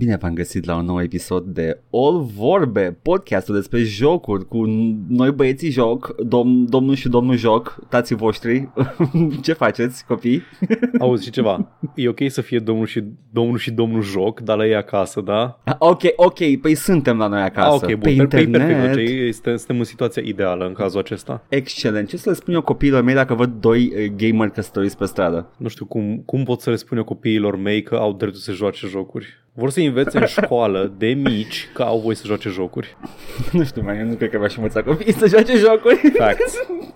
Bine 0.00 0.16
v-am 0.16 0.34
găsit 0.34 0.64
la 0.64 0.76
un 0.76 0.84
nou 0.84 1.02
episod 1.02 1.44
de 1.44 1.80
All 1.92 2.20
Vorbe, 2.36 2.98
podcastul 3.02 3.54
despre 3.54 3.82
jocuri 3.82 4.48
cu 4.48 4.64
noi 5.08 5.30
băieții 5.30 5.70
joc, 5.70 6.14
dom- 6.22 6.68
domnul 6.68 6.94
și 6.94 7.08
domnul 7.08 7.36
joc, 7.36 7.78
tații 7.88 8.16
voștri. 8.16 8.68
Ce 9.42 9.52
faceți, 9.52 10.06
copii? 10.06 10.42
Auzi 11.00 11.24
și 11.24 11.30
ceva, 11.30 11.68
e 11.94 12.08
ok 12.08 12.18
să 12.26 12.40
fie 12.40 12.58
domnul 12.58 12.86
și 12.86 13.04
domnul, 13.30 13.58
și 13.58 13.70
domnul 13.70 14.02
joc, 14.02 14.40
dar 14.40 14.56
la 14.56 14.66
ei 14.66 14.74
acasă, 14.74 15.20
da? 15.20 15.60
Ok, 15.78 16.00
ok, 16.16 16.60
păi 16.60 16.74
suntem 16.74 17.16
la 17.18 17.26
noi 17.26 17.42
acasă. 17.42 17.68
Ah, 17.68 17.74
ok, 17.74 17.98
bun, 17.98 17.98
pe 17.98 18.14
per- 18.16 18.26
pe- 18.26 18.40
internet. 18.40 18.68
perfect, 18.68 18.94
deci 18.94 19.28
este, 19.28 19.56
suntem 19.56 19.78
în 19.78 19.84
situația 19.84 20.22
ideală 20.24 20.66
în 20.66 20.72
cazul 20.72 20.98
acesta. 21.00 21.44
Excelent. 21.48 22.08
Ce 22.08 22.16
să 22.16 22.28
le 22.28 22.34
spun 22.34 22.54
eu 22.54 22.62
copiilor 22.62 23.02
mei 23.02 23.14
dacă 23.14 23.34
văd 23.34 23.50
doi 23.60 23.92
uh, 23.96 24.12
gamer 24.16 24.48
căsătoriți 24.48 24.96
pe 24.96 25.04
stradă? 25.04 25.50
Nu 25.56 25.68
știu 25.68 25.84
cum, 25.86 26.22
cum 26.26 26.44
pot 26.44 26.60
să 26.60 26.70
le 26.70 26.76
spun 26.76 26.96
eu 26.96 27.04
copiilor 27.04 27.56
mei 27.56 27.82
că 27.82 27.94
au 27.94 28.12
dreptul 28.12 28.40
să 28.40 28.52
joace 28.52 28.86
jocuri. 28.86 29.26
Vor 29.52 29.70
să 29.70 29.80
învețe 29.80 30.18
în 30.18 30.26
școală 30.26 30.92
de 30.98 31.06
mici 31.06 31.68
că 31.74 31.82
au 31.82 31.98
voie 31.98 32.16
să 32.16 32.26
joace 32.26 32.48
jocuri. 32.48 32.96
nu 33.52 33.64
știu, 33.64 33.82
mai 33.82 33.98
eu 33.98 34.04
nu 34.04 34.14
cred 34.14 34.30
că 34.30 34.38
v-aș 34.38 34.56
învăța 34.56 34.82
copiii 34.82 35.12
să 35.12 35.28
joace 35.28 35.56
jocuri. 35.56 36.12
Facts. 36.18 36.54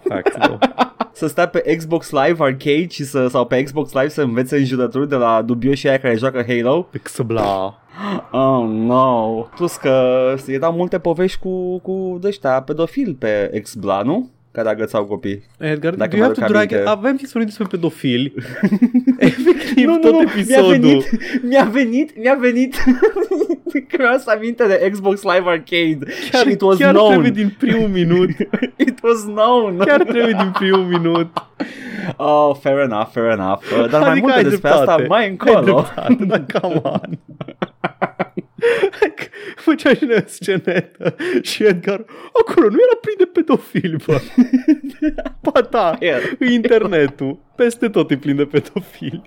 Facts, 0.08 0.36
bro. 0.36 0.58
să 1.12 1.26
stea 1.26 1.48
pe 1.48 1.76
Xbox 1.76 2.10
Live 2.10 2.44
Arcade 2.44 2.88
și 2.88 3.04
să, 3.04 3.26
sau 3.26 3.46
pe 3.46 3.62
Xbox 3.62 3.92
Live 3.92 4.08
să 4.08 4.22
învețe 4.22 4.56
înjurături 4.56 5.08
de 5.08 5.14
la 5.16 5.42
dubioșii 5.42 5.88
aia 5.88 5.98
care 5.98 6.16
joacă 6.16 6.44
Halo. 6.46 6.88
Xbla. 7.02 7.78
Oh, 8.30 8.66
no. 8.68 9.30
Plus 9.56 9.76
că 9.76 10.34
erau 10.46 10.72
multe 10.72 10.98
povești 10.98 11.38
cu, 11.38 11.78
cu 11.78 12.18
ăștia 12.24 12.62
pedofili 12.62 13.14
pe 13.14 13.60
Xbla, 13.62 14.02
nu? 14.02 14.30
Care 14.54 14.68
agățau 14.68 15.04
copii. 15.04 15.42
Edgar, 15.58 15.94
Dacă 15.94 16.10
do 16.10 16.16
you 16.16 16.24
have 16.26 16.34
mi-aduc 16.40 16.46
to 16.46 16.52
drag 16.52 16.72
aminte. 16.72 16.88
Avem 16.90 17.16
discuții 17.16 17.46
despre 17.46 17.66
pedofili. 17.70 18.32
Efectiv, 19.18 19.86
tot 20.00 20.12
mi-a 20.12 20.24
episodul. 20.34 20.70
venit, 20.70 21.10
mi-a 21.42 21.64
venit, 21.64 22.18
mi-a 22.22 22.34
venit 22.40 22.74
că 23.88 23.96
mi-am 23.98 24.18
să 24.18 24.30
aminte 24.36 24.66
de 24.66 24.88
Xbox 24.90 25.22
Live 25.22 25.42
Arcade 25.50 25.98
Chiar, 26.30 26.42
și 26.46 26.50
it 26.52 26.60
was 26.60 26.78
chiar 26.78 26.92
known. 26.92 27.10
trebuie 27.10 27.30
din 27.30 27.54
primul 27.58 27.88
minut. 27.88 28.28
It 28.76 28.98
was 29.02 29.22
known. 29.24 29.76
Chiar 29.76 30.02
trebuie 30.02 30.36
din 30.38 30.50
primul 30.58 30.84
minut. 30.84 31.28
Oh, 32.16 32.56
fair 32.60 32.78
enough, 32.78 33.08
fair 33.12 33.30
enough. 33.30 33.60
Uh, 33.82 33.90
Dar 33.90 34.00
mai 34.00 34.10
Adică 34.10 34.24
multe 34.26 34.36
ai 34.36 34.42
despre 34.42 34.68
dreptate. 34.70 34.90
asta 34.90 35.04
mai 35.08 35.22
Ai 35.22 35.28
încolo. 35.30 35.60
dreptate, 35.60 36.24
dar 36.24 36.44
come 36.60 36.80
on. 36.82 37.18
Făcea 39.64 39.94
și 39.94 40.04
noi 40.04 40.24
scenetă 40.26 41.16
și 41.42 41.64
Edgar, 41.64 42.04
acolo 42.40 42.68
nu 42.68 42.76
era 42.86 42.98
plin 43.00 43.14
de 43.18 43.24
pedofili, 43.24 43.96
bă. 44.06 44.20
Ba 45.42 45.60
da, 45.70 45.96
Era. 45.98 46.18
internetul, 46.50 47.38
peste 47.56 47.88
tot 47.88 48.10
e 48.10 48.16
plin 48.16 48.36
de 48.36 48.44
pedofili. 48.44 49.22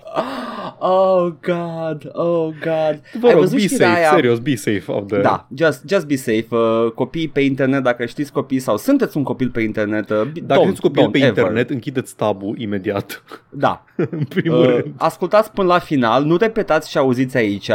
Oh 0.80 1.32
god, 1.42 2.10
oh 2.14 2.54
god. 2.64 3.02
Vă 3.20 3.28
Ai 3.28 3.32
rog, 3.34 3.40
văzut 3.42 3.56
be 3.58 3.62
știrea 3.62 3.88
safe, 3.88 4.00
aia? 4.00 4.10
serios, 4.10 4.40
be 4.40 4.56
safe 4.56 4.84
out 4.92 5.08
there. 5.08 5.22
Da, 5.22 5.48
just, 5.56 5.84
just 5.90 6.08
be 6.08 6.16
safe. 6.16 6.46
Uh, 6.50 6.92
copiii 6.96 7.28
pe 7.28 7.40
internet, 7.42 7.84
dacă 7.84 8.06
știți 8.06 8.32
copii 8.32 8.60
sau 8.60 8.78
sunteți 8.78 9.18
un 9.18 9.24
copil 9.24 9.50
pe 9.50 9.62
internet, 9.62 10.10
uh, 10.10 10.22
Dacă 10.44 10.62
don't, 10.62 10.64
sunteți 10.64 10.82
copil 10.82 11.08
don't 11.08 11.12
pe 11.12 11.18
ever. 11.18 11.28
internet, 11.30 11.70
închideți 11.70 12.16
tabul 12.16 12.56
imediat. 12.60 13.24
Da. 13.50 13.84
în 14.12 14.24
primul 14.30 14.60
Uh, 14.60 14.66
rând. 14.68 14.94
ascultați 14.98 15.52
până 15.52 15.68
la 15.68 15.80
final, 15.80 16.24
nu 16.24 16.38
repetați 16.38 16.90
și 16.90 16.98
auziți 16.98 17.38
aici, 17.38 17.68
uh, 17.68 17.74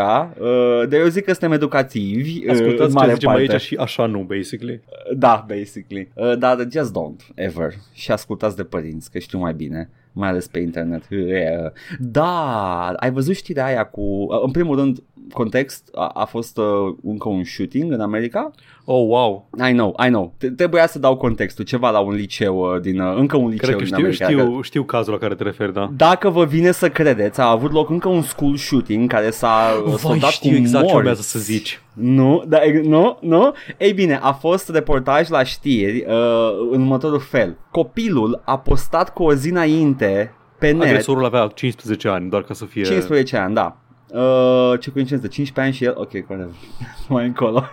dar 0.88 1.00
eu 1.00 1.06
zic 1.06 1.24
că 1.24 1.30
suntem 1.32 1.52
educativi. 1.52 2.36
uh, 2.38 2.44
în 2.44 2.50
Ascultați 2.50 2.94
mare 2.94 3.08
ce 3.08 3.14
zicem 3.14 3.30
parte. 3.30 3.50
aici 3.52 3.60
și 3.60 3.76
așa 3.76 4.06
nu, 4.06 4.18
basically. 4.18 4.80
Da, 5.16 5.44
basically. 5.48 6.08
Uh, 6.14 6.38
dar 6.38 6.66
just 6.72 6.90
don't, 6.92 7.26
ever. 7.34 7.72
Și 7.92 8.10
ascultați 8.10 8.56
de 8.56 8.64
părinți, 8.64 9.10
că 9.10 9.18
știu 9.18 9.38
mai 9.38 9.52
bine. 9.54 9.90
Mai 10.12 10.28
ales 10.28 10.46
pe 10.46 10.58
internet. 10.58 11.02
Uh, 11.10 11.70
Da, 11.98 12.88
ai 12.92 13.10
văzut 13.10 13.34
știrea 13.34 13.64
aia 13.64 13.84
cu... 13.84 14.00
uh, 14.00 14.42
În 14.44 14.50
primul 14.50 14.76
rând, 14.76 15.02
context, 15.32 15.88
a, 15.94 16.06
a 16.14 16.24
fost 16.24 16.58
uh, 16.58 16.64
încă 17.04 17.28
un 17.28 17.44
shooting 17.44 17.92
în 17.92 18.00
America. 18.00 18.50
Oh, 18.84 19.04
wow. 19.08 19.48
I 19.68 19.72
know, 19.72 19.94
I 20.06 20.08
know. 20.08 20.34
Te- 20.38 20.50
Trebuia 20.50 20.86
să 20.86 20.98
dau 20.98 21.16
contextul. 21.16 21.64
Ceva 21.64 21.90
la 21.90 21.98
un 21.98 22.12
liceu 22.14 22.56
uh, 22.74 22.80
din... 22.80 23.00
uh, 23.00 23.14
Încă 23.16 23.36
un 23.36 23.48
liceu 23.48 23.76
Cred 23.76 23.88
că 23.88 23.96
din 23.96 24.12
știu, 24.12 24.26
America. 24.28 24.44
știu, 24.48 24.60
știu 24.62 24.82
cazul 24.84 25.12
la 25.12 25.18
care 25.18 25.34
te 25.34 25.42
referi, 25.42 25.72
da. 25.72 25.90
Dacă 25.96 26.28
vă 26.30 26.44
vine 26.44 26.70
să 26.72 26.88
credeți, 26.88 27.40
a 27.40 27.50
avut 27.50 27.72
loc 27.72 27.90
încă 27.90 28.08
un 28.08 28.22
school 28.22 28.56
shooting 28.56 29.10
care 29.10 29.30
s-a 29.30 29.82
s-a 29.96 30.08
Vai, 30.08 30.18
dat 30.18 30.30
știu 30.30 30.50
cu 30.50 30.56
exact 30.56 30.72
ce 30.74 30.80
morți. 30.80 30.94
urmează 30.96 31.22
să 31.22 31.38
zici. 31.38 31.80
Nu, 31.92 32.44
da, 32.48 32.62
e- 32.64 32.80
nu, 32.84 33.18
nu. 33.20 33.52
Ei 33.78 33.92
bine, 33.92 34.18
a 34.22 34.32
fost 34.32 34.68
reportaj 34.70 35.28
la 35.28 35.42
știri 35.42 36.04
uh, 36.08 36.68
în 36.70 36.80
următorul 36.80 37.20
fel. 37.20 37.56
Copilul 37.70 38.42
a 38.44 38.58
postat 38.58 39.12
cu 39.12 39.22
o 39.22 39.34
zi 39.34 39.50
înainte 39.50 40.34
pe 40.58 40.70
net, 40.70 40.82
Agresorul 40.82 41.24
avea 41.24 41.46
15 41.46 42.08
ani, 42.08 42.30
doar 42.30 42.42
ca 42.42 42.54
să 42.54 42.64
fie... 42.64 42.82
15 42.82 43.36
ani, 43.36 43.54
da. 43.54 43.76
Uh, 44.14 44.78
ce 44.80 44.90
coincidență, 44.90 45.26
15 45.26 45.60
ani 45.60 45.72
și 45.72 45.84
el, 45.84 45.92
ok, 45.96 46.10
whatever, 46.28 46.54
mai 47.08 47.26
încolo. 47.26 47.64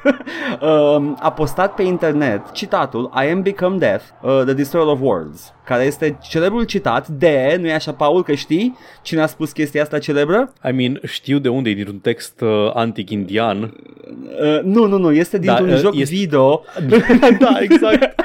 uh, 0.62 1.12
a 1.28 1.32
postat 1.32 1.74
pe 1.76 1.84
internet 1.84 2.52
citatul 2.52 3.12
I 3.26 3.32
am 3.32 3.42
become 3.42 3.78
death, 3.78 4.04
uh, 4.22 4.42
the 4.46 4.54
destroyer 4.54 4.88
of 4.88 5.00
worlds, 5.02 5.54
care 5.66 5.84
este 5.84 6.18
celebrul 6.30 6.64
citat 6.64 7.08
de, 7.08 7.58
nu 7.60 7.68
e 7.68 7.74
așa, 7.74 7.94
Paul, 7.94 8.24
că 8.24 8.34
știi 8.34 8.78
cine 9.02 9.22
a 9.22 9.26
spus 9.26 9.52
chestia 9.52 9.82
asta 9.82 10.00
celebră? 10.00 10.54
I 10.70 10.72
mean, 10.72 11.00
știu 11.06 11.38
de 11.40 11.50
unde 11.50 11.70
e, 11.70 11.74
dintr-un 11.74 12.00
text 12.00 12.42
uh, 12.42 12.72
antic 12.74 13.10
indian. 13.10 13.62
Uh, 13.62 14.60
nu, 14.64 14.86
nu, 14.86 14.98
nu, 14.98 15.12
este 15.12 15.38
dintr-un 15.38 15.68
Da, 15.68 15.74
uh, 15.74 15.80
joc 15.80 15.96
este- 15.96 16.16
video 16.16 16.64
da, 17.40 17.58
exact. 17.60 18.22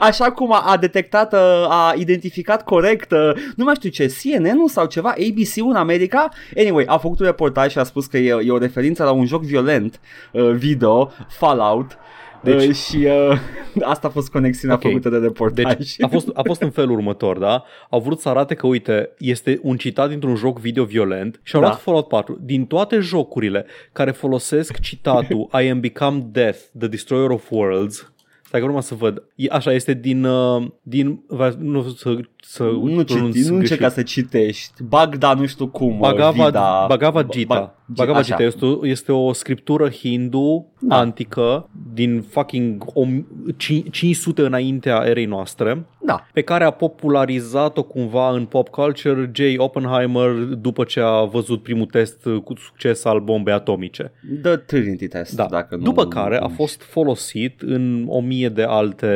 Așa 0.00 0.30
cum 0.32 0.52
a, 0.52 0.58
a 0.66 0.76
detectat, 0.76 1.32
uh, 1.32 1.38
a 1.68 1.94
identificat 1.96 2.64
corect, 2.64 3.10
uh, 3.12 3.18
nu 3.56 3.64
mai 3.64 3.74
știu 3.74 3.90
ce, 3.90 4.14
CNN-ul 4.22 4.68
sau 4.68 4.86
ceva, 4.86 5.08
ABC-ul 5.08 5.70
în 5.70 5.76
America. 5.76 6.28
Anyway, 6.56 6.84
a 6.86 6.96
făcut 6.98 7.20
un 7.20 7.26
reportaj 7.26 7.70
și 7.70 7.78
a 7.78 7.82
spus 7.84 8.06
că 8.06 8.18
e, 8.18 8.36
e 8.44 8.50
o 8.50 8.58
referință 8.58 9.04
la 9.04 9.10
un 9.10 9.26
joc 9.26 9.42
violent 9.42 10.00
uh, 10.32 10.50
video, 10.50 11.12
Fallout. 11.28 11.98
Deci, 12.42 12.56
Deci- 12.58 12.68
uh, 12.68 12.74
și 12.74 12.96
uh, 12.96 13.82
asta 13.92 14.06
a 14.06 14.10
fost 14.10 14.30
conexiunea 14.30 14.76
Ok. 14.76 14.82
făcută 14.82 15.08
de 15.08 15.16
reportaj. 15.16 15.74
Deci 15.76 16.02
a 16.02 16.06
fost, 16.08 16.28
a 16.34 16.42
fost 16.44 16.60
în 16.62 16.70
felul 16.70 16.94
următor, 16.96 17.38
da? 17.38 17.64
Au 17.90 18.00
vrut 18.00 18.20
să 18.20 18.28
arate 18.28 18.54
că, 18.54 18.66
uite, 18.66 19.10
este 19.18 19.58
un 19.62 19.76
citat 19.76 20.08
dintr-un 20.08 20.34
joc 20.34 20.58
video 20.58 20.84
violent 20.84 21.40
și 21.42 21.54
au 21.54 21.60
Da. 21.60 21.66
luat 21.66 21.80
Fallout 21.80 22.08
4. 22.08 22.38
Din 22.40 22.66
toate 22.66 22.98
jocurile 22.98 23.66
care 23.92 24.10
folosesc 24.10 24.80
citatul 24.80 25.48
I 25.62 25.68
am 25.68 25.80
become 25.80 26.26
death, 26.32 26.58
the 26.78 26.88
destroyer 26.88 27.30
of 27.30 27.50
worlds, 27.50 28.12
Stai 28.54 28.66
că 28.66 28.70
urma 28.72 28.84
să 28.84 28.94
văd. 28.94 29.22
E, 29.34 29.46
așa, 29.50 29.72
este 29.72 29.94
din... 29.94 30.24
Uh, 30.24 30.66
din 30.82 31.20
va- 31.26 31.54
nu 31.58 31.82
să, 31.82 32.16
să 32.42 32.62
nu, 32.62 32.78
pronunț 32.78 33.06
citi, 33.08 33.18
nu 33.18 33.30
greșit. 33.32 33.50
încerca 33.50 33.88
să 33.88 34.02
citești. 34.02 34.82
Bagda 34.82 35.34
nu 35.34 35.46
știu 35.46 35.68
cum. 35.68 35.92
uh, 35.92 35.98
Bhagavad, 35.98 36.46
Vida, 36.46 36.84
Bhagavad 36.88 37.28
Gita. 37.28 37.54
Ba- 37.54 37.83
Bhagavad 37.86 38.20
așa. 38.20 38.30
Gita 38.36 38.42
este 38.42 38.64
o, 38.64 38.86
este 38.86 39.12
o 39.12 39.32
scriptură 39.32 39.88
hindu 39.88 40.72
Da. 40.80 40.98
antică 40.98 41.68
din 41.94 42.24
fucking 42.30 42.84
om, 42.94 43.24
cin- 43.56 43.90
500 43.90 44.42
înaintea 44.42 45.02
erei 45.06 45.24
noastre 45.24 45.84
Da. 46.00 46.26
pe 46.32 46.40
care 46.40 46.64
a 46.64 46.70
popularizat-o 46.70 47.82
cumva 47.82 48.30
în 48.30 48.44
pop 48.44 48.68
culture 48.68 49.30
J. 49.34 49.40
Oppenheimer 49.56 50.30
după 50.60 50.84
ce 50.84 51.00
a 51.00 51.22
văzut 51.24 51.62
primul 51.62 51.86
test 51.86 52.22
cu 52.44 52.54
succes 52.56 53.04
al 53.04 53.20
bombei 53.20 53.52
atomice. 53.54 54.12
The 54.42 54.56
Trinity 54.56 55.08
Test. 55.08 55.34
Da. 55.36 55.46
Dacă 55.50 55.76
nu, 55.76 55.82
după 55.82 56.06
care 56.06 56.36
a 56.38 56.48
fost 56.48 56.82
folosit 56.82 57.60
în 57.60 58.04
o 58.08 58.20
mie 58.20 58.48
de 58.48 58.62
alte 58.62 59.08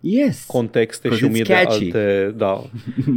Yes. 0.00 0.44
contexte 0.46 1.08
și 1.08 1.20
'Cause 1.20 1.26
o 1.26 1.28
mie 1.28 1.42
it's 1.42 1.46
de 1.46 1.52
catchy. 1.52 1.84
alte... 1.84 2.34
Da. 2.36 2.62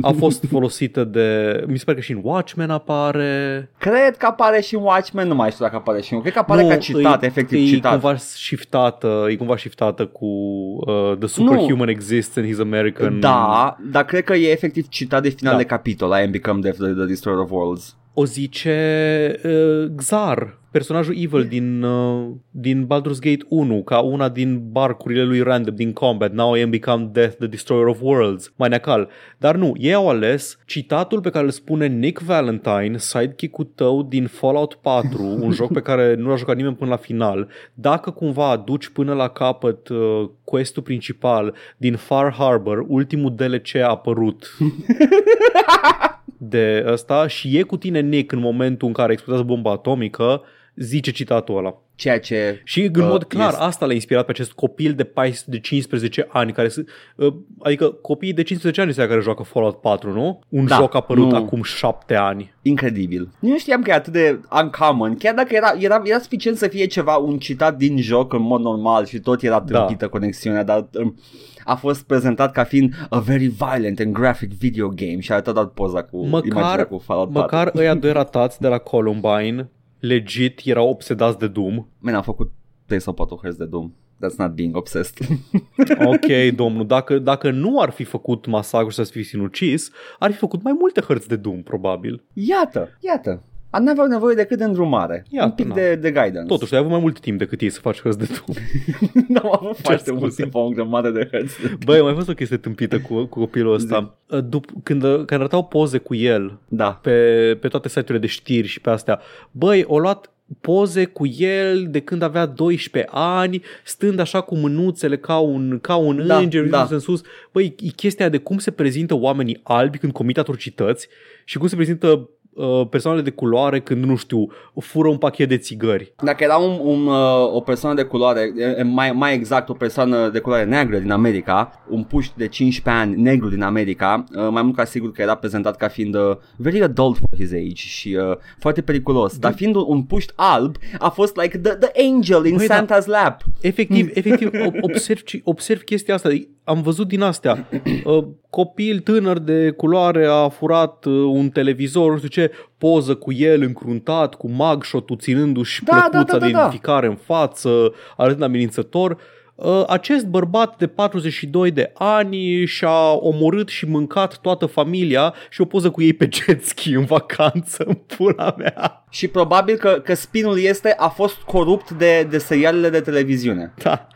A 0.02 0.12
fost 0.12 0.44
folosită 0.50 1.04
de... 1.04 1.64
Mi 1.68 1.78
se 1.78 1.84
pare 1.84 1.98
că 1.98 2.04
și 2.04 2.12
în 2.12 2.20
Watchmen 2.24 2.70
apare... 2.70 3.70
Cred 3.78 4.18
că 4.18 4.26
apare 4.26 4.62
și 4.62 4.75
în 4.76 4.82
Watchmen, 4.84 5.28
nu 5.28 5.36
mai 5.36 5.52
știu 5.52 5.66
dacă 5.66 5.78
apare 5.78 6.02
și 6.02 6.14
în... 6.14 6.22
Cred 6.22 6.34
că 6.34 6.40
apare 6.40 6.64
ca 6.68 6.78
citat, 6.78 7.24
e, 7.24 7.26
efectiv 7.26 7.60
e 7.60 7.66
citat. 7.76 7.92
Cumva 7.92 8.16
shiftată, 8.16 9.28
e 9.30 9.36
cumva 9.36 9.58
shiftată 9.58 10.06
cu 10.06 10.26
uh, 10.26 11.18
The 11.20 11.28
Superhuman 11.28 11.88
Exists 11.88 12.38
and 12.38 12.48
He's 12.48 12.60
American. 12.60 13.20
Da, 13.20 13.78
dar 13.92 14.06
cred 14.06 14.24
că 14.24 14.34
e 14.34 14.52
efectiv 14.52 14.88
citat 14.88 15.22
de 15.22 15.30
final 15.30 15.54
Da. 15.54 15.60
de 15.60 15.66
capitol. 15.66 16.10
I 16.10 16.24
am 16.24 16.32
become 16.32 16.60
death, 16.60 16.78
the, 16.78 16.94
the 16.94 17.06
destroyer 17.06 17.40
of 17.40 17.52
worlds. 17.52 17.96
O 18.18 18.26
zice 18.26 19.40
uh, 19.44 19.92
Xar, 19.96 20.60
personajul 20.72 21.16
evil 21.18 21.44
din, 21.44 21.84
uh, 21.84 22.28
din 22.52 22.86
Baldur's 22.86 23.20
Gate 23.20 23.46
1, 23.50 23.84
ca 23.84 24.00
una 24.00 24.30
din 24.30 24.72
barcurile 24.72 25.24
lui 25.24 25.42
Random 25.42 25.76
din 25.76 25.94
Combat. 25.94 26.32
Now 26.32 26.56
I 26.56 26.62
am 26.62 26.70
become 26.70 27.10
death, 27.12 27.36
the 27.38 27.48
destroyer 27.48 27.88
of 27.88 28.02
worlds. 28.02 28.54
Mai 28.56 28.70
neacal. 28.70 29.10
Dar 29.38 29.56
nu, 29.56 29.74
ei 29.78 29.94
au 29.94 30.10
ales 30.10 30.58
citatul 30.66 31.22
pe 31.22 31.30
care 31.30 31.46
îl 31.46 31.52
spune 31.52 31.88
Nick 31.88 32.20
Valentine, 32.20 32.98
sidekick-ul 32.98 33.72
tău 33.76 34.04
din 34.04 34.28
Fallout 34.28 34.74
4, 34.74 35.24
un 35.42 35.52
joc 35.52 35.74
pe 35.74 35.82
care 35.82 36.16
nu 36.16 36.30
l-a 36.30 36.36
jucat 36.36 36.56
nimeni 36.56 36.76
până 36.76 36.90
la 36.90 36.98
final. 36.98 37.48
Dacă 37.74 38.12
cumva 38.12 38.50
aduci 38.50 38.90
până 38.90 39.14
la 39.14 39.28
capăt 39.28 39.88
uh, 39.88 40.30
questul 40.44 40.84
principal 40.84 41.56
din 41.78 41.96
Far 41.96 42.34
Harbor, 42.34 42.86
ultimul 42.88 43.36
DLC 43.36 43.76
a 43.76 43.90
apărut 43.90 44.48
de 46.50 46.84
ăsta 46.88 47.28
și 47.28 47.58
e 47.58 47.62
cu 47.62 47.78
tine 47.78 48.00
Nick 48.00 48.32
în 48.32 48.40
momentul 48.40 48.88
în 48.88 48.94
care 48.94 49.12
explodează 49.12 49.48
bomba 49.48 49.72
atomică, 49.72 50.42
zice 50.76 51.12
citatul 51.12 51.58
ăla. 51.58 51.85
Ceea 51.96 52.20
ce... 52.20 52.62
Și 52.64 52.90
în 52.94 53.06
mod 53.08 53.22
Uh, 53.22 53.28
clar, 53.28 53.50
este- 53.52 53.64
asta 53.64 53.86
l-a 53.86 53.94
inspirat 53.94 54.26
pe 54.26 54.32
acest 54.32 54.52
copil 54.52 54.94
de, 54.94 55.04
14, 55.04 55.50
de 55.52 55.60
15 55.60 56.28
ani, 56.30 56.52
care 56.52 56.68
sunt, 56.68 56.90
uh, 57.16 57.34
adică 57.60 57.90
copiii 57.90 58.34
de 58.34 58.42
15 58.44 58.82
ani 58.82 58.94
sunt 58.94 59.08
care 59.08 59.22
joacă 59.22 59.44
Fallout 59.44 59.82
4, 59.82 60.12
nu? 60.14 60.40
Un 60.50 60.66
Da, 60.66 60.76
joc 60.76 60.96
apărut 60.96 61.30
nu. 61.32 61.36
acum 61.36 61.64
7 61.64 62.16
ani. 62.16 62.54
Incredibil. 62.62 63.30
Nu 63.40 63.58
știam 63.58 63.82
că 63.82 63.90
e 63.90 63.94
atât 63.94 64.14
de 64.14 64.40
uncommon, 64.62 65.16
chiar 65.16 65.34
dacă 65.34 65.56
era, 65.56 65.74
era, 65.80 66.02
era 66.04 66.20
suficient 66.20 66.58
să 66.58 66.68
fie 66.68 66.86
ceva, 66.86 67.16
un 67.16 67.38
citat 67.38 67.78
din 67.78 67.98
joc 68.02 68.34
în 68.34 68.42
mod 68.42 68.62
normal 68.62 69.06
și 69.06 69.20
tot 69.20 69.42
era 69.44 69.60
Da. 69.60 69.78
tâmpită 69.80 70.08
conexiunea, 70.08 70.64
dar 70.64 70.88
um, 70.94 71.16
a 71.64 71.76
fost 71.76 72.04
prezentat 72.04 72.52
ca 72.52 72.64
fiind 72.64 72.94
a 73.10 73.20
very 73.20 73.46
violent 73.48 74.00
and 74.00 74.14
graphic 74.14 74.52
video 74.54 74.88
game 74.88 75.20
și 75.20 75.32
a 75.32 75.34
arătat 75.34 75.54
dat 75.54 75.72
poza 75.72 76.04
cu 76.04 76.24
imaginea 76.26 76.62
Măcar, 76.62 76.88
cu 76.88 76.98
Fallout 76.98 77.32
4. 77.32 77.42
măcar 77.42 77.72
ăia 77.76 77.94
doi 77.96 78.12
ratați 78.22 78.60
de 78.62 78.68
la 78.68 78.78
Columbine, 78.78 79.70
legit, 80.08 80.62
erau 80.64 80.90
obsedați 80.90 81.38
de 81.38 81.48
Doom. 81.48 81.88
Man, 82.00 82.16
am 82.16 82.22
făcut 82.22 82.52
play 82.86 83.02
sau 83.02 83.14
poate 83.14 83.36
hărți 83.42 83.58
de 83.58 83.66
Doom. 83.66 83.94
That's 84.16 84.36
not 84.38 84.52
being 84.52 84.76
obsessed. 84.76 85.28
Ok, 86.06 86.56
domnul, 86.56 86.88
dacă, 86.88 87.20
dacă 87.20 87.52
nu 87.52 87.80
ar 87.80 87.90
fi 87.90 88.04
făcut 88.04 88.46
masacru 88.46 88.90
să 88.90 89.04
fi 89.04 89.24
sinucis, 89.24 89.92
ar 90.20 90.32
fi 90.32 90.38
făcut 90.38 90.62
mai 90.64 90.74
multe 90.80 91.02
hărți 91.02 91.28
de 91.28 91.36
Doom, 91.36 91.64
probabil. 91.64 92.24
iată, 92.34 92.98
iată. 93.00 93.44
Nu 93.80 93.90
aveau 93.90 94.08
nevoie 94.08 94.36
decât 94.36 94.58
de 94.58 94.64
îndrumare. 94.64 95.26
Iată, 95.30 95.46
un 95.48 95.52
pic 95.52 95.66
na. 95.68 95.74
de, 95.74 95.96
de 95.96 96.12
guidance. 96.12 96.48
Totuși, 96.48 96.74
ai 96.74 96.80
avut 96.80 96.92
mai 96.92 97.00
mult 97.00 97.20
timp 97.20 97.38
decât 97.38 97.62
ei 97.62 97.70
să 97.70 97.80
faci 97.80 98.02
hărți 98.02 98.18
de 98.18 98.28
Doom. 98.28 98.58
N-am 99.28 99.58
avut 99.62 99.78
foarte 99.78 100.12
mult 100.12 100.22
scuze. 100.24 100.42
timp, 100.42 100.56
o 100.56 100.70
grămadă 100.70 101.10
de 101.10 101.28
hărți. 101.32 101.56
Băi, 101.86 101.98
am 101.98 102.04
mai 102.06 102.14
fost 102.14 102.30
o 102.30 102.34
chestie 102.34 102.58
tâmpită 102.58 103.00
cu, 103.00 103.26
cu 103.26 103.40
copilul 103.40 103.74
ăsta. 103.74 104.18
Dup- 104.28 104.84
când, 104.84 105.02
când 105.02 105.32
arătau 105.32 105.64
poze 105.66 105.98
cu 105.98 106.16
el 106.16 106.58
Da. 106.68 106.92
pe, 107.02 107.58
pe 107.62 107.68
toate 107.68 107.88
site-urile 107.88 108.20
de 108.20 108.28
știri 108.28 108.68
și 108.68 108.82
pe 108.82 108.90
astea, 108.90 109.20
băi, 109.52 109.84
o 109.88 110.00
luat 110.00 110.30
poze 110.62 111.06
cu 111.06 111.26
el 111.38 111.88
de 111.90 112.00
când 112.00 112.22
avea 112.22 112.46
12 112.46 113.12
ani, 113.14 113.62
stând 113.84 114.20
așa 114.20 114.42
cu 114.42 114.56
mânuțele 114.56 115.18
ca 115.18 115.38
un, 115.38 115.80
ca 115.82 115.96
un 115.96 116.28
Da, 116.28 116.38
înger, 116.38 116.60
da. 116.60 116.66
uitându-se 116.66 116.94
în 116.94 117.00
sus. 117.00 117.22
Băi, 117.52 117.76
e 117.80 117.88
chestia 117.88 118.30
de 118.30 118.38
cum 118.38 118.58
se 118.58 118.72
prezintă 118.72 119.14
oamenii 119.16 119.60
albi 119.64 119.98
când 119.98 120.12
comit 120.14 120.38
atrocități 120.38 121.08
și 121.44 121.58
cum 121.58 121.68
se 121.68 121.76
prezintă 121.76 122.30
uh, 122.56 122.88
persoanele 122.90 123.24
de 123.24 123.30
culoare 123.30 123.80
când, 123.82 124.04
nu 124.04 124.16
știu, 124.16 124.48
fură 124.80 125.08
un 125.08 125.18
pachet 125.18 125.50
de 125.50 125.58
țigări. 125.58 126.14
Dacă 126.24 126.44
era 126.44 126.56
un, 126.58 126.80
un, 126.82 127.08
uh, 127.08 127.54
o 127.54 127.60
persoană 127.60 127.96
de 127.96 128.04
culoare, 128.04 128.54
e- 128.58 128.76
e 128.80 128.84
mai, 128.84 129.12
mai 129.12 129.34
exact 129.34 129.70
o 129.70 129.74
persoană 129.74 130.30
de 130.30 130.40
culoare 130.40 130.64
neagră 130.66 130.98
din 130.98 131.12
America, 131.12 131.84
un 131.90 132.04
puști 132.04 132.34
de 132.38 132.48
15 132.48 133.04
ani 133.04 133.22
negru 133.22 133.50
din 133.50 133.62
America, 133.62 134.24
uh, 134.36 134.48
mai 134.52 134.62
mult 134.62 134.76
ca 134.76 134.86
sigur 134.86 135.12
că 135.12 135.22
era 135.22 135.36
prezentat 135.36 135.76
ca 135.78 135.88
fiind 135.88 136.16
uh, 136.16 136.36
very 136.56 136.82
adult 136.82 137.18
for 137.18 137.30
his 137.38 137.52
age 137.52 137.74
și 137.76 138.18
uh, 138.30 138.38
foarte 138.60 138.82
periculos. 138.82 139.38
Dar 139.38 139.54
fiind 139.54 139.76
un, 139.76 139.84
un 139.88 140.04
puști 140.04 140.34
alb, 140.36 140.76
a 141.00 141.10
fost 141.10 141.36
like 141.42 141.58
the, 141.58 141.74
the 141.74 141.92
angel 142.08 142.46
in 142.46 142.56
Băi, 142.56 142.68
da. 142.68 142.86
Santa's 142.86 143.06
lap. 143.06 143.42
Efectiv, 143.62 144.10
efectiv 144.14 144.50
ob- 144.54 144.82
observ, 144.82 145.22
observ 145.44 145.82
chestia 145.82 146.14
asta. 146.14 146.30
Am 146.64 146.82
văzut 146.82 147.08
din 147.08 147.22
astea. 147.22 147.68
Uh, 148.06 148.24
Copil 148.56 149.00
tânăr 149.00 149.40
de 149.40 149.72
culoare 149.72 150.26
a 150.26 150.50
furat 150.50 151.06
uh, 151.06 151.14
un 151.14 151.50
televizor, 151.50 152.12
nu 152.12 152.18
știu 152.18 152.30
ce, 152.30 152.52
poză 152.78 153.16
cu 153.16 153.34
el 153.34 153.62
încruntat, 153.62 154.36
cu 154.36 154.50
mugshot-ul 154.50 155.18
ținându-și 155.18 155.84
Da, 155.84 155.92
da, 155.92 156.00
plăcuța 156.00 156.32
da, 156.32 156.38
da, 156.40 156.46
de 156.46 156.52
da. 156.52 156.58
identificare 156.58 157.08
în 157.08 157.16
față, 157.16 157.94
arătând 158.18 158.44
amenințător. 158.44 159.18
Uh, 159.56 159.84
Acest 159.88 160.26
bărbat 160.26 160.78
de 160.78 160.88
42 160.88 161.72
de 161.72 161.92
ani 161.94 162.66
și-a 162.66 163.14
omorât 163.14 163.70
și 163.70 163.86
mâncat 163.86 164.38
toată 164.38 164.66
familia 164.66 165.34
și 165.50 165.62
o 165.62 165.66
poză 165.66 165.90
cu 165.90 166.02
ei 166.02 166.14
pe 166.14 166.30
jet 166.32 166.66
ski 166.66 166.94
în 166.94 167.06
vacanță, 167.06 167.84
în 167.88 167.94
pula 167.94 168.56
mea. 168.58 169.04
Și 169.10 169.28
probabil 169.28 169.76
că, 169.76 170.02
că 170.04 170.14
spinul 170.14 170.60
este 170.60 170.94
a 170.98 171.08
fost 171.08 171.36
corupt 171.36 171.92
de, 171.92 172.28
de 172.30 172.38
serialele 172.38 172.90
de 172.90 173.00
televiziune. 173.00 173.74
Da. 173.84 174.08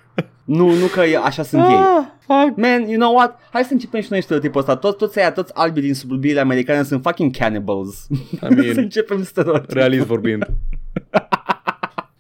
Nu, 0.46 0.74
nu 0.74 0.86
că 0.86 1.02
e- 1.02 1.20
așa 1.24 1.44
sunt 1.44 1.62
ei. 1.62 2.08
Ah, 2.32 2.46
fuck. 2.46 2.58
Man, 2.58 2.90
you 2.90 3.00
know 3.00 3.14
what? 3.16 3.40
Hai 3.52 3.64
să 3.64 3.74
începem 3.74 4.02
și 4.02 4.08
noi 4.12 4.22
stereotipul 4.22 4.60
ăsta. 4.60 4.76
Toți, 4.76 4.98
toți 4.98 5.20
aia, 5.20 5.32
toți 5.32 5.52
albii 5.56 5.82
din 5.82 5.94
suburbiile 5.94 6.40
americane 6.40 6.84
sunt 6.84 7.02
fucking 7.04 7.36
cannibals. 7.38 8.08
I 8.10 8.38
mean, 8.50 8.74
să 8.74 8.80
începem 8.80 9.24
stereotipul. 9.24 9.74
Realist 9.78 10.06
vorbind. 10.06 10.48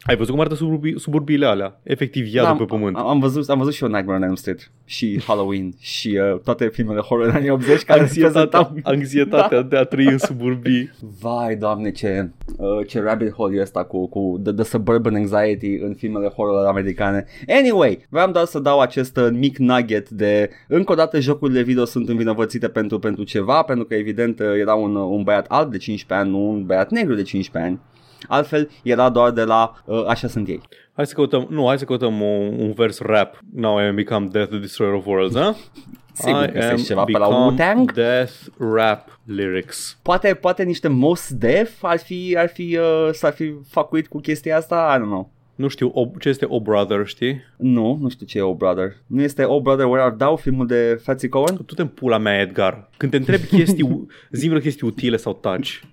Ai 0.10 0.16
văzut 0.16 0.32
cum 0.32 0.40
arată 0.40 0.56
suburbii, 0.56 1.00
suburbiile 1.00 1.46
alea? 1.46 1.80
Efectiv 1.84 2.34
iadul 2.34 2.52
am, 2.52 2.58
pe 2.58 2.64
pământ. 2.64 2.96
Am, 2.96 3.08
am, 3.08 3.20
văzut, 3.20 3.50
am 3.50 3.58
văzut 3.58 3.74
și 3.74 3.84
eu 3.84 3.90
Nightmare 3.90 4.18
on 4.18 4.24
Elm 4.24 4.36
Street 4.36 4.72
și 4.86 5.22
Halloween 5.28 5.74
și 5.80 6.20
uh, 6.34 6.40
toate 6.40 6.68
filmele 6.68 7.00
horror 7.00 7.28
în 7.28 7.36
anii 7.36 7.50
80 7.50 7.84
care 7.84 8.00
Anxietatea, 8.00 8.64
prezentau... 8.64 8.94
anxietatea 8.94 9.62
de 9.70 9.78
a 9.78 9.84
trăi 9.84 10.06
în 10.06 10.18
suburbii. 10.18 10.92
Vai, 11.22 11.56
doamne, 11.56 11.92
ce, 11.92 12.30
uh, 12.58 12.88
ce 12.88 13.02
rabbit 13.02 13.32
hole 13.32 13.58
e 13.58 13.62
ăsta 13.62 13.84
cu, 13.84 14.08
cu 14.08 14.40
the, 14.44 14.54
the 14.54 14.64
suburban 14.64 15.16
anxiety 15.16 15.80
în 15.82 15.94
filmele 15.94 16.28
horror 16.28 16.66
americane. 16.66 17.26
Anyway, 17.48 18.06
vreau 18.10 18.32
doar 18.32 18.46
să 18.46 18.60
dau 18.60 18.80
acest 18.80 19.18
uh, 19.18 19.28
mic 19.32 19.58
nugget 19.58 20.10
de 20.10 20.50
încă 20.68 20.92
o 20.92 20.96
dată 20.96 21.20
jocurile 21.20 21.62
video 21.62 21.86
sunt 21.86 22.10
învinovățite 22.10 22.68
pentru, 22.68 23.00
pentru 23.00 23.24
ceva, 23.24 23.62
pentru 23.62 23.86
că 23.86 23.94
evident 23.94 24.40
uh, 24.40 24.46
era 24.60 24.74
un, 24.74 24.96
uh, 24.96 25.08
un 25.10 25.24
băiat 25.24 25.46
alb 25.48 25.72
de 25.72 25.78
15 25.78 26.28
ani, 26.28 26.38
nu 26.38 26.50
un 26.50 26.66
băiat 26.66 26.92
negru 26.92 27.14
de 27.14 27.22
15 27.22 27.72
ani. 27.72 27.80
Altfel, 28.28 28.70
era 28.84 29.10
doar 29.10 29.32
de 29.32 29.44
la 29.44 29.82
uh, 29.86 30.06
așa 30.08 30.28
sunt 30.28 30.48
ei. 30.48 30.62
Hai 30.94 31.08
să 31.08 31.14
căutăm, 31.14 31.48
nu, 31.50 31.68
hai 31.68 31.78
să 31.78 31.86
căutăm 31.86 32.22
un, 32.22 32.60
un 32.60 32.72
vers 32.72 33.00
rap. 33.00 33.40
Now 33.56 33.80
I 33.80 33.84
am 33.84 33.96
become 33.96 34.28
Death, 34.32 34.50
the 34.50 34.60
Destroyer 34.60 34.94
of 34.94 35.06
Worlds, 35.06 35.36
ha? 35.36 35.56
Sigur 36.14 36.44
I 36.44 36.52
găsești 36.52 36.72
am 36.72 36.78
ceva 36.78 37.04
pe 37.04 37.12
la 37.12 37.28
become 37.28 37.46
Wu-Tang? 37.46 37.94
Death 37.94 38.34
rap 38.74 39.20
lyrics. 39.26 40.00
Poate, 40.02 40.34
poate 40.34 40.64
niște 40.64 40.88
Mos 40.88 41.34
Def 41.34 41.84
ar 41.84 41.98
fi, 41.98 42.36
ar 42.38 42.48
fi, 42.48 42.78
uh, 42.78 43.10
s-ar 43.12 43.34
fi 43.34 43.54
facuit 43.70 44.08
cu 44.08 44.20
chestia 44.20 44.58
asta, 44.58 44.96
I 44.96 45.00
don't 45.00 45.06
know. 45.06 45.32
Nu 45.60 45.68
știu 45.68 45.92
o, 45.94 46.08
ce 46.20 46.30
este 46.30 46.46
O 46.50 46.60
Brother, 46.62 47.06
știi? 47.06 47.42
Nu, 47.58 47.98
nu 48.02 48.10
știu 48.10 48.26
ce 48.26 48.38
e 48.38 48.42
O 48.42 48.54
Brother. 48.56 48.96
Nu 49.08 49.22
este 49.22 49.44
O 49.44 49.62
Brother 49.62 49.86
Where 49.86 50.02
Art 50.02 50.18
Thou, 50.18 50.36
filmul 50.36 50.68
de 50.68 51.00
frații 51.04 51.30
Cohen? 51.30 51.60
Tu 51.66 51.74
te 51.74 51.86
pula 51.86 52.18
mea, 52.18 52.40
Edgar. 52.40 52.90
Când 52.98 53.12
te 53.12 53.18
întrebi 53.18 53.46
chestii, 53.46 54.08
zi 54.32 54.48
vreo 54.48 54.60
chestii 54.60 54.88
utile 54.88 55.18
sau 55.18 55.34
taci. 55.34 55.84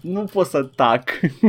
Nu 0.00 0.24
pot 0.32 0.46
să 0.46 0.62
tac. 0.76 1.02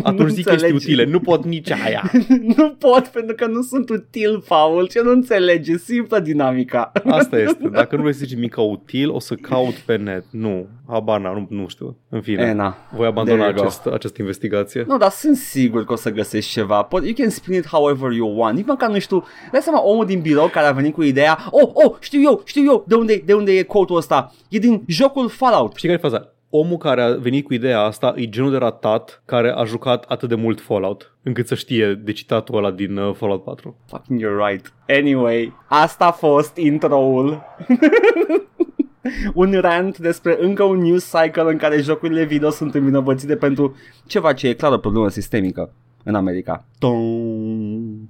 Atunci 0.03 0.19
Nu 0.19 0.27
zic 0.27 0.45
chestii 0.45 0.51
înțelegi. 0.51 0.73
utile, 0.73 1.03
nu 1.05 1.19
pot 1.19 1.45
nici 1.45 1.71
aia. 1.71 2.11
nu 2.57 2.69
pot 2.69 3.07
pentru 3.07 3.35
că 3.35 3.45
nu 3.47 3.61
sunt 3.61 3.89
util, 3.89 4.43
Paul. 4.47 4.87
Ce 4.87 5.01
nu 5.01 5.11
înțelege? 5.11 5.77
Simplă 5.77 6.19
dinamica. 6.19 6.91
Asta 7.05 7.39
este. 7.47 7.67
Dacă 7.71 7.95
nu 7.95 8.01
vrei 8.01 8.13
să 8.13 8.25
zici 8.25 8.37
mica 8.39 8.61
util, 8.61 9.09
o 9.11 9.19
să 9.19 9.35
caut 9.35 9.73
pe 9.73 9.95
net. 9.97 10.25
Nu, 10.31 10.67
habar 10.87 11.19
n-am, 11.19 11.47
nu, 11.49 11.57
nu 11.61 11.67
știu. 11.67 11.97
În 12.09 12.21
fine, 12.21 12.41
E, 12.43 12.53
na. 12.53 12.77
voi 12.95 13.07
abandona 13.07 13.37
There 13.37 13.49
you 13.49 13.59
go. 13.61 13.61
acest, 13.67 13.85
această 13.85 14.21
investigație. 14.21 14.83
Nu, 14.87 14.97
dar 14.97 15.09
sunt 15.09 15.35
sigur 15.35 15.85
că 15.85 15.93
o 15.93 15.95
să 15.95 16.11
găsești 16.11 16.51
ceva. 16.51 16.81
Pot, 16.81 17.03
you 17.03 17.13
can 17.17 17.29
spin 17.53 17.59
it 17.59 17.65
however 17.65 18.11
you 18.11 18.37
want. 18.37 18.55
Nici 18.55 18.65
măcar 18.65 18.89
nu 18.89 18.99
știu. 18.99 19.23
Dai 19.51 19.61
seama 19.61 19.83
omul 19.83 20.05
din 20.05 20.21
birou 20.21 20.47
care 20.47 20.67
a 20.67 20.71
venit 20.71 20.93
cu 20.93 21.03
ideea. 21.03 21.37
Oh, 21.49 21.69
oh, 21.73 21.95
știu 21.99 22.21
eu, 22.21 22.41
știu 22.45 22.63
eu 22.63 22.83
de 22.87 22.95
unde, 22.95 23.21
de 23.25 23.33
unde 23.33 23.51
e 23.51 23.63
quote-ul 23.63 23.97
ăsta. 23.97 24.31
E 24.49 24.57
din 24.57 24.83
jocul 24.87 25.29
Fallout. 25.29 25.75
Știi 25.75 25.89
care 25.89 25.99
e 26.03 26.09
faza? 26.09 26.27
Omul 26.49 26.77
care 26.77 27.01
a 27.01 27.13
venit 27.13 27.45
cu 27.45 27.53
ideea 27.53 27.79
asta 27.79 28.13
e 28.15 28.29
genul 28.29 28.51
de 28.51 28.57
ratat 28.57 29.21
care 29.25 29.51
a 29.51 29.63
jucat 29.63 30.05
atât 30.07 30.29
de 30.29 30.35
mult 30.35 30.61
Fallout 30.61 31.17
încât 31.23 31.47
să 31.47 31.55
știe 31.55 31.93
de 31.93 32.11
citatul 32.11 32.57
ăla 32.57 32.71
din 32.71 32.97
uh, 32.97 33.15
Fallout 33.15 33.43
4. 33.43 33.77
Fucking 33.87 34.21
you're 34.21 34.49
right. 34.49 34.73
Anyway, 34.87 35.53
asta 35.67 36.05
a 36.05 36.11
fost 36.11 36.57
intro-ul. 36.57 37.41
un 39.33 39.51
rant 39.59 39.97
despre 39.97 40.37
încă 40.39 40.63
un 40.63 40.77
news 40.77 41.05
cycle 41.05 41.51
în 41.51 41.57
care 41.57 41.81
jocurile 41.81 42.23
video 42.23 42.49
sunt 42.49 42.75
învinovățite 42.75 43.35
pentru 43.35 43.75
ceva 44.05 44.33
ce 44.33 44.47
e 44.47 44.53
clar 44.53 44.71
o 44.71 44.77
problemă 44.77 45.09
sistemică 45.09 45.71
în 46.03 46.15
America. 46.15 46.65
Tom. 46.79 48.07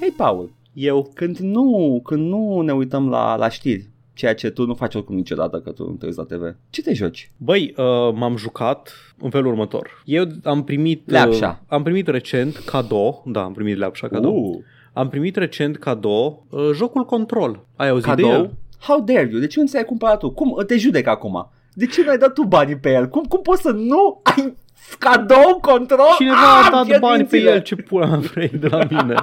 Hei, 0.00 0.12
Paul, 0.16 0.52
Eu 0.72 1.10
când 1.14 1.38
nu, 1.38 2.00
când 2.04 2.28
nu 2.28 2.60
ne 2.60 2.72
uităm 2.72 3.08
la, 3.08 3.36
la 3.36 3.48
știri, 3.48 3.88
ceea 4.14 4.34
ce 4.34 4.50
tu 4.50 4.66
nu 4.66 4.74
faci 4.74 4.94
oricum 4.94 5.14
niciodată 5.14 5.60
că 5.60 5.70
tu 5.70 5.82
nu 5.88 5.94
te 5.94 6.06
uiți 6.06 6.18
la 6.18 6.24
TV, 6.24 6.54
ce 6.70 6.82
te 6.82 6.94
joci? 6.94 7.30
Băi, 7.36 7.74
uh, 7.76 7.84
m-am 8.14 8.36
jucat 8.36 8.92
în 9.18 9.30
felul 9.30 9.46
următor. 9.50 10.02
Eu 10.04 10.24
am 10.44 10.64
primit 10.64 11.00
uh, 11.06 11.12
Leapșa. 11.12 11.62
am 11.68 11.82
primit 11.82 12.08
recent 12.08 12.56
cadou, 12.56 13.22
da, 13.26 13.42
am 13.42 13.52
primit 13.52 13.76
Leapșa 13.78 14.08
cadou. 14.08 14.34
Uh, 14.36 14.62
Am 14.96 15.08
primit 15.08 15.36
recent 15.36 15.76
cadou 15.76 16.46
uh, 16.50 16.70
jocul 16.74 17.04
Control. 17.04 17.66
Ai 17.76 17.88
auzit 17.88 18.14
de 18.14 18.22
cadou? 18.22 18.30
el? 18.30 18.54
How 18.80 19.00
dare 19.00 19.28
you? 19.30 19.40
De 19.40 19.46
ce 19.46 19.60
nu 19.60 19.66
ți-ai 19.66 19.84
cumpărat 19.84 20.18
tu? 20.18 20.30
Cum? 20.30 20.62
Te 20.66 20.76
judec 20.76 21.06
acum. 21.06 21.50
De 21.72 21.86
ce 21.86 22.02
nu 22.02 22.10
ai 22.10 22.18
dat 22.18 22.32
tu 22.32 22.42
banii 22.42 22.76
pe 22.76 22.92
el? 22.92 23.08
Cum, 23.08 23.22
cum 23.24 23.40
poți 23.42 23.62
să 23.62 23.70
nu 23.70 24.20
ai 24.22 24.56
cadou 24.98 25.58
control? 25.60 26.06
Cineva 26.16 26.36
Ah, 26.60 26.66
a 26.66 26.70
dat 26.70 26.84
pierd 26.86 27.00
bani 27.00 27.24
pe 27.24 27.28
mințile. 27.36 27.50
el, 27.50 27.60
ce 27.62 27.76
pula 27.76 28.06
mea 28.06 28.18
vrei 28.18 28.48
de 28.48 28.68
la 28.68 28.78
mine. 28.90 29.14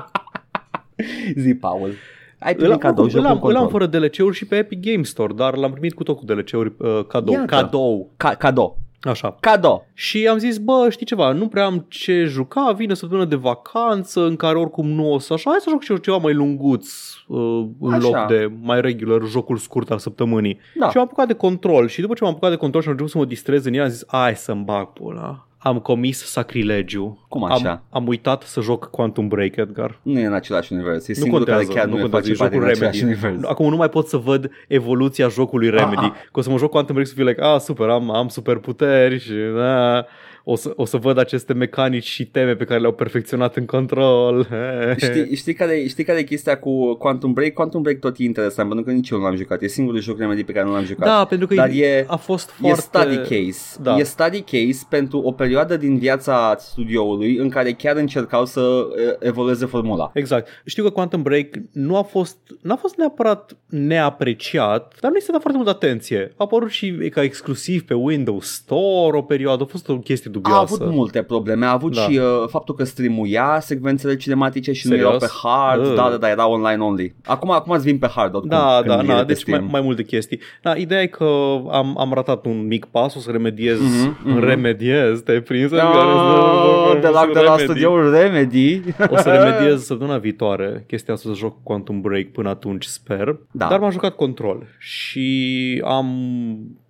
Zi, 1.44 1.54
Paul. 1.56 1.92
Ai 2.44 2.52
Îl 2.52 2.58
primit 2.58 2.74
am, 2.74 2.78
cadou, 2.80 3.04
îl, 3.04 3.10
jocul 3.10 3.26
am, 3.26 3.40
îl 3.44 3.56
am 3.56 3.62
control. 3.62 3.70
fără 3.70 3.86
DLC-uri 3.86 4.36
și 4.36 4.46
pe 4.46 4.56
Epic 4.56 4.80
Game 4.92 5.04
Store, 5.04 5.34
dar 5.34 5.56
l-am 5.56 5.72
primit 5.72 5.94
cu 5.94 6.04
tot 6.04 6.18
cu 6.18 6.26
DLC-uri 6.26 6.74
uh, 6.78 7.06
cadou. 7.08 7.34
Iată. 7.34 7.46
Cadou. 7.56 8.12
Ca- 8.18 8.36
cadou. 8.36 8.78
Așa. 9.02 9.38
Cadou. 9.40 9.88
Și 9.94 10.28
am 10.28 10.38
zis, 10.38 10.58
bă, 10.58 10.88
știi 10.90 11.06
ceva, 11.06 11.32
nu 11.32 11.48
prea 11.48 11.66
am 11.66 11.86
ce 11.90 12.24
juca, 12.24 12.72
vine 12.72 12.94
săptămână 12.94 13.28
de 13.28 13.36
vacanță 13.36 14.26
în 14.26 14.36
care 14.36 14.58
oricum 14.58 14.88
nu 14.90 15.14
o 15.14 15.20
să 15.20 15.34
așa, 15.34 15.50
hai 15.50 15.60
să 15.62 15.70
joc 15.70 15.82
și 15.84 15.92
eu 15.92 15.98
ceva 15.98 16.18
mai 16.18 16.34
lunguț 16.34 16.88
uh, 17.28 17.66
în 17.80 17.94
Așa. 17.94 18.08
loc 18.08 18.28
de 18.28 18.52
mai 18.62 18.82
regular 18.82 19.22
jocul 19.28 19.58
scurt 19.58 19.92
al 19.92 19.98
săptămânii. 19.98 20.60
Da. 20.80 20.90
Și 20.90 20.96
m-am 20.98 21.06
apucat 21.06 21.28
de 21.28 21.34
control 21.34 21.88
și 21.88 22.02
după 22.02 22.14
ce 22.14 22.24
m-am 22.24 22.32
apucat 22.32 22.50
de 22.50 22.56
control 22.56 22.82
și 22.82 22.88
am 22.88 22.94
început 22.94 23.14
să 23.14 23.18
mă 23.20 23.26
distrez 23.30 23.66
în 23.66 23.74
el, 23.74 23.84
am 23.84 23.90
zis, 23.90 24.04
hai 24.08 24.36
să-mi 24.36 24.64
bag 24.64 24.88
pula. 24.88 25.48
Am 25.64 25.80
comis 25.80 26.26
sacrilegiu. 26.26 27.26
Cum 27.30 27.44
așa? 27.44 27.70
Am, 27.70 27.84
am 27.90 28.08
uitat 28.08 28.44
să 28.44 28.62
joc 28.62 28.90
Quantum 28.90 29.28
Break, 29.28 29.56
Edgar. 29.56 30.00
Nu 30.02 30.20
e 30.20 30.26
în 30.26 30.34
același 30.34 30.74
univers. 30.74 31.08
E 31.08 31.14
Nu 31.16 31.22
singurul 31.22 31.46
contează, 31.46 31.68
care 31.68 31.80
chiar 31.80 31.88
nu 31.88 31.96
nu, 31.96 32.02
contează, 32.02 32.26
face 32.28 32.36
e 32.36 32.38
parte 32.38 32.56
jocul 32.56 32.74
din 32.74 32.76
același 32.84 33.00
Remedy. 33.02 33.24
univers. 33.24 33.50
Acum 33.52 33.70
nu 33.70 33.76
mai 33.76 33.90
pot 33.90 34.08
să 34.08 34.18
văd 34.18 34.52
evoluția 34.68 35.28
jocului 35.28 35.70
Remedy. 35.70 36.06
Ah. 36.06 36.12
Că 36.32 36.40
o 36.40 36.42
să 36.42 36.50
mă 36.50 36.58
joc 36.58 36.70
Quantum 36.70 36.94
Break 36.94 37.08
să 37.08 37.14
fiu 37.16 37.26
like, 37.26 37.42
ah, 37.42 37.60
super, 37.60 37.90
am, 37.90 38.12
am 38.12 38.28
superputeri 38.28 39.20
și 39.20 39.34
da, 39.56 40.06
o 40.44 40.56
să, 40.56 40.74
o 40.76 40.86
să 40.86 40.98
văd 40.98 41.18
aceste 41.18 41.54
mecanici 41.54 42.06
și 42.08 42.26
teme 42.26 42.56
pe 42.56 42.64
care 42.64 42.80
le-au 42.80 42.94
perfecționat 42.94 43.56
în 43.56 43.66
control. 43.66 44.48
Știi, 44.98 45.36
știi, 45.36 45.54
care, 45.54 45.88
știi 45.88 46.04
care 46.04 46.20
e 46.20 46.24
chestia 46.24 46.60
cu 46.60 46.94
Quantum 46.94 47.34
Break? 47.34 47.54
Quantum 47.54 47.82
Break 47.82 47.98
tot 48.00 48.16
e 48.18 48.24
interesant, 48.24 48.68
pentru 48.68 48.86
că 48.86 48.92
nici 48.92 49.10
eu 49.10 49.18
nu 49.18 49.24
l-am 49.24 49.36
jucat. 49.36 49.62
E 49.62 49.68
singurul 49.68 50.02
joc 50.02 50.20
Remedy 50.20 50.44
pe 50.44 50.52
care 50.52 50.66
nu 50.66 50.72
l-am 50.74 50.84
jucat. 50.84 51.08
Da, 51.08 51.26
pentru 51.26 51.48
că 51.48 51.56
Dar 51.56 51.70
e, 51.70 51.86
e- 51.86 52.06
a 52.08 52.16
fost 52.16 52.50
E 52.50 52.54
foarte... 52.60 52.82
study 52.82 53.16
case. 53.16 53.80
Da. 53.82 53.98
E 53.98 54.04
study 54.04 54.42
case 54.42 54.86
pentru 54.90 55.20
o 55.20 55.32
perioadă 55.32 55.78
din 55.78 55.98
viața 55.98 56.56
studioului 56.60 57.36
în 57.38 57.50
care 57.50 57.72
chiar 57.72 57.96
încercau 57.96 58.46
să 58.46 58.88
e, 59.20 59.28
evolueze 59.28 59.66
formula. 59.66 60.12
Exact. 60.14 60.48
Știu 60.66 60.84
că 60.84 60.90
Quantum 60.90 61.22
Break 61.22 61.48
nu 61.72 61.98
a 61.98 62.02
fost, 62.02 62.38
n-a 62.62 62.76
fost 62.76 62.96
neapărat 62.96 63.58
neapreciat, 63.70 64.96
dar 65.00 65.12
nu 65.12 65.18
i 65.18 65.22
s-a 65.22 65.32
dat 65.32 65.42
foarte 65.42 65.58
multă 65.62 65.74
atenție. 65.74 66.32
A 66.38 66.44
apărut 66.44 66.70
și 66.70 66.92
ca 66.92 67.24
exclusiv 67.24 67.84
pe 67.84 67.94
Windows 67.94 68.54
Store 68.54 69.18
o 69.18 69.22
perioadă, 69.22 69.64
a 69.64 69.66
fost 69.66 69.90
o 69.90 69.98
chestie 70.00 70.31
A 70.32 70.40
dubioasă. 70.40 70.78
avut 70.84 70.94
multe 70.96 71.22
probleme, 71.22 71.66
a 71.66 71.72
avut 71.72 71.96
Da. 71.96 72.02
și 72.02 72.18
uh, 72.18 72.48
faptul 72.48 72.76
că 72.76 72.84
streamuia 72.84 73.58
secvențele 73.60 74.16
cinematice 74.16 74.72
și 74.72 74.82
Serios? 74.88 75.02
nu 75.02 75.08
erau 75.08 75.20
pe 75.20 75.28
hard, 75.44 75.86
Uh. 75.86 75.94
da, 75.96 76.10
da, 76.10 76.18
da, 76.18 76.30
era 76.30 76.48
online 76.50 76.84
only. 76.84 77.16
Acum, 77.26 77.52
acum 77.52 77.74
îți 77.74 77.84
vin 77.86 77.98
pe 77.98 78.08
hard 78.16 78.34
oricum, 78.34 78.50
Da, 78.50 78.76
când 78.84 78.96
da, 78.96 79.04
e 79.04 79.06
da, 79.08 79.14
pe 79.16 79.24
deci 79.34 79.46
mai, 79.46 79.56
Steam. 79.58 79.72
mai 79.72 79.82
multe 79.82 80.04
chestii. 80.04 80.40
Da, 80.62 80.76
ideea 80.76 81.02
e 81.02 81.08
că 81.08 81.26
am, 81.72 81.96
am 82.00 82.12
ratat 82.14 82.46
un 82.46 82.68
mic 82.68 82.86
pas, 82.86 83.16
o 83.16 83.20
să 83.20 83.32
remediez, 83.32 83.80
Mhm, 83.80 83.90
mm-hmm, 84.18 84.24
mhm. 84.26 84.40
remediez, 84.40 85.22
te-ai 85.22 85.42
prins? 85.42 85.70
Da, 85.72 85.78
de 87.02 87.08
la, 87.08 87.26
de 87.34 87.40
la 87.40 87.56
Remedy. 87.56 87.64
studioul 87.64 88.12
Remedy. 88.12 88.82
O 89.10 89.18
să 89.18 89.30
remediez 89.44 89.84
săptămâna 89.84 90.18
viitoare 90.18 90.84
chestia 90.88 91.14
asta 91.14 91.30
să 91.30 91.36
joc 91.36 91.64
Quantum 91.64 92.02
Break 92.02 92.26
până 92.26 92.50
atunci, 92.50 92.86
sper. 92.86 93.38
Da. 93.52 93.68
Dar 93.68 93.80
m-am 93.80 93.92
jucat 93.92 94.16
control 94.16 94.64
și 94.80 95.82
am, 95.86 96.08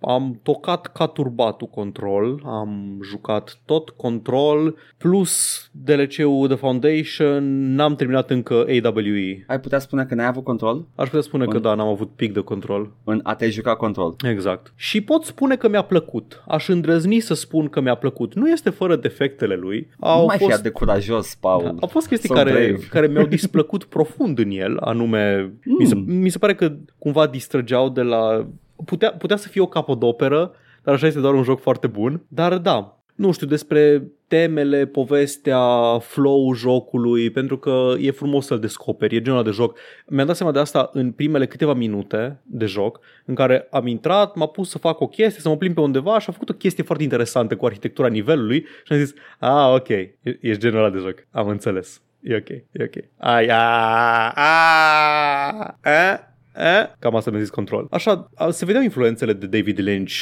am 0.00 0.38
tocat 0.42 0.86
ca 0.86 1.06
turbatul 1.06 1.66
control, 1.66 2.42
am 2.44 2.98
jucat 3.04 3.31
tot 3.64 3.90
control 3.90 4.76
plus 4.96 5.64
DLC-ul 5.70 6.46
The 6.46 6.56
Foundation, 6.56 7.74
n-am 7.74 7.94
terminat 7.94 8.30
încă 8.30 8.54
AWE. 8.54 9.44
Ai 9.46 9.60
putea 9.60 9.78
spune 9.78 10.04
că 10.04 10.14
n-ai 10.14 10.26
avut 10.26 10.44
control 10.44 10.86
Aș 10.94 11.06
putea 11.06 11.20
spune 11.20 11.44
că 11.44 11.50
Bun. 11.50 11.62
da, 11.62 11.74
n-am 11.74 11.88
avut 11.88 12.10
pic 12.16 12.32
de 12.32 12.40
control. 12.40 12.90
în 13.04 13.20
a 13.22 13.34
te 13.34 13.48
juca 13.48 13.76
control? 13.76 14.14
Exact. 14.30 14.72
Și 14.76 15.00
pot 15.00 15.24
spune 15.24 15.56
că 15.56 15.68
mi-a 15.68 15.82
plăcut. 15.82 16.42
Aș 16.48 16.68
îndrăzni 16.68 17.20
să 17.20 17.34
spun 17.34 17.68
că 17.68 17.80
mi-a 17.80 17.94
plăcut. 17.94 18.34
Nu 18.34 18.48
este 18.48 18.70
fără 18.70 18.96
defectele 18.96 19.54
lui. 19.54 19.88
Au 19.98 20.20
nu 20.20 20.26
mai 20.26 20.36
fi 20.36 20.42
fost, 20.42 20.54
atât 20.54 20.64
de 20.64 20.70
curajos, 20.70 21.34
Paul. 21.34 21.76
au 21.80 21.88
fost 21.88 22.08
chestii 22.08 22.28
So 22.28 22.34
care, 22.34 22.50
brave. 22.50 22.86
care 22.90 23.06
mi-au 23.06 23.26
displăcut 23.38 23.84
profund 23.84 24.38
în 24.38 24.50
el, 24.50 24.78
anume 24.80 25.52
mm. 25.64 25.76
mi, 25.78 25.86
se, 25.86 25.94
mi 25.94 26.28
se 26.28 26.38
pare 26.38 26.54
că 26.54 26.72
cumva 26.98 27.26
distrăgeau 27.26 27.88
de 27.88 28.02
la... 28.02 28.46
Putea, 28.84 29.12
putea 29.12 29.36
să 29.36 29.48
fie 29.48 29.60
o 29.60 29.66
capodoperă, 29.66 30.52
dar 30.82 30.94
așa 30.94 31.06
este 31.06 31.20
doar 31.20 31.34
un 31.34 31.42
joc 31.42 31.60
foarte 31.60 31.86
bun. 31.86 32.22
Dar 32.28 32.58
da, 32.58 33.01
nu 33.22 33.32
știu, 33.32 33.46
despre 33.46 34.02
temele, 34.26 34.86
povestea, 34.86 35.98
flow 35.98 36.54
jocului, 36.54 37.30
pentru 37.30 37.58
că 37.58 37.94
e 37.98 38.10
frumos 38.10 38.46
să-l 38.46 38.58
descoperi, 38.58 39.16
e 39.16 39.22
genul 39.22 39.42
de 39.42 39.50
joc. 39.50 39.78
Mi-am 40.06 40.26
dat 40.26 40.36
seama 40.36 40.52
de 40.52 40.58
asta 40.58 40.90
în 40.92 41.12
primele 41.12 41.46
câteva 41.46 41.72
minute 41.74 42.40
de 42.42 42.66
joc, 42.66 43.00
în 43.24 43.34
care 43.34 43.66
am 43.70 43.86
intrat, 43.86 44.34
m-a 44.34 44.46
pus 44.46 44.70
să 44.70 44.78
fac 44.78 45.00
o 45.00 45.06
chestie, 45.06 45.40
să 45.40 45.48
mă 45.48 45.56
plimb 45.56 45.74
pe 45.74 45.80
undeva 45.80 46.18
și 46.18 46.24
am 46.26 46.32
făcut 46.32 46.48
o 46.48 46.52
chestie 46.54 46.84
foarte 46.84 47.04
interesantă 47.04 47.56
cu 47.56 47.66
arhitectura 47.66 48.08
nivelului 48.08 48.66
și 48.84 48.92
am 48.92 48.98
zis, 48.98 49.14
ah, 49.38 49.74
ok, 49.74 49.88
e- 49.88 50.16
ești 50.40 50.60
genul 50.60 50.78
ăla 50.78 50.90
de 50.90 50.98
joc, 50.98 51.26
am 51.30 51.48
înțeles. 51.48 52.02
E 52.20 52.36
ok, 52.36 52.48
e 52.48 52.64
ok. 52.84 53.04
Ai, 53.16 53.46
a, 53.46 54.32
a, 54.34 55.76
a, 55.82 56.32
a. 56.54 56.94
Cam 56.98 57.16
asta 57.16 57.30
mi-a 57.30 57.40
zis 57.40 57.50
control. 57.50 57.86
Așa, 57.90 58.30
a- 58.34 58.50
se 58.50 58.64
vedeau 58.64 58.82
influențele 58.82 59.32
de 59.32 59.46
David 59.46 59.78
Lynch 59.80 60.12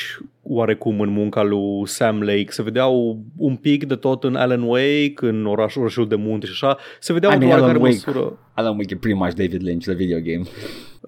oarecum 0.43 1.01
în 1.01 1.09
munca 1.11 1.43
lui 1.43 1.83
Sam 1.89 2.21
Lake, 2.21 2.47
se 2.49 2.63
vedeau 2.63 3.23
un 3.37 3.57
pic 3.57 3.85
de 3.87 3.95
tot 3.95 4.25
în 4.25 4.35
Alan 4.35 4.63
Wake, 4.63 5.15
în 5.21 5.47
orașul, 5.47 5.81
orașul 5.81 6.09
de 6.09 6.15
munte 6.17 6.47
și 6.47 6.53
așa, 6.53 6.77
se 7.01 7.13
vedeau 7.13 7.31
I 7.33 7.35
într-o 7.35 7.49
mean, 7.49 7.61
oarecare 7.61 7.79
Alan 7.85 7.93
Wake. 7.95 8.11
măsură. 8.13 8.39
Alan 8.55 8.73
Wake 8.77 8.95
e 8.95 8.97
pretty 8.97 9.19
much 9.19 9.33
David 9.35 9.63
Lynch, 9.63 9.85
the 9.85 9.95
video 9.95 10.19
game. 10.19 10.43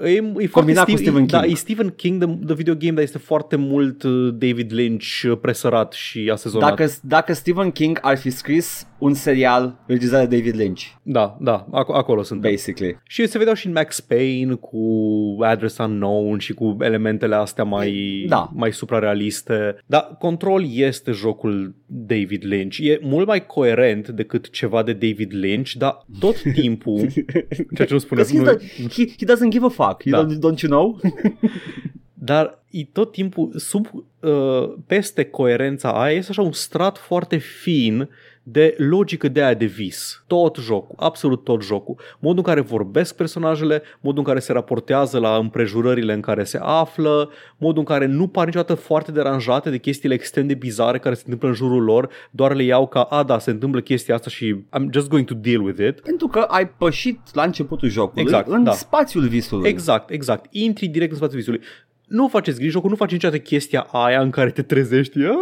E, 0.04 0.10
e 0.10 0.20
foarte 0.22 0.48
Combinat 0.50 0.84
cu 0.84 0.90
Steve- 0.90 1.02
Stephen 1.02 1.26
Da, 1.26 1.40
King. 1.40 1.52
e 1.52 1.56
Stephen 1.56 1.88
King 1.96 2.24
de, 2.24 2.36
de 2.46 2.54
video 2.54 2.74
game, 2.74 2.92
dar 2.92 3.02
este 3.02 3.18
foarte 3.18 3.56
mult 3.56 4.02
uh, 4.02 4.28
David 4.34 4.72
Lynch 4.72 5.22
uh, 5.30 5.38
presărat 5.40 5.92
și 5.92 6.30
asezonat. 6.32 6.68
Dacă, 6.68 6.90
dacă 7.02 7.32
Stephen 7.32 7.70
King 7.70 7.98
ar 8.02 8.16
fi 8.16 8.30
scris 8.30 8.86
un 8.98 9.14
serial 9.14 9.82
regizat 9.86 10.28
de 10.28 10.36
David 10.36 10.56
Lynch, 10.56 10.82
Da, 11.02 11.36
da, 11.40 11.64
ac- 11.66 11.94
acolo 11.94 12.22
sunt. 12.22 12.40
basically. 12.40 12.98
Și 13.06 13.26
se 13.26 13.38
vedeau 13.38 13.54
și 13.54 13.66
în 13.66 13.72
Max 13.72 14.00
Payne 14.00 14.54
cu 14.54 14.78
Address 15.40 15.78
Unknown 15.78 16.38
și 16.38 16.52
cu 16.52 16.76
elementele 16.80 17.34
astea 17.34 17.64
mai, 17.64 18.24
Da. 18.28 18.50
mai 18.54 18.72
suprarealiste. 18.72 19.20
Dar 19.86 20.16
Control 20.18 20.64
este 20.74 21.12
jocul 21.12 21.74
David 21.86 22.44
Lynch. 22.44 22.78
E 22.78 22.98
mult 23.02 23.26
mai 23.26 23.46
coerent 23.46 24.08
decât 24.08 24.50
ceva 24.50 24.82
de 24.82 24.92
David 24.92 25.32
Lynch, 25.32 25.72
dar 25.72 26.06
tot 26.20 26.42
timpul, 26.60 27.08
ceea 27.74 27.86
ce 27.86 27.92
nu 27.92 27.98
spune, 27.98 28.20
'Cause 28.22 28.36
he's 28.36 28.44
nu, 28.44 28.54
the- 28.54 28.64
he, 29.02 29.08
he 29.18 29.26
doesn't 29.34 29.50
give 29.50 29.64
a 29.64 29.68
fuck. 29.68 30.04
You 30.04 30.14
Da. 30.22 30.26
don't, 30.34 30.38
don't 30.38 30.60
you 30.60 30.70
know? 30.70 31.00
dar 32.24 32.62
e 32.70 32.84
tot 32.92 33.12
timpul 33.12 33.52
sub, 33.56 33.86
uh, 34.20 34.74
peste 34.86 35.24
coerența 35.24 35.92
aia 35.92 36.16
este 36.16 36.30
așa 36.30 36.42
un 36.42 36.52
strat 36.52 36.98
foarte 36.98 37.36
fin 37.36 38.08
de 38.42 38.74
logică 38.78 39.28
de 39.28 39.42
aia 39.42 39.54
de 39.54 39.64
vis. 39.64 40.24
Tot 40.26 40.56
jocul, 40.56 40.94
absolut 40.98 41.44
tot 41.44 41.62
jocul. 41.62 41.96
Modul 42.18 42.36
în 42.38 42.42
care 42.42 42.60
vorbesc 42.60 43.16
personajele, 43.16 43.82
modul 44.00 44.18
în 44.18 44.24
care 44.24 44.38
se 44.38 44.52
raportează 44.52 45.18
la 45.18 45.36
împrejurările 45.36 46.12
în 46.12 46.20
care 46.20 46.44
se 46.44 46.58
află, 46.62 47.30
modul 47.56 47.78
în 47.78 47.84
care 47.84 48.06
nu 48.06 48.26
par 48.28 48.44
niciodată 48.44 48.74
foarte 48.74 49.12
deranjate 49.12 49.70
de 49.70 49.78
chestiile 49.78 50.14
extrem 50.14 50.46
de 50.46 50.54
bizare 50.54 50.98
care 50.98 51.14
se 51.14 51.22
întâmplă 51.24 51.48
în 51.48 51.54
jurul 51.54 51.82
lor, 51.82 52.08
doar 52.30 52.54
le 52.54 52.62
iau 52.62 52.86
ca, 52.86 53.02
a, 53.02 53.22
da, 53.22 53.38
se 53.38 53.50
întâmplă 53.50 53.80
chestia 53.80 54.14
asta 54.14 54.30
și 54.30 54.54
I'm 54.54 54.90
just 54.92 55.08
going 55.08 55.26
to 55.26 55.34
deal 55.34 55.60
with 55.62 55.80
it. 55.88 56.00
Pentru 56.00 56.26
că 56.26 56.38
ai 56.38 56.68
pășit 56.68 57.20
la 57.32 57.42
începutul 57.42 57.88
jocului 57.88 58.22
Exact, 58.22 58.48
în 58.48 58.64
da. 58.64 58.72
spațiul 58.72 59.26
visului. 59.26 59.68
Exact, 59.68 60.10
exact. 60.10 60.46
Intri 60.50 60.86
direct 60.86 61.10
în 61.10 61.16
spațiul 61.16 61.38
visului. 61.38 61.60
Nu 62.06 62.28
faceți 62.28 62.56
griji, 62.58 62.72
jocul 62.72 62.90
nu 62.90 62.96
face 62.96 63.14
niciodată 63.14 63.40
chestia 63.40 63.80
aia 63.92 64.20
în 64.20 64.30
care 64.30 64.50
te 64.50 64.62
trezești. 64.62 65.18
"Ai, 65.18 65.24
era 65.24 65.32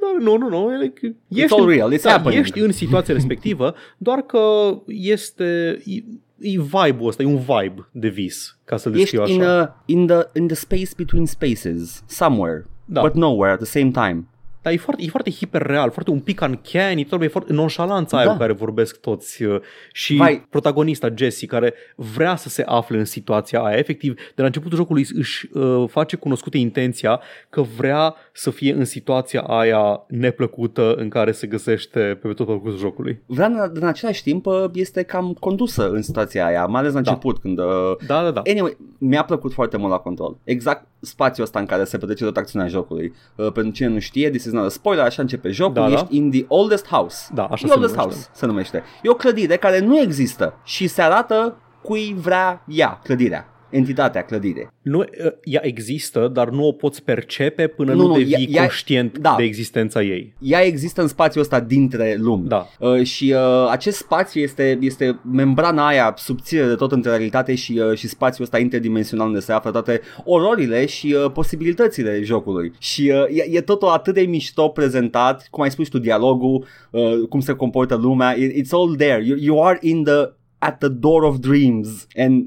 dar 0.00 0.22
nu, 0.22 0.36
nu, 0.36 0.48
nu. 0.48 0.72
e 0.72 0.76
like, 0.82 1.16
Ești, 1.28 1.52
all 1.54 1.62
în- 1.68 1.68
real, 1.74 1.94
it's 1.94 2.02
da, 2.02 2.10
happening. 2.10 2.40
ești 2.42 2.58
în 2.60 2.72
situația 2.72 3.14
respectivă, 3.14 3.74
doar 3.98 4.18
că 4.20 4.40
este... 4.86 5.78
E, 5.84 5.94
e 6.42 6.50
vibe-ul 6.60 7.08
ăsta, 7.08 7.22
e 7.22 7.26
un 7.26 7.36
vibe 7.38 7.88
de 7.92 8.08
vis, 8.08 8.58
ca 8.64 8.76
să-l 8.76 8.98
Ești 8.98 9.16
descriu 9.16 9.34
in, 9.34 9.42
așa. 9.42 9.60
a, 9.60 9.82
in, 9.86 10.06
the, 10.06 10.16
in 10.34 10.46
the 10.46 10.56
space 10.56 10.90
between 10.96 11.26
spaces, 11.26 12.02
somewhere, 12.06 12.66
Da. 12.84 13.00
but 13.00 13.14
nowhere 13.14 13.52
at 13.52 13.58
the 13.58 13.66
same 13.80 13.90
time. 13.90 14.28
Dar 14.62 14.72
e 14.72 14.76
foarte, 14.76 15.02
e 15.04 15.08
foarte 15.08 15.30
hiperreal, 15.30 15.90
foarte 15.90 16.10
un 16.10 16.20
pic 16.20 16.40
uncanny, 16.40 17.04
tot 17.04 17.22
e 17.22 17.28
foarte 17.28 17.52
nonșalanța 17.52 18.16
aia 18.16 18.26
Da. 18.26 18.32
cu 18.32 18.38
care 18.38 18.52
vorbesc 18.52 19.00
toți 19.00 19.42
uh, 19.42 19.60
și 19.92 20.14
Vai. 20.14 20.46
protagonista 20.50 21.08
Jessie 21.14 21.46
care 21.46 21.74
vrea 21.96 22.36
să 22.36 22.48
se 22.48 22.62
afle 22.66 22.98
în 22.98 23.04
situația 23.04 23.60
aia. 23.60 23.76
Efectiv, 23.78 24.14
de 24.14 24.40
la 24.40 24.46
începutul 24.46 24.76
jocului 24.76 25.06
își 25.14 25.48
uh, 25.52 25.84
face 25.88 26.16
cunoscută 26.16 26.56
intenția 26.56 27.20
că 27.50 27.62
vrea 27.76 28.14
să 28.32 28.50
fie 28.50 28.72
în 28.72 28.84
situația 28.84 29.40
aia 29.40 30.04
neplăcută 30.08 30.94
în 30.94 31.08
care 31.08 31.32
se 31.32 31.46
găsește 31.46 32.18
pe 32.22 32.28
tot 32.32 32.46
parcursul 32.46 32.78
jocului. 32.78 33.20
Vrea 33.26 33.46
în, 33.46 33.70
în 33.74 33.86
același 33.86 34.22
timp 34.22 34.46
uh, 34.46 34.64
este 34.72 35.02
cam 35.02 35.36
condusă 35.40 35.88
în 35.90 36.02
situația 36.02 36.46
aia, 36.46 36.66
mai 36.66 36.80
ales 36.80 36.92
la 36.92 37.00
Da. 37.00 37.10
început 37.10 37.38
când... 37.38 37.58
Uh, 37.58 37.66
Da, 38.06 38.22
da, 38.22 38.30
da. 38.30 38.42
Anyway, 38.50 38.76
mi-a 38.98 39.24
plăcut 39.24 39.52
foarte 39.52 39.76
mult 39.76 39.90
la 39.90 39.98
control. 39.98 40.36
Exact 40.44 40.86
spațiul 41.00 41.46
ăsta 41.46 41.58
în 41.58 41.66
care 41.66 41.84
se 41.84 41.98
petrece 41.98 42.24
tot 42.24 42.36
acțiunea 42.36 42.68
jocului. 42.68 43.12
Uh, 43.36 43.52
pentru 43.52 43.72
cine 43.72 43.88
nu 43.88 43.98
știe, 43.98 44.30
this 44.30 44.44
is 44.52 44.56
not 44.56 44.64
a 44.66 44.68
spoiler, 44.68 45.04
așa 45.04 45.22
începe 45.22 45.50
jocul, 45.50 45.74
Da, 45.74 45.88
da. 45.88 45.92
ești 45.94 46.16
in 46.16 46.30
the 46.30 46.44
oldest 46.48 46.86
house. 46.88 47.28
Da, 47.34 47.42
așa 47.42 47.54
the 47.54 47.66
se 47.66 47.72
oldest 47.74 47.94
numește. 47.94 48.14
house 48.16 48.28
se 48.32 48.46
numește. 48.46 48.82
E 49.02 49.08
o 49.08 49.14
clădire 49.14 49.56
care 49.56 49.78
nu 49.78 49.98
există 50.00 50.54
și 50.64 50.86
se 50.86 51.02
arată 51.02 51.56
cui 51.82 52.16
vrea 52.20 52.62
ea, 52.66 53.00
clădirea. 53.04 53.46
Entitatea 53.70 54.22
clădire. 54.22 54.72
Nu, 54.82 54.98
uh, 54.98 55.06
ea 55.44 55.60
există, 55.64 56.30
dar 56.32 56.48
nu 56.48 56.66
o 56.66 56.72
poți 56.72 57.02
percepe 57.02 57.66
până 57.66 57.92
nu, 57.92 57.96
Nu, 58.00 58.06
nu 58.06 58.12
nu, 58.12 58.18
devii 58.18 58.46
ea- 58.46 58.50
ea- 58.54 58.58
conștient 58.60 59.18
da. 59.18 59.34
de 59.36 59.42
existența 59.42 60.02
ei. 60.02 60.34
Ea 60.38 60.60
există 60.64 61.00
în 61.02 61.08
spațiul 61.08 61.42
ăsta 61.42 61.60
dintre 61.60 62.16
lumi. 62.18 62.48
Da. 62.48 62.66
Uh, 62.78 63.02
și 63.02 63.34
uh, 63.36 63.68
acest 63.70 63.96
spațiu 63.96 64.40
este, 64.40 64.78
este 64.80 65.20
membrana 65.32 65.86
aia 65.86 66.14
subțire 66.16 66.66
de 66.66 66.74
tot 66.74 66.92
între 66.92 67.10
realitate 67.10 67.54
și, 67.54 67.80
uh, 67.90 67.96
și 67.98 68.08
spațiul 68.08 68.44
ăsta 68.44 68.58
interdimensional 68.58 69.26
unde 69.26 69.40
se 69.40 69.52
află 69.52 69.70
toate 69.70 70.00
ororile 70.24 70.86
și 70.86 71.16
uh, 71.24 71.30
posibilitățile 71.32 72.20
jocului. 72.22 72.72
Și 72.78 73.12
uh, 73.14 73.36
e, 73.36 73.56
e 73.56 73.60
totul 73.60 73.88
atât 73.88 74.14
de 74.14 74.20
mișto 74.20 74.68
prezentat, 74.68 75.46
cum 75.50 75.62
ai 75.62 75.70
spus 75.70 75.88
tu, 75.88 75.98
dialogul, 75.98 76.64
uh, 76.90 77.12
cum 77.28 77.40
se 77.40 77.52
comportă 77.52 77.94
lumea, 77.94 78.36
it, 78.36 78.50
it's 78.66 78.70
all 78.70 78.94
there. 78.96 79.22
You, 79.24 79.36
you 79.40 79.64
are 79.66 79.78
in 79.80 80.02
the 80.04 80.38
at 80.62 80.78
the 80.78 80.88
door 80.88 81.22
of 81.22 81.38
dreams 81.38 82.06
and 82.16 82.46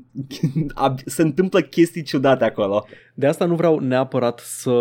se 1.05 1.21
întâmplă 1.21 1.61
chestii 1.61 2.03
ciudate 2.03 2.43
acolo. 2.43 2.85
De 3.15 3.27
asta 3.27 3.45
nu 3.45 3.55
vreau 3.55 3.79
neapărat 3.79 4.39
să, 4.39 4.73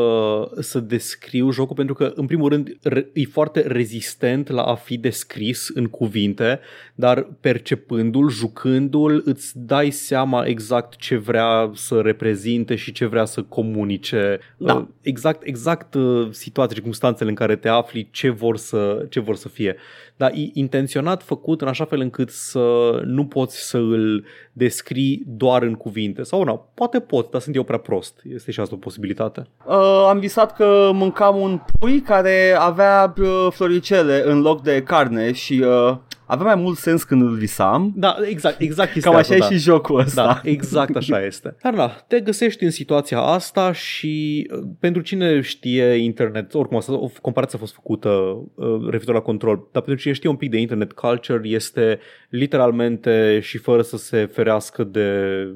să 0.60 0.80
descriu 0.80 1.50
jocul 1.50 1.76
pentru 1.76 1.94
că, 1.94 2.12
în 2.14 2.26
primul 2.26 2.48
rând, 2.48 2.76
re- 2.82 3.08
e 3.12 3.24
foarte 3.24 3.60
rezistent 3.60 4.48
la 4.48 4.62
a 4.62 4.74
fi 4.74 4.96
descris 4.96 5.68
în 5.74 5.86
cuvinte, 5.86 6.60
dar 6.94 7.26
percepându-l, 7.40 8.30
jucându-l, 8.30 9.22
îți 9.24 9.52
dai 9.58 9.90
seama 9.90 10.44
exact 10.46 10.96
ce 10.96 11.16
vrea 11.16 11.70
să 11.74 12.00
reprezinte 12.00 12.74
și 12.74 12.92
ce 12.92 13.06
vrea 13.06 13.24
să 13.24 13.42
comunice. 13.42 14.38
Da. 14.56 14.74
Uh, 14.74 14.84
Exact, 15.02 15.42
exact 15.46 15.94
uh, 15.94 16.28
situația, 16.30 16.74
circunstanțele 16.74 17.28
în 17.28 17.34
care 17.34 17.56
te 17.56 17.68
afli, 17.68 18.08
ce 18.10 18.30
vor 18.30 18.56
să, 18.56 19.06
ce 19.08 19.20
vor 19.20 19.36
să 19.36 19.48
fie. 19.48 19.76
Dar 20.16 20.30
e 20.34 20.50
intenționat 20.52 21.22
făcut 21.22 21.60
în 21.60 21.68
așa 21.68 21.84
fel 21.84 22.00
încât 22.00 22.30
să 22.30 23.00
nu 23.04 23.26
poți 23.26 23.68
să 23.68 23.76
îl 23.76 24.24
descrii 24.52 25.22
doar 25.26 25.62
în 25.62 25.74
cuvinte. 25.74 26.22
Sau 26.22 26.44
nu, 26.44 26.66
poate 26.74 27.00
pot, 27.00 27.30
dar 27.30 27.40
sunt 27.40 27.54
eu 27.54 27.62
prea 27.62 27.78
prost. 27.78 28.20
Este 28.34 28.50
și 28.50 28.60
asta 28.60 28.74
o 28.74 28.78
posibilitate. 28.78 29.46
Uh, 29.66 30.06
am 30.08 30.18
visat 30.18 30.56
că 30.56 30.90
mâncam 30.94 31.40
un 31.40 31.60
pui 31.78 32.00
care 32.00 32.56
avea 32.58 33.14
uh, 33.20 33.46
floricele 33.50 34.22
în 34.26 34.40
loc 34.40 34.62
de 34.62 34.82
carne 34.82 35.32
și 35.32 35.64
uh, 35.64 35.96
avea 36.32 36.54
mai 36.54 36.62
mult 36.62 36.78
sens 36.78 37.02
când 37.02 37.22
îl 37.22 37.36
visam. 37.36 37.92
Da, 37.96 38.16
exact, 38.28 38.60
exact 38.60 38.92
chestia 38.92 39.10
Cam 39.10 39.20
așa 39.20 39.32
asta, 39.32 39.44
e 39.44 39.48
da. 39.48 39.54
și 39.54 39.62
jocul 39.62 40.00
ăsta. 40.00 40.24
Da, 40.24 40.40
exact 40.50 40.96
așa 40.96 41.24
este. 41.30 41.56
Dar 41.62 41.74
da, 41.74 41.88
te 42.08 42.20
găsești 42.20 42.64
în 42.64 42.70
situația 42.70 43.20
asta 43.20 43.72
și 43.72 44.46
uh, 44.52 44.62
pentru 44.80 45.02
cine 45.02 45.40
știe 45.40 45.84
internet, 45.84 46.54
oricum 46.54 46.76
asta, 46.76 46.92
o 46.92 47.10
comparație 47.20 47.58
a 47.58 47.60
fost 47.60 47.74
făcută 47.74 48.08
uh, 48.08 48.66
referitor 48.84 49.14
la 49.14 49.20
control, 49.20 49.68
dar 49.72 49.82
pentru 49.82 50.02
cine 50.02 50.14
știe 50.14 50.28
un 50.28 50.36
pic 50.36 50.50
de 50.50 50.58
internet 50.58 50.92
culture 50.92 51.48
este 51.48 51.98
literalmente 52.28 53.40
și 53.42 53.58
fără 53.58 53.82
să 53.82 53.96
se 53.96 54.26
ferească 54.26 54.84
de 54.84 55.08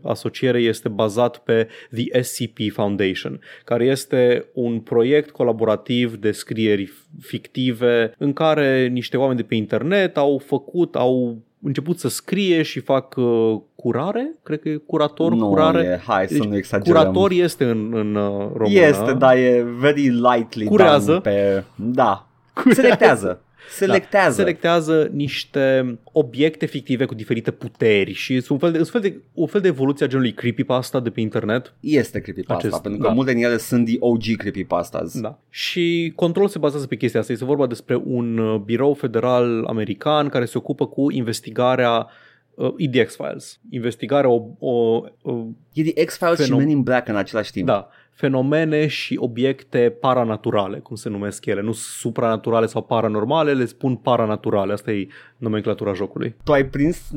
asociere, 0.02 0.58
este 0.58 0.88
bazat 0.88 1.38
pe 1.38 1.68
The 1.94 2.22
SCP 2.22 2.58
Foundation, 2.72 3.40
care 3.64 3.84
este 3.84 4.46
un 4.54 4.80
proiect 4.80 5.30
colaborativ 5.30 6.16
de 6.16 6.32
scrieri 6.32 6.92
fictive 7.20 8.14
în 8.18 8.32
care 8.32 8.86
niște 8.86 9.16
oameni 9.16 9.38
de 9.38 9.44
pe 9.44 9.54
internet 9.54 10.16
au 10.16 10.42
făcut, 10.46 10.65
au 10.92 11.38
început 11.62 11.98
să 11.98 12.08
scrie 12.08 12.62
și 12.62 12.80
fac 12.80 13.14
uh, 13.16 13.56
curare, 13.74 14.34
cred 14.42 14.60
că 14.60 14.68
e 14.68 14.76
curator, 14.76 15.32
nu 15.32 15.48
curare. 15.48 15.82
e, 15.82 16.02
hai 16.06 16.26
să 16.26 16.34
Deci, 16.34 16.44
nu 16.44 16.56
exagerăm. 16.56 17.02
Curator 17.02 17.30
este 17.30 17.64
în, 17.64 17.94
în 17.94 18.14
uh, 18.14 18.48
română. 18.56 18.80
Este, 18.80 19.12
dar 19.12 19.36
e 19.36 19.66
very 19.78 20.08
lightly 20.08 20.64
Curează. 20.64 21.06
done 21.06 21.20
pe... 21.20 21.64
Da. 21.74 22.26
Selectează. 22.72 23.40
Selectează. 23.70 24.28
Da, 24.28 24.42
selectează 24.42 25.08
niște 25.12 25.98
obiecte 26.12 26.66
fictive 26.66 27.04
cu 27.04 27.14
diferite 27.14 27.50
puteri 27.50 28.12
și 28.12 28.40
sunt 28.40 28.48
un 28.48 28.58
fel 28.58 28.72
de, 28.78 28.82
sunt 28.84 28.94
un 28.94 29.00
fel 29.00 29.10
de, 29.10 29.20
un 29.32 29.46
fel 29.46 29.60
de 29.60 29.68
evoluție 29.68 30.06
a 30.06 30.08
genului 30.08 30.32
creepypasta 30.32 31.00
de 31.00 31.10
pe 31.10 31.20
internet. 31.20 31.74
Este 31.80 32.20
creepypasta, 32.20 32.66
Acest- 32.66 32.82
pentru 32.82 33.00
că 33.00 33.06
da. 33.06 33.12
multe 33.14 33.32
din 33.32 33.44
ele 33.44 33.56
sunt 33.56 33.86
the 33.86 33.96
OG 33.98 34.22
creepypastas. 34.36 35.20
Da. 35.20 35.38
Și 35.50 36.12
controlul 36.16 36.48
se 36.50 36.58
bazează 36.58 36.86
pe 36.86 36.96
chestia 36.96 37.20
asta. 37.20 37.32
Este 37.32 37.44
vorba 37.44 37.66
despre 37.66 38.00
un 38.04 38.38
uh, 38.38 38.60
birou 38.60 38.94
federal 38.94 39.64
american 39.64 40.28
care 40.28 40.44
se 40.44 40.58
ocupă 40.58 40.86
cu 40.86 41.10
investigarea 41.10 42.06
uh, 42.54 42.72
EDX 42.76 43.16
Files. 43.16 43.60
Investigarea 43.70 44.30
o, 44.30 44.42
o, 44.58 45.02
o 45.22 45.44
E 45.72 45.82
the 45.92 46.04
X-Files 46.04 46.38
și 46.40 46.44
Fenom- 46.52 46.56
Men 46.58 46.68
in 46.68 46.82
Black 46.82 47.08
în 47.08 47.16
același 47.16 47.50
timp. 47.52 47.66
da, 47.66 47.88
fenomene 48.16 48.86
și 48.86 49.16
obiecte 49.20 49.96
paranaturale, 50.00 50.78
cum 50.78 50.96
se 50.96 51.08
numesc 51.08 51.46
ele. 51.46 51.60
Nu 51.60 51.72
supranaturale 51.72 52.66
sau 52.66 52.82
paranormale, 52.82 53.52
le 53.52 53.64
spun 53.64 53.96
paranaturale. 53.96 54.72
Asta 54.72 54.92
e 54.92 55.08
nomenclatura 55.36 55.92
jocului. 55.92 56.34
Tu 56.44 56.52
ai 56.52 56.64
prins 56.66 57.10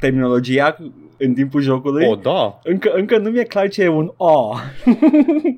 terminologia 0.00 0.76
în 1.18 1.34
timpul 1.34 1.60
jocului? 1.60 2.06
O, 2.06 2.14
da! 2.14 2.58
Încă, 2.64 2.90
încă 2.94 3.18
nu 3.18 3.30
mi-e 3.30 3.42
clar 3.42 3.68
ce 3.68 3.82
e 3.82 3.88
un 3.88 4.12
O. 4.16 4.54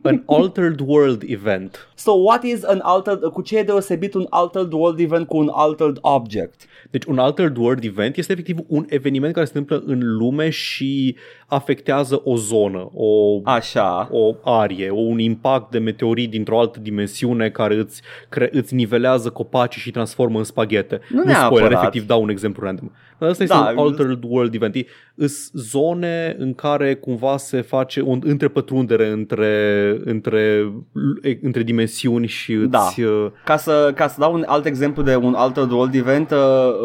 An 0.02 0.22
Altered 0.38 0.80
World 0.87 1.22
Event. 1.26 1.88
So 1.94 2.12
what 2.12 2.42
is 2.42 2.64
an 2.64 2.80
altered, 2.82 3.20
cu 3.22 3.42
ce 3.42 3.58
e 3.58 3.62
deosebit 3.62 4.14
un 4.14 4.26
altered 4.30 4.72
world 4.72 4.98
event 5.00 5.26
cu 5.26 5.37
un 5.37 5.50
altered 5.52 5.98
object? 6.00 6.60
Deci 6.90 7.04
un 7.04 7.18
Altered 7.18 7.56
World 7.56 7.84
Event 7.84 8.16
este 8.16 8.32
efectiv 8.32 8.58
un 8.66 8.84
eveniment 8.88 9.32
care 9.34 9.47
se 9.47 9.58
întâmplă 9.58 9.93
în 9.93 10.16
lume 10.16 10.50
și 10.50 11.16
afectează 11.47 12.21
o 12.25 12.36
zonă, 12.36 12.90
o, 12.95 13.40
Așa. 13.45 14.08
o 14.10 14.34
arie, 14.45 14.90
o, 14.90 14.99
un 15.00 15.19
impact 15.19 15.71
de 15.71 15.78
meteorit 15.78 16.30
dintr-o 16.30 16.60
altă 16.60 16.78
dimensiune 16.80 17.50
care 17.50 17.75
îți, 17.75 18.02
cre- 18.28 18.49
îți 18.52 18.75
nivelează 18.75 19.30
copacii 19.30 19.80
și 19.80 19.90
transformă 19.90 20.38
în 20.38 20.45
spaghete. 20.45 21.00
Nu 21.08 21.16
nu 21.16 21.21
spoiler, 21.32 21.36
neapărat. 21.38 21.73
efectiv 21.73 22.06
dau 22.08 22.25
un 22.25 22.32
exemplu 22.34 22.64
random. 22.64 22.90
Dar 23.19 23.28
asta 23.28 23.43
este 23.43 23.54
Da, 23.54 23.73
un 23.76 23.87
Altered 23.87 24.23
World 24.23 24.54
Event. 24.54 24.76
Îs 25.15 25.50
zone 25.52 26.37
în 26.39 26.54
care 26.54 26.95
cumva 26.95 27.37
se 27.37 27.61
face 27.61 28.00
o 28.00 28.11
întrepătrundere 28.21 29.09
între, 29.09 29.97
între, 30.04 30.73
între 31.43 31.63
dimensiuni 31.63 32.26
și 32.26 32.52
îți... 32.52 32.71
Da. 32.71 32.89
uh, 32.99 33.26
Ca 33.45 33.57
să, 33.57 33.93
ca 33.95 34.09
să 34.09 34.17
dau 34.19 34.35
un 34.35 34.45
alt 34.47 34.65
exemplu 34.67 35.02
de 35.02 35.17
un 35.17 35.35
altered 35.35 35.71
world 35.71 35.95
event, 35.95 36.31
uh, 36.31 36.39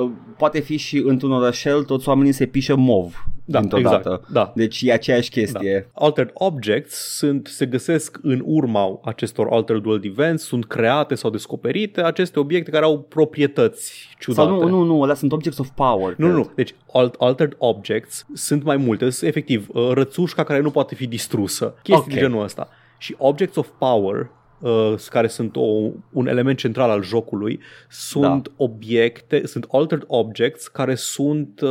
uh, 0.04 0.10
poate 0.38 0.60
fi 0.60 0.78
și 0.78 1.04
într-un 1.06 1.32
orășel 1.32 1.84
toți 1.84 2.08
oamenii 2.10 2.32
se 2.32 2.46
pișă 2.46 2.76
mov 2.76 3.26
Da, 3.46 3.60
dintr-o 3.60 3.78
exact, 3.78 4.04
dată. 4.04 4.28
da. 4.32 4.52
Deci 4.56 4.82
e 4.82 4.92
aceeași 4.94 5.30
chestie. 5.30 5.90
Da. 5.94 6.06
Altered 6.06 6.30
objects 6.34 6.96
sunt, 7.18 7.48
se 7.48 7.66
găsesc 7.66 8.20
în 8.22 8.42
urma 8.46 9.00
acestor 9.04 9.48
altered 9.50 9.86
world 9.86 10.04
events, 10.06 10.44
sunt 10.44 10.66
create 10.66 11.16
sau 11.16 11.30
descoperite 11.30 12.02
aceste 12.02 12.40
obiecte 12.40 12.72
care 12.72 12.86
au 12.86 13.00
proprietăți 13.00 14.10
ciudate. 14.20 14.48
Sau 14.50 14.60
nu, 14.60 14.68
nu, 14.68 14.84
nu, 14.84 15.04
alea 15.04 15.16
sunt 15.16 15.32
objects 15.32 15.58
of 15.58 15.70
power. 15.76 16.14
Nu, 16.28 16.34
cred. 16.34 16.46
nu, 16.46 16.52
deci 16.56 16.76
alt, 16.94 17.16
altered 17.20 17.56
objects 17.58 18.26
sunt 18.34 18.64
mai 18.64 18.78
multe, 18.78 19.10
sunt 19.10 19.30
efectiv 19.30 19.68
uh, 19.72 19.90
rățușca 19.94 20.44
care 20.44 20.60
nu 20.60 20.72
poate 20.72 20.96
fi 20.96 21.08
distrusă, 21.08 21.74
chestii 21.84 22.06
Ok. 22.08 22.14
de 22.14 22.20
genul 22.20 22.44
ăsta. 22.44 22.70
Și 22.98 23.16
objects 23.18 23.56
of 23.56 23.68
power, 23.78 24.30
uh, 24.60 24.94
care 25.10 25.28
sunt 25.28 25.56
o, 25.56 25.90
un 26.12 26.28
element 26.28 26.58
central 26.58 26.90
al 26.90 27.04
jocului, 27.04 27.60
sunt 27.90 28.52
obiecte, 28.58 29.46
sunt 29.46 29.66
altered 29.72 30.04
objects 30.08 30.68
care 30.68 30.96
sunt 30.96 31.62
uh, 31.62 31.70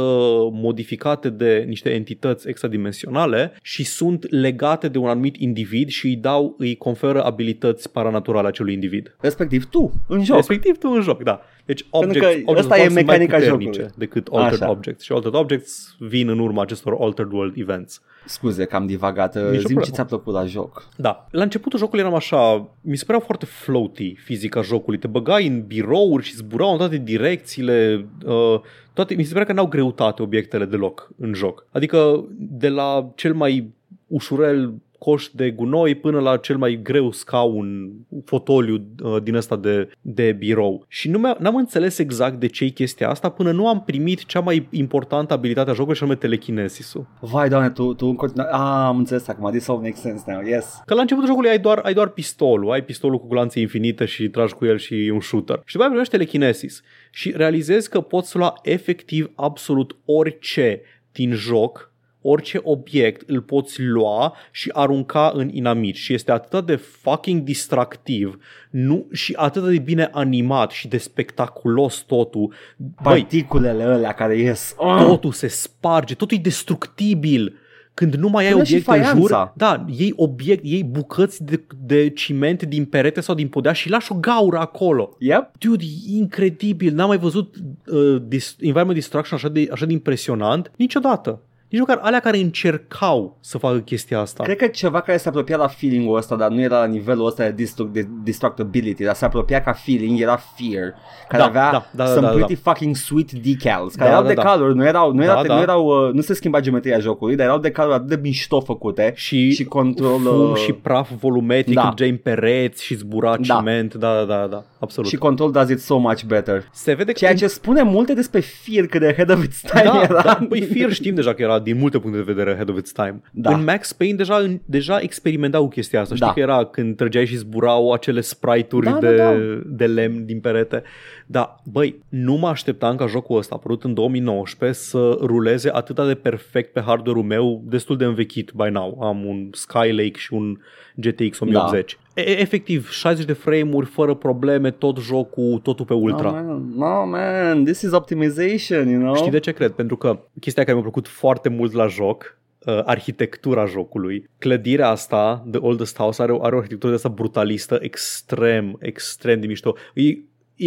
modificate 0.53 1.29
de 1.31 1.65
niște 1.67 1.91
entități 1.91 2.49
extradimensionale 2.49 3.53
și 3.63 3.85
sunt 3.85 4.31
legate 4.31 4.89
de 4.89 4.99
un 4.99 5.09
anumit 5.09 5.37
individ 5.37 5.89
și 5.89 6.07
îi 6.07 6.17
dau, 6.17 6.55
îi 6.59 6.77
conferă 6.77 7.25
abilități 7.25 7.91
paranaturale 7.91 8.49
acelui 8.49 8.73
individ. 8.73 9.17
Respectiv 9.21 9.65
tu, 9.65 9.93
în 10.09 10.25
joc. 10.25 10.37
Respectiv 10.37 10.79
tu 10.79 10.91
în 10.91 11.03
joc, 11.03 11.23
da. 11.23 11.41
Deci 11.65 11.83
Pentru 11.91 12.09
objects, 12.09 12.27
că 12.27 12.51
objects 12.51 12.61
ăsta 12.61 12.75
of 12.75 12.81
e 12.81 12.83
power 12.87 12.91
sunt 12.91 12.95
mai 12.95 13.03
mecanica 13.03 13.37
puternice 13.37 13.71
jocului. 13.81 13.95
decât 13.99 14.29
altered 14.33 14.63
Așa. 14.63 14.71
objects. 14.71 15.03
Și 15.05 15.13
altered 15.13 15.35
objects 15.35 15.97
vin 15.99 16.29
în 16.29 16.39
urma 16.39 16.63
acestor 16.63 16.97
altered 17.01 17.33
world 17.33 17.55
events. 17.57 18.03
Scuze 18.27 18.65
că 18.65 18.77
am 18.77 18.87
divagat. 18.87 19.35
Nicio 19.35 19.49
Zim 19.51 19.61
ce 19.61 19.67
problemă. 19.67 19.95
ți-a 19.95 20.05
plăcut 20.05 20.33
la 20.35 20.45
joc. 20.45 20.89
Da. 20.97 21.27
La 21.31 21.43
începutul 21.43 21.79
jocului 21.79 22.01
eram 22.01 22.15
așa, 22.15 22.69
mi 22.81 22.97
se 22.97 23.05
părea 23.05 23.21
foarte 23.21 23.47
floaty 23.47 24.15
fizica 24.15 24.63
jocului. 24.63 24.99
Te 24.99 25.07
băgai 25.07 25.47
în 25.47 25.63
birouri 25.67 26.25
și 26.25 26.35
zburau 26.35 26.73
în 26.73 26.79
toate 26.79 26.97
direcțiile. 26.97 28.07
Uh, 28.27 28.61
toate, 28.93 29.15
mi 29.15 29.23
se 29.25 29.33
părea 29.33 29.47
că 29.47 29.53
n-au 29.53 29.67
greutate 29.67 30.23
obiectele 30.23 30.65
deloc 30.65 31.11
în 31.19 31.35
joc. 31.35 31.67
Adică 31.71 32.25
de 32.39 32.69
la 32.69 33.11
cel 33.15 33.35
mai 33.35 33.71
ușurel 34.07 34.75
coș 35.03 35.29
de 35.33 35.51
gunoi 35.51 35.95
până 35.95 36.21
la 36.21 36.37
cel 36.37 36.57
mai 36.57 36.81
greu 36.83 37.11
scaun, 37.11 37.93
fotoliu 38.25 38.87
uh, 39.03 39.23
din 39.23 39.35
ăsta 39.35 39.57
de, 39.57 39.91
de 40.01 40.33
birou. 40.33 40.85
Și 40.89 41.11
nu 41.11 41.19
mi-a, 41.19 41.37
n-am 41.39 41.57
înțeles 41.57 41.99
exact 41.99 42.41
de 42.41 42.47
ce 42.47 42.65
e 42.65 42.69
chestia 42.69 43.09
asta 43.09 43.29
până 43.29 43.53
nu 43.53 43.69
am 43.69 43.83
primit 43.83 44.25
cea 44.25 44.41
mai 44.41 44.69
importantă 44.71 45.33
abilitate 45.33 45.71
a 45.71 45.73
jocului 45.73 45.97
și 45.97 46.03
anume 46.03 46.19
telekinesisul. 46.19 47.07
Vai, 47.21 47.49
doamne, 47.49 47.71
tu, 47.71 47.95
tu 47.95 48.07
în 48.07 48.15
continuare... 48.15 48.51
Ah, 48.53 48.85
am 48.87 48.99
înțeles 48.99 49.29
acum. 49.29 49.51
This 49.51 49.69
all 49.69 49.81
makes 49.81 50.01
sense 50.01 50.25
now. 50.27 50.43
Yes. 50.47 50.83
Că 50.87 50.95
la 50.95 51.01
începutul 51.01 51.29
jocului 51.29 51.51
ai 51.51 51.59
doar, 51.59 51.79
ai 51.79 51.95
doar 51.95 52.09
pistolul, 52.09 52.73
ai 52.73 52.85
pistolul 52.85 53.19
cu 53.19 53.27
gloanțe 53.27 53.61
infinite 53.61 54.05
și 54.05 54.29
tragi 54.29 54.55
cu 54.55 54.65
el 54.65 54.79
și 54.79 55.07
e 55.07 55.13
un 55.13 55.21
shooter. 55.21 55.57
Și 55.65 55.73
după 55.73 55.83
aia 55.83 55.89
primești 55.89 56.17
telekinesis 56.17 56.83
și 57.11 57.33
realizezi 57.37 57.89
că 57.89 58.01
poți 58.01 58.37
lua 58.37 58.59
efectiv 58.63 59.31
absolut 59.35 59.97
orice 60.05 60.81
din 61.13 61.33
joc 61.33 61.92
orice 62.23 62.61
obiect 62.63 63.29
îl 63.29 63.41
poți 63.41 63.83
lua 63.83 64.35
și 64.51 64.71
arunca 64.73 65.33
în 65.35 65.49
inamici 65.53 65.97
și 65.97 66.15
este 66.15 66.33
atât 66.33 66.67
de 66.67 66.77
fucking 66.77 67.43
distractiv 67.43 68.39
nu, 68.71 69.07
și 69.13 69.33
atât 69.37 69.65
de 69.65 69.79
bine 69.79 70.09
animat 70.13 70.71
și 70.71 70.89
de 70.89 70.99
spectaculos 70.99 71.97
totul. 72.07 72.53
Băi, 72.77 72.93
Particulele 73.03 73.83
alea 73.83 74.13
care 74.13 74.37
ies. 74.39 74.75
Oh! 74.77 75.05
totul 75.07 75.33
se 75.33 75.49
sparge, 75.49 76.15
totul 76.15 76.37
e 76.37 76.41
destructibil. 76.41 77.57
când 77.95 78.15
nu 78.15 78.29
mai 78.29 78.45
ai 78.45 78.53
Până 78.53 78.65
și 78.65 78.73
obiecte 78.73 78.91
în 78.99 79.05
jur, 79.21 79.29
faianța. 79.29 79.53
da, 79.57 79.85
iei 79.89 80.13
obiect, 80.17 80.65
iei 80.65 80.85
bucăți 80.85 81.45
de, 81.45 81.63
de 81.85 82.09
ciment 82.11 82.63
din 82.63 82.85
perete 82.85 83.21
sau 83.21 83.35
din 83.35 83.49
podea 83.49 83.73
și 83.73 83.89
lași 83.91 84.13
o 84.13 84.15
gaură 84.15 84.59
acolo. 84.59 85.17
Yep. 85.19 85.51
Dude, 85.59 85.85
e 85.85 86.17
incredibil, 86.17 86.95
n-am 86.95 87.09
mai 87.09 87.19
văzut 87.19 87.55
uh, 87.87 88.23
dis- 88.27 88.57
environment 88.61 88.95
destruction 88.99 89.39
așa 89.39 89.49
de, 89.49 89.69
așa 89.73 89.87
de 89.87 89.93
impresionant 89.93 90.73
niciodată. 90.77 91.41
Nici 91.73 91.81
măcar 91.81 91.99
alea 92.03 92.21
care 92.21 92.37
încercau 92.39 93.37
să 93.41 93.59
facă 93.59 93.79
chestia 93.79 94.21
asta. 94.21 94.43
Cred 94.43 94.57
că 94.57 94.67
ceva 94.67 95.01
care 95.01 95.17
se 95.19 95.29
apropia 95.29 95.57
la 95.57 95.67
feeling-ul 95.67 96.17
ăsta, 96.17 96.37
dar 96.37 96.51
nu 96.51 96.61
era 96.61 96.79
la 96.79 96.85
nivelul 96.87 97.27
ăsta 97.27 97.45
de, 97.45 97.53
distru- 97.53 97.85
de 97.93 98.09
destructibility, 98.25 99.05
dar 99.05 99.15
se 99.15 99.25
apropia 99.25 99.63
ca 99.63 99.73
feeling, 99.73 100.21
era 100.21 100.37
fear, 100.57 100.95
care 101.29 101.43
Da, 101.43 101.49
avea 101.49 101.71
da, 101.71 101.87
da, 101.93 102.07
some 102.07 102.21
da, 102.21 102.27
da, 102.27 102.33
pretty 102.35 102.55
fucking 102.55 102.97
sweet 102.97 103.33
decals, 103.33 103.95
care 103.95 104.09
Da, 104.11 104.15
erau 104.17 104.23
da, 104.23 104.29
decaluri, 104.35 104.75
nu 104.77 104.85
erau, 104.87 105.13
nu, 105.13 105.23
era, 105.23 105.35
Da, 105.35 105.43
da. 105.43 105.55
nu 105.55 105.61
erau, 105.61 106.07
uh, 106.07 106.13
nu 106.13 106.21
se 106.21 106.35
schimba 106.35 106.61
geometria 106.61 106.99
jocului, 106.99 107.37
dar 107.37 107.47
erau 107.47 107.59
decaluri 107.59 107.95
atât 107.95 108.09
de 108.09 108.19
mișto 108.23 108.61
făcute 108.61 109.13
și, 109.17 109.51
și 109.51 109.65
control, 109.65 110.21
fum 110.21 110.51
uh, 110.51 110.57
și 110.57 110.73
praf 110.73 111.11
volumetric 111.21 111.75
da. 111.75 111.93
da. 111.97 112.05
în 112.05 112.17
pereți 112.17 112.85
și 112.85 112.95
zbura 112.95 113.37
Da. 113.37 113.55
ciment, 113.57 113.95
da, 113.95 114.15
da, 114.15 114.25
da, 114.25 114.47
da, 114.47 114.65
absolut. 114.81 115.09
și 115.11 115.17
control 115.17 115.51
does 115.51 115.69
it 115.69 115.81
so 115.81 115.99
much 115.99 116.23
better. 116.23 116.65
se 116.73 116.93
vede 116.95 117.13
Ceea 117.13 117.31
că 117.31 117.37
ce 117.37 117.47
spune 117.47 117.83
multe 117.83 118.15
despre 118.15 118.41
fear 118.41 118.87
cât 118.87 119.01
de 119.01 119.07
ahead 119.07 119.31
of 119.31 119.45
its 119.45 119.61
time 119.61 119.83
da, 119.85 120.03
era. 120.03 120.23
da, 120.23 120.39
păi 120.49 120.61
Fear 120.63 120.93
știm 120.93 121.15
deja 121.15 121.35
că 121.35 121.43
era 121.43 121.59
din 121.63 121.79
multe 121.79 121.99
puncte 121.99 122.19
de 122.19 122.33
vedere 122.33 122.51
ahead 122.51 122.69
of 122.69 122.79
its 122.79 122.93
time. 122.93 123.21
Da. 123.33 123.55
În 123.55 123.65
Max 123.65 123.93
Payne 123.93 124.17
deja, 124.17 124.37
în, 124.37 124.61
deja 124.65 124.99
experimentau 125.01 125.69
chestia 125.69 126.01
asta. 126.01 126.15
Știi 126.15 126.27
Da. 126.27 126.33
că 126.33 126.41
era 126.41 126.65
când 126.65 126.97
trăgeai 126.97 127.27
și 127.27 127.37
zburau 127.37 127.93
acele 127.93 128.21
sprite-uri 128.21 128.87
Da, 128.87 128.91
da, 128.93 128.99
de, 128.99 129.17
da. 129.17 129.33
de 129.67 129.87
lemn 129.87 130.25
din 130.25 130.41
perete. 130.41 130.83
Da, 131.27 131.57
băi, 131.65 131.99
nu 132.09 132.35
mă 132.35 132.49
așteptam 132.49 132.97
ca 132.97 133.07
jocul 133.07 133.37
ăsta 133.39 133.55
apărut 133.55 133.85
în 133.85 133.95
2019 133.95 134.79
să 134.79 135.19
ruleze 135.21 135.71
atât 135.73 136.07
de 136.07 136.15
perfect 136.15 136.73
pe 136.73 136.81
hardware-ul 136.81 137.25
meu, 137.25 137.63
destul 137.65 137.97
de 137.97 138.05
învechit 138.05 138.51
by 138.55 138.69
now. 138.71 139.03
Am 139.03 139.25
un 139.25 139.49
Skylake 139.53 140.19
și 140.19 140.33
un 140.33 140.57
GTX 140.97 141.41
1080. 141.41 141.99
Da. 142.15 142.23
E, 142.23 142.41
efectiv, 142.41 142.91
60 142.91 143.25
de 143.25 143.33
frame-uri 143.33 143.87
fără 143.87 144.15
probleme, 144.15 144.71
tot 144.71 144.99
jocul, 144.99 145.59
totul 145.63 145.85
pe 145.85 145.95
ultra. 145.95 146.31
No 146.31 146.37
man, 146.37 146.73
no, 146.77 147.07
man, 147.07 147.65
this 147.65 147.81
is 147.83 147.93
optimization, 147.93 148.89
you 148.89 149.01
know? 149.01 149.15
Știi 149.17 149.31
de 149.31 149.39
ce 149.39 149.53
cred? 149.53 149.71
Pentru 149.71 149.97
că 149.97 150.19
chestia 150.41 150.63
care 150.63 150.75
mi-a 150.75 150.83
plăcut 150.83 151.09
foarte 151.09 151.49
mult 151.49 151.73
la 151.73 151.87
joc, 151.87 152.39
uh, 152.67 152.81
arhitectura 152.85 153.65
jocului. 153.67 154.29
Clădirea 154.39 154.89
asta, 154.89 155.47
The 155.51 155.61
Oldest 155.61 155.97
House, 155.97 156.23
are, 156.23 156.33
o- 156.33 156.43
are 156.45 156.55
o 156.55 156.59
arhitectură 156.59 156.91
de 156.93 156.97
asta 156.97 157.09
brutalistă 157.09 157.79
extrem, 157.81 158.77
extrem 158.81 159.41
de 159.41 159.47
mișto. 159.47 159.75
E, 159.95 160.03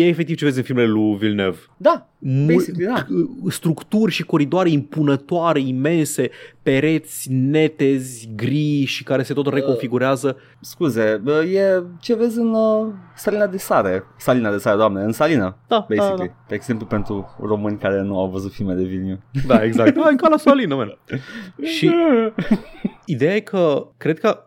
e 0.01 0.07
efectiv 0.07 0.35
ce 0.35 0.45
vezi 0.45 0.57
în 0.57 0.63
filmele 0.63 0.87
lui 0.87 1.15
Villeneuve. 1.15 1.57
Da, 1.77 2.09
Mul- 2.19 2.53
Basically, 2.53 2.85
da. 2.93 3.03
c- 3.05 3.51
structuri 3.51 4.11
și 4.11 4.23
coridoare 4.23 4.69
impunătoare, 4.69 5.59
imense, 5.59 6.29
pereți 6.63 7.27
netezi, 7.31 8.29
gri 8.35 8.83
și 8.85 9.03
care 9.03 9.23
se 9.23 9.33
tot 9.33 9.47
reconfigurează. 9.53 10.37
scuze, 10.61 11.19
bă, 11.23 11.43
e 11.43 11.83
ce 11.99 12.15
vezi 12.15 12.37
în 12.39 12.53
uh, 12.53 12.87
salina 13.15 13.47
de 13.47 13.57
sare. 13.57 14.03
Salina 14.17 14.51
de 14.51 14.57
sare, 14.57 14.77
doamne, 14.77 15.01
în 15.01 15.11
salină, 15.11 15.57
Da, 15.67 15.85
basically. 15.89 16.27
da, 16.27 16.33
De 16.47 16.55
exemplu, 16.55 16.85
pentru 16.85 17.35
români 17.41 17.77
care 17.77 18.01
nu 18.01 18.19
au 18.19 18.29
văzut 18.29 18.51
filme 18.51 18.73
de 18.73 18.83
Vilniu. 18.83 19.19
da, 19.47 19.63
exact. 19.63 19.93
Da, 20.01 20.07
în 20.09 20.15
ca 20.15 20.27
la 20.29 20.37
salină, 20.37 20.75
man. 20.75 20.97
Și 21.75 21.91
Ideea 23.05 23.35
e 23.35 23.39
că 23.39 23.87
cred 23.97 24.19
că 24.19 24.39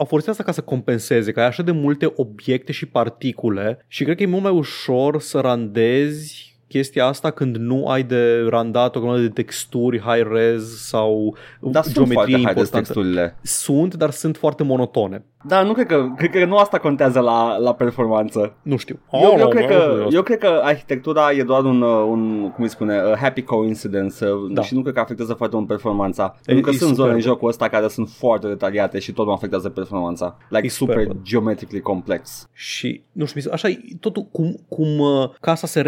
au, 0.00 0.06
au 0.06 0.06
folosit 0.06 0.28
asta 0.28 0.42
ca 0.42 0.52
să 0.52 0.60
compenseze, 0.60 1.32
că 1.32 1.40
ai 1.40 1.46
așa 1.46 1.62
de 1.62 1.70
multe 1.70 2.12
obiecte 2.16 2.72
și 2.72 2.86
particule 2.86 3.84
și 3.86 4.04
cred 4.04 4.16
că 4.16 4.22
e 4.22 4.26
mult 4.26 4.42
mai 4.42 4.52
ușor 4.52 5.20
să 5.20 5.40
randezi 5.40 6.49
chestia 6.70 7.06
asta 7.06 7.30
când 7.30 7.56
nu 7.56 7.86
ai 7.86 8.02
de 8.02 8.46
randat 8.48 8.96
o 8.96 9.00
grămadă 9.00 9.20
de 9.20 9.28
texturi 9.28 10.00
high-res 10.00 10.86
sau 10.88 11.36
Dar 11.60 11.82
sunt 11.82 11.94
geometrie 11.94 12.16
foarte 12.16 12.32
high 12.32 12.48
importantă. 12.48 12.76
texturile. 12.76 13.36
Sunt, 13.42 13.94
dar 13.94 14.10
sunt 14.10 14.36
foarte 14.36 14.62
monotone. 14.62 15.24
Da, 15.46 15.62
nu 15.62 15.72
cred 15.72 15.86
că, 15.86 16.06
cred 16.16 16.30
că 16.30 16.44
nu 16.44 16.56
asta 16.56 16.78
contează 16.78 17.20
la, 17.20 17.56
la 17.56 17.74
performanță. 17.74 18.54
Nu 18.62 18.76
știu. 18.76 18.98
Eu, 19.12 19.20
eu, 19.38 19.44
Oh, 19.44 19.48
cred 19.48 19.62
nu 19.62 19.68
că, 19.76 19.96
știu. 20.04 20.16
eu 20.16 20.22
cred 20.22 20.38
că 20.38 20.60
arhitectura 20.62 21.32
e 21.32 21.42
doar 21.42 21.64
un, 21.64 21.82
uh, 21.82 22.04
un 22.08 22.50
cum 22.54 22.64
îi 22.64 22.70
spune, 22.70 22.94
a 22.98 23.16
happy 23.16 23.42
coincidence 23.42 24.24
uh, 24.24 24.30
Da. 24.52 24.62
și 24.62 24.74
nu 24.74 24.82
cred 24.82 24.94
că 24.94 25.00
afectează 25.00 25.32
foarte 25.34 25.56
mult 25.56 25.68
performanța. 25.68 26.36
Pentru 26.44 26.64
că 26.64 26.70
e 26.70 26.72
sunt 26.72 26.82
zone 26.94 26.96
superb. 26.96 27.14
în 27.14 27.20
jocul 27.20 27.48
ăsta 27.48 27.68
care 27.68 27.88
sunt 27.88 28.08
foarte 28.08 28.46
detaliate 28.46 28.98
și 28.98 29.12
tot 29.12 29.26
nu 29.26 29.32
afectează 29.32 29.68
performanța. 29.68 30.36
Like 30.48 30.66
E 30.66 30.68
super 30.68 30.96
superb. 31.00 31.22
geometrically 31.22 31.80
complex. 31.82 32.48
Și, 32.52 33.02
nu 33.12 33.24
știu, 33.24 33.40
mi 33.40 33.42
se- 33.42 33.52
așa 33.52 33.68
e 33.68 33.78
totul 34.00 34.22
cum, 34.32 34.56
cum 34.68 34.98
uh, 34.98 35.28
casa 35.40 35.66
se 35.66 35.80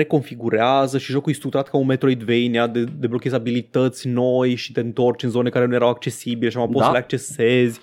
reconfigurează 0.73 0.99
și 0.99 1.11
jocul 1.11 1.33
e 1.33 1.35
structurat 1.35 1.69
ca 1.69 1.77
un 1.77 1.87
Metroidvania, 1.87 2.67
de, 2.67 2.85
deblochezi 2.99 3.35
abilități 3.35 4.09
noi 4.09 4.55
și 4.55 4.73
te 4.73 4.81
întorci 4.81 5.23
în 5.23 5.31
zone 5.31 5.49
care 5.49 5.67
nu 5.67 5.75
erau 5.75 5.89
accesibile 5.89 6.51
și 6.51 6.57
mai 6.57 6.67
poți 6.67 6.79
Da. 6.79 6.85
să 6.85 6.91
le 6.93 6.99
accesezi. 6.99 7.81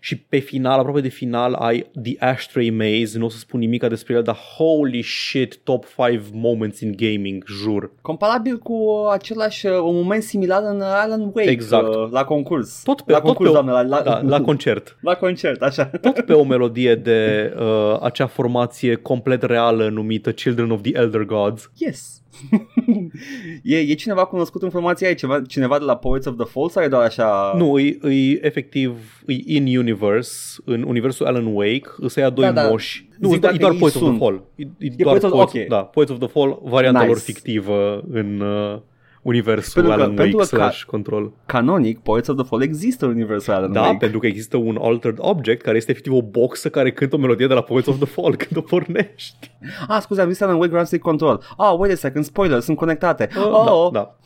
Și 0.00 0.16
pe 0.16 0.38
final, 0.38 0.78
aproape 0.78 1.00
de 1.00 1.08
final, 1.08 1.52
ai 1.54 1.86
The 2.02 2.16
Ashtray 2.18 2.70
Maze, 2.70 3.18
nu 3.18 3.24
o 3.24 3.28
să 3.28 3.38
spun 3.38 3.60
nimic 3.60 3.84
despre 3.88 4.14
el, 4.14 4.22
dar 4.22 4.34
holy 4.56 5.02
shit, 5.02 5.58
top 5.62 5.84
5 6.10 6.20
moments 6.32 6.80
in 6.80 6.92
gaming, 6.96 7.44
jur. 7.46 7.90
Comparabil 8.00 8.58
cu 8.58 8.72
uh, 8.72 9.10
același, 9.12 9.66
uh, 9.66 9.72
un 9.72 9.94
moment 9.94 10.22
similar 10.22 10.62
în 10.62 10.76
uh, 10.76 10.86
Alan 10.86 11.20
Wake, 11.34 11.50
Exact. 11.50 11.86
uh, 11.94 12.08
la 12.10 12.24
concurs. 12.24 12.82
Tot 12.82 13.00
pe, 13.00 13.12
la 13.12 13.18
tot 13.20 13.26
concurs, 13.26 13.50
pe, 13.50 13.56
o- 13.56 13.62
doamne, 13.62 13.72
la, 13.88 13.96
la, 13.96 14.02
da, 14.02 14.20
la 14.24 14.40
concert. 14.40 14.96
la 15.00 15.14
concert, 15.14 15.62
așa. 15.62 15.84
Tot 15.86 16.20
pe 16.20 16.32
o 16.32 16.44
melodie 16.44 16.94
de 16.94 17.52
uh, 17.58 17.98
acea 18.02 18.26
formație 18.26 18.94
complet 18.94 19.42
reală 19.42 19.88
numită 19.88 20.32
Children 20.32 20.70
of 20.70 20.80
the 20.80 20.90
Elder 20.94 21.22
Gods. 21.22 21.70
Yes. 21.76 22.20
e, 23.62 23.76
e 23.78 23.94
cineva 23.94 24.24
cunoscut 24.24 24.62
în 24.62 24.70
formația 24.70 25.08
aici? 25.08 25.18
Ceva, 25.18 25.42
cineva 25.42 25.78
de 25.78 25.84
la 25.84 25.96
Poets 25.96 26.26
of 26.26 26.36
the 26.36 26.44
Fall 26.46 26.68
sau 26.68 26.82
e 26.82 26.88
doar 26.88 27.02
așa? 27.04 27.54
Nu, 27.56 27.78
e, 27.78 27.98
e 28.02 28.46
efectiv, 28.46 29.22
e 29.26 29.34
in-universe, 29.56 30.56
în 30.64 30.82
universul 30.86 31.26
Alan 31.26 31.46
Wake, 31.54 31.88
îți 31.96 32.18
ia 32.18 32.30
doi 32.30 32.44
Da, 32.44 32.52
da. 32.52 32.68
moși. 32.68 33.08
Nu, 33.18 33.28
Zic 33.28 33.36
e 33.36 33.40
doar, 33.40 33.54
e 33.54 33.56
dacă 33.56 33.62
doar 33.62 33.72
ei 33.72 33.78
Poets 33.78 33.94
of 33.96 34.00
the 34.02 34.08
sunt. 34.10 34.20
Fall. 34.20 34.42
E, 34.54 34.62
e 34.78 34.86
E 34.86 35.02
doar 35.02 35.18
Poets 35.18 35.24
of- 35.24 35.30
Poets, 35.50 35.52
ok. 35.54 35.68
da, 35.68 35.82
Poets 35.84 36.10
of 36.10 36.18
the 36.18 36.28
Fall, 36.28 36.58
varianta 36.62 36.98
Nice. 36.98 37.10
lor 37.10 37.18
fictivă 37.20 38.02
în 38.10 38.40
uh, 38.40 38.78
universul 39.26 39.82
Pentru 39.82 39.96
că- 39.96 40.02
Alan 40.02 40.14
pentru 40.14 40.36
Wake 40.36 40.48
că 40.50 40.56
ca- 40.56 40.62
slash 40.62 40.82
Control. 40.82 41.32
Canonic, 41.46 41.98
Poets 41.98 42.28
of 42.28 42.36
the 42.36 42.44
Fall 42.44 42.62
există 42.62 43.04
în 43.04 43.10
universul 43.10 43.52
Alan 43.52 43.72
Da, 43.72 43.80
Wake. 43.80 43.96
pentru 44.00 44.18
că 44.18 44.26
există 44.26 44.56
un 44.56 44.78
altered 44.82 45.16
object 45.20 45.62
care 45.62 45.76
este 45.76 45.90
efectiv 45.90 46.12
o 46.12 46.22
boxă 46.22 46.68
care 46.68 46.92
cântă 46.92 47.14
o 47.16 47.18
melodie 47.18 47.46
de 47.46 47.54
la 47.54 47.60
Poets 47.60 47.86
of 47.86 47.96
the 47.96 48.06
Fall 48.06 48.36
când 48.46 48.56
o 48.56 48.60
pornești. 48.60 49.50
Ah, 49.88 49.98
scuze, 50.00 50.20
am 50.20 50.28
zis 50.28 50.40
Alan 50.40 50.54
Wake 50.56 50.68
Ground 50.68 50.86
State 50.86 51.02
Control. 51.02 51.42
Ah, 51.56 51.74
wait 51.78 51.92
a 51.92 51.96
second, 51.96 52.24
spoiler, 52.24 52.60
sunt 52.60 52.76
conectate. 52.76 53.28
Uh, 53.36 53.44
Oh, 53.46 53.90
Da, 53.92 54.00
da. 54.00 54.16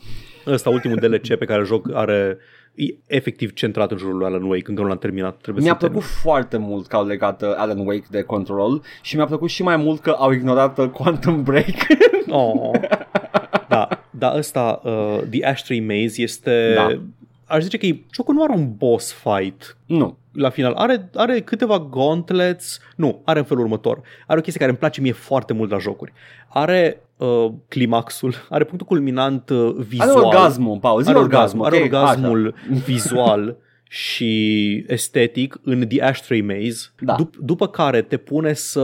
Ăsta 0.51 0.69
ultimul 0.69 0.97
DLC 0.97 1.35
pe 1.37 1.45
care 1.45 1.59
îl 1.59 1.65
joc 1.65 1.87
are 1.93 2.37
e 2.75 2.83
efectiv 3.07 3.53
centrat 3.53 3.91
în 3.91 3.97
jurul 3.97 4.17
lui 4.17 4.25
Alan 4.25 4.43
Wake, 4.43 4.63
încă 4.65 4.81
nu 4.81 4.87
l-am 4.87 4.97
terminat. 4.97 5.37
Trebuie 5.41 5.63
Mi-a 5.63 5.77
să 5.79 5.87
plăcut 5.87 6.03
foarte 6.03 6.57
mult 6.57 6.87
că 6.87 6.95
au 6.95 7.05
legat 7.05 7.41
uh, 7.41 7.53
Alan 7.55 7.79
Wake 7.79 8.05
de 8.09 8.21
Control 8.21 8.81
și 9.01 9.15
mi-a 9.15 9.25
plăcut 9.25 9.49
și 9.49 9.63
mai 9.63 9.75
mult 9.77 10.01
că 10.01 10.09
au 10.09 10.31
ignorat 10.31 10.77
uh, 10.77 10.87
Quantum 10.89 11.43
Break. 11.43 11.65
Oh. 12.29 12.71
Da, 13.69 13.87
da, 14.09 14.33
ăsta, 14.37 14.81
uh, 14.83 15.19
The 15.29 15.45
Ashtray 15.45 15.79
Maze 15.79 16.21
este... 16.21 16.73
Da. 16.75 17.01
Aș 17.45 17.61
zice 17.63 17.77
că 17.77 17.85
e, 17.85 18.03
jocul 18.13 18.33
nu 18.33 18.43
are 18.43 18.53
un 18.53 18.75
boss 18.77 19.13
fight 19.13 19.77
nu. 19.85 20.17
la 20.33 20.49
final. 20.49 20.73
Are, 20.73 21.09
are 21.15 21.39
câteva 21.39 21.79
gauntlets. 21.79 22.79
Nu, 22.95 23.21
are 23.25 23.39
în 23.39 23.45
felul 23.45 23.63
următor. 23.63 24.01
Are 24.27 24.39
o 24.39 24.41
chestie 24.41 24.59
care 24.59 24.69
îmi 24.69 24.79
place 24.79 25.01
mie 25.01 25.11
foarte 25.11 25.53
mult 25.53 25.71
la 25.71 25.77
jocuri. 25.77 26.13
Are 26.47 27.01
uh, 27.17 27.45
climaxul, 27.67 28.33
are 28.49 28.63
punctul 28.63 28.87
culminant 28.87 29.49
uh, 29.49 29.73
vizual. 29.77 30.09
Are 30.09 30.19
orgasmul, 30.19 30.77
Paul, 30.79 31.01
zi 31.03 31.09
are 31.09 31.17
orgasmul. 31.17 31.65
are 31.65 31.75
ok? 31.75 31.83
orgasmul 31.83 32.53
vizual 32.85 33.57
și 33.89 34.85
estetic 34.87 35.59
în 35.63 35.87
The 35.87 36.01
Ashtray 36.03 36.41
Maze, 36.41 36.91
Da. 36.99 37.15
dup- 37.19 37.37
după 37.39 37.67
care 37.67 38.01
te 38.01 38.17
pune 38.17 38.53
să 38.53 38.81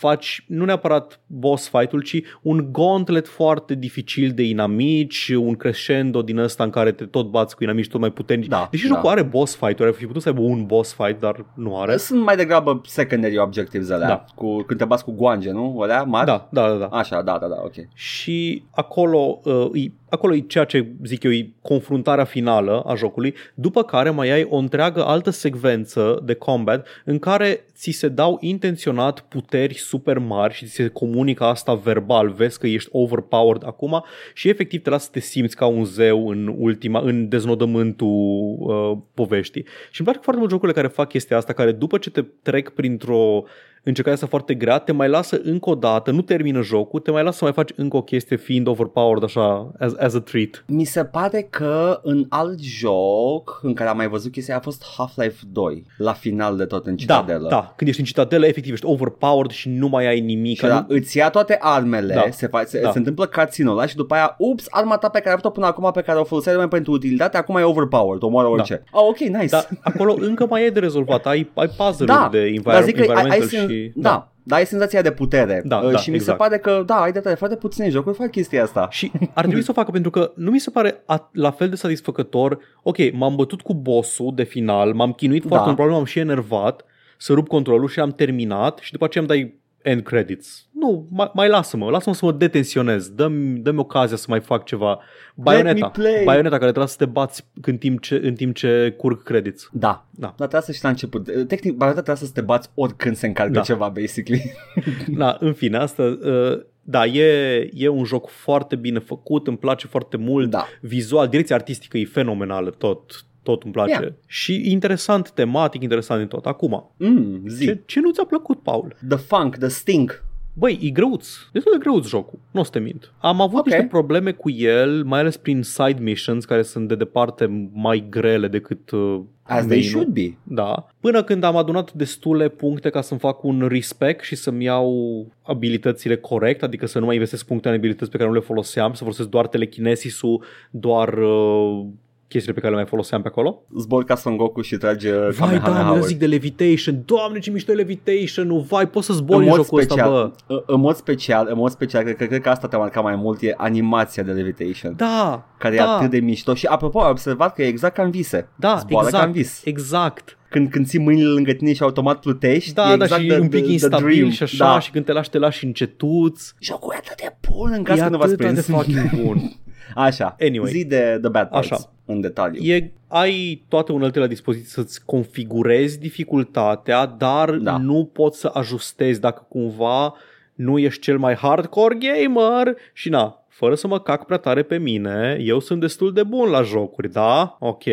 faci 0.00 0.44
nu 0.46 0.64
neapărat 0.64 1.20
boss 1.26 1.68
fight-ul, 1.68 2.02
ci 2.02 2.22
un 2.42 2.68
gauntlet 2.72 3.28
foarte 3.28 3.74
dificil 3.74 4.30
de 4.34 4.42
inamici, 4.42 5.28
un 5.36 5.54
crescendo 5.54 6.22
din 6.22 6.38
ăsta 6.38 6.64
în 6.64 6.70
care 6.70 6.92
te 6.92 7.04
tot 7.04 7.30
bați 7.30 7.56
cu 7.56 7.62
inamici 7.62 7.88
tot 7.88 8.00
mai 8.00 8.10
puternici. 8.10 8.48
Da, 8.48 8.68
Deși 8.70 8.88
da. 8.88 8.94
jocul 8.94 9.08
are 9.10 9.22
boss 9.22 9.54
fight-uri, 9.56 9.88
ar 9.88 9.94
fi 9.94 10.06
putut 10.06 10.22
să 10.22 10.28
aibă 10.28 10.40
un 10.40 10.64
boss 10.66 10.92
fight, 10.94 11.20
dar 11.20 11.44
nu 11.54 11.80
are. 11.80 11.96
Sunt 11.96 12.22
mai 12.22 12.36
degrabă 12.36 12.80
secondary 12.84 13.38
objectives 13.38 13.90
alea, 13.90 14.08
Da. 14.08 14.24
cu, 14.34 14.62
când 14.62 14.78
te 14.78 14.84
bați 14.84 15.04
cu 15.04 15.12
guange, 15.12 15.50
nu? 15.50 15.80
Alea 15.80 16.02
mari? 16.02 16.26
Da, 16.26 16.48
da, 16.50 16.68
da, 16.68 16.74
da. 16.74 16.86
Așa, 16.86 17.22
da, 17.22 17.38
da, 17.40 17.46
da, 17.48 17.56
ok. 17.64 17.74
și 17.94 18.62
acolo, 18.70 19.40
uh, 19.44 19.70
e, 19.84 19.92
acolo 20.08 20.34
e 20.34 20.40
ceea 20.40 20.64
ce 20.64 20.86
zic 21.04 21.22
eu, 21.22 21.32
e 21.32 21.52
confruntarea 21.62 22.24
finală 22.24 22.82
a 22.86 22.94
jocului, 22.94 23.34
după 23.54 23.82
care 23.82 24.10
mai 24.10 24.30
ai 24.30 24.46
o 24.50 24.56
întreagă 24.56 25.04
altă 25.04 25.30
secvență 25.30 26.20
de 26.24 26.34
combat 26.34 26.86
în 27.04 27.18
care 27.18 27.64
ți 27.74 27.90
se 27.90 28.08
dau 28.08 28.36
intenționat 28.40 29.20
puteri 29.20 29.74
super 29.90 30.18
mari 30.18 30.54
și 30.54 30.66
ți 30.66 30.72
se 30.72 30.88
comunică 30.88 31.44
asta 31.44 31.74
verbal, 31.74 32.28
vezi 32.30 32.58
că 32.58 32.66
ești 32.66 32.88
overpowered 32.92 33.62
acum 33.66 34.04
și 34.34 34.48
efectiv 34.48 34.82
te 34.82 34.90
lasă 34.90 35.04
să 35.04 35.10
te 35.12 35.20
simți 35.20 35.56
ca 35.56 35.66
un 35.66 35.84
zeu 35.84 36.28
în 36.28 36.54
ultima, 36.58 37.00
în 37.00 37.28
deznodământul 37.28 38.56
uh, 38.58 38.98
poveștii. 39.14 39.64
Și 39.90 40.00
îmi 40.00 40.08
place 40.08 40.20
foarte 40.22 40.40
mult 40.40 40.50
jocurile 40.52 40.80
care 40.80 40.92
fac 40.92 41.08
chestia 41.08 41.36
asta, 41.36 41.52
care 41.52 41.72
după 41.72 41.98
ce 41.98 42.10
te 42.10 42.22
trec 42.42 42.68
printr-o 42.68 43.44
încercarea 43.82 44.12
asta 44.14 44.26
foarte 44.26 44.54
grea, 44.54 44.78
te 44.78 44.92
mai 44.92 45.08
lasă 45.08 45.40
încă 45.42 45.70
o 45.70 45.74
dată, 45.74 46.10
nu 46.10 46.20
termină 46.22 46.60
jocul, 46.62 47.00
te 47.00 47.10
mai 47.10 47.22
lasă 47.22 47.36
să 47.36 47.44
mai 47.44 47.52
faci 47.52 47.70
încă 47.76 47.96
o 47.96 48.02
chestie 48.02 48.36
fiind 48.36 48.66
overpowered 48.66 49.22
așa, 49.22 49.72
as, 49.78 49.92
as 49.98 50.14
a 50.14 50.20
treat. 50.20 50.64
Mi 50.66 50.84
se 50.84 51.04
pare 51.04 51.46
că 51.50 52.00
în 52.02 52.26
alt 52.28 52.58
joc 52.60 53.60
în 53.62 53.74
care 53.74 53.90
am 53.90 53.96
mai 53.96 54.08
văzut 54.08 54.32
chestia 54.32 54.56
a 54.56 54.60
fost 54.60 54.84
Half-Life 54.96 55.42
2, 55.52 55.84
la 55.96 56.12
final 56.12 56.56
de 56.56 56.64
tot 56.64 56.86
în 56.86 56.92
Da, 56.92 56.98
citadelă. 56.98 57.48
da, 57.48 57.72
când 57.76 57.88
ești 57.90 58.00
în 58.00 58.06
citadelă, 58.06 58.46
efectiv 58.46 58.72
ești 58.72 58.86
overpowered 58.86 59.50
și 59.50 59.68
nu 59.68 59.88
mai 59.88 60.06
ai 60.06 60.20
nimic. 60.20 60.56
Și 60.58 60.66
da, 60.66 60.74
Nu- 60.88 60.94
îți 60.96 61.16
ia 61.16 61.30
toate 61.30 61.56
armele, 61.60 62.14
Da. 62.14 62.24
se, 62.30 62.46
fa- 62.48 62.64
se, 62.66 62.80
Da. 62.80 62.90
se 62.90 62.98
întâmplă 62.98 63.26
cutscene-ul 63.26 63.76
ăla 63.78 63.86
și 63.86 63.96
după 63.96 64.14
aia, 64.14 64.34
ups, 64.38 64.66
arma 64.70 64.96
ta 64.96 65.08
pe 65.08 65.18
care 65.18 65.28
ai 65.28 65.32
avut-o 65.34 65.50
până 65.50 65.66
acum, 65.66 65.90
pe 65.92 66.00
care 66.02 66.18
o 66.18 66.24
foloseai 66.24 66.54
numai 66.54 66.68
pentru 66.68 66.92
utilitate, 66.92 67.36
acum 67.36 67.56
e 67.56 67.62
overpowered, 67.62 68.22
omoară 68.22 68.48
orice. 68.48 68.82
Oh, 68.92 69.06
ok, 69.08 69.18
nice. 69.18 69.46
Dar 69.46 69.68
acolo 69.82 70.14
încă 70.18 70.46
mai 70.50 70.64
e 70.66 70.70
de 70.70 70.80
rezolvat, 70.80 71.26
ai, 71.26 71.50
ai 71.54 71.66
puzzle-uri 71.76 72.06
da, 72.06 72.28
de 72.32 72.38
dar 72.62 72.74
envir- 72.82 72.84
zic 72.84 72.94
că 72.96 73.00
ai, 73.00 73.08
ai, 73.08 73.22
environmental 73.24 73.48
sen- 73.48 73.69
și... 73.70 73.92
da, 73.94 74.32
da, 74.42 74.56
ai 74.56 74.66
senzația 74.66 75.02
de 75.02 75.10
putere 75.10 75.62
Da, 75.64 75.76
Uh, 75.78 75.90
da, 75.90 75.96
și 75.98 76.10
mi 76.10 76.16
exact. 76.16 76.38
se 76.38 76.44
pare 76.44 76.58
că, 76.58 76.82
da, 76.86 77.00
ai 77.00 77.10
dreptate, 77.10 77.36
foarte 77.36 77.56
puține 77.56 77.88
jocuri 77.88 78.16
fac 78.16 78.30
chestia 78.30 78.62
asta. 78.62 78.88
Și 78.90 79.10
ar 79.34 79.44
trebui 79.44 79.62
să 79.68 79.70
o 79.70 79.74
facă 79.74 79.90
pentru 79.90 80.10
că 80.10 80.32
nu 80.36 80.50
mi 80.50 80.58
se 80.60 80.70
pare 80.70 80.92
at- 80.92 81.30
la 81.32 81.50
fel 81.50 81.68
de 81.68 81.76
satisfăcător. 81.76 82.58
Ok, 82.82 82.96
m-am 83.12 83.36
bătut 83.36 83.60
cu 83.60 83.74
bossul 83.74 84.32
de 84.34 84.42
final, 84.42 84.94
m-am 84.94 85.12
chinuit 85.12 85.40
foarte 85.40 85.56
Da. 85.58 85.64
mult, 85.64 85.74
probabil 85.76 85.96
m-am 85.96 86.04
și 86.06 86.18
enervat 86.18 86.84
să 87.18 87.32
rup 87.32 87.48
controlul 87.48 87.88
și 87.88 88.00
am 88.00 88.10
terminat 88.10 88.78
și 88.78 88.92
după 88.92 89.04
aceea 89.04 89.24
îmi 89.28 89.32
dai 89.40 89.59
end 89.82 90.02
credits. 90.02 90.66
Nu, 90.72 91.06
mai, 91.10 91.30
mai 91.34 91.48
lasă-mă, 91.48 91.90
lasă-mă 91.90 92.14
să 92.14 92.24
mă 92.24 92.32
detensionez, 92.32 93.08
dă-mi, 93.08 93.58
dă-mi 93.58 93.78
ocazia 93.78 94.16
să 94.16 94.26
mai 94.28 94.40
fac 94.40 94.64
ceva. 94.64 95.00
Bayonetta, 95.34 95.88
play. 95.88 96.22
Bayonetta 96.24 96.56
care 96.58 96.70
trebuie 96.70 96.86
să 96.90 96.96
te 96.96 97.06
bați 97.06 97.46
în 97.62 97.76
timp 97.76 98.00
ce, 98.00 98.20
în 98.22 98.34
timp 98.34 98.54
ce 98.54 98.94
curg 98.96 99.22
credits. 99.22 99.68
Da, 99.72 100.06
Da. 100.10 100.26
dar 100.26 100.34
trebuie 100.36 100.60
să 100.60 100.72
știi 100.72 100.84
la 100.84 100.90
început. 100.90 101.24
Tehnic, 101.24 101.74
Bayonetta 101.76 102.02
trebuie 102.02 102.26
să 102.28 102.32
te 102.34 102.40
bați 102.40 102.70
oricând 102.74 103.16
se 103.16 103.26
încarcă 103.26 103.52
Da. 103.52 103.60
ceva, 103.60 103.88
basically. 103.88 104.52
Da, 105.08 105.36
în 105.40 105.52
fine, 105.52 105.76
asta, 105.76 106.02
uh, 106.02 106.60
da, 106.82 107.06
e, 107.06 107.70
e 107.74 107.88
un 107.88 108.04
joc 108.04 108.28
foarte 108.28 108.76
bine 108.76 108.98
făcut, 108.98 109.46
îmi 109.46 109.58
place 109.58 109.86
foarte 109.86 110.16
mult. 110.16 110.50
Da. 110.50 110.66
Vizual, 110.80 111.28
direcția 111.28 111.56
artistică 111.56 111.98
e 111.98 112.04
fenomenală, 112.04 112.70
tot, 112.70 113.24
tot 113.50 113.62
îmi 113.62 113.72
place. 113.72 113.90
Yeah. 114.00 114.12
Și 114.26 114.70
interesant, 114.70 115.30
tematic, 115.30 115.82
interesant 115.82 116.18
din 116.20 116.28
tot. 116.28 116.46
Acum, 116.46 116.90
Mm, 116.96 117.42
zi. 117.46 117.64
ce, 117.64 117.80
ce 117.86 118.00
nu 118.00 118.10
ți-a 118.10 118.24
plăcut, 118.24 118.58
Paul? 118.62 118.96
The 119.08 119.16
funk, 119.18 119.56
the 119.56 119.68
sting. 119.68 120.24
Băi, 120.52 120.78
e 120.82 120.90
greuț, 120.90 121.28
destul 121.52 121.72
de 121.72 121.78
greuț 121.78 122.06
jocul, 122.06 122.38
nu 122.50 122.60
o 122.60 122.62
să 122.62 122.70
te 122.70 122.78
mint. 122.78 123.12
Am 123.18 123.40
avut 123.40 123.58
Ok. 123.58 123.66
niște 123.66 123.86
probleme 123.90 124.32
cu 124.32 124.50
el, 124.50 125.04
mai 125.04 125.20
ales 125.20 125.36
prin 125.36 125.62
side 125.62 125.96
missions, 126.00 126.44
care 126.44 126.62
sunt 126.62 126.88
de 126.88 126.94
departe 126.94 127.68
mai 127.72 128.06
grele 128.10 128.48
decât 128.48 128.90
uh, 128.90 129.20
As 129.42 129.58
they 129.66 129.66
main-ul. 129.68 129.82
should 129.88 130.06
be. 130.08 130.36
Da. 130.42 130.86
Până 131.00 131.22
când 131.22 131.42
am 131.44 131.56
adunat 131.56 131.92
destule 131.92 132.48
puncte 132.48 132.90
ca 132.90 133.00
să-mi 133.00 133.20
fac 133.20 133.42
un 133.44 133.66
respect 133.68 134.24
și 134.24 134.34
să-mi 134.34 134.64
iau 134.64 135.26
abilitățile 135.42 136.16
corect, 136.16 136.62
adică 136.62 136.86
să 136.86 136.98
nu 136.98 137.04
mai 137.04 137.14
investesc 137.14 137.46
puncte 137.46 137.68
în 137.68 137.74
abilități 137.74 138.10
pe 138.10 138.16
care 138.16 138.28
nu 138.28 138.34
le 138.34 138.40
foloseam, 138.40 138.92
să 138.92 139.02
folosesc 139.02 139.28
doar 139.28 139.46
telekinesisul, 139.46 140.44
doar 140.70 141.18
uh, 141.18 141.86
chestiile 142.30 142.54
pe 142.54 142.60
care 142.60 142.72
le 142.72 142.80
mai 142.80 142.88
foloseam 142.88 143.22
pe 143.22 143.28
acolo. 143.28 143.62
Zbor 143.78 144.04
ca 144.04 144.14
Son 144.14 144.36
Goku 144.36 144.60
și 144.60 144.76
trage 144.76 145.14
uh, 145.14 145.28
Vai, 145.30 145.48
Kamehameha 145.48 145.90
da, 145.90 145.96
eu 145.96 146.02
zic 146.02 146.18
de 146.18 146.26
levitation. 146.26 147.02
Doamne, 147.04 147.38
ce 147.38 147.50
mișto 147.50 147.72
e 147.72 147.74
levitation-ul. 147.74 148.60
Vai, 148.60 148.88
poți 148.88 149.06
să 149.06 149.12
zbori 149.12 149.46
în, 149.46 149.52
jocul 149.52 149.78
ăsta, 149.80 150.08
bă. 150.08 150.30
în, 150.46 150.62
în 150.66 150.80
mod 150.80 150.94
special, 150.96 151.46
în 151.50 151.56
mod 151.56 151.70
special, 151.70 152.02
cred, 152.02 152.16
că- 152.16 152.24
cred 152.26 152.40
că 152.40 152.48
asta 152.48 152.68
te-a 152.68 152.78
marcat 152.78 153.02
mai 153.02 153.16
mult, 153.16 153.42
e 153.42 153.54
animația 153.56 154.22
de 154.22 154.32
levitation. 154.32 154.94
Da, 154.96 155.46
care 155.58 155.76
da, 155.76 155.82
e 155.82 155.86
atât 155.86 156.10
de 156.10 156.20
mișto 156.20 156.54
și 156.54 156.66
apropo 156.66 157.00
ai 157.00 157.10
observat 157.10 157.54
că 157.54 157.62
e 157.62 157.66
exact 157.66 157.94
ca 157.94 158.02
în 158.02 158.10
vise 158.10 158.48
da, 158.56 158.76
Zboară 158.78 159.06
exact, 159.06 159.22
ca 159.22 159.28
în 159.30 159.34
vis 159.36 159.60
exact. 159.64 160.38
când, 160.50 160.70
când 160.70 160.86
ții 160.86 160.98
mâinile 160.98 161.28
lângă 161.28 161.52
tine 161.52 161.72
și 161.72 161.82
automat 161.82 162.20
plutești 162.20 162.72
Da, 162.74 162.92
e 162.92 162.96
da, 162.96 163.04
exact 163.04 163.22
și 163.22 163.28
the, 163.28 163.38
un 163.38 163.48
pic 163.48 163.62
the, 163.62 163.72
instabil 163.72 164.06
the 164.06 164.14
dream. 164.14 164.30
și 164.30 164.42
așa, 164.42 164.64
da. 164.72 164.78
și 164.78 164.90
când 164.90 165.04
te 165.04 165.12
lași, 165.12 165.30
te 165.30 165.38
lași 165.38 165.64
încetuți. 165.64 166.54
Jocul 166.60 166.92
e 166.94 166.96
atât 167.04 167.16
de 167.16 167.36
bun 167.50 167.72
în 167.76 167.82
caz 167.82 167.98
E 167.98 168.02
că 168.02 168.08
nu 168.08 168.16
v-ați 168.18 168.32
atât 168.32 168.46
de 168.46 168.52
prins 168.52 168.66
fucking 168.66 169.22
bun. 169.24 169.40
Așa, 169.94 170.36
Anyway. 170.40 170.70
zi 170.70 170.84
de 170.84 171.18
The 171.20 171.30
Bad 171.30 171.48
Parts 171.48 171.70
Așa. 171.70 171.92
În 172.12 172.20
detaliu 172.20 172.62
E, 172.62 172.92
ai 173.08 173.62
toate 173.68 173.92
uneltele 173.92 174.24
la 174.24 174.30
dispoziție 174.30 174.68
să-ți 174.68 175.04
configurezi 175.04 175.98
dificultatea, 175.98 177.06
dar 177.06 177.50
Da. 177.50 177.76
nu 177.76 178.10
poți 178.12 178.40
să 178.40 178.50
ajustezi 178.54 179.20
dacă 179.20 179.46
cumva 179.48 180.14
nu 180.54 180.78
ești 180.78 181.00
cel 181.00 181.18
mai 181.18 181.34
hardcore 181.34 181.98
gamer 181.98 182.74
și 182.92 183.08
na, 183.08 183.44
fără 183.48 183.74
să 183.74 183.86
mă 183.86 184.00
cac 184.00 184.24
prea 184.26 184.38
tare 184.38 184.62
pe 184.62 184.78
mine, 184.78 185.38
eu 185.40 185.60
sunt 185.60 185.80
destul 185.80 186.12
de 186.12 186.22
bun 186.22 186.48
la 186.50 186.62
jocuri, 186.62 187.12
da? 187.12 187.56
Ok. 187.60 187.84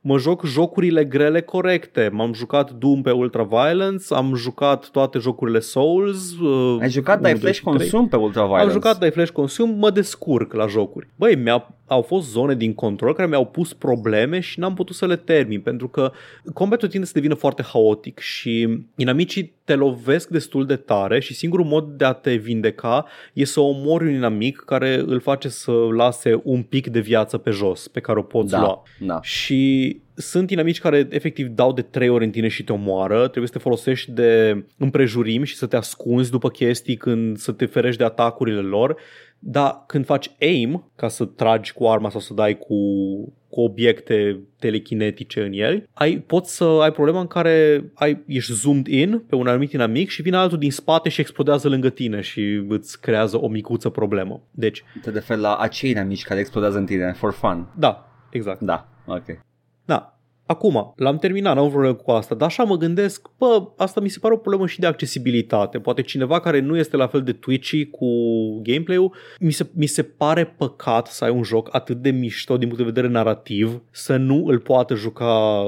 Mă 0.00 0.18
joc 0.18 0.44
jocurile 0.44 1.04
grele 1.04 1.40
corecte. 1.42 2.10
M-am 2.12 2.32
jucat 2.32 2.70
Doom 2.70 3.02
pe 3.02 3.10
Ultra 3.10 3.42
Violence, 3.42 4.14
am 4.14 4.34
jucat 4.34 4.88
toate 4.88 5.18
jocurile 5.18 5.58
Souls. 5.58 6.32
uh, 6.38 6.76
Ai 6.80 6.90
jucat 6.90 7.14
1, 7.18 7.22
Die 7.24 7.32
2 7.32 7.40
Flash 7.40 7.54
și 7.56 7.62
trei. 7.62 7.76
Consum 7.76 8.08
pe 8.08 8.16
Ultra 8.16 8.42
Violence 8.44 8.66
Am 8.66 8.72
jucat 8.72 8.98
Die 8.98 9.10
Flash 9.10 9.30
Consume, 9.30 9.74
mă 9.78 9.90
descurc 9.90 10.52
la 10.52 10.66
jocuri. 10.66 11.08
Băi, 11.16 11.34
mi-a, 11.34 11.74
au 11.86 12.02
fost 12.02 12.30
zone 12.30 12.54
din 12.54 12.74
control 12.74 13.14
care 13.14 13.28
mi-au 13.28 13.46
pus 13.46 13.72
probleme 13.72 14.40
și 14.40 14.58
n-am 14.58 14.74
putut 14.74 14.96
să 14.96 15.06
le 15.06 15.16
termin 15.16 15.60
pentru 15.60 15.88
că 15.88 16.12
combatul 16.54 16.88
tinde 16.88 17.06
să 17.06 17.12
devină 17.14 17.34
foarte 17.34 17.62
haotic 17.62 18.18
și 18.18 18.78
inamicii 18.96 19.54
te 19.64 19.74
lovesc 19.74 20.28
destul 20.28 20.66
de 20.66 20.76
tare 20.76 21.20
și 21.20 21.34
singurul 21.34 21.64
mod 21.64 21.84
de 21.84 22.04
a 22.04 22.12
te 22.12 22.34
vindeca 22.34 23.06
e 23.32 23.44
să 23.44 23.60
omori 23.60 24.04
un 24.04 24.14
inamic 24.14 24.56
care 24.56 25.02
îl 25.06 25.20
face 25.20 25.48
să 25.48 25.72
lase 25.72 26.40
un 26.42 26.62
pic 26.62 26.86
de 26.86 27.00
viață 27.00 27.38
pe 27.38 27.50
jos 27.50 27.88
pe 27.88 28.00
care 28.00 28.18
o 28.18 28.22
poți 28.22 28.50
da, 28.50 28.60
lua. 28.60 28.82
da. 28.98 29.18
Și 29.22 30.00
sunt 30.16 30.50
inamici 30.50 30.80
care 30.80 31.06
efectiv 31.10 31.46
dau 31.46 31.72
de 31.72 31.82
trei 31.82 32.08
ori 32.08 32.24
în 32.24 32.30
tine 32.30 32.48
și 32.48 32.64
te 32.64 32.72
omoară. 32.72 33.18
Trebuie 33.18 33.46
să 33.46 33.52
te 33.52 33.58
folosești 33.58 34.10
de 34.10 34.62
împrejurimi 34.78 35.46
și 35.46 35.56
să 35.56 35.66
te 35.66 35.76
ascunzi 35.76 36.30
după 36.30 36.50
chestii 36.50 36.96
când 36.96 37.36
să 37.36 37.52
te 37.52 37.66
ferești 37.66 37.98
de 37.98 38.04
atacurile 38.04 38.60
lor. 38.60 38.96
Dar 39.38 39.84
când 39.86 40.04
faci 40.04 40.30
aim, 40.40 40.90
ca 40.96 41.08
să 41.08 41.24
tragi 41.24 41.72
cu 41.72 41.86
arma 41.86 42.10
sau 42.10 42.20
să 42.20 42.34
dai 42.34 42.58
cu, 42.58 42.74
cu 43.48 43.60
obiecte 43.60 44.40
telekinetice 44.58 45.42
în 45.42 45.52
el, 45.52 45.88
ai, 45.92 46.18
poți 46.18 46.56
să 46.56 46.64
ai 46.64 46.92
problema 46.92 47.20
în 47.20 47.26
care 47.26 47.84
ai, 47.94 48.22
ești 48.26 48.52
zoomed 48.52 48.86
in 48.86 49.18
pe 49.18 49.34
un 49.34 49.46
anumit 49.46 49.72
inamic 49.72 50.08
și 50.08 50.22
vine 50.22 50.36
altul 50.36 50.58
din 50.58 50.70
spate 50.70 51.08
și 51.08 51.20
explodează 51.20 51.68
lângă 51.68 51.88
tine 51.88 52.20
și 52.20 52.64
îți 52.68 53.00
creează 53.00 53.40
o 53.42 53.48
micuță 53.48 53.88
problemă. 53.88 54.42
Deci, 54.50 54.84
Te 55.02 55.10
referi 55.10 55.40
la 55.40 55.56
acei 55.56 55.90
inamici 55.90 56.24
care 56.24 56.40
explodează 56.40 56.78
în 56.78 56.86
tine 56.86 57.12
for 57.12 57.32
fun 57.32 57.66
da, 57.78 58.08
exact. 58.30 58.60
Da, 58.60 58.88
ok 59.06 59.24
Da. 59.84 60.15
Acum, 60.46 60.92
l-am 60.96 61.16
terminat, 61.18 61.54
n-am 61.54 61.68
vreo 61.68 61.72
problemă 61.72 61.96
cu 61.96 62.10
asta, 62.10 62.34
dar 62.34 62.48
așa 62.48 62.62
mă 62.62 62.76
gândesc, 62.76 63.28
bă, 63.38 63.68
asta 63.76 64.00
mi 64.00 64.08
se 64.08 64.18
pare 64.18 64.34
o 64.34 64.36
problemă 64.36 64.66
și 64.66 64.80
de 64.80 64.86
accesibilitate. 64.86 65.78
Poate 65.78 66.02
cineva 66.02 66.40
care 66.40 66.60
nu 66.60 66.76
este 66.76 66.96
la 66.96 67.06
fel 67.06 67.22
de 67.22 67.32
twitchy 67.32 67.86
cu 67.86 68.06
gameplay-ul, 68.62 69.14
mi 69.40 69.50
se, 69.50 69.66
mi 69.74 69.86
se 69.86 70.02
pare 70.02 70.44
păcat 70.44 71.06
să 71.06 71.24
ai 71.24 71.30
un 71.30 71.42
joc 71.42 71.68
atât 71.74 71.96
de 71.96 72.10
mișto 72.10 72.56
din 72.56 72.68
punct 72.68 72.82
de 72.82 72.90
vedere 72.90 73.12
narrativ, 73.12 73.82
să 73.90 74.16
nu 74.16 74.44
îl 74.46 74.58
poată 74.58 74.94
juca 74.94 75.62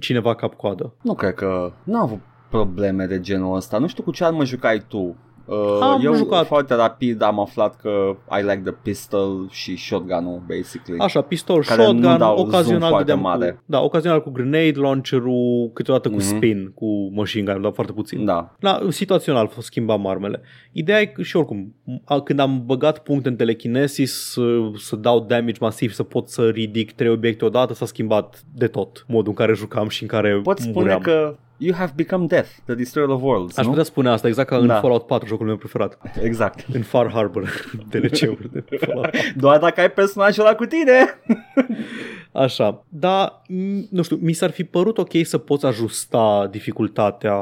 cineva 0.00 0.34
cap-coadă. 0.34 0.94
Nu 1.02 1.14
cred 1.14 1.34
că 1.34 1.72
Nu 1.84 1.96
am 1.96 2.02
avut 2.02 2.20
probleme 2.50 3.06
de 3.06 3.20
genul 3.20 3.56
ăsta 3.56 3.78
Nu 3.78 3.86
știu 3.86 4.02
cu 4.02 4.10
ce 4.10 4.24
armă 4.24 4.44
jucai 4.44 4.84
tu 4.88 5.16
Uh, 5.46 5.78
Am 5.80 6.00
eu 6.04 6.14
jucat. 6.14 6.46
foarte 6.46 6.74
rapid 6.74 7.22
am 7.22 7.40
aflat 7.40 7.76
că 7.76 8.16
I 8.38 8.42
like 8.42 8.60
the 8.64 8.72
pistol 8.82 9.48
și 9.50 9.76
shotgun-ul 9.76 10.42
basically 10.48 11.00
Așa, 11.00 11.20
pistol, 11.20 11.64
Care 11.64 11.80
nu 11.82 11.88
shotgun, 11.88 12.18
dau 12.18 12.36
zoom 12.36 12.48
ocazional 12.48 12.88
foarte 12.88 13.04
dădeam 13.12 13.20
mare. 13.20 13.50
Cu, 13.50 13.62
da, 13.66 13.80
ocazional 13.82 14.22
cu 14.22 14.30
grenade 14.30 14.72
launcher-ul, 14.74 15.70
câteodată 15.72 16.08
cu 16.08 16.14
Mhm. 16.16 16.24
spin, 16.24 16.72
cu 16.74 17.10
machine 17.14 17.52
gun, 17.52 17.62
dar 17.62 17.72
foarte 17.72 17.92
puțin. 17.92 18.24
Da, 18.24 18.54
Da, 18.58 18.80
situațional 18.88 19.50
schimbam 19.58 20.06
armele. 20.06 20.40
Ideea 20.72 21.00
e 21.00 21.06
că 21.06 21.22
și 21.22 21.36
oricum, 21.36 21.74
a- 22.04 22.20
când 22.20 22.38
am 22.38 22.62
băgat 22.66 22.98
puncte 22.98 23.28
în 23.28 23.36
telekinesis 23.36 24.30
să, 24.32 24.42
să 24.78 24.96
dau 24.96 25.20
damage 25.20 25.58
masiv, 25.60 25.92
să 25.92 26.02
pot 26.02 26.28
să 26.28 26.48
ridic 26.48 26.92
trei 26.92 27.10
obiecte 27.10 27.44
odată, 27.44 27.74
s-a 27.74 27.86
schimbat 27.86 28.42
de 28.54 28.66
tot 28.66 29.04
modul 29.08 29.28
în 29.28 29.34
care 29.34 29.54
jucam 29.54 29.88
și 29.88 30.02
în 30.02 30.08
care 30.08 30.40
Pot 30.42 30.58
spune 30.58 30.74
muream. 30.78 31.00
că 31.00 31.36
You 31.56 31.74
have 31.76 31.92
become 31.96 32.26
death, 32.26 32.48
the 32.64 32.74
destroyer 32.74 33.08
of 33.08 33.22
worlds 33.22 33.56
Aș 33.58 33.64
nu? 33.64 33.70
putea 33.70 33.84
spune 33.84 34.08
asta, 34.08 34.28
exact 34.28 34.48
ca 34.48 34.56
în 34.56 34.66
Da. 34.66 34.74
Fallout 34.80 35.06
4, 35.06 35.26
jocul 35.28 35.46
meu 35.46 35.56
preferat. 35.56 35.98
Exact 36.22 36.66
În 36.72 36.82
Far 36.82 37.10
Harbor, 37.12 37.48
DLC-uri 37.90 38.50
de 38.68 38.76
Fallout 38.76 39.10
4. 39.10 39.20
Doar 39.36 39.58
dacă 39.58 39.80
ai 39.80 39.90
personajul 39.90 40.44
ăla 40.46 40.54
cu 40.54 40.64
tine 40.64 40.92
Așa, 42.32 42.84
dar 42.88 43.42
m- 43.42 43.88
nu 43.90 44.02
știu, 44.02 44.16
mi 44.20 44.32
s-ar 44.32 44.50
fi 44.50 44.64
părut 44.64 44.98
ok 44.98 45.10
să 45.22 45.38
poți 45.38 45.66
ajusta 45.66 46.48
dificultatea 46.50 47.36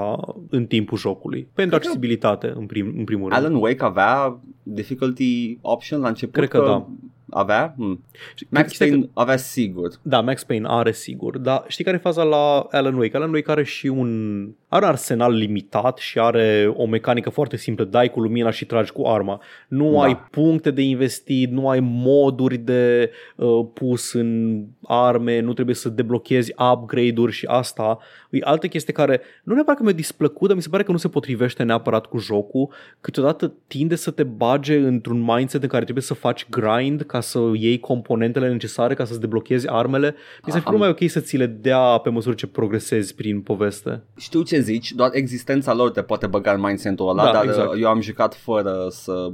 în 0.50 0.66
timpul 0.66 0.98
jocului. 0.98 1.38
Pentru 1.40 1.54
Cred 1.54 1.68
că- 1.70 1.76
accesibilitate, 1.76 2.52
în, 2.56 2.66
prim, 2.66 2.94
în 2.98 3.04
primul 3.04 3.28
rând. 3.28 3.44
Alan 3.44 3.54
Wake 3.54 3.84
avea 3.84 4.40
difficulty 4.62 5.58
option 5.60 6.00
la 6.00 6.08
început 6.08 6.34
Cred 6.34 6.48
că 6.48 6.58
da. 6.58 6.86
Avea? 7.34 7.74
Hmm. 7.76 8.04
Și 8.34 8.46
Max 8.48 8.66
chestia 8.66 8.86
că- 8.86 8.92
Payne 8.92 9.08
avea 9.14 9.36
sigur 9.36 9.90
Da, 10.02 10.20
Max 10.20 10.44
Payne 10.44 10.66
are 10.70 10.92
sigur, 10.92 11.38
dar 11.38 11.64
știi 11.68 11.84
care 11.84 11.96
e 11.96 12.00
faza 12.00 12.22
la 12.22 12.66
Alan 12.70 12.94
Wake? 12.94 13.16
Alan 13.16 13.32
Wake 13.32 13.50
are 13.50 13.62
și 13.62 13.86
un 13.86 14.48
are 14.72 14.84
un 14.84 14.90
arsenal 14.90 15.32
limitat 15.32 15.98
și 15.98 16.18
are 16.18 16.72
o 16.76 16.86
mecanică 16.86 17.30
foarte 17.30 17.56
simplă, 17.56 17.84
dai 17.84 18.10
cu 18.10 18.20
lumina 18.20 18.50
și 18.50 18.64
tragi 18.64 18.92
cu 18.92 19.06
arma. 19.06 19.40
Nu 19.68 19.92
Da. 19.92 20.02
ai 20.02 20.16
puncte 20.30 20.70
de 20.70 20.82
investit, 20.82 21.50
nu 21.50 21.68
ai 21.68 21.80
moduri 21.82 22.56
de 22.56 23.10
uh, 23.36 23.66
pus 23.74 24.12
în 24.12 24.60
arme, 24.82 25.40
nu 25.40 25.52
trebuie 25.52 25.74
să 25.74 25.88
deblochezi 25.88 26.52
upgrade-uri 26.72 27.32
și 27.32 27.46
asta. 27.46 27.98
E 28.30 28.38
altă 28.40 28.66
chestie 28.66 28.92
care 28.92 29.20
nu 29.44 29.54
neapărat 29.54 29.78
că 29.78 29.84
mi-a 29.84 29.92
displăcut, 29.92 30.46
dar 30.48 30.56
mi 30.56 30.62
se 30.62 30.68
pare 30.68 30.82
că 30.82 30.90
nu 30.92 30.96
se 30.98 31.08
potrivește 31.08 31.62
neapărat 31.62 32.06
cu 32.06 32.18
jocul. 32.18 32.68
Câteodată 33.00 33.52
tinde 33.66 33.94
să 33.94 34.10
te 34.10 34.22
bage 34.22 34.76
într-un 34.76 35.20
mindset 35.20 35.62
în 35.62 35.68
care 35.68 35.82
trebuie 35.82 36.04
să 36.04 36.14
faci 36.14 36.46
grind 36.50 37.02
ca 37.02 37.20
să 37.20 37.38
iei 37.54 37.78
componentele 37.78 38.48
necesare 38.52 38.94
ca 38.94 39.04
să-ți 39.04 39.20
deblochezi 39.20 39.68
armele. 39.70 40.14
Mi 40.46 40.50
se 40.52 40.56
Am- 40.56 40.62
pare 40.64 40.76
mai 40.76 40.88
ok 40.88 40.98
să 41.10 41.20
ți 41.20 41.36
le 41.36 41.46
dea 41.46 41.78
pe 41.78 42.10
măsură 42.10 42.34
ce 42.34 42.46
progresezi 42.46 43.14
prin 43.14 43.40
poveste. 43.40 44.02
Știu 44.16 44.42
ce 44.42 44.60
zici, 44.62 44.92
doar 44.92 45.10
existența 45.12 45.74
lor 45.74 45.90
te 45.90 46.02
poate 46.02 46.26
băga 46.26 46.52
în 46.52 46.60
mindset-ul 46.60 47.08
ăla, 47.08 47.24
Da, 47.24 47.32
dar 47.32 47.44
exact. 47.44 47.72
uh, 47.74 47.80
eu 47.80 47.88
am 47.88 48.00
jucat 48.00 48.34
fără 48.34 48.86
să 48.90 49.28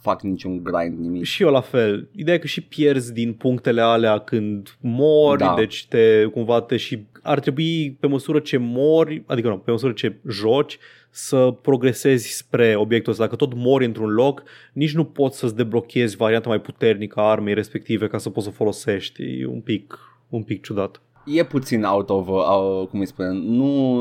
fac 0.00 0.22
niciun 0.22 0.62
grind, 0.62 0.98
nimic. 0.98 1.24
Și 1.24 1.42
eu 1.42 1.50
la 1.50 1.60
fel. 1.60 2.08
Ideea 2.12 2.36
e 2.36 2.38
că 2.40 2.46
și 2.46 2.60
pierzi 2.60 3.12
din 3.12 3.32
punctele 3.32 3.80
alea 3.80 4.18
când 4.18 4.76
mori, 4.80 5.38
Da. 5.38 5.54
deci 5.56 5.86
te 5.88 6.24
cumva 6.24 6.60
te 6.60 6.76
și 6.76 7.06
ar 7.22 7.40
trebui 7.40 7.96
pe 8.00 8.06
măsură 8.06 8.38
ce 8.38 8.56
mori, 8.56 9.22
adică 9.26 9.48
nu, 9.48 9.58
pe 9.58 9.70
măsură 9.70 9.92
ce 9.92 10.16
joci, 10.28 10.78
să 11.10 11.54
progresezi 11.62 12.36
spre 12.36 12.74
obiectul 12.76 13.12
ăsta. 13.12 13.24
Dacă 13.24 13.36
tot 13.36 13.54
mori 13.54 13.84
într-un 13.84 14.10
loc, 14.10 14.42
nici 14.72 14.94
nu 14.94 15.04
poți 15.04 15.38
să-ți 15.38 15.56
deblochezi 15.56 16.16
varianta 16.16 16.48
mai 16.48 16.60
puternică 16.60 17.20
a 17.20 17.30
armei 17.30 17.54
respective 17.54 18.06
ca 18.06 18.18
să 18.18 18.30
poți 18.30 18.46
să 18.46 18.52
o 18.52 18.56
folosești. 18.56 19.22
E 19.40 19.46
un 19.46 19.60
pic, 19.60 19.98
un 20.28 20.42
pic 20.42 20.62
ciudat. 20.62 21.00
E 21.34 21.44
puțin 21.44 21.84
out 21.84 22.10
of, 22.10 22.28
uh, 22.28 22.86
cum 22.90 23.00
îi 23.00 23.06
spune, 23.06 23.28
nu, 23.32 23.94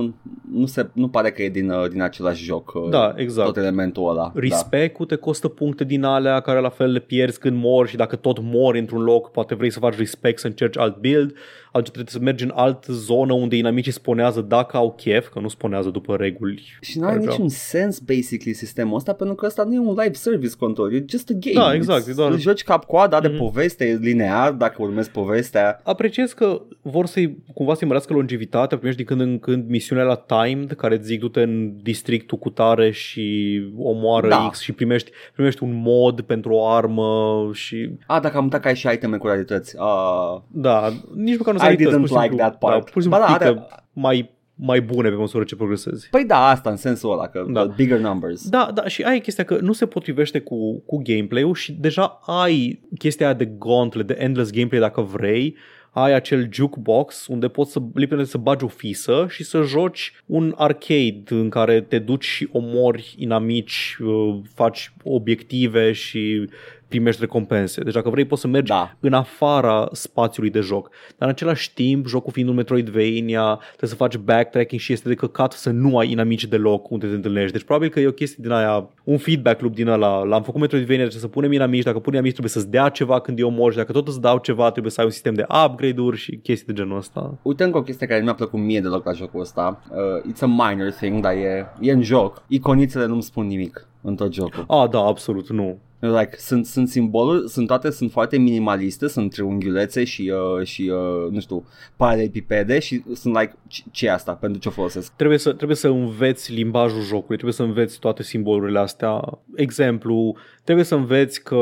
nu, 0.52 0.66
se, 0.66 0.90
nu 0.94 1.08
pare 1.08 1.32
că 1.32 1.44
e 1.44 1.50
din, 1.50 1.70
uh, 1.70 1.90
din 1.90 2.02
același 2.02 2.44
joc 2.44 2.74
uh, 2.76 2.90
Da, 2.90 3.14
exact. 3.16 3.48
tot 3.48 3.58
elementul 3.58 4.10
ăla. 4.10 4.32
Da. 4.34 4.40
Respect-ul 4.40 5.06
te 5.06 5.16
costă 5.16 5.48
puncte 5.48 5.84
din 5.84 6.04
alea 6.04 6.40
care 6.40 6.60
la 6.60 6.70
fel 6.70 6.92
le 6.92 7.00
pierzi 7.00 7.40
când 7.40 7.58
mori 7.64 7.90
și 7.90 7.96
dacă 7.96 8.16
tot 8.16 8.38
mori 8.42 8.80
într-un 8.80 9.02
loc, 9.02 9.32
poate 9.32 9.56
vrei 9.56 9.70
să 9.72 9.80
faci 9.80 9.98
respect 9.98 10.40
să 10.40 10.48
încerci 10.48 10.78
alt 10.78 10.98
build, 10.98 11.36
atunci 11.68 11.86
trebuie 11.90 12.12
să 12.12 12.20
mergi 12.20 12.44
în 12.44 12.52
altă 12.56 12.94
zonă 12.94 13.34
unde 13.34 13.56
inamicii 13.56 13.92
spunează 13.92 14.42
dacă 14.42 14.78
au 14.78 14.94
chef, 14.94 15.28
că 15.28 15.40
nu 15.40 15.48
spunează 15.48 15.90
după 15.90 16.16
reguli. 16.16 16.78
Și 16.82 16.98
nu 17.00 17.04
are 17.06 17.14
care 17.14 17.26
vreau. 17.26 17.38
niciun 17.42 17.58
sens, 17.58 18.00
basically, 18.00 18.54
sistemul 18.54 18.96
ăsta, 18.96 19.14
pentru 19.14 19.36
că 19.36 19.46
ăsta 19.46 19.64
nu 19.64 19.74
e 19.74 19.80
un 19.80 19.96
live 19.98 20.14
service 20.14 20.56
control, 20.60 20.94
e 20.94 21.06
just 21.10 21.30
a 21.30 21.34
game. 21.40 21.66
Da, 21.68 21.74
exact, 21.74 22.04
It's- 22.06 22.10
e 22.10 22.14
doar- 22.14 22.32
Îl 22.32 22.40
joci 22.40 22.64
cap-coadă, 22.64 23.16
are 23.16 23.28
Mhm. 23.28 23.38
poveste, 23.38 23.86
e 23.86 23.96
linear, 23.96 24.52
dacă 24.52 24.76
urmezi 24.82 25.12
povestea. 25.12 25.82
Apreciez 25.84 26.34
că 26.34 26.62
vor 26.82 27.06
să-i, 27.18 27.38
cumva 27.54 27.74
să-i 27.74 27.88
mărească 27.88 28.14
longevitatea, 28.14 28.78
primești 28.78 29.04
din 29.04 29.18
când 29.18 29.30
în 29.30 29.40
când 29.40 29.70
misiunea 29.70 30.04
la 30.04 30.16
timed, 30.16 30.72
care 30.74 30.96
îți 30.96 31.06
zic 31.06 31.20
du-te 31.20 31.42
în 31.42 31.74
districtul 31.82 32.38
cu 32.38 32.50
tare 32.50 32.92
și 32.92 33.62
omoară 33.78 34.28
Da. 34.28 34.48
X 34.52 34.60
și 34.62 34.72
primești, 34.72 35.12
primești 35.34 35.64
un 35.64 35.82
mod 35.82 36.22
pentru 36.22 36.54
o 36.54 36.68
armă 36.68 37.50
și 37.54 37.90
A, 38.08 38.20
dacă 38.20 38.38
am 38.38 38.44
uitat 38.44 38.62
că 38.62 38.68
ai 38.68 38.76
și 38.76 38.88
iteme 38.94 39.18
cu 39.18 39.28
rarități. 39.28 39.76
Ah, 39.80 40.42
da, 40.52 40.90
nici 41.16 41.38
măcar 41.38 41.54
nu 41.54 41.60
I 41.60 41.62
s-a 41.64 41.68
uitat, 41.70 41.88
didn't 41.94 41.98
pur 42.00 42.08
și 42.08 42.14
like 42.14 42.20
simplu- 42.28 42.38
that 42.38 42.58
part. 42.58 42.74
Da, 42.74 42.80
pur 42.92 43.02
și 43.02 43.08
simplu 43.08 43.20
Ba 43.20 43.26
da, 43.28 43.34
pică 43.34 43.44
are- 43.46 43.84
mai, 43.94 44.30
mai 44.56 44.82
bune 44.82 45.10
pe 45.10 45.16
măsură 45.16 45.44
ce 45.44 45.56
progresezi. 45.56 46.08
Păi 46.10 46.24
da, 46.26 46.48
asta 46.48 46.70
în 46.70 46.76
sensul 46.78 47.12
ăla, 47.12 47.28
că 47.28 47.46
Da. 47.48 47.66
da. 47.66 47.74
bigger 47.76 48.00
numbers. 48.00 48.50
Da, 48.50 48.72
da, 48.74 48.88
și 48.88 49.02
ai 49.02 49.20
chestia 49.20 49.44
că 49.44 49.58
nu 49.62 49.74
se 49.74 49.86
potrivește 49.86 50.40
cu, 50.40 50.80
cu 50.86 51.02
gameplay-ul 51.04 51.54
și 51.56 51.72
deja 51.72 52.20
ai 52.26 52.82
chestia 52.98 53.26
aia 53.26 53.36
de 53.36 53.46
gauntlet, 53.46 54.08
de 54.08 54.16
endless 54.20 54.52
gameplay 54.52 54.80
dacă 54.80 55.02
vrei, 55.02 55.56
ai 56.04 56.14
acel 56.14 56.48
jukebox 56.52 57.28
unde 57.28 57.48
poți 57.48 57.72
să 57.72 57.80
lipene 57.94 58.24
să 58.24 58.38
bagi 58.38 58.64
o 58.64 58.68
fisă 58.68 59.28
și 59.30 59.44
să 59.44 59.62
joci 59.62 60.14
un 60.26 60.54
arcade 60.58 61.24
în 61.30 61.50
care 61.50 61.82
te 61.82 62.00
duci 62.00 62.26
și 62.26 62.50
omori 62.52 63.16
inamici, 63.18 63.98
uh, 64.00 64.38
faci 64.54 64.94
obiective 65.04 65.92
și 65.92 66.50
primești 66.88 67.22
recompense. 67.22 67.82
Deci 67.82 67.94
dacă 67.94 68.10
vrei 68.10 68.26
poți 68.26 68.42
să 68.42 68.48
mergi 68.48 68.72
Da. 68.72 68.96
în 69.00 69.14
afara 69.14 69.88
spațiului 69.92 70.50
de 70.52 70.60
joc. 70.60 70.90
Dar 71.18 71.28
în 71.28 71.30
același 71.30 71.74
timp, 71.74 72.08
jocul 72.08 72.32
fiind 72.32 72.50
un 72.50 72.56
Metroidvania, 72.56 73.56
trebuie 73.68 73.90
să 73.90 73.96
faci 73.96 74.18
backtracking 74.18 74.82
și 74.82 74.94
este 74.94 75.08
de 75.08 75.16
căcat 75.16 75.52
să 75.52 75.70
nu 75.70 75.98
ai 75.98 76.12
inamici 76.12 76.46
deloc 76.46 76.90
unde 76.90 77.08
te 77.08 77.14
întâlnești. 77.14 77.52
Deci 77.52 77.64
probabil 77.64 77.90
că 77.90 78.00
e 78.00 78.08
o 78.08 78.12
chestie 78.12 78.44
din 78.44 78.52
aia, 78.52 78.90
un 79.04 79.18
feedback 79.18 79.62
loop 79.62 79.74
din 79.74 79.88
ăla. 79.88 80.24
L-am 80.24 80.44
făcut 80.44 80.62
Metroidvania, 80.62 81.02
trebuie 81.02 81.22
să 81.22 81.28
punem 81.28 81.52
inamici, 81.52 81.84
dacă 81.84 81.98
punem 82.00 82.14
inamici 82.14 82.32
trebuie 82.38 82.52
să-ți 82.54 82.70
dea 82.72 82.90
ceva 82.90 83.20
când 83.20 83.40
e 83.40 83.44
omor 83.44 83.72
și 83.72 83.78
dacă 83.78 83.92
tot 83.92 84.08
îți 84.08 84.22
dau 84.22 84.38
ceva 84.38 84.72
trebuie 84.72 84.92
să 84.92 85.00
ai 85.00 85.06
un 85.06 85.12
sistem 85.12 85.34
de 85.34 85.46
upgrade-uri 85.66 86.18
și 86.18 86.38
chestii 86.38 86.74
de 86.74 86.82
genul 86.82 86.98
ăsta. 86.98 87.38
Uite 87.42 87.64
încă 87.64 87.78
o 87.78 87.82
chestie 87.82 88.08
care 88.08 88.20
nu 88.20 88.26
mi-a 88.26 88.34
plăcut 88.34 88.60
mie 88.60 88.82
deloc 88.82 89.06
la 89.06 89.12
jocul 89.12 89.40
ăsta. 89.42 89.82
Uh, 89.90 90.32
it's 90.34 90.40
a 90.42 90.46
minor 90.46 90.92
thing, 90.92 91.22
dar 91.22 91.34
e, 91.34 91.66
e 91.80 91.92
în 91.92 92.02
joc. 92.02 92.44
Iconițele 92.48 93.06
nu-mi 93.06 93.24
spun 93.24 93.48
nimic 93.48 93.88
în 94.02 94.16
tot 94.16 94.34
jocul. 94.34 94.66
Ah, 94.68 94.90
da, 94.90 95.00
absolut, 95.00 95.50
nu. 95.50 95.78
Like, 96.00 96.36
sunt, 96.38 96.66
sunt 96.66 96.88
simboluri, 96.90 97.50
sunt 97.50 97.68
toate, 97.68 97.90
sunt 97.90 98.12
foarte 98.12 98.38
minimaliste, 98.38 99.08
sunt 99.08 99.32
triunghiulețe 99.32 100.04
și, 100.04 100.34
uh, 100.58 100.66
și 100.66 100.92
uh, 100.94 101.32
nu 101.32 101.40
știu, 101.40 101.66
paralelipipede 101.96 102.80
și 102.80 103.04
sunt 103.14 103.40
like, 103.40 103.56
ce- 103.68 103.84
ce 103.92 104.06
e 104.06 104.12
asta? 104.12 104.34
Pentru 104.34 104.60
ce 104.60 104.68
o 104.68 104.72
folosesc? 104.72 105.14
Trebuie 105.16 105.38
să, 105.38 105.54
trebuie 105.54 105.78
să 105.78 105.88
înveți 105.88 106.54
limbajul 106.54 107.02
jocului, 107.02 107.36
trebuie 107.36 107.54
să 107.54 107.64
înveți 107.64 108.00
toate 108.00 108.24
simbolurile 108.24 108.80
astea. 108.80 109.40
Exemplu, 109.56 110.36
trebuie 110.68 110.86
să 110.86 110.96
înveți 110.96 111.44
că 111.44 111.58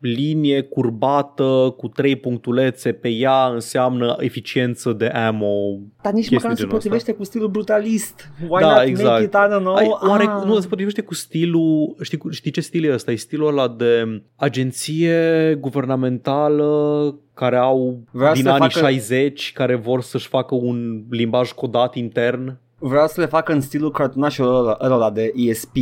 linie 0.00 0.62
curbată 0.62 1.74
cu 1.76 1.88
trei 1.88 2.16
punctulețe 2.16 2.92
pe 2.92 3.08
ea 3.08 3.46
înseamnă 3.46 4.16
eficiență 4.18 4.92
de 4.92 5.06
ammo. 5.06 5.78
Dar 6.02 6.12
nici 6.12 6.28
Chestii 6.28 6.36
măcar 6.36 6.50
nu 6.50 6.56
se 6.56 6.60
genul 6.62 6.76
ăsta. 6.76 6.88
potrivește 6.88 7.12
cu 7.12 7.24
stilul 7.24 7.48
brutalist. 7.48 8.28
Why 8.48 8.60
Da, 8.60 8.74
not 8.74 8.86
exact. 8.86 9.10
make 9.10 9.22
it, 9.22 9.32
I 9.32 9.54
don't 9.56 9.60
know? 9.62 9.74
Ai, 9.74 9.88
oare, 10.08 10.24
ah. 10.24 10.42
nu, 10.44 10.60
se 10.60 10.68
potrivește 10.68 11.02
cu 11.02 11.14
stilul, 11.14 11.96
știi, 12.02 12.18
cu- 12.18 12.30
știi 12.30 12.50
ce 12.50 12.60
stil 12.60 12.84
e 12.84 12.92
ăsta? 12.92 13.10
E 13.12 13.16
stilul 13.16 13.48
ăla 13.48 13.68
de 13.68 14.22
agenție 14.36 15.54
guvernamentală 15.60 17.14
care 17.34 17.56
au 17.56 17.98
Vrea 18.10 18.32
din 18.32 18.42
să 18.42 18.48
anii 18.48 18.70
facă- 18.70 18.86
60 18.86 19.52
care 19.52 19.74
vor 19.74 20.02
să-și 20.02 20.28
facă 20.28 20.54
un 20.54 21.02
limbaj 21.10 21.52
codat 21.52 21.94
intern. 21.94 22.58
Vreau 22.78 23.06
să 23.06 23.20
le 23.20 23.26
fac 23.26 23.48
în 23.48 23.60
stilul 23.60 23.90
cartonașului 23.90 24.50
ăla, 24.50 24.76
ăla 24.82 25.10
de 25.10 25.32
ESP. 25.34 25.76